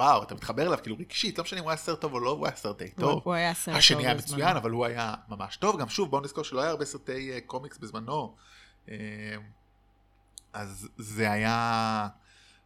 וואו, 0.00 0.22
אתה 0.22 0.34
מתחבר 0.34 0.66
אליו 0.66 0.78
כאילו 0.82 0.96
רגשית, 0.98 1.38
לא 1.38 1.44
משנה 1.44 1.58
אם 1.58 1.64
הוא 1.64 1.70
היה 1.70 1.76
סרט 1.76 2.00
טוב 2.00 2.12
או 2.12 2.20
לא, 2.20 2.30
הוא 2.30 2.46
היה 2.46 2.56
סרט 2.56 2.78
די 2.78 2.90
טוב. 2.90 3.22
הוא 3.24 3.34
היה 3.34 3.54
סרט 3.54 3.66
טוב 3.66 3.76
השני 3.76 4.06
היה 4.06 4.14
מצוין, 4.14 4.56
אבל 4.56 4.70
הוא 4.70 4.86
היה 4.86 5.14
ממש 5.28 5.56
טוב. 5.56 5.80
גם 5.80 5.88
שוב, 5.88 6.10
בואו 6.10 6.22
נזכור 6.22 6.44
שלא 6.44 6.60
היה 6.60 6.70
הרבה 6.70 6.84
סרטי 6.84 7.38
uh, 7.38 7.40
קומיקס 7.46 7.78
בזמנו. 7.78 8.36
Uh, 8.86 8.90
אז 10.52 10.88
זה 10.96 11.32
היה 11.32 12.08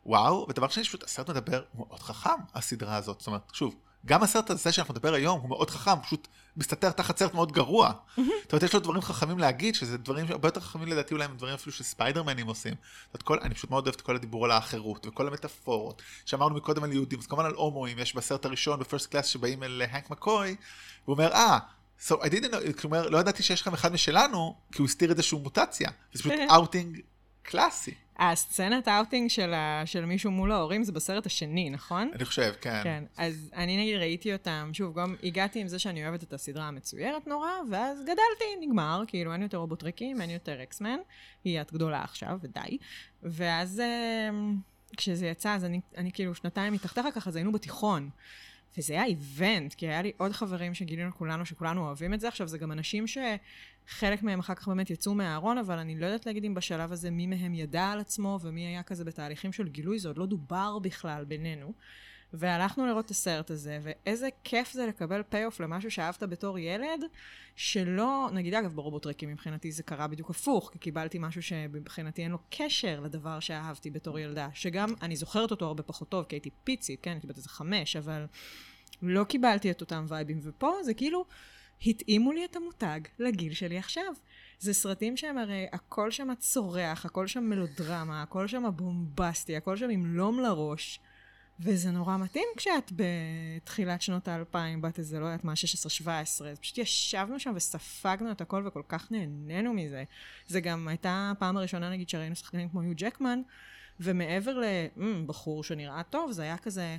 וואו, 0.06 0.46
ודבר 0.48 0.68
שני, 0.68 0.84
פשוט 0.84 1.02
הסרט 1.02 1.30
מדבר, 1.30 1.62
מאוד 1.74 2.00
חכם, 2.00 2.30
הסדרה 2.54 2.96
הזאת. 2.96 3.20
זאת 3.20 3.26
אומרת, 3.26 3.42
שוב, 3.52 3.76
גם 4.06 4.22
הסרט 4.22 4.50
הזה 4.50 4.72
שאנחנו 4.72 4.94
נדבר 4.94 5.14
היום 5.14 5.40
הוא 5.40 5.48
מאוד 5.48 5.70
חכם, 5.70 6.02
פשוט 6.02 6.28
מסתתר 6.56 6.90
תחת 6.90 7.18
סרט 7.18 7.34
מאוד 7.34 7.52
גרוע. 7.52 7.92
זאת 8.16 8.52
אומרת, 8.52 8.62
יש 8.62 8.74
לו 8.74 8.80
דברים 8.80 9.02
חכמים 9.02 9.38
להגיד, 9.38 9.74
שזה 9.74 9.98
דברים 9.98 10.26
הרבה 10.28 10.48
יותר 10.48 10.60
חכמים 10.60 10.88
לדעתי 10.88 11.14
אולי 11.14 11.24
הם 11.24 11.36
דברים 11.36 11.54
אפילו 11.54 11.72
שספיידרמנים 11.72 12.46
עושים. 12.46 12.74
כל, 13.22 13.38
אני 13.42 13.54
פשוט 13.54 13.70
מאוד 13.70 13.86
אוהב 13.86 13.94
את 13.94 14.00
כל 14.00 14.16
הדיבור 14.16 14.44
על 14.44 14.50
האחרות 14.50 15.06
וכל 15.06 15.28
המטאפורות. 15.28 16.02
שאמרנו 16.26 16.54
מקודם 16.54 16.84
על 16.84 16.92
יהודים, 16.92 17.18
אז 17.18 17.26
כמובן 17.26 17.44
על 17.44 17.54
הומואים, 17.54 17.98
יש 17.98 18.14
בסרט 18.14 18.44
הראשון 18.44 18.80
בפירסט 18.80 19.10
קלאס 19.10 19.26
שבאים 19.26 19.62
אל 19.62 19.82
הנק 19.90 20.10
מקוי, 20.10 20.56
והוא 21.04 21.14
אומר, 21.14 21.32
אה, 21.32 21.58
so 22.08 22.12
I 22.12 22.26
didn't 22.26 22.52
know, 22.52 22.80
כלומר, 22.80 23.08
לא 23.08 23.18
ידעתי 23.18 23.42
שיש 23.42 23.60
לכם 23.60 23.74
אחד 23.74 23.92
משלנו, 23.92 24.56
כי 24.72 24.78
הוא 24.78 24.88
הסתיר 24.88 25.20
שהוא 25.22 25.40
מוטציה. 25.40 25.90
זה 26.12 26.22
פשוט 26.22 26.32
אאוטינג 26.54 27.00
קלאסי. 27.42 27.94
הסצנת 28.18 28.88
האוטינג 28.88 29.30
של, 29.30 29.54
ה... 29.54 29.82
של 29.84 30.04
מישהו 30.04 30.30
מול 30.30 30.52
ההורים 30.52 30.84
זה 30.84 30.92
בסרט 30.92 31.26
השני, 31.26 31.70
נכון? 31.70 32.10
אני 32.14 32.24
חושב, 32.24 32.52
כן. 32.60 32.80
כן, 32.84 33.04
אז 33.16 33.50
אני 33.54 33.76
נגיד 33.76 33.96
ראיתי 33.96 34.32
אותם, 34.32 34.70
שוב, 34.72 35.00
גם 35.00 35.14
הגעתי 35.22 35.60
עם 35.60 35.68
זה 35.68 35.78
שאני 35.78 36.06
אוהבת 36.08 36.22
את 36.22 36.32
הסדרה 36.32 36.64
המצוירת 36.64 37.26
נורא, 37.26 37.48
ואז 37.70 38.02
גדלתי, 38.02 38.66
נגמר, 38.66 39.02
כאילו 39.06 39.32
אין 39.32 39.42
יותר 39.42 39.56
רובוטריקים, 39.56 40.20
אין 40.20 40.30
יותר 40.30 40.62
אקסמן, 40.62 40.98
היא 41.44 41.60
את 41.60 41.72
גדולה 41.72 42.02
עכשיו, 42.02 42.38
ודי. 42.42 42.78
ואז 43.22 43.80
אמ, 44.30 44.56
כשזה 44.96 45.26
יצא, 45.26 45.54
אז 45.54 45.64
אני, 45.64 45.80
אני 45.96 46.12
כאילו 46.12 46.34
שנתיים 46.34 46.72
מתחתיך 46.72 47.06
ככה, 47.14 47.30
אז 47.30 47.36
היינו 47.36 47.52
בתיכון. 47.52 48.10
וזה 48.78 48.92
היה 48.92 49.04
איבנט, 49.04 49.74
כי 49.74 49.88
היה 49.88 50.02
לי 50.02 50.12
עוד 50.16 50.32
חברים 50.32 50.74
שגילינו 50.74 51.10
כולנו, 51.14 51.46
שכולנו 51.46 51.86
אוהבים 51.86 52.14
את 52.14 52.20
זה. 52.20 52.28
עכשיו, 52.28 52.48
זה 52.48 52.58
גם 52.58 52.72
אנשים 52.72 53.06
שחלק 53.86 54.22
מהם 54.22 54.38
אחר 54.38 54.54
כך 54.54 54.68
באמת 54.68 54.90
יצאו 54.90 55.14
מהארון, 55.14 55.58
אבל 55.58 55.78
אני 55.78 56.00
לא 56.00 56.06
יודעת 56.06 56.26
להגיד 56.26 56.44
אם 56.44 56.54
בשלב 56.54 56.92
הזה 56.92 57.10
מי 57.10 57.26
מהם 57.26 57.54
ידע 57.54 57.84
על 57.90 58.00
עצמו 58.00 58.38
ומי 58.42 58.66
היה 58.66 58.82
כזה 58.82 59.04
בתהליכים 59.04 59.52
של 59.52 59.68
גילוי, 59.68 59.98
זה 59.98 60.08
עוד 60.08 60.18
לא 60.18 60.26
דובר 60.26 60.78
בכלל 60.78 61.24
בינינו. 61.24 61.72
והלכנו 62.36 62.86
לראות 62.86 63.04
את 63.04 63.10
הסרט 63.10 63.50
הזה, 63.50 63.78
ואיזה 63.82 64.28
כיף 64.44 64.72
זה 64.72 64.86
לקבל 64.86 65.22
פי-אוף 65.22 65.60
למשהו 65.60 65.90
שאהבת 65.90 66.22
בתור 66.22 66.58
ילד, 66.58 67.04
שלא, 67.56 68.28
נגיד 68.32 68.54
אגב 68.54 68.74
ברובוטרקים 68.74 69.28
מבחינתי 69.28 69.72
זה 69.72 69.82
קרה 69.82 70.06
בדיוק 70.06 70.30
הפוך, 70.30 70.70
כי 70.72 70.78
קיבלתי 70.78 71.18
משהו 71.20 71.42
שמבחינתי 71.42 72.22
אין 72.22 72.30
לו 72.30 72.38
קשר 72.50 73.00
לדבר 73.00 73.40
שאהבתי 73.40 73.90
בתור 73.90 74.18
ילדה, 74.18 74.48
שגם 74.54 74.94
אני 75.02 75.16
זוכרת 75.16 75.50
אותו 75.50 75.66
הרבה 75.66 75.82
פחות 75.82 76.08
טוב, 76.08 76.24
כי 76.24 76.36
הייתי 76.36 76.50
פיצית, 76.64 77.00
כן, 77.02 77.10
הייתי 77.10 77.26
בת 77.26 77.36
איזה 77.36 77.48
חמש, 77.48 77.96
אבל 77.96 78.26
לא 79.02 79.24
קיבלתי 79.24 79.70
את 79.70 79.80
אותם 79.80 80.04
וייבים, 80.08 80.40
ופה 80.42 80.72
זה 80.84 80.94
כאילו, 80.94 81.24
התאימו 81.86 82.32
לי 82.32 82.44
את 82.44 82.56
המותג 82.56 83.00
לגיל 83.18 83.54
שלי 83.54 83.78
עכשיו. 83.78 84.14
זה 84.58 84.74
סרטים 84.74 85.16
שהם 85.16 85.38
הרי, 85.38 85.66
הכל 85.72 86.10
שם 86.10 86.28
צורח, 86.38 87.06
הכל 87.06 87.26
שם 87.26 87.44
מלודרמה, 87.44 88.22
הכל 88.22 88.46
שם 88.46 88.64
בומבסטי, 88.76 89.56
הכל 89.56 89.76
שם 89.76 89.90
עם 89.90 90.06
לום 90.06 90.40
לראש. 90.40 91.00
וזה 91.60 91.90
נורא 91.90 92.16
מתאים 92.16 92.48
כשאת 92.56 92.92
בתחילת 92.96 94.02
שנות 94.02 94.28
האלפיים, 94.28 94.82
בת 94.82 94.98
איזה, 94.98 95.20
לא 95.20 95.24
יודעת 95.24 95.44
מה, 95.44 95.52
16-17, 95.52 96.06
אז 96.44 96.58
פשוט 96.60 96.78
ישבנו 96.78 97.40
שם 97.40 97.52
וספגנו 97.54 98.30
את 98.30 98.40
הכל 98.40 98.64
וכל 98.66 98.82
כך 98.88 99.12
נהנינו 99.12 99.72
מזה. 99.74 100.04
זה 100.46 100.60
גם 100.60 100.88
הייתה 100.88 101.32
הפעם 101.36 101.56
הראשונה, 101.56 101.90
נגיד, 101.90 102.08
שראינו 102.08 102.36
שחקנים 102.36 102.68
כמו 102.68 102.82
יו 102.82 102.92
ג'קמן, 102.96 103.40
ומעבר 104.00 104.62
לבחור 104.96 105.60
mm, 105.60 105.66
שנראה 105.66 106.02
טוב, 106.02 106.32
זה 106.32 106.42
היה 106.42 106.58
כזה... 106.58 106.96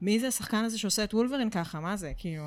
מי 0.00 0.20
זה 0.20 0.28
השחקן 0.28 0.64
הזה 0.64 0.78
שעושה 0.78 1.04
את 1.04 1.14
וולברין 1.14 1.50
ככה? 1.50 1.80
מה 1.80 1.96
זה? 1.96 2.12
כאילו, 2.16 2.44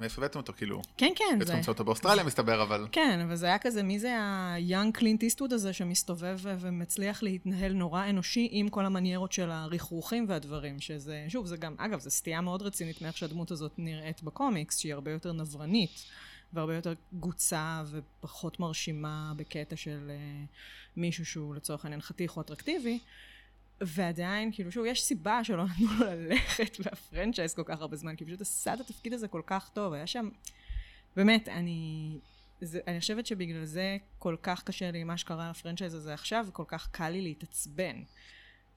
מאיפה 0.00 0.20
הבאתם 0.22 0.38
אותו, 0.38 0.52
כאילו? 0.56 0.82
כן, 0.96 1.12
כן. 1.16 1.38
בעצם 1.38 1.52
המצאו 1.52 1.72
אותו 1.72 1.84
באוסטרליה, 1.84 2.24
מסתבר, 2.24 2.62
אבל... 2.62 2.86
כן, 2.92 3.20
אבל 3.24 3.36
זה 3.36 3.46
היה 3.46 3.58
כזה, 3.58 3.82
מי 3.82 3.98
זה 3.98 4.16
היאנג 4.54 4.94
קלינט 4.94 5.22
איסטווד 5.22 5.52
הזה 5.52 5.72
שמסתובב 5.72 6.38
ומצליח 6.42 7.22
להתנהל 7.22 7.72
נורא 7.72 8.10
אנושי 8.10 8.48
עם 8.50 8.68
כל 8.68 8.86
המניירות 8.86 9.32
של 9.32 9.50
הרכרוכים 9.50 10.24
והדברים, 10.28 10.80
שזה, 10.80 11.24
שוב, 11.28 11.46
זה 11.46 11.56
גם, 11.56 11.74
אגב, 11.78 12.00
זו 12.00 12.10
סטייה 12.10 12.40
מאוד 12.40 12.62
רצינית 12.62 13.02
מאיך 13.02 13.16
שהדמות 13.16 13.50
הזאת 13.50 13.72
נראית 13.78 14.22
בקומיקס, 14.22 14.78
שהיא 14.78 14.94
הרבה 14.94 15.10
יותר 15.10 15.32
נברנית. 15.32 16.04
והרבה 16.52 16.74
יותר 16.74 16.94
גוצה 17.12 17.82
ופחות 17.90 18.60
מרשימה 18.60 19.32
בקטע 19.36 19.76
של 19.76 20.10
uh, 20.10 20.48
מישהו 20.96 21.26
שהוא 21.26 21.54
לצורך 21.54 21.84
העניין 21.84 22.00
חתיך 22.00 22.36
או 22.36 22.42
אטרקטיבי. 22.42 22.98
ועדיין, 23.80 24.52
כאילו, 24.52 24.72
שוב, 24.72 24.84
יש 24.84 25.02
סיבה 25.02 25.44
שלא 25.44 25.64
נתנו 25.64 25.86
לו 25.98 26.06
ללכת 26.06 26.76
מהפרנצ'ייז 26.84 27.54
כל 27.54 27.62
כך 27.66 27.80
הרבה 27.80 27.96
זמן, 27.96 28.16
כי 28.16 28.24
פשוט 28.24 28.40
עשה 28.40 28.74
את 28.74 28.80
התפקיד 28.80 29.12
הזה 29.12 29.28
כל 29.28 29.42
כך 29.46 29.70
טוב, 29.72 29.92
היה 29.92 30.06
שם... 30.06 30.28
באמת, 31.16 31.48
אני... 31.48 32.10
זה, 32.60 32.80
אני 32.86 33.00
חושבת 33.00 33.26
שבגלל 33.26 33.64
זה 33.64 33.96
כל 34.18 34.36
כך 34.42 34.62
קשה 34.62 34.90
לי 34.90 35.04
מה 35.04 35.16
שקרה 35.16 35.50
לפרנצ'ייז 35.50 35.94
הזה 35.94 36.14
עכשיו, 36.14 36.46
וכל 36.48 36.64
כך 36.68 36.88
קל 36.90 37.08
לי 37.08 37.22
להתעצבן 37.22 38.02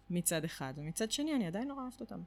מצד 0.09 0.43
אחד, 0.43 0.73
ומצד 0.77 1.11
שני, 1.11 1.35
אני 1.35 1.47
עדיין 1.47 1.67
נורא 1.67 1.81
אוהבת 1.81 2.01
אותם. 2.01 2.19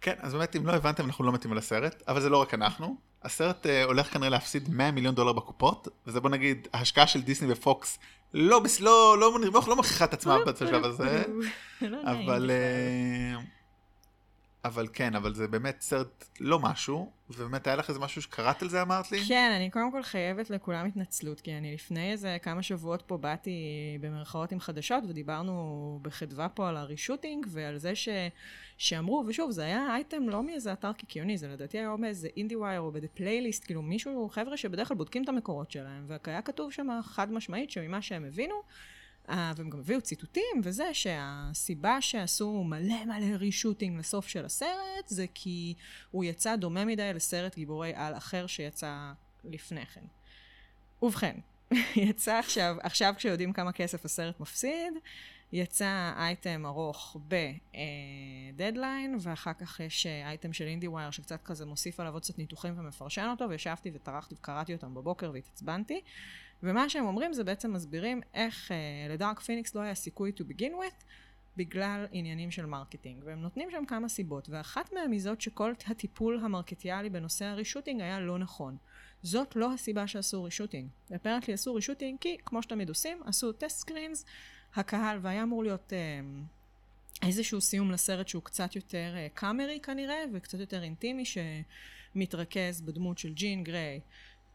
כן, 0.00 0.14
אז 0.18 0.34
באמת, 0.34 0.56
אם 0.56 0.66
לא 0.66 0.72
הבנתם, 0.72 1.04
אנחנו 1.04 1.24
לא 1.24 1.32
מתאים 1.32 1.54
לסרט, 1.54 2.02
אבל 2.08 2.20
זה 2.20 2.28
לא 2.28 2.42
רק 2.42 2.54
אנחנו. 2.54 2.96
הסרט 3.22 3.66
uh, 3.66 3.68
הולך 3.86 4.12
כנראה 4.12 4.28
להפסיד 4.28 4.68
100 4.68 4.90
מיליון 4.90 5.14
דולר 5.14 5.32
בקופות, 5.32 5.88
וזה 6.06 6.20
בוא 6.20 6.30
נגיד, 6.30 6.68
ההשקעה 6.72 7.06
של 7.06 7.22
דיסני 7.22 7.52
ופוקס 7.52 7.98
לא, 8.34 8.62
לא, 8.80 9.16
לא, 9.20 9.40
לא, 9.40 9.60
לא 9.68 9.76
מכריחה 9.76 10.04
את 10.04 10.14
עצמה 10.14 10.38
בשלב 10.46 10.84
הזה, 10.84 11.22
לא 11.80 11.98
אבל... 12.04 12.50
אבל 14.66 14.88
כן, 14.92 15.14
אבל 15.14 15.34
זה 15.34 15.48
באמת 15.48 15.80
סרט 15.80 16.24
לא 16.40 16.58
משהו, 16.58 17.10
ובאמת 17.30 17.66
היה 17.66 17.76
לך 17.76 17.88
איזה 17.88 18.00
משהו 18.00 18.22
שקראת 18.22 18.62
על 18.62 18.68
זה 18.68 18.82
אמרת 18.82 19.12
לי? 19.12 19.18
כן, 19.28 19.52
אני 19.56 19.70
קודם 19.70 19.92
כל 19.92 20.02
חייבת 20.02 20.50
לכולם 20.50 20.86
התנצלות, 20.86 21.40
כי 21.40 21.52
אני 21.52 21.74
לפני 21.74 22.12
איזה 22.12 22.36
כמה 22.42 22.62
שבועות 22.62 23.02
פה 23.06 23.16
באתי 23.16 23.60
במרכאות 24.00 24.52
עם 24.52 24.60
חדשות, 24.60 25.04
ודיברנו 25.08 25.98
בחדווה 26.02 26.48
פה 26.48 26.68
על 26.68 26.76
הרישוטינג, 26.76 27.46
ועל 27.50 27.78
זה 27.78 27.94
ש... 27.94 28.08
שאמרו, 28.78 29.24
ושוב, 29.26 29.50
זה 29.50 29.62
היה 29.62 29.86
אייטם 29.94 30.28
לא 30.28 30.42
מאיזה 30.42 30.72
אתר 30.72 30.92
קיקיוני, 30.92 31.38
זה 31.38 31.48
לדעתי 31.48 31.78
היה 31.78 31.96
באיזה 32.00 32.28
אינדי 32.36 32.56
ווייר 32.56 32.80
או 32.80 32.92
באיזה 32.92 33.08
פלייליסט, 33.08 33.64
כאילו 33.64 33.82
מישהו, 33.82 34.28
חבר'ה 34.28 34.56
שבדרך 34.56 34.88
כלל 34.88 34.96
בודקים 34.96 35.24
את 35.24 35.28
המקורות 35.28 35.70
שלהם, 35.70 36.06
והיה 36.06 36.42
כתוב 36.42 36.72
שם 36.72 36.88
חד 37.02 37.32
משמעית 37.32 37.70
שממה 37.70 38.02
שהם 38.02 38.24
הבינו, 38.24 38.54
והם 39.28 39.70
גם 39.70 39.78
הביאו 39.78 40.00
ציטוטים 40.00 40.60
וזה, 40.62 40.94
שהסיבה 40.94 42.00
שעשו 42.00 42.64
מלא 42.64 43.04
מלא 43.04 43.36
reshooting 43.36 43.98
לסוף 43.98 44.28
של 44.28 44.44
הסרט, 44.44 45.06
זה 45.06 45.26
כי 45.34 45.74
הוא 46.10 46.24
יצא 46.24 46.56
דומה 46.56 46.84
מדי 46.84 47.12
לסרט 47.14 47.56
גיבורי 47.56 47.92
על 47.94 48.16
אחר 48.16 48.46
שיצא 48.46 49.12
לפני 49.44 49.86
כן. 49.86 50.04
ובכן, 51.02 51.36
יצא 51.96 52.38
עכשיו, 52.38 52.76
עכשיו 52.82 53.14
כשיודעים 53.16 53.52
כמה 53.52 53.72
כסף 53.72 54.04
הסרט 54.04 54.40
מפסיד, 54.40 54.92
יצא 55.52 56.12
אייטם 56.16 56.66
ארוך 56.66 57.16
בדדליין, 58.54 59.16
ואחר 59.20 59.52
כך 59.52 59.80
יש 59.80 60.06
אייטם 60.06 60.52
של 60.52 60.64
IndieWire 60.64 61.10
שקצת 61.10 61.42
כזה 61.44 61.66
מוסיף 61.66 62.00
עליו 62.00 62.12
עוד 62.12 62.22
קצת 62.22 62.38
ניתוחים 62.38 62.78
ומפרשן 62.78 63.28
אותו, 63.30 63.48
וישבתי 63.50 63.90
וטרחתי 63.94 64.34
וקראתי 64.34 64.74
אותם 64.74 64.94
בבוקר 64.94 65.30
והתעצבנתי. 65.34 66.00
ומה 66.62 66.88
שהם 66.88 67.06
אומרים 67.06 67.32
זה 67.32 67.44
בעצם 67.44 67.72
מסבירים 67.72 68.20
איך 68.34 68.70
uh, 68.70 69.12
ל 69.12 69.18
Dark 69.18 69.40
Phoenix 69.40 69.74
לא 69.74 69.80
היה 69.80 69.94
סיכוי 69.94 70.32
to 70.36 70.42
begin 70.42 70.72
with 70.72 71.04
בגלל 71.56 72.06
עניינים 72.12 72.50
של 72.50 72.66
marketing. 72.66 73.22
והם 73.24 73.42
נותנים 73.42 73.70
שם 73.70 73.84
כמה 73.88 74.08
סיבות, 74.08 74.48
ואחת 74.48 74.92
מהן 74.92 75.12
היא 75.12 75.20
זאת 75.20 75.40
שכל 75.40 75.72
הטיפול 75.86 76.40
המרקטיאלי 76.42 77.10
בנושא 77.10 77.44
ה 77.44 77.49
reshooting 77.49 78.00
היה 78.00 78.20
לא 78.20 78.38
נכון. 78.38 78.76
זאת 79.22 79.56
לא 79.56 79.72
הסיבה 79.72 80.06
שעשו 80.06 80.44
reshooting. 80.44 80.88
apparently 81.14 81.54
עשו 81.54 81.74
reshooting 81.74 82.18
כי, 82.20 82.36
כמו 82.44 82.62
שתמיד 82.62 82.88
עושים, 82.88 83.18
עשו 83.24 83.52
test 83.52 83.78
screens, 83.78 84.24
הקהל, 84.74 85.18
והיה 85.22 85.42
אמור 85.42 85.62
להיות 85.62 85.92
uh, 85.92 87.26
איזשהו 87.26 87.60
סיום 87.60 87.90
לסרט 87.90 88.28
שהוא 88.28 88.42
קצת 88.42 88.76
יותר 88.76 89.14
uh, 89.14 89.38
קאמרי 89.38 89.80
כנראה, 89.82 90.24
וקצת 90.34 90.58
יותר 90.58 90.82
אינטימי, 90.82 91.24
שמתרכז 91.24 92.80
בדמות 92.80 93.18
של 93.18 93.32
ג'ין 93.32 93.64
גריי. 93.64 94.00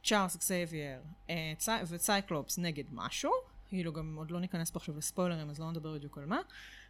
צ'ארלס 0.03 0.35
אקסבייר 0.35 0.99
אה, 1.29 1.53
וצייקלופס 1.87 2.57
נגד 2.57 2.83
משהו, 2.91 3.31
כאילו 3.69 3.93
גם 3.93 4.15
עוד 4.17 4.31
לא 4.31 4.39
ניכנס 4.39 4.71
פה 4.71 4.79
עכשיו 4.79 4.97
לספוילרים 4.97 5.49
אז 5.49 5.59
לא 5.59 5.71
נדבר 5.71 5.93
בדיוק 5.93 6.17
על 6.17 6.25
מה, 6.25 6.39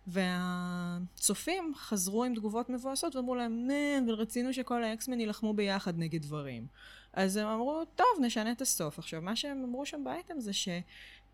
והצופים 0.07 1.73
חזרו 1.75 2.23
עם 2.23 2.35
תגובות 2.35 2.69
מבואסות 2.69 3.15
ואמרו 3.15 3.35
להם, 3.35 3.67
nah, 3.67 3.99
אבל 4.05 4.13
רצינו 4.13 4.53
שכל 4.53 4.83
ה 4.83 4.89
X-Men 4.89 5.19
יילחמו 5.19 5.53
ביחד 5.53 5.97
נגד 5.97 6.21
דברים. 6.21 6.67
אז 7.13 7.37
הם 7.37 7.47
אמרו, 7.47 7.83
טוב, 7.95 8.07
נשנה 8.21 8.51
את 8.51 8.61
הסוף. 8.61 8.99
עכשיו, 8.99 9.21
מה 9.21 9.35
שהם 9.35 9.63
אמרו 9.63 9.85
שם 9.85 10.03
באייטם 10.03 10.39
זה 10.39 10.53
ש... 10.53 10.69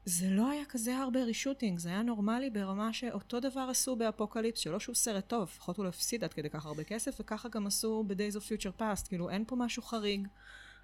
זה 0.05 0.30
לא 0.30 0.49
היה 0.49 0.65
כזה 0.65 0.97
הרבה 0.97 1.23
reshooting, 1.24 1.80
זה 1.80 1.89
היה 1.89 2.01
נורמלי 2.01 2.49
ברמה 2.49 2.93
שאותו 2.93 3.39
דבר 3.39 3.67
עשו 3.69 3.95
באפוקליפס, 3.95 4.59
שלא 4.59 4.80
שהוא 4.80 4.95
סרט 4.95 5.28
טוב, 5.28 5.43
לפחות 5.43 5.78
הוא 5.78 5.84
לא 5.84 5.89
הפסיד 5.89 6.23
עד 6.23 6.34
כדי 6.34 6.49
כך 6.49 6.65
הרבה 6.65 6.84
כסף, 6.84 7.17
וככה 7.19 7.49
גם 7.49 7.67
עשו 7.67 8.03
ב-Days 8.07 8.36
of 8.36 8.39
Future 8.39 8.82
Past, 8.82 9.07
כאילו 9.07 9.30
אין 9.30 9.43
פה 9.47 9.55
משהו 9.55 9.84
חריג. 9.84 10.28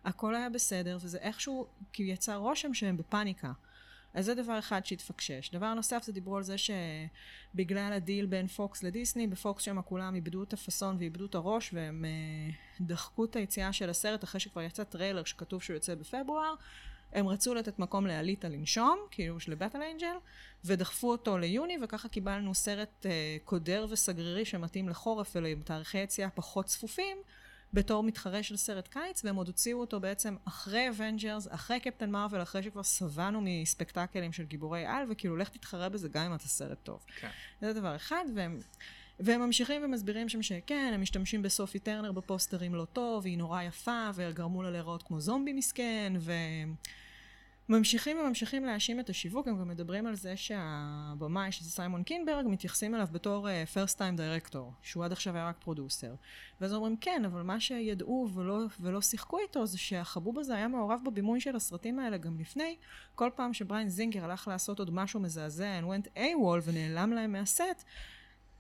הכל 0.06 0.36
היה 0.36 0.50
בסדר, 0.50 0.98
וזה 1.02 1.18
איכשהו, 1.18 1.68
כי 1.94 2.04
יצר 2.04 2.36
רושם 2.36 2.74
שהם 2.74 2.98
בפאניקה. 2.98 3.52
אז 4.14 4.26
זה 4.26 4.36
דבר 4.36 4.60
אחד 4.60 4.86
שהתפקשש. 4.86 5.50
דבר 5.52 5.74
נוסף 5.74 6.04
זה 6.04 6.12
דיברו 6.12 6.38
על 6.38 6.44
זה 6.44 6.56
שבגלל 6.58 7.94
הדיל 7.94 8.26
בין 8.26 8.48
פוקס 8.48 8.84
לדיסני, 8.84 9.28
בפוקס 9.28 9.64
שם 9.64 9.82
כולם 9.82 10.16
איבדו 10.16 10.44
את 10.44 10.54
הפאסון 10.54 10.96
ואיבדו 11.00 11.26
את 11.26 11.36
הראש 11.36 11.74
והם 11.74 12.06
uh, 12.06 12.84
דחקו 12.84 13.26
את 13.26 13.36
היציאה 13.36 13.74
של 13.74 13.90
הסרט 13.90 14.24
אחרי 14.24 14.40
שכבר 14.40 14.62
יצא 14.62 14.84
טריילר 14.84 15.24
שכתוב 15.24 15.62
שהוא 15.64 15.74
יוצא 15.74 15.96
בפברואר. 15.96 16.54
הם 17.14 17.28
רצו 17.28 17.54
לתת 17.54 17.80
מקום 17.80 18.08
לאליטה 18.08 18.50
לנשום, 18.50 19.00
כאילו 19.12 19.40
של 19.40 19.56
Battle 19.56 19.82
Angel, 19.94 20.16
ודחפו 20.66 21.12
אותו 21.12 21.38
ליוני, 21.38 21.78
וככה 21.84 22.10
קיבלנו 22.10 22.54
סרט 22.54 23.06
uh, 23.06 23.08
קודר 23.44 23.86
וסגרירי 23.90 24.46
שמתאים 24.46 24.90
לחורף 24.90 25.32
ולתאריכי 25.36 25.98
יציאה 25.98 26.30
פחות 26.30 26.66
צפופים. 26.66 27.18
בתור 27.74 28.04
מתחרה 28.04 28.44
של 28.44 28.58
סרט 28.58 28.88
קיץ, 28.88 29.26
והם 29.26 29.36
עוד 29.36 29.48
הוציאו 29.48 29.80
אותו 29.80 30.00
בעצם 30.00 30.36
אחרי 30.46 30.90
אבנג'רס, 30.90 31.48
אחרי 31.50 31.80
קפטן 31.80 32.12
מרוויל, 32.12 32.42
אחרי 32.42 32.64
שכבר 32.64 32.84
שבענו 32.84 33.42
מספקטקלים 33.44 34.34
של 34.34 34.44
גיבורי 34.44 34.86
על, 34.86 35.06
וכאילו 35.10 35.38
לך 35.38 35.50
תתחרה 35.50 35.90
בזה 35.90 36.10
גם 36.10 36.26
אם 36.26 36.36
אתה 36.36 36.48
סרט 36.48 36.78
טוב. 36.84 37.06
כן. 37.20 37.30
זה 37.62 37.74
דבר 37.74 37.96
אחד, 37.96 38.26
והם... 38.36 38.60
והם 39.20 39.42
ממשיכים 39.42 39.82
ומסבירים 39.86 40.30
שם 40.30 40.42
שכן, 40.42 40.92
הם 40.94 41.02
משתמשים 41.02 41.42
בסופי 41.42 41.80
טרנר 41.80 42.12
בפוסטרים 42.12 42.76
לא 42.76 42.86
טוב, 42.86 43.24
והיא 43.24 43.38
נורא 43.38 43.62
יפה, 43.62 44.10
וגרמו 44.16 44.64
לה 44.64 44.72
להיראות 44.72 45.04
כמו 45.04 45.20
זומבי 45.20 45.54
מסכן, 45.54 46.14
ו... 46.20 46.32
ממשיכים 47.70 48.18
וממשיכים 48.18 48.66
להאשים 48.66 49.00
את 49.00 49.10
השיווק, 49.10 49.48
הם 49.48 49.60
גם 49.60 49.68
מדברים 49.68 50.08
על 50.08 50.16
זה 50.16 50.38
שהבמאי, 50.38 51.52
שזה 51.52 51.70
סיימון 51.70 52.04
קינברג, 52.04 52.46
מתייחסים 52.48 52.96
אליו 52.96 53.08
בתור 53.12 53.48
uh, 53.48 53.52
first 53.76 53.96
time 53.96 54.20
director, 54.20 54.58
שהוא 54.82 55.06
עד 55.06 55.12
עכשיו 55.12 55.36
היה 55.36 55.48
רק 55.48 55.56
פרודוסר. 55.60 56.14
ואז 56.62 56.74
אומרים, 56.74 56.98
כן, 56.98 57.26
אבל 57.26 57.42
מה 57.42 57.60
שידעו 57.60 58.30
ולא, 58.34 58.60
ולא 58.80 59.02
שיחקו 59.02 59.40
איתו, 59.40 59.66
זה 59.66 59.78
שהחבוב 59.78 60.40
הזה 60.40 60.56
היה 60.56 60.68
מעורב 60.68 61.02
בבימוי 61.06 61.40
של 61.40 61.56
הסרטים 61.56 62.00
האלה 62.00 62.18
גם 62.18 62.40
לפני. 62.40 62.76
כל 63.16 63.30
פעם 63.36 63.54
שבריין 63.54 63.90
זינגר 63.90 64.24
הלך 64.24 64.48
לעשות 64.48 64.80
עוד 64.80 64.94
משהו 64.94 65.20
מזעזע, 65.20 65.80
and 65.80 65.84
went 65.84 66.08
AWOL 66.18 66.62
ונעלם 66.64 67.14
להם 67.14 67.32
מהסט, 67.32 67.84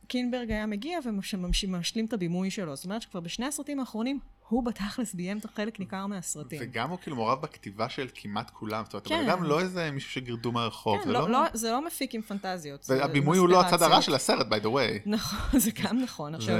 קינברג 0.07 0.51
היה 0.51 0.65
מגיע 0.65 0.99
ומשלים 1.03 2.05
את 2.05 2.13
הבימוי 2.13 2.51
שלו. 2.51 2.75
זאת 2.75 2.85
אומרת 2.85 3.01
שכבר 3.01 3.19
בשני 3.19 3.45
הסרטים 3.45 3.79
האחרונים 3.79 4.19
הוא 4.53 4.63
בתכלס 4.63 5.13
ביים 5.13 5.37
את 5.37 5.45
חלק 5.55 5.79
ניכר 5.79 6.07
מהסרטים. 6.07 6.59
וגם 6.61 6.89
הוא 6.89 6.99
כאילו 7.01 7.15
מעורב 7.15 7.41
בכתיבה 7.41 7.89
של 7.89 8.07
כמעט 8.15 8.49
כולם, 8.49 8.83
זאת 8.85 8.93
אומרת, 8.93 9.07
כן. 9.07 9.25
גם 9.29 9.43
לא 9.43 9.59
איזה 9.59 9.91
מישהו 9.91 10.11
שגירדו 10.11 10.51
מהרחוב. 10.51 10.97
כן, 10.97 11.07
זה, 11.07 11.13
לא, 11.13 11.19
לא... 11.19 11.29
לא, 11.29 11.49
זה 11.53 11.71
לא 11.71 11.85
מפיק 11.85 12.15
עם 12.15 12.21
פנטזיות. 12.21 12.85
והבימוי 12.89 13.37
הוא 13.37 13.49
לא 13.49 13.61
הצד 13.61 13.81
הרע 13.81 14.01
של 14.01 14.15
הסרט, 14.15 14.47
by 14.47 14.63
the 14.63 14.67
way. 14.67 15.01
נכון, 15.05 15.59
זה 15.59 15.71
גם 15.83 15.99
נכון. 15.99 16.35
עכשיו... 16.35 16.57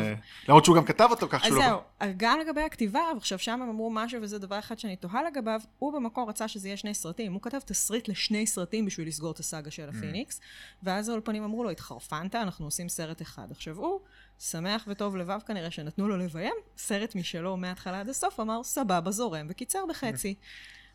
למרות 0.47 0.65
שהוא 0.65 0.75
גם 0.75 0.85
כתב 0.85 1.07
אותו 1.11 1.27
כך 1.29 1.45
שהוא 1.45 1.57
לא... 1.57 1.63
אז 1.63 1.69
זהו, 1.69 2.13
גם 2.17 2.39
לגבי 2.39 2.61
הכתיבה, 2.61 3.01
עכשיו 3.17 3.39
שם 3.39 3.61
הם 3.61 3.69
אמרו 3.69 3.89
משהו, 3.89 4.21
וזה 4.21 4.39
דבר 4.39 4.59
אחד 4.59 4.79
שאני 4.79 4.95
תוהה 4.95 5.23
לגביו, 5.23 5.59
הוא 5.79 5.93
במקור 5.93 6.29
רצה 6.29 6.47
שזה 6.47 6.67
יהיה 6.67 6.77
שני 6.77 6.93
סרטים. 6.93 7.33
הוא 7.33 7.41
כתב 7.41 7.59
תסריט 7.59 8.07
לשני 8.07 8.47
סרטים 8.47 8.85
בשביל 8.85 9.07
לסגור 9.07 9.31
את 9.31 9.39
הסאגה 9.39 9.71
של 9.71 9.89
mm. 9.89 9.97
הפיניקס, 9.97 10.41
ואז 10.83 11.09
האולפנים 11.09 11.43
אמרו 11.43 11.63
לו, 11.63 11.69
התחרפנת, 11.69 12.35
אנחנו 12.35 12.65
עושים 12.65 12.89
סרט 12.89 13.21
אחד. 13.21 13.47
עכשיו 13.51 13.77
הוא... 13.77 13.99
שמח 14.39 14.85
וטוב 14.87 15.17
לבב 15.17 15.39
כנראה 15.45 15.71
שנתנו 15.71 16.07
לו 16.07 16.17
לביים, 16.17 16.53
סרט 16.77 17.15
משלו 17.15 17.57
מההתחלה 17.57 17.99
עד 17.99 18.09
הסוף, 18.09 18.39
אמר 18.39 18.63
סבבה, 18.63 19.11
זורם, 19.11 19.47
וקיצר 19.49 19.79
בחצי. 19.89 20.35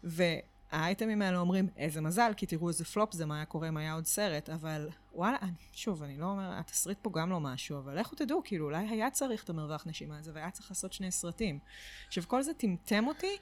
והאייטמים 0.05 1.23
האלה 1.23 1.39
אומרים, 1.39 1.69
איזה 1.77 2.01
מזל, 2.01 2.33
כי 2.37 2.47
תראו 2.47 2.69
איזה 2.69 2.85
פלופ 2.85 3.13
זה, 3.13 3.27
מה 3.27 3.37
היה 3.37 3.45
קורה 3.45 3.69
אם 3.69 3.77
היה 3.77 3.93
עוד 3.93 4.07
סרט, 4.07 4.51
אבל 4.51 4.89
וואלה, 5.13 5.39
שוב, 5.73 6.03
אני 6.03 6.19
לא 6.19 6.27
אומר, 6.27 6.59
התסריט 6.59 6.99
פה 7.03 7.11
גם 7.15 7.31
לא 7.31 7.41
משהו, 7.41 7.79
אבל 7.79 8.01
לכו 8.01 8.17
תדעו, 8.17 8.43
כאילו, 8.45 8.65
אולי 8.65 8.89
היה 8.89 9.11
צריך 9.11 9.45
את 9.45 9.51
המרווח 9.51 9.87
נשימה 9.87 10.19
הזה, 10.19 10.31
והיה 10.35 10.51
צריך 10.51 10.71
לעשות 10.71 10.93
שני 10.93 11.11
סרטים. 11.11 11.59
עכשיו, 12.07 12.25
כל 12.27 12.43
זה 12.43 12.55
טמטם 12.55 13.07
אותי, 13.07 13.37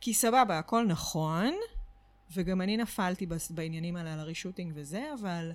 כי 0.00 0.14
סבבה, 0.14 0.58
הכל 0.58 0.86
נכון, 0.86 1.54
וגם 2.32 2.60
אני 2.60 2.76
נפלתי 2.76 3.26
בעניינים 3.50 3.96
האלה 3.96 4.12
על 4.12 4.20
הרישוטינג 4.20 4.72
וזה, 4.74 5.10
אבל 5.20 5.52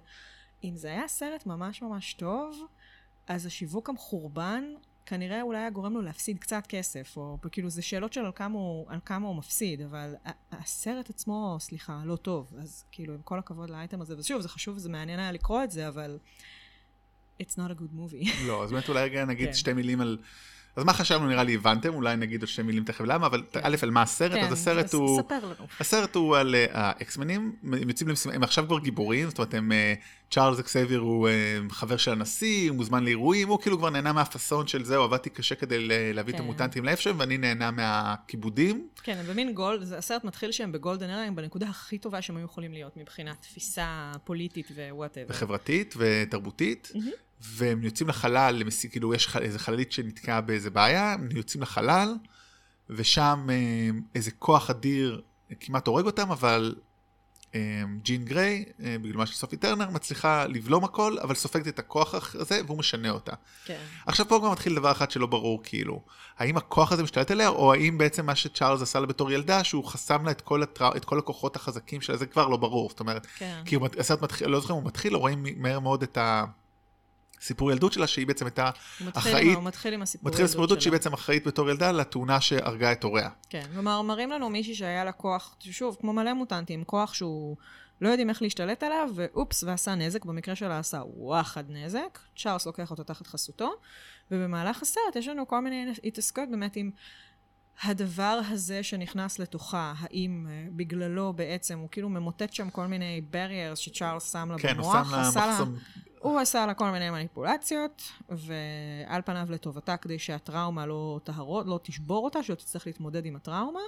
אם 0.64 0.76
זה 0.76 0.88
היה 0.88 1.08
סרט 1.08 1.46
ממש 1.46 1.82
ממש 1.82 2.14
טוב, 2.14 2.66
אז 3.30 3.46
השיווק 3.46 3.90
המחורבן 3.90 4.64
כנראה 5.06 5.42
אולי 5.42 5.60
היה 5.60 5.70
גורם 5.70 5.94
לו 5.94 6.02
להפסיד 6.02 6.40
קצת 6.40 6.64
כסף, 6.70 7.18
או 7.18 7.38
כאילו 7.52 7.70
זה 7.70 7.82
שאלות 7.82 8.14
של 8.14 8.26
על 8.26 8.32
כמה 8.36 8.60
הוא, 8.60 8.86
על 8.90 9.00
כמה 9.06 9.28
הוא 9.28 9.36
מפסיד, 9.36 9.82
אבל 9.82 10.16
הסרט 10.52 11.10
עצמו, 11.10 11.58
סליחה, 11.60 12.02
לא 12.06 12.16
טוב, 12.16 12.54
אז 12.62 12.84
כאילו 12.92 13.14
עם 13.14 13.22
כל 13.22 13.40
הכבוד 13.40 13.70
לאייטם 13.70 14.02
הזה, 14.02 14.18
ושוב, 14.18 14.42
זה 14.42 14.50
חשוב 14.50 14.76
וזה 14.76 14.90
מעניין 14.90 15.20
היה 15.20 15.32
לקרוא 15.32 15.64
את 15.64 15.72
זה, 15.72 15.88
אבל 15.88 16.20
it's 17.42 17.56
not 17.56 17.72
a 17.72 17.82
good 17.82 17.96
movie. 17.96 18.30
לא, 18.48 18.64
אז 18.64 18.72
באמת 18.72 18.90
אולי 18.90 19.04
רגע 19.04 19.26
נגיד 19.26 19.48
כן. 19.48 19.54
שתי 19.54 19.74
מילים 19.74 20.02
על... 20.02 20.18
אז 20.76 20.84
מה 20.84 20.94
חשבנו, 20.94 21.28
נראה 21.28 21.44
לי 21.44 21.56
הבנתם, 21.56 21.94
אולי 21.94 22.16
נגיד 22.16 22.42
עוד 22.42 22.48
שתי 22.50 22.62
מילים 22.62 22.84
תכף 22.84 23.06
למה, 23.06 23.26
אבל 23.28 23.44
כן. 23.52 23.60
א', 23.64 23.76
על 23.82 23.92
מה 23.92 24.02
הסרט, 24.02 24.32
כן, 24.32 24.44
אז 24.44 24.52
הסרט 24.54 24.94
הוא... 24.94 25.22
ספר 25.22 25.46
לנו. 25.46 25.68
הסרט 25.80 26.16
הוא 26.16 26.38
על 26.38 26.56
אה, 26.56 26.66
האקסמנים, 26.72 27.56
הם 27.64 27.90
יוצאים 27.90 28.10
למשימה, 28.10 28.34
הם 28.36 28.44
עכשיו 28.44 28.66
כבר 28.68 28.80
גיבורים, 28.80 29.30
זאת 29.30 29.38
אומרת, 29.38 29.54
הם, 29.54 29.72
אה, 29.72 29.94
צ'ארלס 30.32 30.60
אקסייביר 30.60 31.00
הוא 31.00 31.28
אה, 31.30 31.34
חבר 31.70 31.98
של 31.98 32.12
הנשיא, 32.12 32.70
הוא 32.70 32.78
מוזמן 32.78 33.04
לאירועים, 33.04 33.48
הוא 33.48 33.60
כאילו 33.62 33.78
כבר 33.78 33.90
נהנה 33.90 34.14
מהפאסון 34.14 34.68
של 34.68 34.86
זהו, 34.86 35.04
עבדתי 35.04 35.30
קשה 35.30 35.56
כדי 35.56 35.88
להביא 36.14 36.34
את 36.34 36.38
כן. 36.40 36.44
המוטנטים 36.44 36.86
לאיפשהם, 36.86 37.16
ואני 37.20 37.38
נהנה 37.38 37.72
מהכיבודים. 37.72 38.88
כן, 39.04 39.18
הם 39.18 39.26
במין 39.26 39.54
gold, 39.54 39.84
זה- 39.84 39.98
הסרט 39.98 40.24
מתחיל 40.24 40.52
שהם 40.52 40.72
ב 40.72 40.77
golden 40.77 41.10
הם 41.10 41.36
בנקודה 41.36 41.68
הכי 41.70 41.98
טובה 41.98 42.22
שהם 42.22 42.38
היו 42.38 42.46
יכולים 42.46 42.74
להיות 42.74 42.98
מבחינת 42.98 43.42
תפיסה 43.42 44.12
פוליטית 44.24 44.68
ו 44.76 44.81
whatever. 44.81 45.26
וחברתית 45.30 45.94
ותרבותית, 45.98 46.92
מהמם. 46.96 47.12
והם 47.42 47.84
יוצאים 47.84 48.10
לחלל, 48.10 48.56
למסי, 48.56 48.90
כאילו 48.90 49.14
יש 49.14 49.28
ח- 49.28 49.38
איזה 49.38 49.60
חללית 49.60 49.92
שנתקעה 49.92 50.42
באיזה 50.42 50.70
בעיה, 50.70 51.14
הם 51.14 51.30
יוצאים 51.32 51.64
לחלל, 51.64 52.16
ושם 52.90 53.48
אה, 53.50 53.90
איזה 54.16 54.32
כוח 54.32 54.70
אדיר 54.70 55.22
כמעט 55.60 55.88
הורג 55.88 56.06
אותם, 56.06 56.32
אבל 56.32 56.76
אה, 57.56 57.84
ג'ין 58.04 58.26
גריי, 58.26 58.66
אה, 58.84 58.96
בגללמה 59.02 59.26
של 59.26 59.34
סופי 59.34 59.58
טרנר, 59.58 59.90
מצליחה 59.90 60.46
לבלום 60.46 60.84
הכל, 60.84 61.18
אבל 61.22 61.36
סופגת 61.36 61.68
את 61.68 61.80
הכוח 61.80 62.36
הזה, 62.36 62.62
והוא 62.66 62.78
משנה 62.78 63.10
אותה. 63.10 63.32
כן. 63.66 63.80
עכשיו 64.06 64.28
פה 64.28 64.42
גם 64.46 64.52
מתחיל 64.52 64.76
דבר 64.76 64.92
אחד 64.92 65.12
שלא 65.12 65.28
ברור, 65.28 65.62
כאילו, 65.64 66.02
האם 66.38 66.58
הכוח 66.58 66.92
הזה 66.92 67.04
משתלט 67.04 67.32
עליה, 67.32 67.48
או 67.50 67.74
האם 67.74 67.98
בעצם 67.98 68.26
מה 68.26 68.36
שצ'ארלס 68.36 68.82
עשה 68.82 69.00
לה 69.00 69.06
בתור 69.06 69.32
ילדה, 69.32 69.64
שהוא 69.64 69.86
חסם 69.86 70.26
לה 70.26 70.32
את 70.32 70.42
כל, 70.42 70.64
הטרא... 70.64 70.92
את 70.96 71.06
כל 71.06 71.20
הכוחות 71.20 71.56
החזקים 71.56 72.02
שלה, 72.02 72.18
זה 72.18 72.26
כבר 72.26 72.48
לא 72.48 72.58
ברור, 72.58 72.90
זאת 72.90 73.00
אומרת, 73.00 73.28
כן. 73.38 73.62
כי 73.66 73.76
הוא, 73.76 73.88
הסרט 74.00 74.22
מתחיל, 74.22 74.48
לא 74.48 74.60
זוכר 74.60 74.74
אם 74.74 74.80
הוא 74.80 74.88
מתחיל, 74.88 75.16
או 75.16 75.20
רואים 75.20 75.46
מהר 75.58 75.80
מאוד 75.80 76.04
את 76.04 76.18
הסיפור 77.42 77.72
ילדות 77.72 77.94
שלה, 77.94 78.08
שהיא 78.08 78.28
בעצם 78.28 78.46
הייתה, 78.46 78.70
הוא 79.00 79.08
מתחיל 79.08 79.32
אחראית- 79.32 79.48
עם- 79.48 79.56
הוא 79.56 79.64
מתחיל 79.64 79.94
עם 79.94 80.02
הסיפור 80.02 80.28
מתחיל 80.30 80.48
סיפור 80.48 80.64
ילדות 80.64 80.82
שהיא 80.82 80.92
שלה. 80.92 80.98
בעצם 80.98 81.14
אחראית 81.14 81.48
בתור 81.48 81.70
ילדה 81.70 81.92
לתאונה 81.92 82.42
שהרגה 82.42 82.92
את 82.92 83.04
הוריה. 83.04 83.30
כן, 83.50 83.64
כלומר, 83.74 84.02
מראים 84.02 84.30
לנו 84.32 84.50
מישהי 84.50 84.76
שהיה 84.76 85.04
לה 85.04 85.12
כוח, 85.12 85.56
שוב, 85.60 85.98
כמו 86.00 86.14
מלא 86.14 86.34
מוטנטים, 86.34 86.84
כוח 86.84 87.14
שהוא 87.14 87.58
לא 88.02 88.10
יודעים 88.10 88.30
איך 88.30 88.42
להשתלט 88.42 88.84
עליו, 88.84 89.10
ואופס, 89.16 89.64
ועשה 89.64 89.96
נזק, 89.96 90.26
במקרה 90.26 90.56
שלה 90.56 90.80
עשה 90.80 91.02
וואחד 91.18 91.64
נזק, 91.70 92.20
צ'ארלס 92.38 92.66
לוקח 92.66 92.92
אותו 92.92 93.04
תחת 93.04 93.28
חסותו, 93.28 93.72
ובמהלך 94.32 94.82
הסרט 94.82 95.16
יש 95.16 95.28
לנו 95.28 95.48
כל 95.48 95.60
מיני 95.60 95.92
התעסקות 96.04 96.50
באמת 96.52 96.76
עם 96.76 96.92
הדבר 97.84 98.40
הזה 98.50 98.84
שנכנס 98.84 99.40
לתוכה, 99.40 99.94
האם 100.00 100.48
אה, 100.50 100.68
בגללו 100.72 101.34
בעצם, 101.34 101.80
הוא 101.80 101.90
כאילו 101.92 102.10
ממוטט 102.10 102.54
שם 102.54 102.70
כל 102.70 102.86
מיני 102.86 103.22
barriers 103.32 103.76
שצ'ארלס 103.76 104.32
שם 104.32 104.52
לה 104.52 104.60
כן, 104.60 104.78
הוא 104.78 104.94
במוח, 104.94 105.10
שם 105.10 105.16
לה 105.16 105.28
עשה 105.28 105.46
לה... 105.46 105.52
מחסום, 105.52 105.76
הוא 106.20 106.40
עשה 106.40 106.66
לה 106.66 106.74
כל 106.74 106.92
מיני 106.92 107.10
מניפולציות, 107.10 108.02
ועל 108.30 109.22
פניו 109.22 109.48
לטובתה 109.50 109.98
כדי 109.98 110.20
שהטראומה 110.20 110.86
לא 110.86 111.20
תהרוג, 111.24 111.68
לא 111.68 111.80
תשבור 111.84 112.26
אותה, 112.26 112.44
שלא 112.44 112.56
תצטרך 112.56 112.88
להתמודד 112.88 113.26
עם 113.26 113.36
הטראומה. 113.36 113.80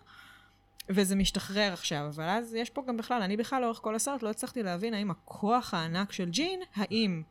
וזה 0.90 1.16
משתחרר 1.16 1.74
עכשיו, 1.74 2.08
אבל 2.08 2.24
אז 2.24 2.54
יש 2.54 2.70
פה 2.70 2.84
גם 2.88 2.98
בכלל, 2.98 3.22
אני 3.22 3.38
בכלל 3.38 3.62
לאורך 3.62 3.80
כל 3.82 3.96
הסרט 3.96 4.24
לא 4.24 4.30
הצלחתי 4.30 4.64
להבין 4.64 4.94
האם 4.94 5.12
הכוח 5.12 5.74
הענק 5.74 6.12
של 6.12 6.30
ג'ין, 6.30 6.60
האם 6.76 7.24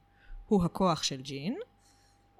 הוא 0.46 0.64
הכוח 0.64 1.02
של 1.02 1.20
ג'ין, 1.20 1.56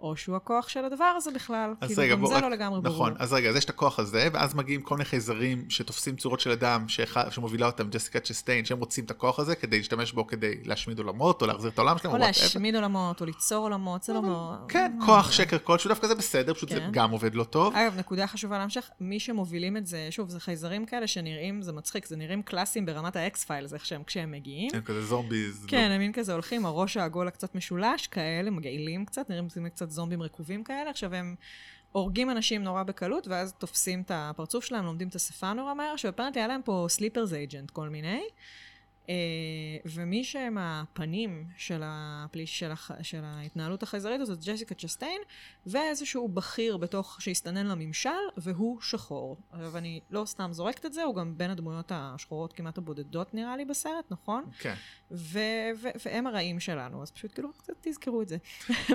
או 0.01 0.17
שהוא 0.17 0.37
הכוח 0.37 0.69
של 0.69 0.85
הדבר 0.85 1.05
הזה 1.17 1.31
בכלל. 1.31 1.75
אז 1.81 1.89
כאילו, 1.89 2.03
רגע, 2.03 2.13
גם 2.15 2.21
בוא 2.21 2.29
זה 2.29 2.37
רק- 2.37 2.43
לא 2.43 2.51
לגמרי 2.51 2.81
ברור. 2.81 2.95
נכון, 2.95 3.15
אז 3.19 3.33
רגע, 3.33 3.49
אז 3.51 3.57
יש 3.57 3.65
את 3.65 3.71
הכוח 3.71 3.99
הזה, 3.99 4.29
ואז 4.33 4.55
מגיעים 4.55 4.83
כל 4.83 4.95
מיני 4.95 5.05
חייזרים 5.05 5.65
שתופסים 5.69 6.17
צורות 6.17 6.41
של 6.41 6.51
אדם, 6.51 6.89
שאחד- 6.89 7.31
שמובילה 7.31 7.67
אותם 7.67 7.89
ג'סיקה 7.91 8.21
צ'סטיין, 8.21 8.65
שהם 8.65 8.79
רוצים 8.79 9.05
את 9.05 9.11
הכוח 9.11 9.39
הזה 9.39 9.55
כדי 9.57 9.77
להשתמש 9.79 10.13
בו 10.13 10.27
כדי 10.27 10.55
להשמיד 10.65 10.99
עולמות, 10.99 11.43
או 11.43 11.47
להחזיר 11.47 11.71
את 11.71 11.79
העולם 11.79 11.99
שלהם, 11.99 12.15
או. 12.15 12.19
להשמיד 12.19 12.75
עולמות, 12.75 13.21
או 13.21 13.27
ליצור 13.27 13.65
עולמות, 13.65 14.03
זה 14.03 14.13
לא 14.13 14.23
מאוד... 14.23 14.59
כן, 14.69 14.93
כוח 15.07 15.33
שקר 15.33 15.59
כלשהו, 15.59 15.89
דווקא 15.89 16.07
זה 16.07 16.15
בסדר, 16.15 16.55
פשוט 16.55 16.69
זה 16.69 16.75
כן. 16.81 16.89
גם 16.93 17.11
עובד 17.11 17.35
לא 17.35 17.45
טוב. 17.45 17.75
אגב, 17.77 17.99
נקודה 17.99 18.27
חשובה 18.27 18.59
להמשך, 18.59 18.91
מי 19.01 19.21
שמובילים 19.21 19.77
את 19.77 19.87
זה, 19.87 20.07
שוב, 20.11 20.29
זה 20.29 20.41
חייזרים 20.41 20.87
כאלה 20.87 21.07
שנראים, 21.07 21.63
זה 21.63 21.73
מצחיק, 21.73 22.07
זה 22.07 22.17
נראים 22.17 22.43
קלאסיים 22.43 22.87
ברמת 22.87 23.17
ה 23.17 23.45
X-Files, 23.45 23.75
איך 23.75 23.87
שהם 23.87 24.03
כשהם 24.05 24.31
מגיעים. 24.31 24.71
הם 24.75 24.81
כזה 24.83 25.03
zombies. 25.07 25.65
כן, 25.69 25.91
הם 25.91 25.99
מין 25.99 26.13
כזה 26.13 26.33
הולכים, 26.33 26.67
הראש 26.67 26.97
העגול 26.97 27.29
הקצת 27.29 27.55
משולש 27.55 28.07
כאלה, 28.07 28.51
מגעילים 28.51 29.05
קצת, 29.05 29.31
נראים 29.31 29.49
כמו 29.49 29.51
קצת 29.91 29.97
זומבים 29.97 30.23
רקובים 30.23 30.65
כאלה. 30.65 30.91
עכשיו 30.91 31.15
הם 31.15 31.35
הורגים 31.93 32.31
אנשים 32.31 32.63
נורא 32.63 32.83
בקלות, 32.83 33.29
ואז 33.29 33.53
תופסים 33.53 34.03
את 34.03 34.11
הפרצוף 34.15 34.65
שלהם, 34.65 34.85
לומדים 34.85 35.09
את 35.09 35.15
השפה 35.15 35.53
נורא 35.53 35.75
מהר, 35.75 35.97
ש 35.97 36.05
apparent 36.05 36.37
היה 36.37 36.47
להם 36.47 36.61
פה 36.65 36.87
sleepers 36.89 37.33
agent 37.33 37.71
כל 37.71 37.89
מיני. 37.89 38.23
אה, 39.11 39.15
ומי 39.85 40.25
שהם 40.25 40.59
הפנים 40.61 41.47
של, 41.57 41.81
הפליש, 41.85 42.59
של, 42.59 42.71
הח, 42.73 42.91
של 43.03 43.21
ההתנהלות 43.25 43.83
החייזרית 43.83 44.21
הזאת, 44.21 44.39
ג'סיקה 44.45 44.75
צ'סטיין, 44.75 45.21
ואיזשהו 45.67 46.29
בכיר 46.29 46.77
בתוך, 46.77 47.17
שהסתנן 47.21 47.67
לממשל, 47.67 48.11
והוא 48.37 48.81
שחור. 48.81 49.37
עכשיו, 49.53 49.77
אני 49.77 50.01
לא 50.11 50.25
סתם 50.25 50.49
זורקת 50.53 50.87
את 50.87 50.93
זה, 50.93 51.03
הוא 51.03 51.15
גם 51.15 51.39
בין 51.39 51.51
הדמויות 51.51 51.93
השחורות 51.95 52.53
כמעט 52.53 52.79
הבודדות 52.79 53.35
נראה 53.35 53.57
לי 53.57 53.65
בסרט, 53.65 54.05
נכון? 54.11 54.45
כן. 54.59 54.75
ו- 55.11 55.39
ו- 55.83 55.89
והם 56.05 56.27
הרעים 56.27 56.61
שלנו, 56.61 57.03
אז 57.03 57.11
פשוט 57.11 57.35
כאילו, 57.35 57.53
קצת 57.53 57.73
תזכרו 57.81 58.23
את 58.23 58.29
זה. 58.29 58.37
כן, 58.87 58.95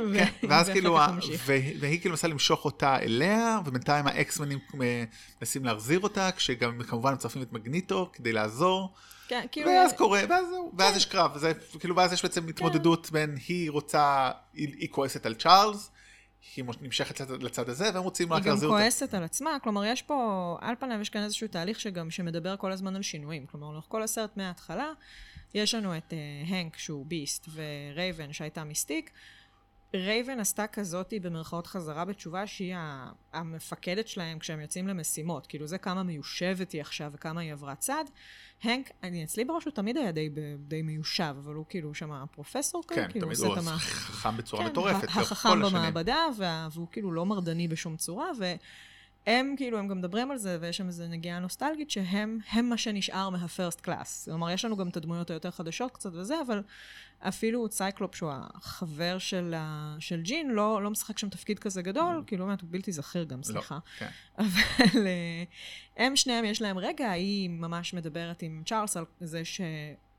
ואז 0.50 0.70
כאילו, 0.70 0.96
כך 0.98 1.10
ה- 1.10 1.12
נמשיך. 1.12 1.42
ו- 1.46 1.80
והיא 1.80 2.00
כאילו 2.00 2.12
מנסה 2.14 2.28
למשוך 2.28 2.66
אותה 2.66 3.00
אליה, 3.00 3.60
ובינתיים 3.66 4.08
האקסמנים 4.08 4.60
אה, 4.82 5.04
מנסים 5.42 5.66
להחזיר 5.66 6.00
אותה, 6.00 6.32
כשגם 6.32 6.84
כמובן 6.88 7.14
מצרפים 7.14 7.42
את 7.42 7.54
מגניטו 7.54 8.10
כדי 8.14 8.32
לעזור, 8.32 8.94
כן, 9.28 9.46
כאילו, 9.52 9.70
ואז 9.72 9.94
קורה, 9.94 10.22
ואז 10.30 10.46
זהו, 10.50 10.72
ואז 10.78 10.98
יש 10.98 11.06
קרב, 11.06 11.32
וזה, 11.36 11.52
כאילו, 11.80 11.96
ואז 11.96 12.14
יש 12.14 12.24
בעצם 12.24 12.48
התמודדות 12.48 13.12
בין 13.12 13.36
היא 13.48 13.72
רוצה, 13.72 14.32
היא 14.54 14.68
היא 14.80 14.90
כועסת 14.92 15.26
על 15.26 15.34
צ'ארלס, 15.34 15.92
היא 16.56 16.66
נמשכת 16.82 17.20
לצד- 17.20 17.44
לצד 17.44 17.70
הזה, 17.70 17.90
והם 17.94 18.04
רוצים 18.04 18.32
היא 18.32 18.38
רק 18.38 18.44
גם 18.44 18.50
להחזיר 18.50 18.70
אותה. 18.70 18.82
כועסת 18.82 19.14
על 19.14 19.24
עצמה, 19.24 19.58
כלומר, 19.64 19.86
יש 19.86 20.02
פה, 20.02 20.58
על 20.62 20.76
פניו 20.80 21.02
יש 21.02 21.10
כאן 21.10 21.24
איזשהו 21.24 21.48
תהליך 21.48 21.80
שגם, 21.80 22.12
שמדבר 22.12 22.58
כל 22.58 22.72
הזמן 22.72 22.96
על 22.96 23.02
שינויים. 23.02 23.46
כלומר, 23.46 23.72
לאורך 23.72 23.86
כל 23.88 24.04
הסרט 24.04 24.38
מההתחלה, 24.38 24.92
יש 25.54 25.76
לנו 25.76 25.98
את 25.98 26.14
uh, 26.14 26.50
הנק, 26.54 26.78
שהוא 26.78 27.06
ביסט, 27.06 27.50
ורייבן, 27.54 28.34
שהייתה 28.34 28.64
מיסטיק. 28.64 29.10
רייבן 29.94 30.40
עשתה 30.40 30.68
כזאתי 30.68 31.20
במרכאות 31.20 31.68
חזרה 31.68 32.06
בתשובה 32.06 32.48
שהיא 32.48 32.76
המפקדת 33.34 34.08
שלהם 34.08 34.40
כשהם 34.40 34.60
יוצאים 34.60 34.88
למשימות. 34.88 35.48
כאילו 35.48 35.68
זה 35.68 35.78
כמה 35.78 36.04
מיושבת 36.04 36.72
היא 36.72 36.82
עכשיו 36.82 37.12
וכמה 37.14 37.42
היא 37.42 37.54
עברה 37.54 37.76
צד. 37.76 38.04
הנק, 38.64 38.90
אני 39.04 39.24
אצלי 39.24 39.46
בראש 39.46 39.66
הוא 39.66 39.74
תמיד 39.74 39.98
היה 39.98 40.12
די, 40.12 40.30
די 40.60 40.82
מיושב, 40.82 41.36
אבל 41.44 41.54
הוא 41.54 41.66
כאילו 41.70 41.94
שם 41.94 42.26
פרופסור 42.32 42.84
כזה, 42.88 43.02
כן, 43.02 43.12
כאילו 43.12 43.26
תמיד 43.26 43.38
עושה 43.38 43.48
הוא 43.48 43.54
את 43.54 43.60
המ... 43.60 43.78
חכם 43.78 44.38
בצורה 44.38 44.64
כן, 44.64 44.70
מטורפת, 44.72 45.08
החכם 45.08 45.50
כל 45.50 45.66
השנים. 45.66 45.82
במעבדה, 45.82 46.18
וה- 46.38 46.68
והוא 46.72 46.88
כאילו 46.92 47.12
לא 47.12 47.26
מרדני 47.26 47.68
בשום 47.68 47.98
צורה, 47.98 48.32
והם 49.28 49.54
כאילו, 49.58 49.80
הם 49.80 49.88
גם 49.88 49.98
מדברים 49.98 50.32
על 50.32 50.38
זה, 50.38 50.58
ויש 50.62 50.78
שם 50.78 50.88
איזו 50.88 51.04
נגיעה 51.08 51.40
נוסטלגית, 51.40 51.92
שהם 51.92 52.40
הם 52.52 52.70
מה 52.70 52.78
שנשאר 52.78 53.30
מה 53.30 53.45
First 53.45 53.82
Class. 53.82 54.26
כלומר, 54.26 54.52
יש 54.52 54.66
לנו 54.66 54.78
גם 54.78 54.88
את 54.88 54.98
הדמויות 54.98 55.32
היותר 55.32 55.52
חדשות 55.52 55.92
קצת 55.92 56.10
וזה, 56.14 56.36
אבל 56.46 56.64
אפילו 57.20 57.70
צייקלופ, 57.70 58.16
שהוא 58.16 58.32
החבר 58.34 59.18
של, 59.18 59.54
ה- 59.58 59.96
של 60.00 60.22
ג'ין, 60.22 60.50
לא, 60.50 60.84
לא 60.84 60.90
משחק 60.92 61.18
שם 61.18 61.30
תפקיד 61.30 61.60
כזה 61.60 61.82
גדול, 61.82 62.24
כאילו, 62.28 62.46
באמת, 62.46 62.62
הוא 62.62 62.70
בלתי 62.72 62.92
זכיר 62.92 63.24
גם, 63.24 63.44
סליחה. 63.44 63.78
Mm. 63.78 64.02
לא, 64.02 64.08
כן. 64.08 64.10
אבל 64.38 65.08
אה, 65.08 65.44
הם 65.98 66.16
שניהם, 66.16 66.46
יש 66.46 66.62
להם 66.62 66.78
רגע, 66.78 67.12
היא 67.12 67.50
ממש 67.50 67.94
מדברת 67.94 68.42
עם 68.42 68.64
צ'ארלס 68.66 68.98
על 68.98 69.06
זה 69.20 69.42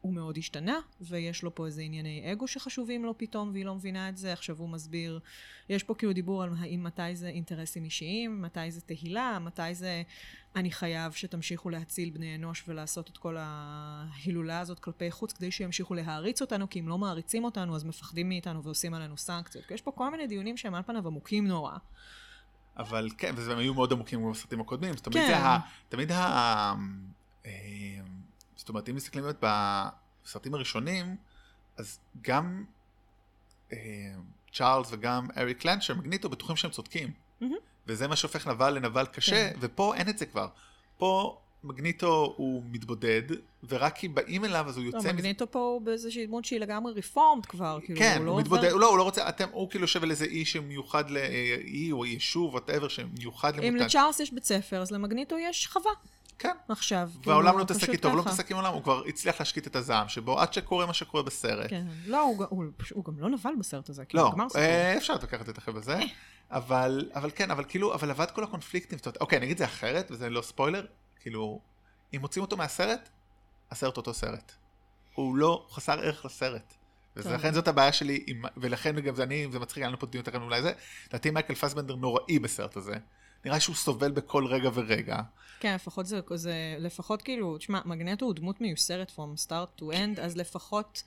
שהוא 0.07 0.15
מאוד 0.15 0.39
השתנה, 0.39 0.79
ויש 1.01 1.43
לו 1.43 1.55
פה 1.55 1.67
איזה 1.67 1.83
ענייני 1.83 2.33
אגו 2.33 2.49
שחשובים 2.49 3.05
לו 3.05 3.19
פתאום, 3.19 3.51
והיא 3.53 3.65
לא 3.65 3.75
מבינה 3.75 4.09
את 4.09 4.17
זה. 4.17 4.33
עכשיו 4.33 4.57
הוא 4.59 4.69
מסביר, 4.69 5.21
יש 5.69 5.83
פה 5.83 5.95
כאילו 5.95 6.13
דיבור 6.13 6.43
על 6.43 6.51
האם 6.59 6.83
מתי 6.83 7.17
זה 7.17 7.29
אינטרסים 7.29 7.85
אישיים, 7.85 8.43
מתי 8.43 8.71
זה 8.71 8.81
תהילה, 8.81 9.39
מתי 9.39 9.75
זה 9.75 10.03
אני 10.57 10.71
חייב 10.71 11.13
שתמשיכו 11.13 11.71
להציל 11.71 12.11
בני 12.11 12.35
אנוש 12.35 12.65
ולעשות 12.69 13.11
את 13.11 13.19
כל 13.19 13.37
ההילולה 13.39 14.61
הזאת 14.61 14.81
כלפי 14.81 15.11
חוץ, 15.11 15.33
כדי 15.33 15.51
שימשיכו 15.51 15.95
להעריץ 15.95 16.41
אותנו, 16.41 16.71
כי 16.71 16.81
אם 16.81 16.89
לא 16.89 16.99
מעריצים 16.99 17.45
אותנו, 17.45 17.77
אז 17.77 17.85
מפחדים 17.85 18.29
מאיתנו 18.29 18.63
ועושים 18.63 18.95
עלינו 18.95 19.17
סנקציות. 19.17 19.71
יש 19.71 19.83
פה 19.83 19.91
כל 19.91 20.11
מיני 20.11 20.27
דיונים 20.27 20.57
שהם 20.57 20.75
על 20.75 20.83
פניו 20.83 21.07
עמוקים 21.07 21.47
נורא. 21.47 21.73
אבל 22.77 23.09
כן, 23.19 23.35
והם 23.37 23.59
היו 23.59 23.75
מאוד 23.75 23.93
עמוקים 23.93 24.19
כמו 24.19 24.33
בסרטים 24.33 24.61
הקודמים, 24.61 24.97
זאת 24.97 25.07
אומרת, 25.07 25.21
כן. 25.21 25.29
זה 25.29 25.37
ה... 25.37 25.59
תמיד 25.89 26.13
ה... 26.13 26.75
אה, 28.67 28.69
זאת 28.69 28.69
אומרת, 28.69 28.89
אם 28.89 28.95
מסתכלים 28.95 29.25
באמת 29.25 29.45
בסרטים 30.25 30.55
הראשונים, 30.55 31.17
אז 31.77 31.99
גם 32.23 32.65
אה, 33.73 33.79
צ'ארלס 34.53 34.89
וגם 34.91 35.27
אריק 35.37 35.65
לנצ'ר, 35.65 35.95
מגניטו, 35.95 36.29
בטוחים 36.29 36.57
שהם 36.57 36.71
צודקים. 36.71 37.11
מהמם. 37.41 37.57
וזה 37.87 38.09
מה 38.09 38.17
שהופך 38.17 38.47
נבל 38.47 38.71
לנבל 38.71 39.07
קשה, 39.07 39.51
כן. 39.53 39.59
ופה 39.61 39.95
אין 39.95 40.09
את 40.09 40.19
זה 40.19 40.27
כבר. 40.27 40.49
פה 40.99 41.39
מגניטו 41.65 42.35
הוא 42.37 42.63
מתבודד, 42.71 43.23
ורק 43.69 43.97
כי 43.97 44.09
באים 44.09 44.45
אליו 44.45 44.69
אז 44.69 44.77
הוא 44.77 44.85
לא, 44.85 44.89
יוצא 44.89 44.99
מזה. 44.99 45.13
מגניטו 45.13 45.51
פה 45.51 45.59
הוא 45.59 45.81
באיזושהי 45.81 46.27
דמות 46.27 46.45
שהיא 46.45 46.61
לגמרי 46.61 46.93
רפורמד 46.93 47.47
כבר, 47.47 47.79
כאילו, 47.85 47.99
כן, 47.99 48.15
הוא 48.19 48.27
לא 48.27 48.31
הוא 48.31 48.41
מתבודד, 48.41 48.65
עובר... 48.65 48.77
לא, 48.77 48.91
הוא 48.91 48.99
לא 48.99 49.03
רוצה, 49.03 49.29
אתם, 49.29 49.49
הוא 49.53 49.71
כאילו 49.71 49.85
יושב 49.85 50.03
על 50.03 50.11
איזה 50.11 50.25
אי 50.25 50.45
שמיוחד 50.45 51.11
לאי 51.11 51.93
או 51.93 52.07
יישוב, 52.07 52.53
whatever, 52.53 52.89
שמיוחד 52.89 53.59
אם 53.59 53.65
למוטנט. 53.65 53.87
לצ'ארלס 53.87 54.21
יש 54.21 54.33
בית 54.33 54.45
ספר, 54.45 54.83
אז 54.83 54.91
למגניטו 54.91 55.39
יש 55.39 55.67
חווה. 55.67 55.93
כן. 56.39 56.57
עכשיו. 56.69 57.11
והעולם 57.25 57.47
כאילו, 57.47 57.59
לא 57.59 57.65
מתעסק 57.65 57.89
איתו, 57.89 58.09
הוא 58.09 58.17
לא. 58.17 58.23
מתעסק 58.23 58.51
עם 58.51 58.57
העולם, 58.57 58.75
הוא 58.75 58.83
כבר 58.83 59.03
הצליח 59.09 59.41
להשקיט 59.41 59.67
את 59.67 59.77
הזעם 59.77 60.09
שבו 60.09 60.41
עד 60.41 60.53
שקורה 60.53 60.87
מה 60.87 60.95
שקורה 60.95 61.23
בסרט. 61.23 61.71
כן, 61.71 61.87
לא, 62.07 62.21
הוא, 62.21 62.45
הוא, 62.49 62.65
הוא 62.93 63.05
גם 63.05 63.19
לא 63.19 63.29
נבל 63.29 63.51
בסרט 63.59 63.89
הזה, 63.89 64.05
כאילו, 64.05 64.25
לא, 64.25 64.31
נגמר 64.31 64.49
סיפור. 64.49 64.63
אה, 64.63 64.97
אפשר 64.97 65.15
לקחת 65.15 65.49
את 65.49 65.59
החלק 65.59 65.75
בזה, 65.75 65.99
אבל, 66.51 67.11
אבל 67.15 67.31
כן, 67.35 67.51
אבל 67.51 67.65
כאילו, 67.69 67.95
אבל 67.95 68.11
עבד 68.11 68.31
כל 68.31 68.45
הקונפליקטים, 68.45 68.99
זאת 68.99 69.07
אומרת, 69.07 69.21
אוקיי, 69.21 69.39
אני 69.39 69.47
אגיד 69.47 69.55
את 69.55 69.59
זה 69.59 69.65
אחרת, 69.65 70.11
וזה 70.11 70.31
לא 70.31 70.43
ספוילר, 70.43 70.87
כאילו, 71.21 71.61
אם 72.15 72.21
מוצאים 72.21 72.43
אותו 72.43 72.57
מהסרט, 72.57 73.09
הסרט 73.71 73.97
אותו 73.97 74.15
סרט. 74.15 74.53
הוא 75.15 75.37
לא 75.37 75.67
חסר 75.71 76.01
ערך 76.01 76.25
לסרט. 76.25 76.75
ולכן 77.17 77.55
זאת 77.55 77.69
הבעיה 77.69 77.93
שלי, 77.93 78.25
עם, 78.27 78.43
ולכן 78.57 79.01
גם 79.01 79.15
זה 79.15 79.23
אני, 79.23 79.49
זה 79.53 79.59
מצחיק, 79.59 79.83
היה 79.83 79.89
לנו 79.89 79.99
פה 79.99 80.07
דיון 80.07 80.25
תכף 80.25 80.39
אולי 80.41 80.63
זה, 80.63 80.73
לדעתי 81.09 81.31
מייקל 81.31 81.55
פסבנדר 81.55 81.97
נוראי 81.97 82.39
בסרט 82.39 82.77
הזה. 82.77 82.95
נראה 83.45 83.61
שהוא 83.61 83.77
סובל 83.77 84.11
בכל 84.11 84.47
רגע 84.47 84.71
ורגע. 84.75 85.17
כן, 85.61 85.75
לפחות 85.75 86.07
זה, 86.07 86.21
זה, 86.35 86.77
לפחות 86.79 87.23
כאילו, 87.23 87.59
תשמע, 87.59 87.81
מגנטו 87.85 88.27
הוא 88.27 88.35
דמות 88.35 88.61
מיוסרת 88.61 89.13
from 89.17 89.47
start 89.47 89.81
to 89.81 89.85
end, 89.85 90.21
אז 90.21 90.37
לפחות 90.37 91.03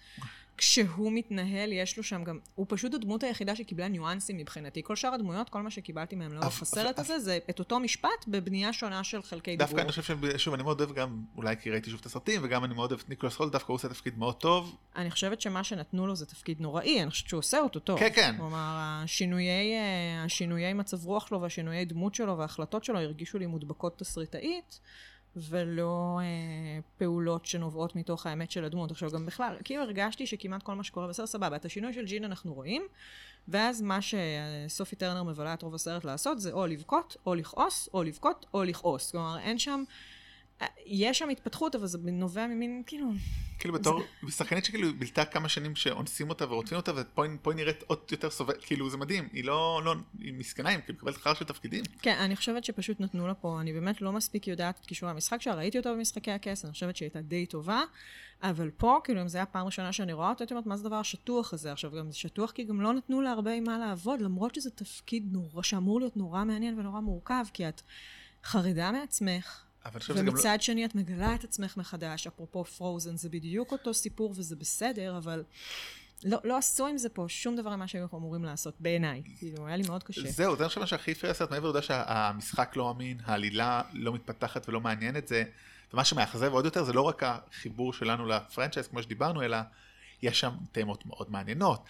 כשהוא 0.59 1.11
מתנהל, 1.11 1.71
יש 1.71 1.97
לו 1.97 2.03
שם 2.03 2.23
גם, 2.23 2.39
הוא 2.55 2.65
פשוט 2.69 2.93
הדמות 2.93 3.23
היחידה 3.23 3.55
שקיבלה 3.55 3.87
ניואנסים 3.87 4.37
מבחינתי. 4.37 4.83
כל 4.83 4.95
שאר 4.95 5.13
הדמויות, 5.13 5.49
כל 5.49 5.61
מה 5.61 5.71
שקיבלתי 5.71 6.15
מהם 6.15 6.33
לאורך 6.33 6.61
הסרט 6.61 6.99
הזה, 6.99 7.19
זה 7.19 7.39
את 7.49 7.59
אותו 7.59 7.79
משפט 7.79 8.27
בבנייה 8.27 8.73
שונה 8.73 9.03
של 9.03 9.21
חלקי 9.21 9.55
דווקא 9.55 9.75
דיבור. 9.75 9.81
אני 9.81 9.91
חושב 9.91 10.17
ששוב, 10.37 10.53
אני 10.53 10.63
מאוד 10.63 10.81
אוהב 10.81 10.93
גם, 10.93 11.21
אולי 11.37 11.55
כי 11.61 11.71
ראיתי 11.71 11.89
שוב 11.89 11.99
את 11.99 12.05
הסרטים, 12.05 12.41
וגם 12.43 12.63
אני 12.63 12.73
מאוד 12.73 12.91
אוהב 12.91 13.01
את 13.03 13.09
ניקולס 13.09 13.35
הולט, 13.35 13.51
דווקא 13.51 13.67
הוא 13.67 13.75
עושה 13.75 13.89
תפקיד 13.89 14.17
מאוד 14.17 14.35
טוב. 14.35 14.77
אני 14.95 15.11
חושבת 15.11 15.41
שמה 15.41 15.63
שנתנו 15.63 16.07
לו 16.07 16.15
זה 16.15 16.25
תפקיד 16.25 16.61
נוראי, 16.61 17.01
אני 17.03 17.09
חושבת 17.09 17.29
שהוא 17.29 17.39
עושה 17.39 17.59
אותו 17.59 17.79
טוב. 17.79 17.99
כן, 17.99 18.09
כן. 18.15 18.35
כלומר, 18.37 18.75
השינויי, 18.79 19.73
אה, 19.73 20.23
השינויי 20.23 20.73
מצב 20.73 21.05
רוח 21.05 21.27
שלו 21.27 21.41
והשינויי 21.41 21.85
דמות 21.85 22.15
שלו 22.15 22.37
וההחלטות 22.37 22.83
שלו 22.83 22.99
הרגישו 22.99 23.39
לי 23.39 23.45
מודבקות 23.45 23.99
תסריטאית, 23.99 24.79
ולא 25.35 26.19
אה, 26.21 26.79
פעולות 26.97 27.45
שנובעות 27.45 27.95
מתוך 27.95 28.25
האמת 28.25 28.51
של 28.51 28.63
הדמות. 28.63 28.91
עכשיו, 28.91 29.11
גם 29.11 29.25
בכלל, 29.25 29.55
כאילו 29.63 29.83
הרגשתי 29.83 30.27
שכמעט 30.27 30.63
כל 30.63 30.75
מה 30.75 30.83
שקורה 30.83 31.07
בסרט 31.07 31.27
סבבה. 31.27 31.55
את 31.55 31.65
השינוי 31.65 31.93
של 31.93 32.05
ג'ין 32.05 32.23
אנחנו 32.23 32.53
רואים, 32.53 32.83
ואז 33.47 33.81
מה 33.81 33.99
שסופי 34.01 34.95
טרנר 34.95 35.23
מבלה 35.23 35.53
את 35.53 35.61
רוב 35.61 35.75
הסרט 35.75 36.05
לעשות 36.05 36.39
זה 36.39 36.51
או 36.51 36.67
לבכות, 36.67 37.17
או 37.25 37.35
לכעוס, 37.35 37.89
או 37.93 38.03
לבכות, 38.03 38.45
או 38.53 38.63
לכעוס. 38.63 39.11
כלומר, 39.11 39.39
אין 39.39 39.59
שם... 39.59 39.83
יש 40.85 41.19
שם 41.19 41.29
התפתחות, 41.29 41.75
אבל 41.75 41.87
זה 41.87 41.97
נובע 42.03 42.47
ממין, 42.47 42.83
כאילו, 42.85 43.11
כאילו 43.59 43.73
בתור 43.73 44.01
שחקנית 44.29 44.65
שכאילו 44.65 44.93
בילתה 44.93 45.25
כמה 45.25 45.49
שנים 45.49 45.75
שאונסים 45.75 46.29
אותה 46.29 46.51
ורודפים 46.51 46.77
אותה, 46.77 46.91
ופה 46.95 47.25
היא 47.25 47.55
נראית 47.55 47.83
עוד 47.87 47.99
יותר 48.11 48.29
סובל, 48.29 48.53
כאילו 48.61 48.89
זה 48.89 48.97
מדהים, 48.97 49.29
היא 49.33 49.43
לא, 49.43 49.81
לא, 49.85 49.95
היא 50.19 50.33
מסכנה, 50.33 50.69
היא 50.69 50.79
מקבלת 50.89 51.17
חרא 51.17 51.33
של 51.33 51.45
תפקידים. 51.45 51.83
כן, 52.01 52.15
אני 52.19 52.35
חושבת 52.35 52.63
שפשוט 52.63 52.99
נתנו 52.99 53.27
לה 53.27 53.33
פה, 53.33 53.61
אני 53.61 53.73
באמת 53.73 54.01
לא 54.01 54.11
מספיק 54.11 54.47
יודעת 54.47 54.79
את 54.79 54.85
כישורי 54.85 55.11
המשחק 55.11 55.41
שלה, 55.41 55.55
ראיתי 55.55 55.77
אותה 55.77 55.93
במשחקי 55.93 56.31
הכס, 56.31 56.65
אני 56.65 56.73
חושבת 56.73 56.95
שהיא 56.95 57.05
הייתה 57.05 57.21
די 57.21 57.45
טובה, 57.45 57.81
אבל 58.43 58.69
פה, 58.77 58.99
כאילו, 59.03 59.21
אם 59.21 59.27
זו 59.27 59.37
הייתה 59.37 59.51
פעם 59.51 59.65
ראשונה 59.65 59.93
שאני 59.93 60.13
רואה 60.13 60.29
אותה, 60.29 60.43
הייתי 60.43 60.53
אומרת, 60.53 60.65
מה 60.65 60.77
זה 60.77 60.83
הדבר 60.83 60.95
השטוח 60.95 61.53
הזה? 61.53 61.71
עכשיו, 61.71 61.91
גם 61.91 62.11
זה 62.11 62.17
שטוח 62.17 62.51
כי 62.51 62.63
גם 62.63 62.81
לא 62.81 62.93
נתנו 62.93 63.21
לה 63.21 63.31
הרבה 63.31 63.53
עם 63.53 63.63
מה 63.63 63.77
לעבוד, 63.77 64.21
למרות 64.21 64.55
שזה 64.55 64.69
תפקיד 64.69 65.27
נורא, 65.31 65.63
שאמור 65.63 65.99
להיות 65.99 66.17
נורא 66.17 66.43
מעניין 66.43 66.79
ונורא 66.79 66.99
מורכב, 66.99 67.45
כי 67.53 67.69
את 67.69 67.81
חרדה 68.43 68.91
מעצמך, 68.91 69.63
לא... 69.85 70.19
ומצד 70.19 70.57
שני 70.61 70.85
את 70.85 70.95
מגלה 70.95 71.35
את 71.35 71.43
עצמך 71.43 71.77
מחדש, 71.77 72.27
אפרופו 72.27 72.65
פרוזן, 72.65 73.17
זה 73.17 73.29
בדיוק 73.29 73.71
אותו 73.71 73.93
סיפור 73.93 74.33
וזה 74.35 74.55
בסדר, 74.55 75.17
אבל 75.17 75.43
לא, 76.23 76.37
לא 76.43 76.57
עשו 76.57 76.87
עם 76.87 76.97
זה 76.97 77.09
פה 77.09 77.25
שום 77.27 77.55
דבר 77.55 77.75
ממה 77.75 77.87
שהיו 77.87 78.07
אמורים 78.13 78.43
לעשות, 78.43 78.75
בעיניי. 78.79 79.21
כאילו, 79.37 79.67
היה 79.67 79.75
לי 79.77 79.83
מאוד 79.87 80.03
קשה. 80.03 80.31
זהו, 80.31 80.55
זה 80.55 80.63
אני 80.63 80.67
חושב 80.67 80.79
מה 80.79 80.87
שהכי 80.87 81.11
הפריע 81.11 81.31
לסרט, 81.31 81.51
מעבר 81.51 81.65
לעובדה 81.65 81.81
שהמשחק 81.81 82.75
לא 82.75 82.91
אמין, 82.91 83.17
העלילה 83.25 83.81
לא 83.93 84.13
מתפתחת 84.13 84.69
ולא 84.69 84.81
מעניינת, 84.81 85.27
זה, 85.27 85.43
ומה 85.93 86.05
שמאכזב 86.05 86.51
עוד 86.53 86.65
יותר 86.65 86.83
זה 86.83 86.93
לא 86.93 87.01
רק 87.01 87.23
החיבור 87.23 87.93
שלנו 87.93 88.25
לפרנצ'ייז 88.25 88.87
כמו 88.87 89.03
שדיברנו, 89.03 89.43
אלא 89.43 89.57
יש 90.21 90.39
שם 90.39 90.51
תמות 90.71 91.05
מאוד 91.05 91.31
מעניינות. 91.31 91.83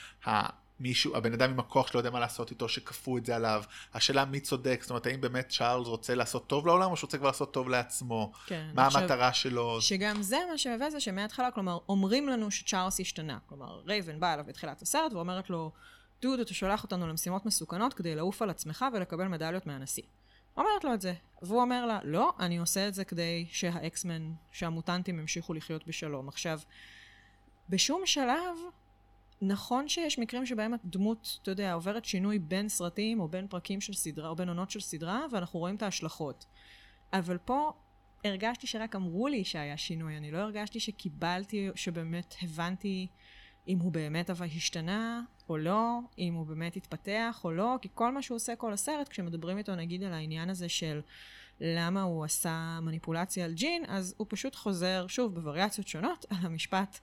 מישהו, 0.80 1.16
הבן 1.18 1.34
אדם 1.34 1.50
עם 1.50 1.60
הכוח 1.60 1.88
שלא 1.88 2.00
יודע 2.00 2.10
מה 2.10 2.20
לעשות 2.20 2.52
איתו, 2.52 2.70
שכפו 2.70 3.18
את 3.18 3.26
זה 3.26 3.36
עליו. 3.36 3.64
השאלה 3.94 4.26
מי 4.26 4.40
צודק, 4.40 4.80
זאת 4.82 4.90
אומרת, 4.90 5.06
האם 5.06 5.22
באמת 5.22 5.50
צ'ארלס 5.50 5.88
רוצה 5.88 6.16
לעשות 6.16 6.48
טוב 6.48 6.68
לעולם, 6.68 6.92
או 6.92 6.98
שהוא 6.98 7.08
רוצה 7.08 7.18
כבר 7.18 7.28
לעשות 7.28 7.54
טוב 7.54 7.70
לעצמו? 7.70 8.32
כן, 8.46 8.70
מה 8.74 8.88
עכשיו- 8.88 9.02
המטרה 9.02 9.34
שלו? 9.34 9.82
שגם 9.82 10.22
זה 10.22 10.38
מה 10.52 10.58
שמביא 10.58 10.90
זה 10.90 11.00
שמההתחלה, 11.00 11.52
כלומר, 11.52 11.78
אומרים 11.90 12.30
לנו 12.30 12.52
שצ'ארלס 12.52 13.00
השתנה. 13.00 13.38
כלומר, 13.46 13.82
רייבן 13.88 14.20
באה 14.20 14.34
אליו 14.34 14.46
בתחילת 14.48 14.82
הסרט 14.82 15.14
ואומרת 15.14 15.50
לו, 15.50 15.72
דוד, 16.22 16.40
אתה 16.40 16.54
שולח 16.54 16.84
אותנו 16.84 17.08
למשימות 17.08 17.46
מסוכנות 17.46 17.94
כדי 17.94 18.16
לעוף 18.16 18.42
על 18.42 18.50
עצמך 18.50 18.86
ולקבל 18.94 19.28
מדליות 19.28 19.68
מהנשיא. 19.68 20.04
אומרת 20.58 20.84
לו 20.84 20.94
את 20.94 21.02
זה, 21.02 21.14
והוא 21.42 21.62
אומר 21.62 21.86
לה, 21.86 22.00
לא, 22.04 22.34
אני 22.40 22.58
עושה 22.58 22.88
את 22.88 22.94
זה 22.94 23.04
כדי 23.06 23.46
שהאקסמן, 23.52 24.32
שהמוטנטים 24.52 25.20
ימשיכו 25.20 25.54
לחיות 25.54 25.88
בשלום. 25.88 26.28
עכשיו, 26.28 26.60
בשום 27.70 28.02
שלב, 28.06 28.56
נכון 29.42 29.88
שיש 29.88 30.20
מקרים 30.20 30.46
שבהם 30.46 30.74
הדמות, 30.74 31.40
אתה 31.42 31.52
יודע, 31.52 31.74
עוברת 31.74 32.06
שינוי 32.06 32.40
בין 32.40 32.70
סרטים 32.70 33.20
או 33.20 33.28
בין 33.28 33.48
פרקים 33.48 33.82
של 33.82 33.94
סדרה 33.94 34.30
או 34.30 34.36
בין 34.36 34.50
עונות 34.50 34.72
של 34.72 34.80
סדרה, 34.80 35.26
ואנחנו 35.32 35.60
רואים 35.60 35.76
את 35.76 35.84
ההשלכות. 35.84 36.46
אבל 37.14 37.38
פה 37.38 37.72
הרגשתי 38.26 38.68
שרק 38.68 38.96
אמרו 38.96 39.28
לי 39.28 39.44
שהיה 39.44 39.78
שינוי, 39.78 40.18
אני 40.18 40.32
לא 40.32 40.38
הרגשתי 40.38 40.80
שקיבלתי, 40.80 41.70
שבאמת 41.76 42.36
הבנתי 42.42 43.08
אם 43.68 43.80
הוא 43.80 43.92
באמת 43.92 44.30
אבל 44.30 44.46
השתנה 44.46 45.22
או 45.50 45.58
לא, 45.58 46.00
אם 46.18 46.34
הוא 46.34 46.46
באמת 46.46 46.76
התפתח 46.76 47.42
או 47.44 47.52
לא, 47.52 47.76
כי 47.82 47.90
כל 47.94 48.12
מה 48.12 48.22
שהוא 48.22 48.36
עושה 48.36 48.56
כל 48.56 48.74
הסרט, 48.74 49.08
כשמדברים 49.08 49.58
איתו 49.58 49.76
נגיד 49.76 50.04
על 50.04 50.14
העניין 50.14 50.50
הזה 50.50 50.70
של 50.70 51.02
למה 51.62 52.02
הוא 52.02 52.24
עשה 52.24 52.80
מניפולציה 52.82 53.46
על 53.46 53.54
ג'ין, 53.54 53.84
אז 53.88 54.16
הוא 54.18 54.28
פשוט 54.30 54.56
חוזר, 54.56 55.06
שוב, 55.08 55.36
בווריאציות 55.36 55.88
שונות, 55.88 56.26
על 56.30 56.38
המשפט 56.42 57.00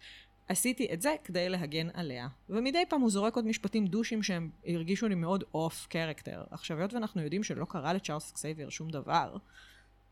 עשיתי 0.48 0.88
את 0.92 1.02
זה 1.02 1.14
כדי 1.24 1.48
להגן 1.48 1.88
עליה. 1.94 2.28
ומדי 2.50 2.84
פעם 2.88 3.00
הוא 3.00 3.10
זורק 3.10 3.36
עוד 3.36 3.46
משפטים 3.46 3.86
דושים 3.86 4.22
שהם 4.22 4.50
הרגישו 4.66 5.08
לי 5.08 5.14
מאוד 5.14 5.44
off 5.54 5.86
character. 5.90 6.44
עכשיו, 6.50 6.78
היות 6.78 6.94
ואנחנו 6.94 7.22
יודעים 7.22 7.42
שלא 7.42 7.64
קרה 7.64 7.92
לצ'ארלס 7.92 8.30
אקסבייר 8.32 8.68
שום 8.68 8.90
דבר 8.90 9.36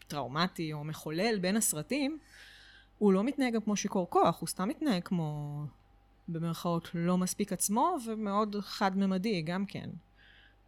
טראומטי 0.08 0.72
או 0.72 0.84
מחולל 0.84 1.38
בין 1.38 1.56
הסרטים, 1.56 2.18
הוא 2.98 3.12
לא 3.12 3.24
מתנהג 3.24 3.56
כמו 3.64 3.76
שיכור 3.76 4.10
כוח, 4.10 4.40
הוא 4.40 4.48
סתם 4.48 4.68
מתנהג 4.68 5.02
כמו, 5.02 5.60
במרכאות, 6.28 6.90
לא 6.94 7.18
מספיק 7.18 7.52
עצמו 7.52 7.96
ומאוד 8.06 8.56
חד-ממדי 8.60 9.42
גם 9.42 9.66
כן. 9.66 9.90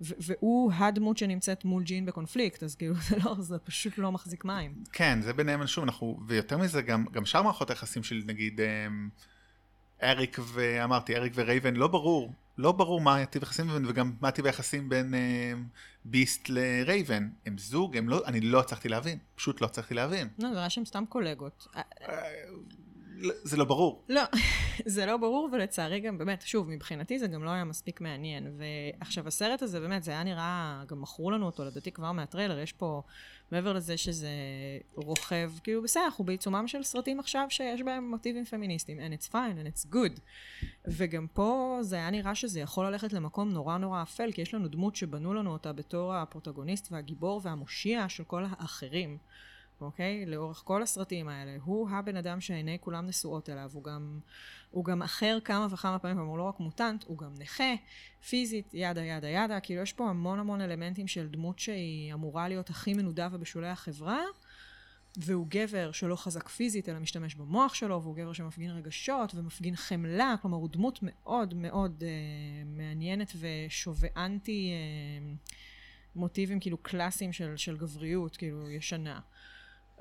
והוא 0.01 0.73
הדמות 0.73 1.17
שנמצאת 1.17 1.65
מול 1.65 1.83
ג'ין 1.83 2.07
בקונפליקט, 2.07 2.63
אז 2.63 2.75
כאילו 2.75 2.95
זה 3.09 3.17
לא, 3.25 3.37
זה 3.39 3.59
פשוט 3.59 3.99
לא 3.99 4.13
מחזיק 4.13 4.45
מים. 4.45 4.75
כן, 4.93 5.19
זה 5.23 5.33
ביניהם, 5.33 5.67
שוב, 5.67 5.85
אנחנו, 5.85 6.21
ויותר 6.27 6.59
מזה, 6.59 6.83
גם, 6.83 7.05
גם 7.13 7.25
שאר 7.25 7.43
מערכות 7.43 7.71
היחסים 7.71 8.03
של 8.03 8.23
נגיד 8.27 8.61
אמ, 8.61 9.09
אריק 10.03 10.39
ואמרתי, 10.45 11.17
אריק 11.17 11.33
ורייבן, 11.37 11.77
לא 11.77 11.89
ברור, 11.89 12.33
לא 12.59 12.73
ברור 12.73 13.01
מה 13.01 13.27
טיב 13.27 13.43
היחסים 13.43 13.87
וגם 13.89 14.13
מה 14.21 14.31
טיב 14.31 14.47
היחסים 14.47 14.89
בין 14.89 15.15
אמ, 15.15 15.65
ביסט 16.05 16.49
לרייבן. 16.49 17.29
הם 17.47 17.59
זוג, 17.59 17.97
הם 17.97 18.09
לא, 18.09 18.23
אני 18.27 18.41
לא 18.41 18.61
הצלחתי 18.61 18.89
להבין, 18.89 19.19
פשוט 19.35 19.61
לא 19.61 19.67
הצלחתי 19.67 19.95
להבין. 19.95 20.29
לא, 20.39 20.49
נראה 20.49 20.71
שהם 20.71 20.85
סתם 20.85 21.05
קולגות. 21.09 21.67
זה 23.23 23.57
לא 23.57 23.65
ברור. 23.65 24.05
לא, 24.09 24.23
זה 24.85 25.07
לא 25.07 25.17
ברור, 25.17 25.49
ולצערי 25.53 26.01
גם 26.01 26.19
באמת, 26.19 26.43
שוב, 26.47 26.71
מבחינתי 26.71 27.19
זה 27.19 27.27
גם 27.27 27.45
לא 27.45 27.51
היה 27.51 27.65
מספיק 27.65 28.01
מעניין. 28.01 28.59
ועכשיו, 28.59 29.29
הסרט 29.29 29.63
הזה 29.63 29.81
באמת, 29.81 30.03
זה 30.05 30.11
היה 30.11 30.25
נראה, 30.25 30.85
גם 30.87 31.01
מכרו 31.01 31.31
לנו 31.31 31.47
אותו, 31.47 31.65
לדעתי 31.65 31.93
כבר 31.93 32.13
מהטריילר, 32.13 32.59
יש 32.59 32.73
פה, 32.73 33.03
מעבר 33.53 33.73
לזה 33.73 33.97
שזה 33.97 34.29
רוכב, 34.95 35.53
כאילו 35.63 35.83
בסדר, 35.83 36.05
אנחנו 36.05 36.25
בעיצומם 36.25 36.69
של 36.69 36.83
סרטים 36.83 37.21
עכשיו 37.21 37.47
שיש 37.49 37.83
בהם 37.83 38.11
מוטיבים 38.11 38.45
פמיניסטיים, 38.45 38.99
and 38.99 39.21
it's 39.21 39.29
fine, 39.31 39.35
and 39.35 39.75
it's 39.75 39.95
good. 39.95 40.21
וגם 40.85 41.27
פה 41.33 41.79
זה 41.81 41.97
היה 41.97 42.11
נראה 42.11 42.35
שזה 42.35 42.61
יכול 42.61 42.87
ללכת 42.87 43.13
למקום 43.13 43.51
נורא 43.51 43.79
נורא 43.79 44.03
אפל, 44.03 44.33
כי 44.33 44.43
יש 44.43 44.55
לנו 44.55 44.69
דמות 44.69 44.97
שבנו 44.97 45.35
לנו 45.35 45.53
אותה 45.53 45.73
בתור 45.73 46.15
הפרוטגוניסט 46.15 46.93
והגיבור 46.93 47.41
והמושיע 47.45 48.09
של 48.09 48.25
כל 48.25 48.45
האחרים. 48.51 49.19
אוקיי? 49.81 50.27
לאורך 50.27 50.63
כל 50.65 50.83
הסרטים 50.83 51.29
האלה. 51.29 51.57
הוא 51.65 51.91
הבן 51.91 52.17
אדם 52.17 52.41
שעיני 52.41 52.79
כולם 52.81 53.07
נשואות 53.07 53.51
אליו, 53.51 53.71
הוא 53.73 53.85
גם, 53.85 54.21
הוא 54.71 54.85
גם 54.85 55.03
אחר 55.03 55.39
כמה 55.45 55.67
וכמה 55.71 55.99
פעמים, 55.99 56.19
הוא 56.19 56.39
לא 56.39 56.43
רק 56.43 56.61
מוטנט, 56.61 57.05
הוא 57.07 57.19
גם 57.19 57.35
נכה, 57.39 57.75
פיזית, 58.29 58.75
ידה 58.75 59.05
ידה 59.05 59.29
ידה, 59.29 59.61
כאילו 59.61 59.83
יש 59.83 59.93
פה 59.93 60.09
המון 60.09 60.39
המון 60.39 60.61
אלמנטים 60.61 61.09
של 61.09 61.29
דמות 61.29 61.59
שהיא 61.59 62.15
אמורה 62.15 62.49
להיות 62.49 62.71
הכי 62.71 62.95
מנודה 62.95 63.29
ובשולי 63.33 63.69
החברה, 63.69 64.21
והוא 65.17 65.47
גבר 65.49 65.93
שלא 65.93 66.17
חזק 66.17 66.49
פיזית, 66.49 66.89
אלא 66.89 66.99
משתמש 66.99 67.35
במוח 67.35 67.75
שלו, 67.75 68.03
והוא 68.03 68.17
גבר 68.17 68.33
שמפגין 68.33 68.71
רגשות 68.71 69.35
ומפגין 69.35 69.77
חמלה, 69.77 70.35
כלומר 70.43 70.57
הוא 70.57 70.69
דמות 70.73 70.99
מאוד 71.03 71.55
מאוד 71.55 72.05
אה, 72.07 72.09
מעניינת 72.67 73.33
ושובענתי 73.41 74.71
אה, 74.71 75.35
מוטיבים 76.17 76.61
כאילו 76.61 76.77
קלאסיים 76.79 77.33
של, 77.33 77.57
של 77.57 77.77
גבריות, 77.77 78.37
כאילו 78.37 78.71
ישנה. 78.71 79.21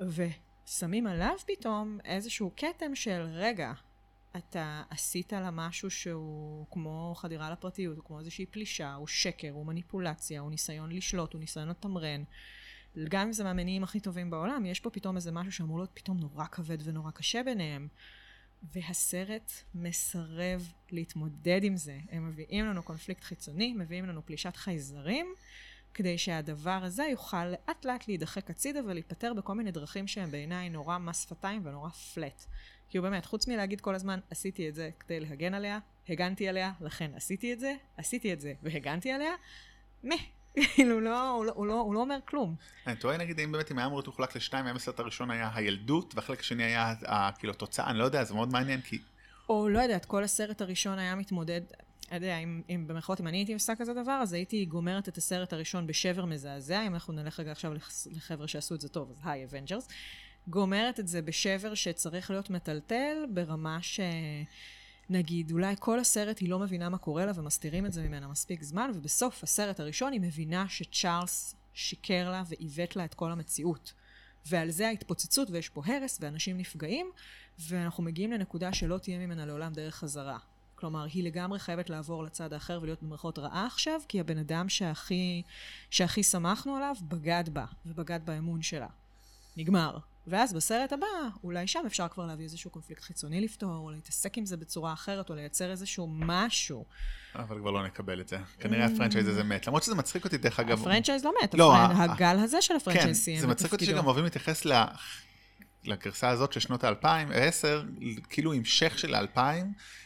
ושמים 0.00 1.06
עליו 1.06 1.34
פתאום 1.46 1.98
איזשהו 2.04 2.52
כתם 2.56 2.94
של 2.94 3.26
רגע, 3.32 3.72
אתה 4.36 4.82
עשית 4.90 5.32
לה 5.32 5.50
משהו 5.50 5.90
שהוא 5.90 6.66
כמו 6.70 7.14
חדירה 7.16 7.50
לפרטיות, 7.50 7.96
הוא 7.96 8.04
כמו 8.04 8.18
איזושהי 8.18 8.46
פלישה, 8.46 8.94
הוא 8.94 9.06
שקר, 9.06 9.50
הוא 9.50 9.66
מניפולציה, 9.66 10.40
הוא 10.40 10.50
ניסיון 10.50 10.92
לשלוט, 10.92 11.32
הוא 11.32 11.40
ניסיון 11.40 11.68
לתמרן. 11.68 12.22
גם 13.08 13.26
אם 13.26 13.32
זה 13.32 13.44
מהמניעים 13.44 13.82
הכי 13.82 14.00
טובים 14.00 14.30
בעולם, 14.30 14.66
יש 14.66 14.80
פה 14.80 14.90
פתאום 14.90 15.16
איזה 15.16 15.32
משהו 15.32 15.52
שאמור 15.52 15.78
להיות 15.78 15.90
פתאום 15.94 16.20
נורא 16.20 16.46
כבד 16.46 16.78
ונורא 16.84 17.10
קשה 17.10 17.42
ביניהם. 17.42 17.88
והסרט 18.72 19.52
מסרב 19.74 20.72
להתמודד 20.90 21.60
עם 21.64 21.76
זה. 21.76 21.98
הם 22.10 22.28
מביאים 22.28 22.64
לנו 22.64 22.82
קונפליקט 22.82 23.24
חיצוני, 23.24 23.72
מביאים 23.72 24.06
לנו 24.06 24.26
פלישת 24.26 24.56
חייזרים, 24.56 25.26
כדי 25.96 26.18
שהדבר 26.18 26.78
הזה 26.82 27.04
יוכל 27.04 27.44
לאט 27.44 27.84
לאט 27.84 28.08
להידחק 28.08 28.50
הצידה 28.50 28.80
ולהיפטר 28.84 29.34
בכל 29.34 29.54
מיני 29.54 29.70
דרכים 29.70 30.06
שהם 30.06 30.30
בעיניי 30.30 30.68
נורא 30.68 30.98
מס 30.98 31.22
שפתיים 31.22 31.66
ונורא 31.66 31.88
פלט. 31.88 32.44
הוא 32.92 33.02
באמת, 33.02 33.26
חוץ 33.26 33.48
מלהגיד 33.48 33.80
כל 33.80 33.94
הזמן, 33.94 34.20
עשיתי 34.30 34.68
את 34.68 34.74
זה 34.74 34.90
כדי 35.00 35.20
להגן 35.20 35.54
עליה, 35.54 35.78
הגנתי 36.08 36.48
עליה, 36.48 36.72
לכן 36.80 37.10
עשיתי 37.14 37.52
את 37.52 37.60
זה, 37.60 37.74
עשיתי 37.96 38.32
את 38.32 38.40
זה 38.40 38.52
והגנתי 38.62 39.12
עליה, 39.12 39.32
מה, 40.02 40.14
כאילו, 40.74 41.00
לא, 41.00 41.30
הוא, 41.30 41.44
לא, 41.44 41.52
הוא, 41.54 41.66
לא, 41.66 41.80
הוא 41.80 41.94
לא 41.94 42.00
אומר 42.00 42.18
כלום. 42.24 42.54
אני 42.86 42.96
טועה 42.96 43.16
נגיד 43.16 43.40
אם 43.40 43.52
באמת 43.52 43.72
אם 43.72 43.78
היה 43.78 43.86
אמור 43.86 43.98
להיות 43.98 44.08
מחולק 44.08 44.36
לשניים, 44.36 44.66
האם 44.66 44.76
הסרט 44.76 45.00
הראשון 45.00 45.30
היה 45.30 45.50
הילדות, 45.54 46.14
והחלק 46.14 46.40
השני 46.40 46.64
היה 46.64 46.94
כאילו 47.38 47.52
התוצאה, 47.52 47.90
אני 47.90 47.98
לא 47.98 48.04
יודע, 48.04 48.24
זה 48.24 48.34
מאוד 48.34 48.52
מעניין, 48.52 48.80
כי... 48.80 48.98
או 49.48 49.68
לא 49.68 49.78
יודעת, 49.78 50.04
כל 50.04 50.24
הסרט 50.24 50.60
הראשון 50.60 50.98
היה 50.98 51.14
מתמודד, 51.14 51.60
אני 52.10 52.16
יודע, 52.16 52.38
אם, 52.38 52.62
אם 52.70 52.84
במרכאות, 52.86 53.20
אם 53.20 53.28
אני 53.28 53.36
הייתי 53.36 53.54
עושה 53.54 53.76
כזה 53.76 53.94
דבר, 53.94 54.18
אז 54.22 54.32
הייתי 54.32 54.64
גומרת 54.64 55.08
את 55.08 55.16
הסרט 55.16 55.52
הראשון 55.52 55.86
בשבר 55.86 56.24
מזעזע, 56.24 56.86
אם 56.86 56.94
אנחנו 56.94 57.12
נלך 57.12 57.40
רגע 57.40 57.52
עכשיו 57.52 57.72
לחבר'ה 58.10 58.48
שעשו 58.48 58.74
את 58.74 58.80
זה 58.80 58.88
טוב, 58.88 59.10
אז 59.10 59.16
היי, 59.24 59.44
אבנג'רס. 59.44 59.88
גומרת 60.48 61.00
את 61.00 61.08
זה 61.08 61.22
בשבר 61.22 61.74
שצריך 61.74 62.30
להיות 62.30 62.50
מטלטל, 62.50 63.24
ברמה 63.34 63.78
ש... 63.82 64.00
נגיד, 65.10 65.50
אולי 65.50 65.74
כל 65.78 65.98
הסרט 65.98 66.38
היא 66.38 66.48
לא 66.48 66.58
מבינה 66.58 66.88
מה 66.88 66.98
קורה 66.98 67.26
לה 67.26 67.32
ומסתירים 67.34 67.86
את 67.86 67.92
זה 67.92 68.02
ממנה 68.02 68.28
מספיק 68.28 68.62
זמן, 68.62 68.90
ובסוף 68.94 69.42
הסרט 69.42 69.80
הראשון 69.80 70.12
היא 70.12 70.20
מבינה 70.20 70.68
שצ'ארלס 70.68 71.54
שיקר 71.74 72.30
לה 72.30 72.42
ועיוות 72.46 72.96
לה 72.96 73.04
את 73.04 73.14
כל 73.14 73.32
המציאות. 73.32 73.92
ועל 74.46 74.70
זה 74.70 74.88
ההתפוצצות 74.88 75.50
ויש 75.50 75.68
פה 75.68 75.82
הרס 75.86 76.18
ואנשים 76.20 76.58
נפגעים, 76.58 77.10
ואנחנו 77.58 78.02
מגיעים 78.02 78.32
לנקודה 78.32 78.72
שלא 78.72 78.98
תהיה 78.98 79.18
ממנה 79.18 79.46
לעולם 79.46 79.72
דרך 79.72 79.94
חזרה. 79.94 80.38
כלומר, 80.76 81.04
היא 81.04 81.24
לגמרי 81.24 81.58
חייבת 81.58 81.90
לעבור 81.90 82.24
לצד 82.24 82.52
האחר 82.52 82.78
ולהיות 82.82 83.02
במרכאות 83.02 83.38
רעה 83.38 83.66
עכשיו, 83.66 84.00
כי 84.08 84.20
הבן 84.20 84.38
אדם 84.38 84.68
שהכי, 84.68 85.42
שהכי 85.90 86.22
שמחנו 86.22 86.76
עליו 86.76 86.94
בגד 87.02 87.44
בה, 87.52 87.64
ובגד 87.86 88.20
באמון 88.24 88.62
שלה. 88.62 88.88
נגמר. 89.56 89.98
ואז 90.26 90.52
בסרט 90.52 90.92
הבא, 90.92 91.06
אולי 91.44 91.66
שם 91.66 91.82
אפשר 91.86 92.08
כבר 92.08 92.26
להביא 92.26 92.44
איזשהו 92.44 92.70
קונפליקט 92.70 93.02
חיצוני 93.02 93.40
לפתור, 93.40 93.76
או 93.76 93.90
להתעסק 93.90 94.38
עם 94.38 94.46
זה 94.46 94.56
בצורה 94.56 94.92
אחרת, 94.92 95.30
או 95.30 95.34
לייצר 95.34 95.70
איזשהו 95.70 96.08
משהו. 96.10 96.84
אבל 97.34 97.58
כבר 97.58 97.70
לא 97.70 97.86
נקבל 97.86 98.20
את 98.20 98.28
זה. 98.28 98.38
כנראה 98.60 98.86
הפרנצ'ייז 98.86 99.28
הזה 99.28 99.44
מת. 99.44 99.66
למרות 99.66 99.82
שזה 99.82 99.94
מצחיק 99.94 100.24
אותי, 100.24 100.38
דרך 100.38 100.60
אגב... 100.60 100.80
הפרנצ'ייז 100.80 101.24
לא 101.24 101.32
מת, 101.42 101.54
לא, 101.54 101.76
הגל 101.76 102.38
הזה 102.38 102.62
של 102.62 102.76
הפרנצ'ייז 102.76 103.16
סיים 103.16 103.36
כן, 103.36 103.40
זה 103.40 103.46
מצחיק 103.46 103.72
אותי 103.72 103.86
שגם 103.86 104.06
אוהבים 104.06 104.24
להתייחס 104.24 104.64
לגרסה 105.86 106.28
הזאת 106.28 106.52
של 106.52 106.60
שנות 106.60 106.84
ה-2010, 106.84 107.66
כאילו 108.28 108.52
המשך 108.52 108.98
של 108.98 109.14
ה-2000, 109.14 109.38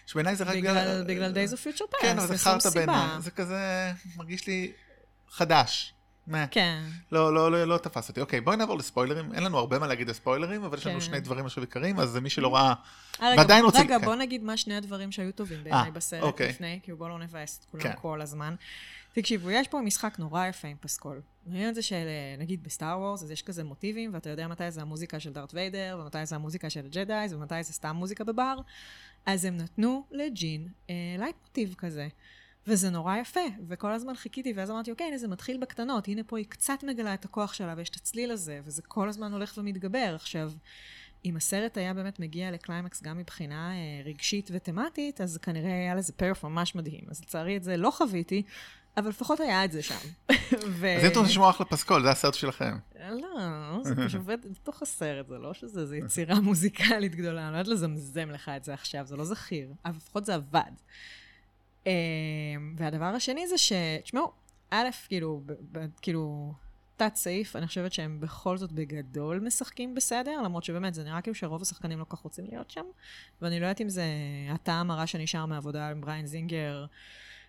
שבעיניי 0.06 0.36
זה 0.36 0.44
רק 0.44 0.56
בגלל... 0.56 1.04
בגלל 1.06 1.32
Days 1.34 1.52
of 1.52 1.56
Future 1.56 1.94
Past, 1.94 2.00
כן, 2.02 2.18
אבל 2.18 2.26
זה 2.26 2.38
חרטא 2.38 2.70
בעיניי. 2.70 3.08
זה 3.18 3.30
כזה, 3.30 3.92
מרגיש 4.16 4.46
לי 4.46 4.72
חדש. 5.30 5.94
כן. 6.50 6.82
לא, 7.12 7.34
לא, 7.34 7.52
לא, 7.52 7.64
לא 7.64 7.78
תפס 7.78 8.08
אותי. 8.08 8.20
אוקיי, 8.20 8.40
בואי 8.40 8.56
נעבור 8.56 8.78
לספוילרים. 8.78 9.34
אין 9.34 9.42
לנו 9.42 9.58
הרבה 9.58 9.78
מה 9.78 9.86
להגיד 9.86 10.08
על 10.08 10.14
ספוילרים, 10.14 10.64
אבל 10.64 10.78
יש 10.78 10.86
לנו 10.86 11.00
כן. 11.00 11.00
שני 11.00 11.20
דברים 11.20 11.46
עכשיו 11.46 11.62
עיקריים, 11.62 12.00
אז 12.00 12.16
מי 12.16 12.30
שלא 12.30 12.54
ראה, 12.54 12.74
אה, 13.22 13.34
ועדיין 13.36 13.64
רוצה... 13.64 13.80
רגע, 13.80 13.98
בוא 13.98 14.14
נגיד 14.14 14.42
מה 14.42 14.56
שני 14.56 14.76
הדברים 14.76 15.12
שהיו 15.12 15.32
טובים 15.32 15.64
בעיניי 15.64 15.84
אה, 15.84 15.90
בסרט 15.90 16.22
אוקיי. 16.22 16.48
לפני, 16.48 16.80
כי 16.82 16.92
בוא 16.92 17.08
לא 17.08 17.18
נבאס 17.18 17.58
את 17.60 17.64
כולם 17.70 17.82
כן. 17.82 17.92
כל 18.00 18.20
הזמן. 18.20 18.54
תקשיבו, 19.12 19.50
יש 19.50 19.68
פה 19.68 19.80
משחק 19.80 20.18
נורא 20.18 20.46
יפה 20.46 20.68
עם 20.68 20.76
פסקול. 20.80 21.20
רואים 21.46 21.68
את 21.68 21.74
זה 21.74 21.82
של, 21.82 21.94
אה, 21.94 22.36
נגיד 22.38 22.62
בסטאר 22.62 22.98
וורס, 22.98 23.22
אז 23.22 23.30
יש 23.30 23.42
כזה 23.42 23.64
מוטיבים, 23.64 24.14
ואתה 24.14 24.30
יודע 24.30 24.48
מתי 24.48 24.70
זה 24.70 24.82
המוזיקה 24.82 25.20
של 25.20 25.32
דארט 25.32 25.54
ויידר, 25.54 25.98
ומתי 26.00 26.26
זה 26.26 26.34
המוזיקה 26.34 26.70
של 26.70 26.84
הג'דאיז, 26.84 27.32
ומתי 27.32 27.62
זה 27.62 27.72
סתם 27.72 27.96
מוזיקה 27.96 28.24
בבר. 28.24 28.56
אז 29.26 29.44
הם 29.44 29.56
נתנו 29.56 30.04
לג'ין 30.10 30.68
אה, 30.90 30.94
לייט 31.18 31.36
מוטיב 31.42 31.74
כזה. 31.78 32.08
וזה 32.66 32.90
נורא 32.90 33.16
יפה, 33.16 33.40
וכל 33.68 33.92
הזמן 33.92 34.14
חיכיתי, 34.14 34.52
ואז 34.56 34.70
אמרתי, 34.70 34.90
אוקיי, 34.90 35.06
הנה 35.06 35.18
זה 35.18 35.28
מתחיל 35.28 35.56
בקטנות, 35.56 36.08
הנה 36.08 36.22
פה 36.24 36.38
היא 36.38 36.46
קצת 36.48 36.82
מגלה 36.82 37.14
את 37.14 37.24
הכוח 37.24 37.52
שלה, 37.52 37.74
ויש 37.76 37.88
את 37.88 37.96
הצליל 37.96 38.30
הזה, 38.30 38.60
וזה 38.64 38.82
כל 38.82 39.08
הזמן 39.08 39.32
הולך 39.32 39.54
ומתגבר. 39.58 40.12
עכשיו, 40.14 40.52
אם 41.24 41.36
הסרט 41.36 41.76
היה 41.76 41.94
באמת 41.94 42.20
מגיע 42.20 42.50
לקליימקס 42.50 43.02
גם 43.02 43.18
מבחינה 43.18 43.72
אה, 43.72 44.02
רגשית 44.04 44.50
ותמטית, 44.52 45.20
אז 45.20 45.38
כנראה 45.38 45.72
היה 45.72 45.94
לזה 45.94 46.12
פרף 46.12 46.44
ממש 46.44 46.74
מדהים. 46.74 47.04
אז 47.08 47.20
לצערי 47.20 47.56
את 47.56 47.64
זה 47.64 47.76
לא 47.76 47.90
חוויתי, 47.90 48.42
אבל 48.96 49.08
לפחות 49.08 49.40
היה 49.40 49.64
את 49.64 49.72
זה 49.72 49.82
שם. 49.82 50.08
ו... 50.68 50.96
אז 50.96 51.04
אם 51.04 51.10
אתה 51.10 51.18
רוצה 51.18 51.30
לשמוע 51.30 51.50
אחלה 51.50 51.66
פסקול, 51.66 52.02
זה 52.02 52.10
הסרט 52.10 52.34
שלכם. 52.34 52.76
לא, 53.10 53.78
זה 53.82 53.94
פשוט 53.96 54.14
עובד 54.14 54.38
בתוך 54.50 54.82
הסרט, 54.82 55.28
זה 55.28 55.38
לא 55.38 55.54
שזה 55.54 55.96
יצירה 55.96 56.40
מוזיקלית 56.50 57.14
גדולה, 57.14 57.44
אני 57.44 57.52
לא 57.52 57.58
יודעת 57.58 57.72
לזמזם 57.72 58.30
לך 58.30 58.50
את 58.56 58.64
זה 58.64 58.74
עכשיו, 58.74 59.06
זה 59.06 59.16
לא 59.16 59.24
זכיר, 59.24 59.68
אבל 59.84 59.96
לפחות 59.96 60.24
זה 60.24 60.34
עבד. 60.34 60.72
אמ, 61.86 61.92
והדבר 62.76 63.04
השני 63.04 63.48
זה 63.48 63.58
ש... 63.58 63.72
תשמעו, 64.02 64.32
א', 64.70 64.88
כאילו, 65.08 65.42
כאילו, 66.02 66.52
תת 66.96 67.12
סעיף, 67.14 67.56
אני 67.56 67.66
חושבת 67.66 67.92
שהם 67.92 68.20
בכל 68.20 68.56
זאת 68.56 68.72
בגדול 68.72 69.40
משחקים 69.40 69.94
בסדר, 69.94 70.42
למרות 70.44 70.64
שבאמת 70.64 70.94
זה 70.94 71.04
נראה 71.04 71.20
כאילו 71.20 71.34
שרוב 71.34 71.62
השחקנים 71.62 71.98
לא 71.98 72.04
כל 72.04 72.16
כך 72.16 72.22
רוצים 72.22 72.44
להיות 72.50 72.70
שם, 72.70 72.84
ואני 73.42 73.60
לא 73.60 73.64
יודעת 73.64 73.80
אם 73.80 73.88
זה 73.88 74.04
הטעם 74.50 74.90
הרע 74.90 75.06
שנשאר 75.06 75.46
מעבודה 75.46 75.90
עם 75.90 76.00
בריין 76.00 76.26
זינגר 76.26 76.86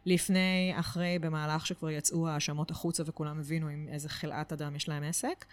לפני, 0.06 0.74
אחרי, 0.76 1.20
במהלך 1.20 1.66
שכבר 1.66 1.89
יצאו 1.89 2.28
האשמות 2.28 2.72
החוצה 2.72 3.04
וכולם 3.06 3.39
הבינו 3.39 3.68
עם 3.68 3.88
איזה 3.91 4.10
חלאת 4.10 4.54
אדם 4.54 4.76
יש 4.76 4.89
להם 4.89 5.04
עסק. 5.04 5.45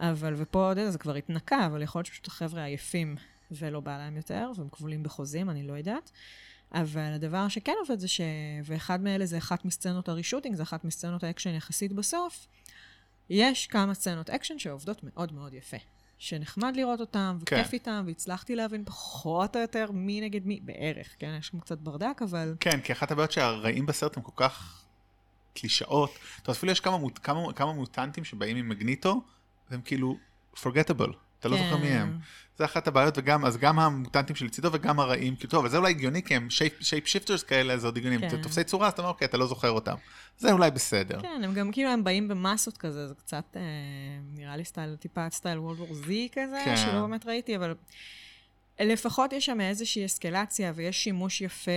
אבל, 0.00 0.34
ופה, 0.36 0.72
אתה 0.72 0.80
יודע, 0.80 0.90
זה 0.90 0.98
כבר 0.98 1.14
התנקה, 1.14 1.66
אבל 1.66 1.82
יכול 1.82 1.98
להיות 1.98 2.06
שפשוט 2.06 2.26
החבר'ה 2.26 2.64
עייפים 2.64 3.16
ולא 3.50 3.80
בא 3.80 3.98
להם 3.98 4.16
יותר, 4.16 4.50
והם 4.56 4.68
כבולים 4.68 5.02
בחוזים, 5.02 5.50
אני 5.50 5.62
לא 5.62 5.72
יודעת. 5.72 6.10
אבל 6.72 7.12
הדבר 7.12 7.48
שכן 7.48 7.72
עובד 7.80 7.98
זה 7.98 8.08
ש... 8.08 8.20
ואחד 8.64 9.00
מאלה 9.00 9.26
זה 9.26 9.38
אחת 9.38 9.64
מסצנות 9.64 10.08
הרישוטינג, 10.08 10.56
זה 10.56 10.62
אחת 10.62 10.84
מסצנות 10.84 11.24
האקשן 11.24 11.54
יחסית 11.54 11.92
בסוף. 11.92 12.46
יש 13.30 13.66
כמה 13.66 13.94
סצנות 13.94 14.30
אקשן 14.30 14.58
שעובדות 14.58 15.00
מאוד 15.02 15.32
מאוד 15.32 15.54
יפה. 15.54 15.76
שנחמד 16.18 16.76
לראות 16.76 17.00
אותם, 17.00 17.38
וכיף 17.40 17.66
כן. 17.66 17.72
איתם, 17.72 18.04
והצלחתי 18.06 18.56
להבין 18.56 18.84
פחות 18.84 19.56
או 19.56 19.60
יותר 19.60 19.90
מי 19.92 20.20
נגד 20.20 20.46
מי, 20.46 20.60
בערך, 20.62 21.14
כן? 21.18 21.36
יש 21.38 21.46
שם 21.46 21.60
קצת 21.60 21.78
ברדק, 21.78 22.20
אבל... 22.22 22.54
כן, 22.60 22.80
כי 22.80 22.92
אחת 22.92 23.10
הבעיות 23.10 23.32
שהרעים 23.32 23.86
בסרט 23.86 24.16
הם 24.16 24.22
כל 24.22 24.32
כך 24.36 24.84
קלישאות. 25.54 26.10
אתה 26.42 26.52
אפילו 26.52 26.72
יש 26.72 26.80
כמה, 26.80 26.98
מוט, 26.98 27.18
כמה, 27.22 27.52
כמה 27.52 27.72
מוטנטים 27.72 28.24
שבאים 28.24 28.56
עם 28.56 28.68
מגניטו, 28.68 29.22
והם 29.70 29.80
כאילו 29.84 30.16
forgettable. 30.56 31.12
אתה 31.46 31.54
לא 31.54 31.62
זוכר 31.62 31.76
מי 31.76 31.88
הם. 31.88 32.08
כן. 32.08 32.18
זה 32.58 32.64
אחת 32.64 32.88
הבעיות, 32.88 33.18
וגם, 33.18 33.44
אז 33.44 33.56
גם 33.56 33.78
המוטנטים 33.78 34.36
שלצידו 34.36 34.68
וגם 34.72 35.00
הרעים, 35.00 35.36
כאילו, 35.36 35.50
טוב, 35.50 35.60
אבל 35.60 35.68
זה 35.68 35.76
אולי 35.76 35.90
הגיוני, 35.90 36.22
כי 36.22 36.34
הם 36.34 36.50
shape 36.50 37.06
shifters 37.06 37.42
כאלה, 37.42 37.76
זה 37.76 37.86
עוד 37.86 37.96
הגיוני, 37.96 38.18
כן. 38.18 38.42
תופסי 38.42 38.64
צורה, 38.64 38.86
אז 38.86 38.92
אתה 38.92 39.02
אומר, 39.02 39.12
אוקיי, 39.12 39.24
אתה 39.24 39.36
לא 39.36 39.46
זוכר 39.46 39.70
אותם. 39.70 39.94
זה 40.38 40.52
אולי 40.52 40.70
בסדר. 40.70 41.20
כן, 41.20 41.40
הם 41.44 41.54
גם 41.54 41.72
כאילו, 41.72 41.90
הם 41.90 42.04
באים 42.04 42.28
במסות 42.28 42.76
כזה, 42.78 43.08
זה 43.08 43.14
קצת, 43.14 43.44
אה, 43.56 43.60
נראה 44.34 44.56
לי 44.56 44.64
סטייל, 44.64 44.96
טיפה 44.96 45.26
סטייל 45.30 45.58
World 45.58 45.80
War 45.80 45.94
Z 45.94 46.28
כזה, 46.32 46.62
כן. 46.64 46.76
שלא 46.76 47.00
באמת 47.00 47.26
ראיתי, 47.26 47.56
אבל... 47.56 47.74
לפחות 48.80 49.32
יש 49.32 49.46
שם 49.46 49.60
איזושהי 49.60 50.04
אסקלציה 50.04 50.72
ויש 50.74 51.04
שימוש 51.04 51.40
יפה 51.40 51.70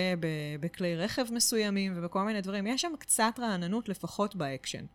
בכלי 0.59 0.95
רכב 0.95 1.25
מסוימים 1.31 1.93
ובכל 1.95 2.23
מיני 2.23 2.41
דברים. 2.41 2.67
יש 2.67 2.81
שם 2.81 2.91
קצת 2.99 3.33
רעננות 3.39 3.89
לפחות 3.89 4.35
באקשן. 4.35 4.85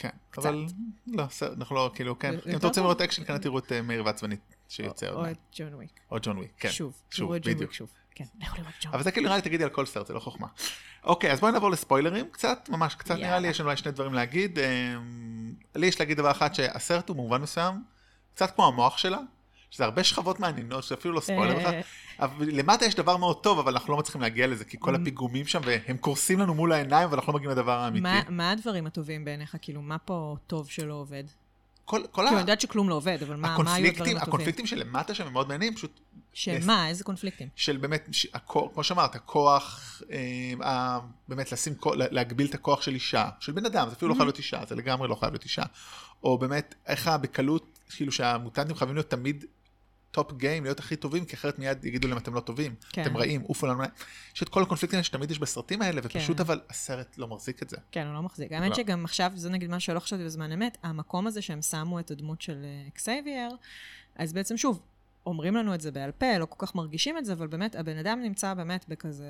כן, 0.00 0.08
קצת. 0.30 0.46
אבל 0.46 0.66
לא, 1.06 1.24
אנחנו 1.56 1.76
לא, 1.76 1.90
כאילו, 1.94 2.18
כן. 2.18 2.34
אם 2.46 2.56
אתם 2.56 2.66
רוצים 2.66 2.82
לראות 2.82 3.00
אקשן, 3.00 3.24
כנראה 3.24 3.42
תראו 3.42 3.58
את 3.58 3.72
אה, 3.72 3.82
מהיר 3.82 4.04
ועצבני 4.04 4.40
שיוצא 4.68 5.08
עוד 5.08 5.16
מעט. 5.16 5.26
או 5.26 5.30
את 5.30 5.38
ג'ון 5.56 5.74
וויק. 5.74 6.00
או 6.10 6.16
ג'ון 6.22 6.38
וויק, 6.38 6.52
כן. 6.58 6.70
שוב, 6.70 6.92
שוב, 7.10 7.36
בדיוק. 7.36 7.72
שוב. 7.72 7.90
כן, 8.14 8.24
לכו 8.40 8.56
לראות 8.56 8.74
ג'ון 8.82 8.92
אבל 8.92 9.02
זה 9.02 9.12
כאילו 9.12 9.26
נראה 9.26 9.36
לי 9.36 9.42
תגידי 9.42 9.64
על 9.64 9.70
כל 9.70 9.86
סרט, 9.86 10.06
זה 10.06 10.14
לא 10.14 10.20
חוכמה. 10.20 10.46
אוקיי, 11.04 11.32
אז 11.32 11.40
בואי 11.40 11.52
נעבור 11.52 11.70
לספוילרים 11.70 12.30
קצת, 12.30 12.68
ממש 12.68 12.94
קצת 12.94 13.14
נראה 13.14 13.38
לי, 13.38 13.48
יש 13.48 13.60
לנו 13.60 13.76
שני 13.76 13.92
דברים 13.92 14.14
להגיד. 14.14 14.58
אמ, 14.58 15.54
לי 15.74 15.86
יש 15.86 16.00
להגיד 16.00 16.16
דבר 16.16 16.30
אחד, 16.30 16.54
שהסרט 16.54 17.08
הוא 17.08 17.16
במובן 17.16 17.42
מסוים, 17.42 17.84
קצת 18.34 18.54
כמו 18.54 18.66
המוח 18.66 18.98
שלה. 18.98 19.18
שזה 19.70 19.84
הרבה 19.84 20.04
שכבות 20.04 20.40
מעניינות, 20.40 20.84
שאפילו 20.84 21.14
לא 21.14 21.20
ספוילר 21.20 21.58
לך. 21.58 21.86
למטה 22.40 22.84
יש 22.84 22.94
דבר 22.94 23.16
מאוד 23.16 23.42
טוב, 23.42 23.58
אבל 23.58 23.72
אנחנו 23.72 23.92
לא 23.92 23.98
מצליחים 23.98 24.20
להגיע 24.20 24.46
לזה, 24.46 24.64
כי 24.64 24.76
כל 24.80 24.94
הפיגומים 24.94 25.46
שם, 25.46 25.60
והם 25.64 25.96
קורסים 25.96 26.38
לנו 26.38 26.54
מול 26.54 26.72
העיניים, 26.72 27.08
ואנחנו 27.10 27.32
לא 27.32 27.38
מגיעים 27.38 27.50
לדבר 27.50 27.72
האמיתי. 27.72 28.06
מה 28.28 28.50
הדברים 28.50 28.86
הטובים 28.86 29.24
בעיניך? 29.24 29.56
כאילו, 29.62 29.82
מה 29.82 29.98
פה 29.98 30.36
טוב 30.46 30.70
שלא 30.70 30.94
עובד? 30.94 31.24
כל, 31.90 32.02
כל 32.02 32.06
כאילו, 32.12 32.28
ה... 32.28 32.30
אני 32.30 32.40
יודעת 32.40 32.60
שכלום 32.60 32.88
לא 32.88 32.94
עובד, 32.94 33.18
אבל 33.22 33.36
מה, 33.36 33.48
היו 33.48 33.64
הדברים 33.64 33.94
הטובים? 33.94 34.16
הקונפליקטים 34.16 34.66
שלמטה 34.66 35.14
שם 35.14 35.26
הם 35.26 35.32
מאוד 35.32 35.48
מעניינים, 35.48 35.74
פשוט... 35.74 36.00
של 36.32 36.58
מה? 36.66 36.88
איזה 36.88 37.04
קונפליקטים? 37.04 37.48
של 37.56 37.76
באמת, 37.76 38.08
ש... 38.12 38.26
הכוח, 38.34 38.72
כמו 38.74 38.84
שאמרת, 38.84 39.14
הכוח, 39.14 40.02
אה, 40.62 40.98
באמת 41.28 41.52
לשים, 41.52 41.74
להגביל 41.96 42.46
את 42.46 42.54
הכוח 42.54 42.82
של 42.82 42.94
אישה, 42.94 43.28
של 43.40 43.52
בן 43.52 43.66
אדם, 43.66 43.88
זה 43.88 43.94
אפילו 43.96 44.08
לא 44.08 44.14
חייב 44.14 44.26
להיות 44.26 44.38
אישה, 44.38 44.60
זה 44.68 44.74
לגמרי 44.74 45.08
לא 45.08 45.14
חייב 45.14 45.32
להיות 45.32 45.44
אישה. 45.44 45.62
או 46.22 46.38
באמת, 46.38 46.74
איך 46.86 47.10
בקלות, 47.22 47.78
כאילו 47.96 48.12
שהמוטנטים 48.12 48.76
חייבים 48.76 48.96
להיות 48.96 49.10
תמיד 49.10 49.44
top 50.10 50.32
game, 50.32 50.64
להיות 50.64 50.78
הכי 50.78 50.96
טובים, 50.96 51.24
כי 51.24 51.36
אחרת 51.36 51.58
מיד 51.58 51.84
יגידו 51.84 52.08
להם 52.08 52.18
אתם 52.18 52.34
לא 52.34 52.40
טובים, 52.40 52.74
כן. 52.92 53.02
אתם 53.02 53.16
רעים, 53.16 53.40
עופו 53.40 53.66
לנו. 53.66 53.82
יש 54.34 54.42
את 54.42 54.48
כל 54.48 54.62
הקונפליקטים 54.62 55.02
שתמיד 55.02 55.30
יש 55.30 55.38
בסרטים 55.38 55.82
האלה, 55.82 56.00
ופשוט 56.04 56.36
כן. 56.36 56.42
אבל 56.42 56.60
הסרט 56.70 57.18
לא 57.18 57.28
מחזיק 57.28 57.62
את 57.62 57.70
זה. 57.70 57.76
כן, 57.92 58.06
הוא 58.06 58.14
לא 58.14 58.22
מחזיק. 58.22 58.52
האמת 58.52 58.70
לא. 58.70 58.76
שגם 58.76 59.04
עכשיו, 59.04 59.32
זה 59.34 59.50
נגיד 59.50 59.70
מה 59.70 59.80
שלא 59.80 60.00
חשבתי 60.00 60.24
בזמן 60.24 60.52
אמת, 60.52 60.78
המקום 60.82 61.26
הזה 61.26 61.42
שהם 61.42 61.62
שמו 61.62 62.00
את 62.00 62.10
הדמות 62.10 62.42
של 62.42 62.64
אה, 62.64 62.88
אקסייבייר, 62.88 63.50
אז 64.16 64.32
בעצם 64.32 64.56
שוב, 64.56 64.80
אומרים 65.26 65.56
לנו 65.56 65.74
את 65.74 65.80
זה 65.80 65.90
בעל 65.90 66.10
פה, 66.12 66.38
לא 66.38 66.46
כל 66.46 66.66
כך 66.66 66.74
מרגישים 66.74 67.18
את 67.18 67.24
זה, 67.24 67.32
אבל 67.32 67.46
באמת, 67.46 67.74
הבן 67.74 67.96
אדם 67.96 68.20
נמצא 68.22 68.54
באמת 68.54 68.84
בכזה 68.88 69.24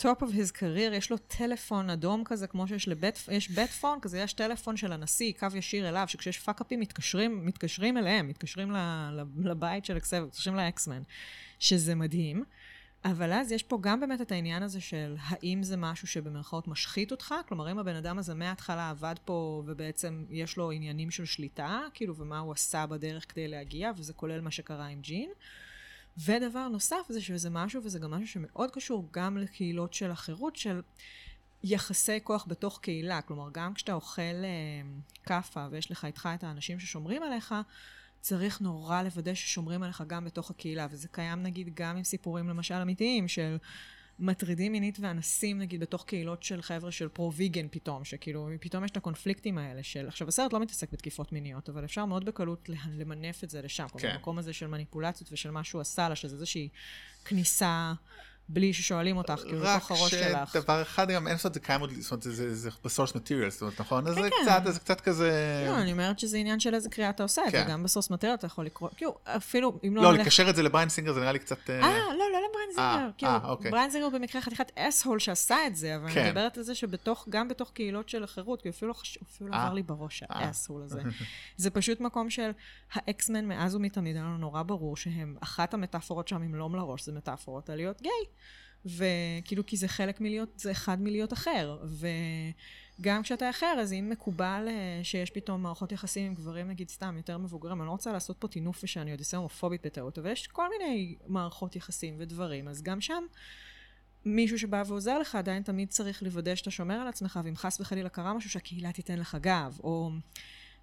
top 0.00 0.22
of 0.22 0.26
his 0.26 0.52
career, 0.52 0.92
יש 0.92 1.10
לו 1.10 1.16
טלפון 1.18 1.90
אדום 1.90 2.24
כזה, 2.24 2.46
כמו 2.46 2.68
שיש 2.68 2.88
לבית, 2.88 3.24
יש 3.32 3.50
bat 3.50 3.70
phone, 3.70 3.98
כזה 4.02 4.18
יש 4.18 4.32
טלפון 4.32 4.76
של 4.76 4.92
הנשיא, 4.92 5.32
קו 5.38 5.46
ישיר 5.54 5.88
אליו, 5.88 6.04
שכשיש 6.08 6.38
פאק-אפים 6.38 6.80
מתקשרים, 6.80 7.46
מתקשרים 7.46 7.96
אליהם, 7.96 8.28
מתקשרים 8.28 8.72
לבית 9.38 9.84
של 9.84 9.96
אקסייבייר, 9.96 10.26
מתקשרים 10.26 10.56
לאקסמן, 10.56 11.02
שזה 11.58 11.94
מדהים. 11.94 12.44
אבל 13.04 13.32
אז 13.32 13.52
יש 13.52 13.62
פה 13.62 13.78
גם 13.80 14.00
באמת 14.00 14.20
את 14.20 14.32
העניין 14.32 14.62
הזה 14.62 14.80
של 14.80 15.16
האם 15.20 15.62
זה 15.62 15.76
משהו 15.76 16.06
שבמרכאות 16.06 16.68
משחית 16.68 17.10
אותך, 17.10 17.34
כלומר 17.48 17.70
אם 17.70 17.78
הבן 17.78 17.94
אדם 17.94 18.18
הזה 18.18 18.34
מההתחלה 18.34 18.90
עבד 18.90 19.14
פה 19.24 19.62
ובעצם 19.66 20.24
יש 20.30 20.56
לו 20.56 20.70
עניינים 20.70 21.10
של 21.10 21.24
שליטה, 21.24 21.80
כאילו 21.94 22.16
ומה 22.16 22.38
הוא 22.38 22.52
עשה 22.52 22.86
בדרך 22.86 23.32
כדי 23.32 23.48
להגיע, 23.48 23.90
וזה 23.96 24.12
כולל 24.12 24.40
מה 24.40 24.50
שקרה 24.50 24.86
עם 24.86 25.00
ג'ין. 25.00 25.30
ודבר 26.16 26.68
נוסף 26.68 27.06
זה 27.08 27.20
שזה 27.20 27.50
משהו, 27.50 27.82
וזה 27.84 27.98
גם 27.98 28.10
משהו 28.10 28.28
שמאוד 28.28 28.70
קשור 28.70 29.08
גם 29.10 29.38
לקהילות 29.38 29.94
של 29.94 30.10
החירות, 30.10 30.56
של 30.56 30.80
יחסי 31.64 32.18
כוח 32.24 32.46
בתוך 32.48 32.78
קהילה. 32.82 33.22
כלומר, 33.22 33.48
גם 33.52 33.74
כשאתה 33.74 33.92
אוכל 33.92 34.22
אה, 34.22 34.82
כאפה 35.22 35.66
ויש 35.70 35.90
לך 35.90 36.04
איתך 36.04 36.28
את 36.34 36.44
האנשים 36.44 36.80
ששומרים 36.80 37.22
עליך, 37.22 37.54
צריך 38.20 38.60
נורא 38.60 39.02
לוודא 39.02 39.34
ששומרים 39.34 39.82
עליך 39.82 40.02
גם 40.06 40.24
בתוך 40.24 40.50
הקהילה, 40.50 40.86
וזה 40.90 41.08
קיים 41.08 41.42
נגיד 41.42 41.74
גם 41.74 41.96
עם 41.96 42.04
סיפורים 42.04 42.48
למשל 42.48 42.74
אמיתיים 42.74 43.28
של 43.28 43.56
מטרידים 44.18 44.72
מינית 44.72 44.98
ואנסים 45.00 45.58
נגיד 45.58 45.80
בתוך 45.80 46.04
קהילות 46.04 46.42
של 46.42 46.62
חבר'ה 46.62 46.92
של 46.92 47.08
פרו-ויגן 47.08 47.66
פתאום, 47.70 48.04
שכאילו 48.04 48.48
פתאום 48.60 48.84
יש 48.84 48.90
את 48.90 48.96
הקונפליקטים 48.96 49.58
האלה 49.58 49.82
של, 49.82 50.08
עכשיו 50.08 50.28
הסרט 50.28 50.52
לא 50.52 50.60
מתעסק 50.60 50.92
בתקיפות 50.92 51.32
מיניות, 51.32 51.68
אבל 51.68 51.84
אפשר 51.84 52.04
מאוד 52.04 52.24
בקלות 52.24 52.68
למנף 52.90 53.44
את 53.44 53.50
זה 53.50 53.62
לשם, 53.62 53.86
כן. 53.88 53.98
כן. 53.98 54.08
המקום 54.08 54.38
הזה 54.38 54.52
של 54.52 54.66
מניפולציות 54.66 55.32
ושל 55.32 55.50
מה 55.50 55.64
שהוא 55.64 55.80
עשה 55.80 56.08
לה, 56.08 56.16
שזה 56.16 56.34
איזושהי 56.34 56.68
כניסה 57.24 57.92
בלי 58.48 58.72
ששואלים 58.72 59.16
אותך, 59.16 59.40
כאילו 59.46 59.58
רק 59.62 59.76
לתוך 59.76 59.90
הראש 59.90 60.10
שלך. 60.10 60.52
שדבר 60.52 60.82
אחד 60.82 61.10
גם 61.10 61.26
אין 61.26 61.34
לעשות 61.34 61.54
זה 61.54 61.60
קיים 61.60 61.80
עוד, 61.80 61.90
זאת 62.00 62.10
אומרת 62.10 62.22
זה- 62.54 62.70
ב 62.84 62.88
source 62.88 63.14
material, 63.14 63.50
זאת 63.50 63.60
אומרת 63.62 63.80
נכון? 63.80 64.06
אז 64.06 64.14
זה 64.14 64.20
כן. 64.20 64.36
קצת, 64.42 64.72
זה 64.72 64.80
קצת 64.80 65.00
כזה, 65.00 65.30
לא, 65.68 65.78
אני 65.78 65.92
אומרת 65.92 66.18
שזה 66.18 66.36
עניין 66.38 66.60
של 66.60 66.74
איזה 66.74 66.88
קריאה 66.88 67.10
אתה 67.10 67.22
עושה 67.22 67.42
את 67.46 67.50
זה, 67.50 67.62
כן. 67.64 67.70
גם 67.70 67.82
ב 67.82 67.86
source 67.86 68.10
material 68.10 68.34
אתה 68.34 68.46
יכול 68.46 68.66
לקרוא, 68.66 68.88
כאילו, 68.96 69.18
אפילו 69.24 69.78
אם 69.84 69.96
לא... 69.96 70.02
לא 70.02 70.12
לקשר 70.12 70.50
את 70.50 70.56
זה 70.56 70.62
לבריאן 70.62 70.88
סינגר 70.88 71.12
זה 71.12 71.20
נראה 71.20 71.32
לי 71.32 71.38
קצת, 71.38 71.70
אה, 71.70 71.82
אה, 71.82 71.90
לא, 71.90 72.18
לא 72.18 72.24
לבריאן 72.48 72.70
אה, 72.78 72.94
סינגר. 72.96 73.10
כאילו, 73.18 73.32
אה, 73.32 73.38
אוקיי. 73.44 73.70
בריאן 73.70 73.90
סינגר 73.90 74.08
במקרה 74.08 74.42
חתיכת 74.42 74.72
asshole 74.78 75.18
שעשה 75.18 75.66
את 75.66 75.76
זה, 75.76 75.96
אבל 75.96 76.10
כן. 76.10 76.20
אני 76.20 76.28
מדברת 76.30 76.56
על 76.56 76.62
זה 76.62 76.74
שבתוך, 76.74 77.26
גם 77.30 77.48
בתוך 77.48 77.70
קהילות 77.70 78.08
של 78.08 78.24
החירות, 78.24 78.62
כי 78.62 78.68
אפילו 78.68 78.92
לא 79.40 79.48
לא. 79.50 79.56
עבר 79.56 79.74
לי 79.74 79.82
בראש. 79.82 80.22
ה 80.28 80.35
asshole 80.35 80.82
הזה. 80.82 81.02
זה 81.56 81.70
פשוט 81.70 82.00
מקום 82.00 82.30
של 82.30 82.50
האקסמן 82.92 83.44
מאז 83.44 83.74
ומתמיד, 83.74 84.16
היה 84.16 84.24
לנו 84.24 84.38
נורא 84.38 84.62
ברור 84.62 84.96
שהם, 84.96 85.36
אחת 85.40 85.74
המטאפורות 85.74 86.28
שם 86.28 86.42
עם 86.42 86.54
לום 86.54 86.76
לראש, 86.76 87.04
זה 87.04 87.12
מטאפורות 87.12 87.70
על 87.70 87.76
להיות 87.76 88.02
גיי. 88.02 88.12
וכאילו, 88.86 89.66
כי 89.66 89.76
זה 89.76 89.88
חלק 89.88 90.20
מלהיות, 90.20 90.48
זה 90.56 90.70
אחד 90.70 91.02
מלהיות 91.02 91.32
אחר. 91.32 91.78
וגם 92.98 93.22
כשאתה 93.22 93.50
אחר, 93.50 93.76
אז 93.80 93.92
אם 93.92 94.08
מקובל 94.10 94.66
אה, 94.68 95.00
שיש 95.02 95.30
פתאום 95.30 95.62
מערכות 95.62 95.92
יחסים 95.92 96.26
עם 96.26 96.34
גברים, 96.34 96.68
נגיד 96.68 96.88
סתם, 96.88 97.16
יותר 97.16 97.38
מבוגרים, 97.38 97.80
אני 97.80 97.86
לא 97.86 97.92
רוצה 97.92 98.12
לעשות 98.12 98.36
פה 98.38 98.48
טינוף 98.48 98.80
ושאני 98.84 99.10
עוד 99.10 99.20
אעשה 99.20 99.36
הומופובית 99.36 99.86
בטעות, 99.86 100.18
אבל 100.18 100.30
יש 100.30 100.46
כל 100.46 100.68
מיני 100.78 101.16
מערכות 101.26 101.76
יחסים 101.76 102.14
ודברים, 102.18 102.68
אז 102.68 102.82
גם 102.82 103.00
שם... 103.00 103.24
מישהו 104.24 104.58
שבא 104.58 104.82
ועוזר 104.86 105.18
לך, 105.18 105.34
עדיין 105.34 105.62
תמיד 105.62 105.88
צריך 105.88 106.22
לוודא 106.22 106.54
שאתה 106.54 106.70
שומר 106.70 106.94
על 106.94 107.08
עצמך, 107.08 107.40
ואם 107.44 107.56
חס 107.56 107.80
וחלילה 107.80 108.08
קרה 108.08 108.34
משהו, 108.34 108.50
שהקהילה 108.50 108.92
תיתן 108.92 109.18
לך 109.18 109.36
גב, 109.40 109.78
או 109.84 110.10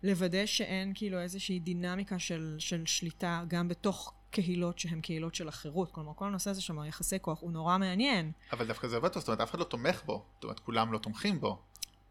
לוודא 0.04 0.46
שאין 0.46 0.92
כאילו 0.96 1.20
איזושהי 1.20 1.60
דינמיקה 1.60 2.20
של, 2.20 2.56
של 2.60 2.86
שליטה 2.86 3.44
גם 3.48 3.68
בתוך 3.68 4.14
קהילות 4.36 4.80
שהן 4.80 5.02
קהילות 5.02 5.36
של 5.36 5.48
החירות. 5.48 5.92
כלומר, 5.92 6.12
כל 6.16 6.26
הנושא 6.26 6.50
הזה 6.50 6.62
שם, 6.62 6.84
יחסי 6.84 7.20
כוח, 7.22 7.42
הוא 7.42 7.52
נורא 7.52 7.78
מעניין. 7.78 8.32
אבל 8.52 8.68
דווקא 8.68 8.88
זה 8.88 8.96
עובד 8.96 9.10
טוב, 9.10 9.20
זאת 9.20 9.28
אומרת 9.28 9.42
אף 9.42 9.50
אחד 9.50 9.60
לא 9.60 9.64
תומך 9.64 10.02
בו, 10.06 10.24
זאת 10.36 10.44
אומרת 10.44 10.60
כולם 10.60 10.94
לא 10.94 10.98
תומכים 10.98 11.40
בו, 11.40 11.58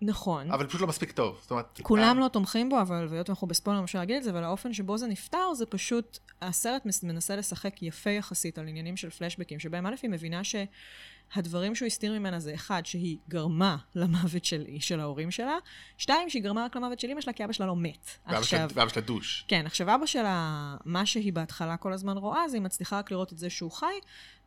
נכון. 0.03 0.51
אבל 0.51 0.67
פשוט 0.67 0.81
לא 0.81 0.87
מספיק 0.87 1.13
טוב, 1.13 1.39
זאת 1.43 1.51
אומרת, 1.51 1.81
כולם 1.83 2.17
אה, 2.17 2.23
לא 2.25 2.29
תומכים 2.29 2.69
בו, 2.69 2.81
אבל 2.81 3.07
והיות 3.11 3.29
ואנחנו 3.29 3.47
בספוילר 3.47 3.85
אפשר 3.85 3.99
להגיד 3.99 4.17
את 4.17 4.23
זה, 4.23 4.31
אבל 4.31 4.45
האופן 4.45 4.73
שבו 4.73 4.99
זה 4.99 5.07
נפתר 5.07 5.55
זה 5.55 5.67
פשוט, 5.67 6.19
הסרט 6.43 6.83
מנסה 7.03 7.37
לשחק 7.37 7.83
יפה 7.83 8.11
יחסית 8.11 8.59
על 8.59 8.69
עניינים 8.69 8.97
של 8.97 9.11
פלשבקים, 9.11 9.59
שבהם 9.61 9.87
א' 9.87 9.95
היא 10.03 10.11
מבינה 10.11 10.41
שהדברים 10.45 11.75
שהוא 11.75 11.87
הסתיר 11.87 12.13
ממנה 12.19 12.41
זה 12.41 12.55
אחד, 12.55 12.87
שהיא 12.87 13.19
גרמה 13.29 13.77
למוות 13.95 14.45
של, 14.45 14.65
של 14.81 15.01
ההורים 15.01 15.31
שלה, 15.31 15.57
שתיים, 15.99 16.31
שהיא 16.31 16.43
גרמה 16.43 16.65
רק 16.65 16.77
למוות 16.77 17.01
של 17.01 17.11
אמא 17.11 17.21
שלה, 17.21 17.33
כי 17.33 17.45
אבא 17.45 17.53
שלה 17.53 17.67
לא 17.67 17.77
מת. 17.77 18.11
ואבא 18.27 18.43
שלה- 18.43 18.67
ואבא 18.75 18.89
שלה 18.91 19.03
דוש, 19.03 19.45
כן, 19.49 19.67
עכשיו 19.67 19.95
אבא 19.95 20.07
שלה, 20.07 20.77
מה 20.85 21.07
שהיא 21.07 21.33
בהתחלה 21.33 21.77
כל 21.77 21.93
הזמן 21.93 22.17
רואה, 22.17 22.49
זה 22.49 22.57
היא 22.57 22.63
מצליחה 22.63 22.99
רק 22.99 23.11
לראות 23.11 23.33
את 23.33 23.39
זה 23.39 23.51
שהוא 23.51 23.71
חי, 23.73 23.95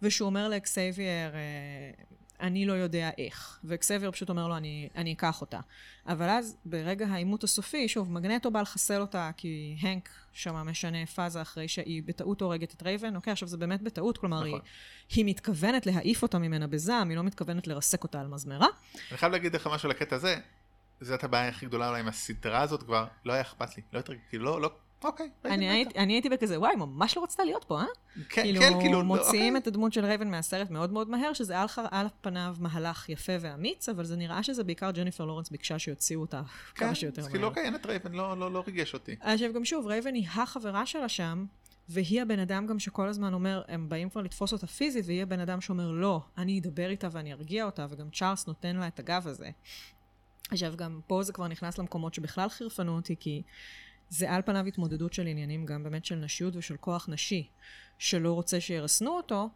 ושהוא 0.01 0.25
אומר 0.25 0.49
לאקסייבייר, 0.49 1.35
אה, 1.35 1.39
אני 2.39 2.65
לא 2.65 2.73
יודע 2.73 3.09
איך. 3.17 3.59
ואקסייבייר 3.63 4.11
פשוט 4.11 4.29
אומר 4.29 4.47
לו, 4.47 4.57
אני, 4.57 4.89
אני 4.95 5.13
אקח 5.13 5.41
אותה. 5.41 5.59
אבל 6.07 6.29
אז, 6.29 6.57
ברגע 6.65 7.07
העימות 7.07 7.43
הסופי, 7.43 7.88
שוב, 7.88 8.11
מגניטו 8.11 8.51
בא 8.51 8.61
לחסל 8.61 9.01
אותה, 9.01 9.31
כי 9.38 9.75
הנק 9.81 10.09
שמה 10.33 10.63
משנה 10.63 11.05
פאזה 11.05 11.41
אחרי 11.41 11.67
שהיא 11.67 12.03
בטעות 12.05 12.41
הורגת 12.41 12.73
את 12.73 12.83
רייבן. 12.83 13.15
אוקיי, 13.15 13.31
עכשיו 13.31 13.47
זה 13.47 13.57
באמת 13.57 13.81
בטעות, 13.81 14.17
כלומר, 14.17 14.39
נכון. 14.39 14.59
היא, 15.09 15.15
היא 15.15 15.25
מתכוונת 15.25 15.85
להעיף 15.85 16.23
אותה 16.23 16.39
ממנה 16.39 16.67
בזעם, 16.67 17.09
היא 17.09 17.17
לא 17.17 17.23
מתכוונת 17.23 17.67
לרסק 17.67 18.03
אותה 18.03 18.21
על 18.21 18.27
מזמרה. 18.27 18.67
אני 19.09 19.17
חייב 19.17 19.31
להגיד 19.31 19.55
לך 19.55 19.67
משהו 19.67 19.89
לקטע 19.89 20.15
הזה, 20.15 20.35
זאת 21.01 21.23
הבעיה 21.23 21.47
הכי 21.47 21.65
גדולה 21.65 21.89
אולי 21.89 21.99
עם 21.99 22.07
הסדרה 22.07 22.61
הזאת 22.61 22.83
כבר, 22.83 23.07
לא 23.25 23.33
היה 23.33 23.41
אכפת 23.41 23.77
לי, 23.77 23.83
לא. 23.93 24.01
כאילו 24.29 24.45
לא, 24.45 24.61
לא, 24.61 24.71
אוקיי, 25.03 25.29
אני. 25.45 25.69
הייתי, 25.69 25.99
אני 25.99 26.13
הייתי 26.13 26.29
בכזה, 26.29 26.59
וואי, 26.59 26.75
ממש 26.75 27.17
לא 27.17 27.23
רצתה 27.23 27.43
להיות 27.43 27.63
פה, 27.63 27.79
אה? 27.79 27.85
כן, 28.29 28.41
כאילו, 28.41 28.61
כן, 28.61 28.79
כאילו, 28.79 28.99
לא, 28.99 29.03
מוציאים 29.03 29.55
אוקיי. 29.55 29.57
את 29.57 29.67
הדמות 29.67 29.93
של 29.93 30.05
רייבן 30.05 30.31
מהסרט 30.31 30.69
מאוד 30.69 30.91
מאוד 30.91 31.09
מהר, 31.09 31.33
שזה 31.33 31.59
על, 31.59 31.67
על 31.91 32.07
פניו 32.21 32.55
מהלך 32.59 33.09
יפה 33.09 33.33
ואמיץ, 33.41 33.89
אבל 33.89 34.05
זה 34.05 34.15
נראה 34.15 34.43
שזה 34.43 34.63
בעיקר 34.63 34.91
ג'ניפר 34.91 35.25
לורנס 35.25 35.49
ביקשה 35.49 35.79
שיוציאו 35.79 36.21
אותה 36.21 36.41
כמה 36.75 36.89
כן, 36.89 36.95
שיותר 36.95 37.21
אז 37.21 37.27
כאילו 37.27 37.41
מהר. 37.41 37.49
אוקיי, 37.49 37.63
אין 37.63 37.75
את 37.75 37.85
רייבן, 37.85 38.11
לא, 38.11 38.37
לא, 38.37 38.51
לא 38.51 38.63
ריגש 38.67 38.93
אותי. 38.93 39.15
עכשיו 39.19 39.53
גם 39.53 39.65
שוב, 39.65 39.87
רייבן 39.87 40.13
היא 40.13 40.27
החברה 40.27 40.85
שלה 40.85 41.09
שם, 41.09 41.45
והיא 41.89 42.21
הבן 42.21 42.39
אדם 42.39 42.67
גם 42.67 42.79
שכל 42.79 43.07
הזמן 43.07 43.33
אומר, 43.33 43.61
הם 43.67 43.89
באים 43.89 44.09
כבר 44.09 44.21
לתפוס 44.21 44.53
אותה 44.53 44.67
פיזית, 44.67 45.05
והיא 45.05 45.23
הבן 45.23 45.39
אדם 45.39 45.61
שאומר, 45.61 45.91
לא, 45.91 46.21
אני 46.37 46.59
אדבר 46.59 46.89
איתה 46.89 47.07
ואני 47.11 47.33
ארגיע 47.33 47.65
אותה, 47.65 47.85
וגם 47.89 48.09
צ'ארלס 48.09 48.47
נותן 48.47 48.75
לה 48.75 48.87
את 48.87 48.99
הגב 48.99 49.27
הזה. 49.27 49.49
עכשיו, 50.51 50.73
גם 50.75 50.99
פה 51.07 51.23
זה 51.23 51.33
כבר 51.33 51.47
נכנס 51.47 51.77
למקומות 51.77 52.13
שבכלל 52.13 52.49
חירפנו 52.49 52.95
אותי, 52.95 53.15
כי 53.19 53.41
זה 54.10 54.32
על 54.32 54.41
פניו 54.41 54.66
התמודדות 54.66 55.14
של 55.14 55.28
עניינים 55.28 55.66
גם 55.66 55.84
באמת 55.84 56.05
של 56.05 56.16
נשיות 56.16 56.55
ושל 56.55 56.78
כוח 56.78 57.10
נשי, 57.10 57.49
שלא 57.97 58.34
רוצה 58.34 58.62
שירסנו 58.62 59.12
אותו, 59.12 59.49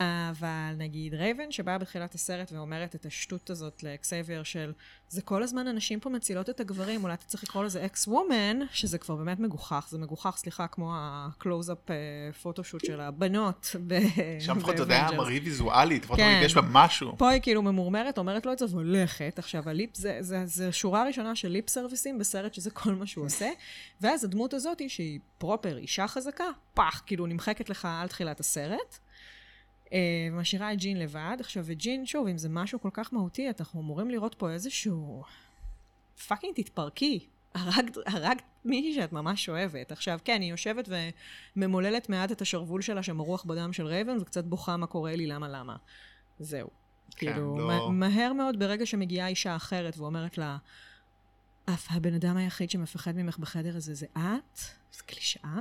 אבל 0.00 0.74
נגיד 0.78 1.14
רייבן 1.14 1.50
שבאה 1.50 1.78
בתחילת 1.78 2.14
הסרט 2.14 2.52
ואומרת 2.52 2.94
את 2.94 3.06
השטות 3.06 3.50
הזאת 3.50 3.82
לאקסייבייר 3.82 4.42
של 4.42 4.72
זה 5.08 5.22
כל 5.22 5.42
הזמן 5.42 5.66
הנשים 5.66 6.00
פה 6.00 6.10
מצילות 6.10 6.50
את 6.50 6.60
הגברים, 6.60 7.02
אולי 7.04 7.14
אתה 7.14 7.24
צריך 7.24 7.42
לקרוא 7.44 7.64
לזה 7.64 7.84
X-Women, 7.84 8.58
שזה 8.72 8.98
כבר 8.98 9.16
באמת 9.16 9.40
מגוחך, 9.40 9.86
זה 9.90 9.98
מגוחך, 9.98 10.36
סליחה, 10.36 10.66
כמו 10.66 10.92
הקלוז-אפ 10.96 11.90
photoshoot 12.42 12.84
של 12.84 13.00
הבנות 13.00 13.76
ב- 13.86 13.98
שם 14.40 14.58
לפחות 14.58 14.76
זה 14.76 14.92
היה. 14.92 15.10
מרהיב 15.16 15.44
ויזואלית, 15.44 16.02
לפחות 16.02 16.18
כן. 16.18 16.36
ריגש 16.38 16.54
בה 16.54 16.60
משהו. 16.70 17.14
פה 17.18 17.30
היא 17.30 17.42
כאילו 17.42 17.62
ממורמרת, 17.62 18.18
אומרת 18.18 18.46
לו 18.46 18.52
את 18.52 18.58
זה 18.58 18.64
והולכת. 18.70 19.38
עכשיו, 19.38 19.68
ה 19.68 19.74
lip, 19.74 19.96
זה, 19.96 20.16
זה, 20.20 20.46
זה 20.46 20.72
שורה 20.72 21.04
ראשונה 21.06 21.34
של 21.34 21.48
lip 21.48 21.70
סרוויסים 21.70 22.18
בסרט 22.18 22.54
שזה 22.54 22.70
כל 22.70 22.94
מה 22.94 23.06
שהוא 23.06 23.26
עושה. 23.26 23.50
ואז 24.00 24.24
הדמות 24.24 24.54
הזאת, 24.54 24.82
שהיא 24.88 25.20
proper 25.38 25.76
אישה 25.76 26.08
חזקה, 26.08 26.44
פח, 26.74 27.02
כאילו 27.06 27.26
נמחקת 27.26 27.70
לך 27.70 27.88
על 27.90 28.08
תחילת 28.08 28.40
הסרט. 28.40 28.98
אה, 29.94 29.98
ומשאירה 30.32 30.72
את 30.72 30.78
ג'ין 30.78 30.98
לבד. 30.98 31.36
עכשיו, 31.40 31.62
וג'ין, 31.66 32.06
שוב, 32.06 32.26
אם 32.26 32.38
זה 32.38 32.48
משהו 32.48 32.80
כל 32.80 32.90
כך 32.92 33.12
מהותי, 33.12 33.48
אנחנו 33.60 33.80
אמורים 33.80 34.10
לראות 34.10 34.34
פה 34.34 34.50
איזשהו... 34.50 35.22
fucking 36.28 36.54
תתפרקי. 36.54 37.26
הרגת, 37.54 37.96
הרגת 38.06 38.42
מישהי 38.64 38.94
שאת 38.94 39.12
ממש 39.12 39.48
אוהבת. 39.48 39.92
עכשיו, 39.92 40.18
כן, 40.24 40.40
היא 40.40 40.50
יושבת 40.50 40.88
וממוללת 41.56 42.08
מעט 42.08 42.32
את 42.32 42.40
השרוול 42.42 42.82
שלה 42.82 43.02
שמרוח 43.02 43.44
בדם 43.44 43.72
של 43.72 43.86
רייבן, 43.86 44.16
וקצת 44.20 44.44
בוכה 44.44 44.76
מה 44.76 44.86
קורה 44.86 45.16
לי, 45.16 45.26
למה, 45.26 45.48
למה. 45.48 45.76
זהו. 46.38 46.68
כאילו, 47.16 47.58
לא- 47.58 47.66
מה- 47.66 48.08
מהר 48.08 48.32
מאוד, 48.32 48.58
ברגע 48.58 48.86
שמגיעה 48.86 49.28
אישה 49.28 49.56
אחרת 49.56 49.98
ואומרת 49.98 50.38
לה, 50.38 50.56
אף 51.64 51.86
הבן 51.90 52.14
אדם 52.14 52.36
היחיד 52.36 52.70
שמפחד 52.70 53.16
ממך 53.16 53.38
בחדר 53.38 53.76
הזה 53.76 53.94
זה 53.94 54.06
את, 54.14 54.58
זו 54.92 55.02
קלישאה, 55.06 55.50
אה, 55.54 55.60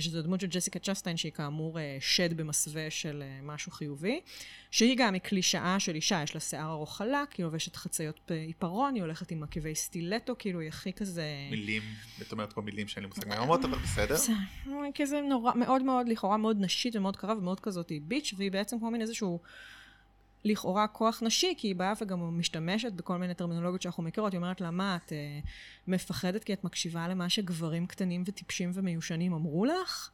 שזו 0.00 0.18
הדמות 0.18 0.40
של 0.40 0.46
ג'סיקה 0.46 0.78
צ'סטיין, 0.78 1.16
שהיא 1.16 1.32
כאמור 1.32 1.78
אה, 1.78 1.96
שד 2.00 2.36
במסווה 2.36 2.90
של 2.90 3.22
אה, 3.22 3.40
משהו 3.42 3.72
חיובי, 3.72 4.20
שהיא 4.70 4.96
גם 4.98 5.14
מקלישאה 5.14 5.80
של 5.80 5.94
אישה, 5.94 6.22
יש 6.22 6.34
לה 6.34 6.40
שיער 6.40 6.70
ארוך 6.70 6.96
חלק, 6.96 7.32
היא 7.32 7.44
לובשת 7.44 7.76
חציות 7.76 8.30
עיפרון, 8.46 8.94
היא 8.94 9.02
הולכת 9.02 9.30
עם 9.30 9.42
עקבי 9.42 9.74
סטילטו, 9.74 10.34
כאילו 10.38 10.60
היא 10.60 10.68
הכי 10.68 10.92
כזה... 10.92 11.24
מילים, 11.50 11.82
את 12.22 12.32
אומרת 12.32 12.52
פה 12.52 12.60
מילים 12.60 12.88
שאין 12.88 13.04
לי 13.04 13.08
מושג 13.08 13.28
מהיומות, 13.28 13.64
אבל 13.64 13.78
בסדר. 13.78 14.16
כזה 14.94 15.20
נורא, 15.20 15.54
מאוד 15.54 15.82
מאוד, 15.82 16.08
לכאורה 16.08 16.36
מאוד 16.36 16.56
נשית 16.60 16.96
ומאוד 16.96 17.16
קרה 17.16 17.38
ומאוד 17.38 17.60
כזאת 17.60 17.90
היא 17.90 18.00
ביץ', 18.04 18.34
והיא 18.36 18.52
בעצם 18.52 18.78
כמו 18.78 18.90
מין 18.90 19.00
איזשהו... 19.00 19.40
לכאורה 20.44 20.86
כוח 20.86 21.22
נשי, 21.22 21.54
כי 21.58 21.68
היא 21.68 21.76
באה 21.76 21.92
וגם 22.00 22.38
משתמשת 22.38 22.92
בכל 22.92 23.16
מיני 23.16 23.34
טרמינולוגיות 23.34 23.82
שאנחנו 23.82 24.02
מכירות. 24.02 24.32
היא 24.32 24.38
אומרת 24.38 24.60
לה, 24.60 24.70
מה, 24.70 24.96
את 24.96 25.08
uh, 25.08 25.48
מפחדת 25.86 26.44
כי 26.44 26.52
את 26.52 26.64
מקשיבה 26.64 27.08
למה 27.08 27.28
שגברים 27.28 27.86
קטנים 27.86 28.24
וטיפשים 28.26 28.70
ומיושנים 28.74 29.32
אמרו 29.32 29.64
לך? 29.64 30.10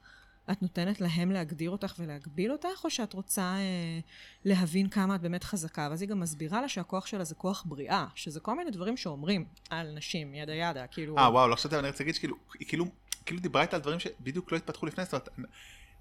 את 0.53 0.63
נותנת 0.63 1.01
להם 1.01 1.31
להגדיר 1.31 1.71
אותך 1.71 1.95
ולהגביל 1.99 2.53
אותך, 2.53 2.85
או 2.85 2.91
שאת 2.91 3.13
רוצה 3.13 3.43
אה, 3.43 4.01
להבין 4.45 4.89
כמה 4.89 5.15
את 5.15 5.21
באמת 5.21 5.45
חזקה? 5.45 5.89
ואז 5.91 6.03
היא 6.03 6.09
גם 6.09 6.21
מסבירה 6.21 6.61
לה 6.61 6.69
שהכוח 6.69 7.07
שלה 7.07 7.25
זה 7.25 7.35
כוח 7.35 7.65
בריאה, 7.67 8.07
שזה 8.15 8.41
כל 8.41 8.57
מיני 8.57 8.71
דברים 8.71 8.97
שאומרים 8.97 9.45
על 9.71 9.93
נשים, 9.95 10.35
ידה 10.35 10.55
ידה, 10.55 10.87
כאילו... 10.87 11.19
אה, 11.19 11.31
וואו, 11.31 11.49
לא 11.49 11.55
חשבתי, 11.55 11.79
אני 11.79 11.89
רוצה 11.89 12.05
להגיד 12.05 12.15
שכאילו, 12.15 12.37
כאילו, 12.51 12.87
כאילו 13.27 13.41
דיברה 13.41 13.63
איתה 13.63 13.77
על 13.77 13.83
דברים 13.83 13.99
שבדיוק 13.99 14.53
לא 14.53 14.57
התפתחו 14.57 14.87
לפני, 14.87 15.05
זאת 15.05 15.13
אומרת, 15.13 15.51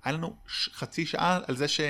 היה 0.04 0.14
לנו 0.14 0.36
חצי 0.50 1.06
שעה 1.06 1.40
על 1.48 1.56
זה 1.56 1.68
ש... 1.68 1.82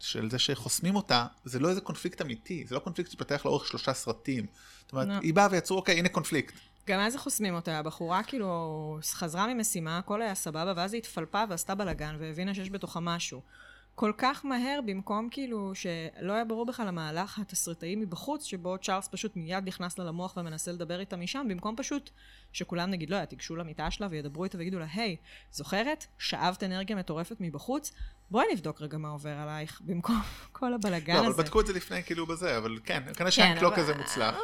של 0.00 0.30
זה 0.30 0.38
שחוסמים 0.38 0.96
אותה, 0.96 1.26
זה 1.44 1.58
לא 1.58 1.68
איזה 1.68 1.80
קונפליקט 1.80 2.20
אמיתי, 2.22 2.64
זה 2.66 2.74
לא 2.74 2.80
קונפליקט 2.80 3.10
שפתח 3.10 3.42
לאורך 3.44 3.66
שלושה 3.66 3.94
סרטים. 3.94 4.46
זאת 4.82 4.92
אומרת, 4.92 5.08
no. 5.08 5.10
לא. 5.10 5.18
היא 5.22 5.34
באה 5.34 5.48
ויצרו, 5.50 5.76
אוקיי, 5.76 5.98
הנה 5.98 6.08
קונפליקט. 6.08 6.54
גם 6.86 7.00
אז 7.00 7.16
חוסמים 7.16 7.54
אותה, 7.54 7.78
הבחורה 7.78 8.22
כאילו 8.22 8.98
חזרה 9.02 9.54
ממשימה, 9.54 9.98
הכל 9.98 10.22
היה 10.22 10.34
סבבה, 10.34 10.72
ואז 10.76 10.92
היא 10.92 10.98
התפלפה 10.98 11.44
ועשתה 11.50 11.74
בלאגן 11.74 12.16
והבינה 12.18 12.54
שיש 12.54 12.70
בתוכה 12.70 13.00
משהו. 13.00 13.42
כל 13.96 14.12
כך 14.18 14.44
מהר, 14.44 14.80
במקום 14.86 15.28
כאילו 15.30 15.72
שלא 15.74 16.32
היה 16.32 16.44
ברור 16.44 16.66
בכלל 16.66 16.88
המהלך 16.88 17.38
התסריטאי 17.38 17.96
מבחוץ, 17.96 18.44
שבו 18.44 18.78
צ'ארלס 18.78 19.08
פשוט 19.08 19.36
מיד 19.36 19.68
נכנס 19.68 19.98
לה 19.98 20.04
למוח 20.04 20.36
ומנסה 20.36 20.72
לדבר 20.72 21.00
איתה 21.00 21.16
משם, 21.16 21.46
במקום 21.48 21.74
פשוט 21.76 22.10
שכולם 22.52 22.90
נגיד, 22.90 23.10
לא, 23.10 23.24
תיגשו 23.24 23.56
למיטה 23.56 23.90
שלה 23.90 24.06
וידברו 24.10 24.44
איתה 24.44 24.58
ויגידו 24.58 24.78
לה, 24.78 24.86
היי, 24.94 25.16
זוכרת? 25.52 26.06
שאבת 26.18 26.62
אנרגיה 26.62 26.96
מטורפת 26.96 27.36
מבחוץ? 27.40 27.92
בואי 28.30 28.46
נבדוק 28.52 28.80
רגע 28.80 28.98
מה 28.98 29.08
עובר 29.08 29.30
עלייך, 29.38 29.80
במקום 29.84 30.20
כל 30.52 30.74
הבלגן 30.74 31.14
לא, 31.14 31.18
הזה. 31.18 31.28
לא, 31.28 31.34
אבל 31.34 31.42
בדקו 31.42 31.60
את 31.60 31.66
זה 31.66 31.72
לפני 31.72 32.02
כאילו 32.02 32.26
בזה, 32.26 32.58
אבל 32.58 32.78
כן, 32.84 33.02
כנראה 33.14 33.30
שהאקט 33.30 33.62
לא 33.62 33.72
כזה 33.76 33.94
מוצלח. 33.94 34.34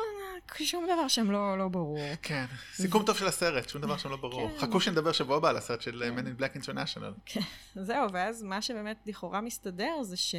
שום 0.58 0.84
דבר 0.84 1.08
שם 1.08 1.30
לא, 1.30 1.58
לא 1.58 1.68
ברור. 1.68 1.98
כן, 2.22 2.44
סיכום 2.74 3.04
טוב 3.04 3.16
של 3.16 3.26
הסרט, 3.26 3.68
שום 3.68 3.82
דבר 3.82 3.96
שם 3.96 4.10
לא 4.10 4.16
ברור. 4.16 4.50
כן. 4.50 4.58
חכו 4.58 4.80
שנדבר 4.80 5.12
שבוע 5.12 5.36
הבא 5.36 5.48
על 5.48 5.56
הסרט 5.56 5.80
של 5.80 6.02
כן. 6.16 6.18
Men 6.18 6.22
in 6.22 6.40
Black 6.40 6.62
International. 6.62 7.20
כן, 7.26 7.40
זהו, 7.74 8.12
ואז 8.12 8.42
מה 8.42 8.62
שבאמת 8.62 8.96
לכאורה 9.06 9.40
מסתדר 9.40 10.02
זה 10.02 10.16
ש... 10.16 10.34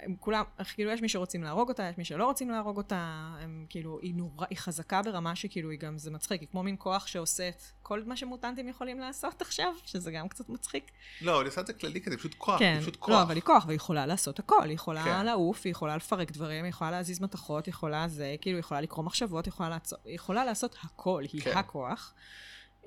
הם 0.00 0.16
כולם, 0.20 0.44
כאילו 0.74 0.90
יש 0.90 1.02
מי 1.02 1.08
שרוצים 1.08 1.42
להרוג 1.42 1.68
אותה, 1.68 1.82
יש 1.82 1.98
מי 1.98 2.04
שלא 2.04 2.26
רוצים 2.26 2.50
להרוג 2.50 2.76
אותה, 2.76 3.30
הם 3.40 3.66
כאילו, 3.68 3.98
היא 4.02 4.14
נורא, 4.14 4.46
היא 4.50 4.58
חזקה 4.58 5.02
ברמה 5.02 5.36
שכאילו 5.36 5.70
היא 5.70 5.78
גם, 5.78 5.98
זה 5.98 6.10
מצחיק, 6.10 6.40
היא 6.40 6.48
כמו 6.48 6.62
מין 6.62 6.76
כוח 6.78 7.06
שעושה 7.06 7.48
את 7.48 7.62
כל 7.82 8.02
מה 8.04 8.16
שמוטנטים 8.16 8.68
יכולים 8.68 8.98
לעשות 8.98 9.42
עכשיו, 9.42 9.72
שזה 9.84 10.12
גם 10.12 10.28
קצת 10.28 10.48
מצחיק. 10.48 10.90
לא, 11.20 11.40
היא 11.40 11.48
עושה 11.48 11.60
את 11.60 11.66
זה 11.66 11.72
כללי 11.72 12.00
כזה, 12.00 12.16
פשוט 12.16 12.34
כוח, 12.38 12.58
כן, 12.58 12.78
פשוט 12.80 12.96
כוח. 12.96 13.08
לא, 13.08 13.22
אבל 13.22 13.34
היא 13.34 13.42
כוח, 13.42 13.64
והיא 13.66 13.76
יכולה 13.76 14.06
לעשות 14.06 14.38
הכל, 14.38 14.64
היא 14.64 14.74
יכולה 14.74 15.04
כן. 15.04 15.26
לעוף, 15.26 15.60
היא 15.64 15.70
יכולה 15.70 15.96
לפרק 15.96 16.32
דברים, 16.32 16.64
היא 16.64 16.70
יכולה 16.70 16.90
להזיז 16.90 17.20
מתכות, 17.20 17.66
היא 17.66 17.72
יכולה 17.72 18.08
זה, 18.08 18.36
כאילו, 18.40 18.56
היא 18.56 18.60
יכולה 18.60 18.80
לקרוא 18.80 19.04
מחשבות, 19.04 19.44
היא 19.44 19.52
יכולה, 19.52 19.68
לעצור, 19.68 19.98
היא 20.04 20.14
יכולה 20.14 20.44
לעשות 20.44 20.76
הכל, 20.82 21.22
היא 21.32 21.42
כן. 21.42 21.56
הכוח. 21.56 22.14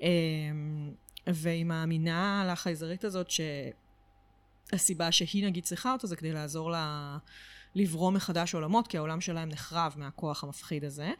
אמ, 0.00 0.92
והיא 1.26 1.64
מאמינה 1.64 2.42
על 2.42 2.50
החייזרית 2.50 3.04
הזאת 3.04 3.30
ש... 3.30 3.40
הסיבה 4.72 5.12
שהיא 5.12 5.46
נגיד 5.46 5.64
צריכה 5.64 5.92
אותו 5.92 6.06
זה 6.06 6.16
כדי 6.16 6.32
לעזור 6.32 6.70
לה 6.70 7.18
לברום 7.74 8.14
מחדש 8.14 8.54
עולמות, 8.54 8.88
כי 8.88 8.96
העולם 8.96 9.20
שלהם 9.20 9.48
נחרב 9.48 9.94
מהכוח 9.96 10.44
המפחיד 10.44 10.84
הזה. 10.84 11.12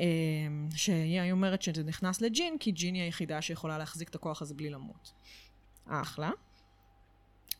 אמ, 0.00 0.68
שהיא 0.76 1.32
אומרת 1.32 1.62
שזה 1.62 1.84
נכנס 1.84 2.20
לג'ין, 2.20 2.58
כי 2.58 2.70
ג'ין 2.70 2.94
היא 2.94 3.02
היחידה 3.02 3.42
שיכולה 3.42 3.78
להחזיק 3.78 4.08
את 4.08 4.14
הכוח 4.14 4.42
הזה 4.42 4.54
בלי 4.54 4.70
למות. 4.70 5.12
אחלה. 5.86 6.30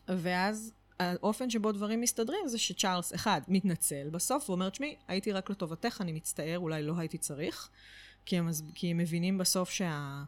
ואז 0.08 0.72
האופן 1.00 1.50
שבו 1.50 1.72
דברים 1.72 2.00
מסתדרים 2.00 2.48
זה 2.48 2.58
שצ'ארלס, 2.58 3.14
אחד, 3.14 3.40
מתנצל 3.48 4.08
בסוף 4.10 4.50
ואומר, 4.50 4.70
תשמעי, 4.70 4.96
הייתי 5.08 5.32
רק 5.32 5.50
לטובתך, 5.50 5.98
אני 6.00 6.12
מצטער, 6.12 6.58
אולי 6.58 6.82
לא 6.82 6.94
הייתי 6.98 7.18
צריך. 7.18 7.68
כי 8.26 8.38
הם, 8.38 8.48
כי 8.74 8.90
הם 8.90 8.96
מבינים 8.96 9.38
בסוף 9.38 9.70
שה... 9.70 10.22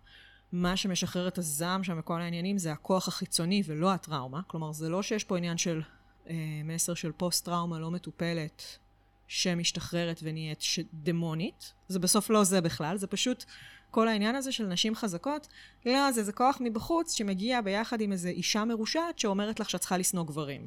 מה 0.53 0.77
שמשחרר 0.77 1.29
את 1.29 1.39
הזעם 1.39 1.85
שם 1.85 1.97
וכל 1.99 2.21
העניינים 2.21 2.59
זה 2.59 2.73
הכוח 2.73 3.09
החיצוני 3.09 3.63
ולא 3.67 3.93
הטראומה. 3.93 4.41
כלומר, 4.47 4.73
זה 4.73 4.89
לא 4.89 5.03
שיש 5.03 5.25
פה 5.25 5.37
עניין 5.37 5.59
של 5.59 5.83
אה, 6.29 6.35
מסר 6.65 6.95
של 6.95 7.13
פוסט-טראומה 7.13 7.79
לא 7.79 7.91
מטופלת 7.91 8.79
שמשתחררת 9.27 10.21
ונהיית 10.23 10.61
ש... 10.63 10.81
דמונית. 10.93 11.73
זה 11.89 11.99
בסוף 11.99 12.31
לא 12.31 12.45
זה 12.45 12.61
בכלל, 12.61 12.97
זה 12.97 13.07
פשוט 13.07 13.45
כל 13.91 14.09
העניין 14.09 14.35
הזה 14.35 14.53
של 14.53 14.67
נשים 14.67 14.95
חזקות. 14.95 15.49
לא, 15.87 16.13
זה 16.13 16.21
איזה 16.21 16.33
כוח 16.33 16.59
מבחוץ 16.61 17.15
שמגיע 17.15 17.61
ביחד 17.61 18.01
עם 18.01 18.13
איזו 18.13 18.29
אישה 18.29 18.65
מרושעת 18.65 19.19
שאומרת 19.19 19.61
לך 19.61 19.71
שאת 19.71 19.81
צריכה 19.81 19.99
לשנוא 19.99 20.25
גברים. 20.25 20.67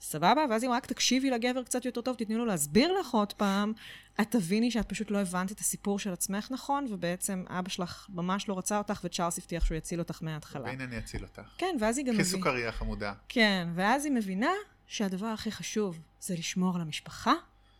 סבבה? 0.00 0.44
ואז 0.50 0.64
אם 0.64 0.70
רק 0.70 0.86
תקשיבי 0.86 1.30
לגבר 1.30 1.62
קצת 1.62 1.84
יותר 1.84 2.00
טוב, 2.00 2.16
תתני 2.16 2.36
לו 2.36 2.44
להסביר 2.46 2.92
לך 3.00 3.10
עוד 3.10 3.32
פעם, 3.32 3.72
את 4.20 4.30
תביני 4.30 4.70
שאת 4.70 4.88
פשוט 4.88 5.10
לא 5.10 5.18
הבנת 5.18 5.52
את 5.52 5.58
הסיפור 5.58 5.98
של 5.98 6.12
עצמך 6.12 6.48
נכון, 6.50 6.86
ובעצם 6.90 7.44
אבא 7.48 7.68
שלך 7.68 8.06
ממש 8.08 8.48
לא 8.48 8.58
רצה 8.58 8.78
אותך, 8.78 9.00
וצ'ארלס 9.04 9.38
הבטיח 9.38 9.64
שהוא 9.64 9.76
יציל 9.76 9.98
אותך 9.98 10.18
מההתחלה. 10.22 10.64
והנה 10.64 10.84
אני 10.84 10.98
אציל 10.98 11.22
אותך. 11.22 11.54
כן, 11.58 11.76
ואז 11.80 11.98
היא 11.98 12.06
גם 12.06 12.14
מבינה... 12.14 12.28
כסוכריה 12.28 12.72
חמודה. 12.72 13.12
כן, 13.28 13.68
ואז 13.74 14.04
היא 14.04 14.12
מבינה 14.12 14.52
שהדבר 14.86 15.26
הכי 15.26 15.52
חשוב 15.52 16.00
זה 16.20 16.34
לשמור 16.34 16.76
על 16.76 16.80
המשפחה, 16.80 17.32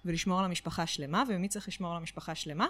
ולשמור 0.04 0.38
על 0.38 0.44
המשפחה 0.44 0.86
שלמה, 0.86 1.22
ומי 1.28 1.48
צריך 1.48 1.68
לשמור 1.68 1.90
על 1.90 1.96
המשפחה 1.96 2.34
שלמה? 2.34 2.66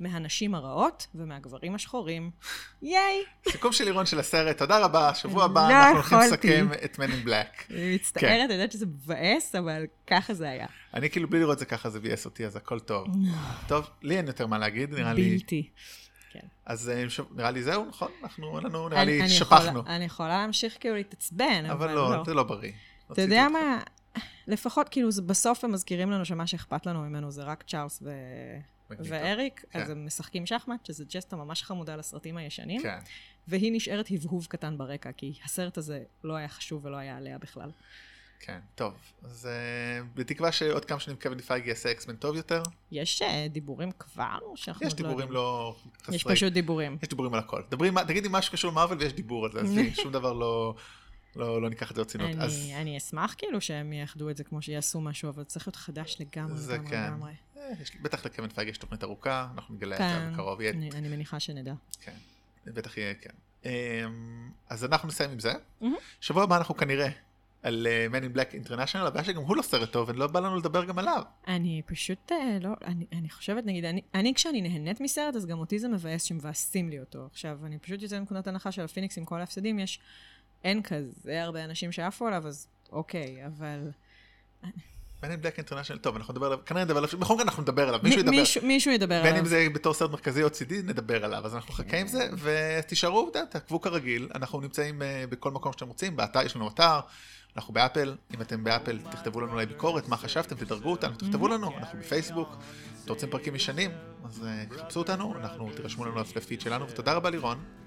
מהנשים 0.00 0.54
הרעות 0.54 1.06
ומהגברים 1.14 1.74
השחורים. 1.74 2.30
ייי! 2.82 3.24
סיכום 3.48 3.72
של 3.72 3.84
לירון 3.84 4.06
של 4.06 4.18
הסרט, 4.18 4.58
תודה 4.58 4.78
רבה, 4.78 5.14
שבוע 5.14 5.44
הבא 5.44 5.68
לא 5.68 5.74
אנחנו 5.74 5.94
הולכים 5.94 6.18
לסכם 6.18 6.68
את 6.84 6.96
Men 6.96 6.98
in 6.98 7.26
Black. 7.26 7.62
אני 7.70 7.94
מצטערת, 7.94 8.24
כן. 8.24 8.40
אני 8.44 8.52
יודעת 8.52 8.72
שזה 8.72 8.86
מבאס, 8.86 9.54
אבל 9.54 9.84
ככה 10.06 10.34
זה 10.34 10.48
היה. 10.50 10.66
אני 10.94 11.10
כאילו 11.10 11.30
בלי 11.30 11.40
לראות 11.40 11.58
זה 11.58 11.64
ככה, 11.64 11.90
זה 11.90 12.00
ביאס 12.00 12.24
אותי, 12.24 12.46
אז 12.46 12.56
הכל 12.56 12.80
טוב. 12.80 13.06
טוב, 13.68 13.90
לי 14.02 14.16
אין 14.16 14.26
יותר 14.26 14.46
מה 14.46 14.58
להגיד, 14.58 14.94
נראה 14.94 15.12
לי... 15.12 15.30
בלתי. 15.30 15.68
כן. 16.32 16.46
אז 16.66 16.90
אה, 16.90 17.04
נראה 17.30 17.50
לי 17.50 17.62
זהו, 17.62 17.84
נכון? 17.88 18.10
אנחנו, 18.22 18.60
לנו, 18.60 18.88
נראה 18.88 19.04
לי, 19.04 19.28
שפכנו. 19.28 19.82
אני 19.86 20.04
יכולה 20.04 20.28
להמשיך 20.28 20.76
כאילו 20.80 20.94
להתעצבן, 20.94 21.64
אבל 21.70 21.90
לא. 21.94 22.06
אבל 22.06 22.16
לא, 22.16 22.24
זה 22.24 22.34
לא 22.34 22.42
בריא. 22.42 22.72
אתה 23.12 23.22
יודע 23.22 23.48
מה? 23.48 23.82
לפחות, 24.46 24.88
כאילו, 24.88 25.08
בסוף 25.26 25.64
הם 25.64 25.72
מזכירים 25.72 26.10
לנו 26.10 26.24
שמה 26.24 26.46
שאכפת 26.46 26.86
לנו 26.86 27.02
ממנו 27.02 27.30
זה 27.30 27.42
רק 27.42 27.64
צ'ארלס 27.66 28.02
ו... 28.02 28.10
ואריק, 28.90 29.64
כן. 29.70 29.80
אז 29.80 29.90
הם 29.90 30.06
משחקים 30.06 30.46
שחמט, 30.46 30.86
שזה 30.86 31.04
ג'סטה 31.08 31.36
ממש 31.36 31.62
חמודה 31.62 31.96
לסרטים 31.96 32.36
הישנים. 32.36 32.82
כן. 32.82 32.98
והיא 33.48 33.72
נשארת 33.74 34.08
הבהוב 34.10 34.46
קטן 34.46 34.78
ברקע, 34.78 35.12
כי 35.12 35.32
הסרט 35.44 35.78
הזה 35.78 36.02
לא 36.24 36.36
היה 36.36 36.48
חשוב 36.48 36.84
ולא 36.84 36.96
היה 36.96 37.16
עליה 37.16 37.38
בכלל. 37.38 37.70
כן, 38.40 38.58
טוב. 38.74 38.94
אז 39.22 39.48
uh, 39.48 40.06
בתקווה 40.14 40.52
שעוד 40.52 40.84
כמה 40.84 41.00
שנים 41.00 41.16
קווין 41.16 41.40
פייגי 41.40 41.68
יעשה 41.68 41.90
אקסמן 41.90 42.16
טוב 42.16 42.36
יותר. 42.36 42.62
יש 42.92 43.22
uh, 43.22 43.24
דיבורים 43.50 43.90
כבר? 43.98 44.38
יש 44.80 44.94
דיבורים 44.94 45.32
לא, 45.32 45.34
לא 45.34 45.76
חסרי. 46.02 46.16
יש 46.16 46.24
פשוט 46.24 46.52
דיבורים. 46.52 46.98
יש 47.02 47.08
דיבורים 47.08 47.34
על 47.34 47.40
הכל. 47.40 47.62
דברי, 47.70 47.90
תגידי 48.06 48.28
משהו 48.30 48.50
שקשור 48.50 48.70
למרוויל 48.70 48.98
ויש 48.98 49.12
דיבור 49.12 49.46
על 49.46 49.52
זה, 49.52 49.60
אז 49.60 49.70
שום 50.02 50.12
דבר 50.12 50.32
לא... 50.32 50.74
לא, 51.36 51.62
לא 51.62 51.70
ניקח 51.70 51.90
את 51.90 51.96
זה 51.96 52.02
ברצינות. 52.02 52.30
אני, 52.30 52.44
אז... 52.44 52.70
אני 52.76 52.96
אשמח 52.96 53.34
כאילו 53.38 53.60
שהם 53.60 53.92
יאחדו 53.92 54.30
את 54.30 54.36
זה 54.36 54.44
כמו 54.44 54.62
שיעשו 54.62 55.00
משהו, 55.00 55.28
אבל 55.28 55.44
צריך 55.44 55.68
להיות 55.68 55.76
חדש 55.76 56.16
לגמרי, 56.20 56.56
זה 56.56 56.74
לגמרי, 56.74 56.90
כן. 56.90 57.02
לגמרי. 57.02 57.32
אה, 57.56 57.82
יש, 57.82 57.96
בטח 58.02 58.26
לקווין 58.26 58.50
פייגי 58.50 58.68
יש 58.68 58.78
תוכנית 58.78 59.04
ארוכה, 59.04 59.48
אנחנו 59.54 59.74
נגלה 59.74 59.98
כן, 59.98 60.16
אותה 60.16 60.30
בקרוב. 60.32 60.60
יהיה... 60.60 60.72
אני, 60.72 60.90
אני 60.90 61.08
מניחה 61.08 61.40
שנדע. 61.40 61.74
כן, 62.00 62.12
בטח 62.66 62.96
יהיה, 62.96 63.14
כן. 63.14 63.30
אמ, 63.64 64.50
אז 64.68 64.84
אנחנו 64.84 65.08
נסיים 65.08 65.30
עם 65.30 65.38
זה. 65.38 65.52
אמ-המ. 65.52 65.86
שבוע 66.20 66.42
הבא 66.42 66.56
אנחנו 66.56 66.76
כנראה 66.76 67.08
על 67.62 67.86
אה, 67.86 68.14
Men 68.14 68.24
in 68.24 68.36
Black 68.36 68.66
International, 68.66 69.06
הבעיה 69.06 69.24
שגם 69.24 69.42
הוא 69.42 69.56
לא 69.56 69.62
סרט 69.62 69.92
טוב, 69.92 70.08
ולא 70.08 70.26
בא 70.26 70.40
לנו 70.40 70.56
לדבר 70.56 70.84
גם 70.84 70.98
עליו. 70.98 71.22
אני 71.48 71.82
פשוט, 71.86 72.32
אה, 72.32 72.34
לא, 72.60 72.70
אני, 72.84 73.06
אני 73.12 73.30
חושבת, 73.30 73.66
נגיד, 73.66 73.84
אני, 73.84 74.00
אני 74.14 74.34
כשאני 74.34 74.62
נהנית 74.62 75.00
מסרט, 75.00 75.36
אז 75.36 75.46
גם 75.46 75.58
אותי 75.58 75.78
זה 75.78 75.88
מבאס 75.88 76.22
שמבאסים 76.22 76.90
לי 76.90 77.00
אותו. 77.00 77.26
עכשיו, 77.30 77.58
אני 77.64 77.78
פשוט 77.78 78.02
יוצא 78.02 78.18
מנקודת 78.18 78.46
הנחה 78.46 78.72
של 78.72 78.82
הפיניקס 78.82 79.18
עם 79.18 79.24
כל 79.24 79.40
ההפסדים, 79.40 79.78
יש 79.78 80.00
אין 80.64 80.82
כזה 80.82 81.42
הרבה 81.42 81.64
אנשים 81.64 81.92
שעפו 81.92 82.26
עליו, 82.26 82.46
אז 82.46 82.66
אוקיי, 82.92 83.46
אבל... 83.46 83.90
בין 85.22 85.32
אם 85.32 85.42
בלק 85.42 85.58
אינטרנשיונל, 85.58 86.02
טוב, 86.02 86.16
אנחנו 86.16 86.32
נדבר 86.32 86.46
עליו, 86.46 86.58
כנראה 86.66 86.84
נדבר 86.84 86.98
עליו, 86.98 87.10
בכל 87.18 87.34
מקרה 87.34 87.44
אנחנו 87.44 87.62
נדבר 87.62 87.88
עליו, 87.88 88.00
מישהו 88.02 88.20
ידבר. 88.20 88.32
מישהו 88.62 88.92
ידבר 88.92 89.14
עליו. 89.14 89.32
בין 89.32 89.36
אם 89.36 89.46
זה 89.46 89.66
בתור 89.74 89.94
סרט 89.94 90.10
מרכזי 90.10 90.42
או 90.42 90.50
צידי, 90.50 90.82
נדבר 90.82 91.24
עליו, 91.24 91.46
אז 91.46 91.54
אנחנו 91.54 91.74
נחכה 91.74 91.96
עם 91.96 92.06
זה, 92.06 92.28
ותישארו, 92.38 93.30
תעקבו 93.50 93.80
כרגיל, 93.80 94.28
אנחנו 94.34 94.60
נמצאים 94.60 95.02
אה, 95.02 95.24
בכל 95.28 95.50
מקום 95.50 95.72
שאתם 95.72 95.88
רוצים, 95.88 96.16
באתר, 96.16 96.42
יש 96.42 96.56
לנו 96.56 96.68
אתר, 96.68 97.00
אנחנו 97.56 97.74
באפל, 97.74 98.16
אם 98.34 98.40
אתם 98.40 98.64
באפל, 98.64 98.98
תכתבו 99.10 99.40
לנו 99.40 99.52
אולי 99.52 99.66
ביקורת, 99.66 100.08
מה 100.08 100.16
חשבתם, 100.16 100.56
תדרגו 100.56 100.90
אותנו, 100.90 101.14
תכתבו 101.16 101.48
לנו, 101.48 101.78
אנחנו 101.78 101.98
בפייסבוק, 101.98 102.56
אתם 103.04 103.12
רוצים 103.12 103.30
פרקים 103.30 103.54
ישנים, 103.54 103.90
אז 104.24 104.46
אה, 104.46 104.64
תחפשו 104.76 105.00
אותנו, 105.00 105.34
אנחנו, 105.36 105.70
תירשמו 105.76 106.04
לנו 106.04 106.20
לפיד 106.36 106.60
שלנו, 106.60 106.88
ותודה 106.88 107.12
רבה 107.12 107.30
לירון. 107.30 107.81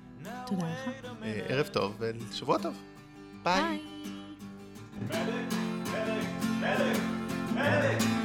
תודה 0.46 0.66
לך. 0.88 0.96
אה, 1.24 1.42
ערב 1.50 1.68
טוב 1.68 1.96
ושבוע 2.00 2.58
טוב. 2.58 2.74
ביי. 3.44 3.80
ביי. 7.54 8.25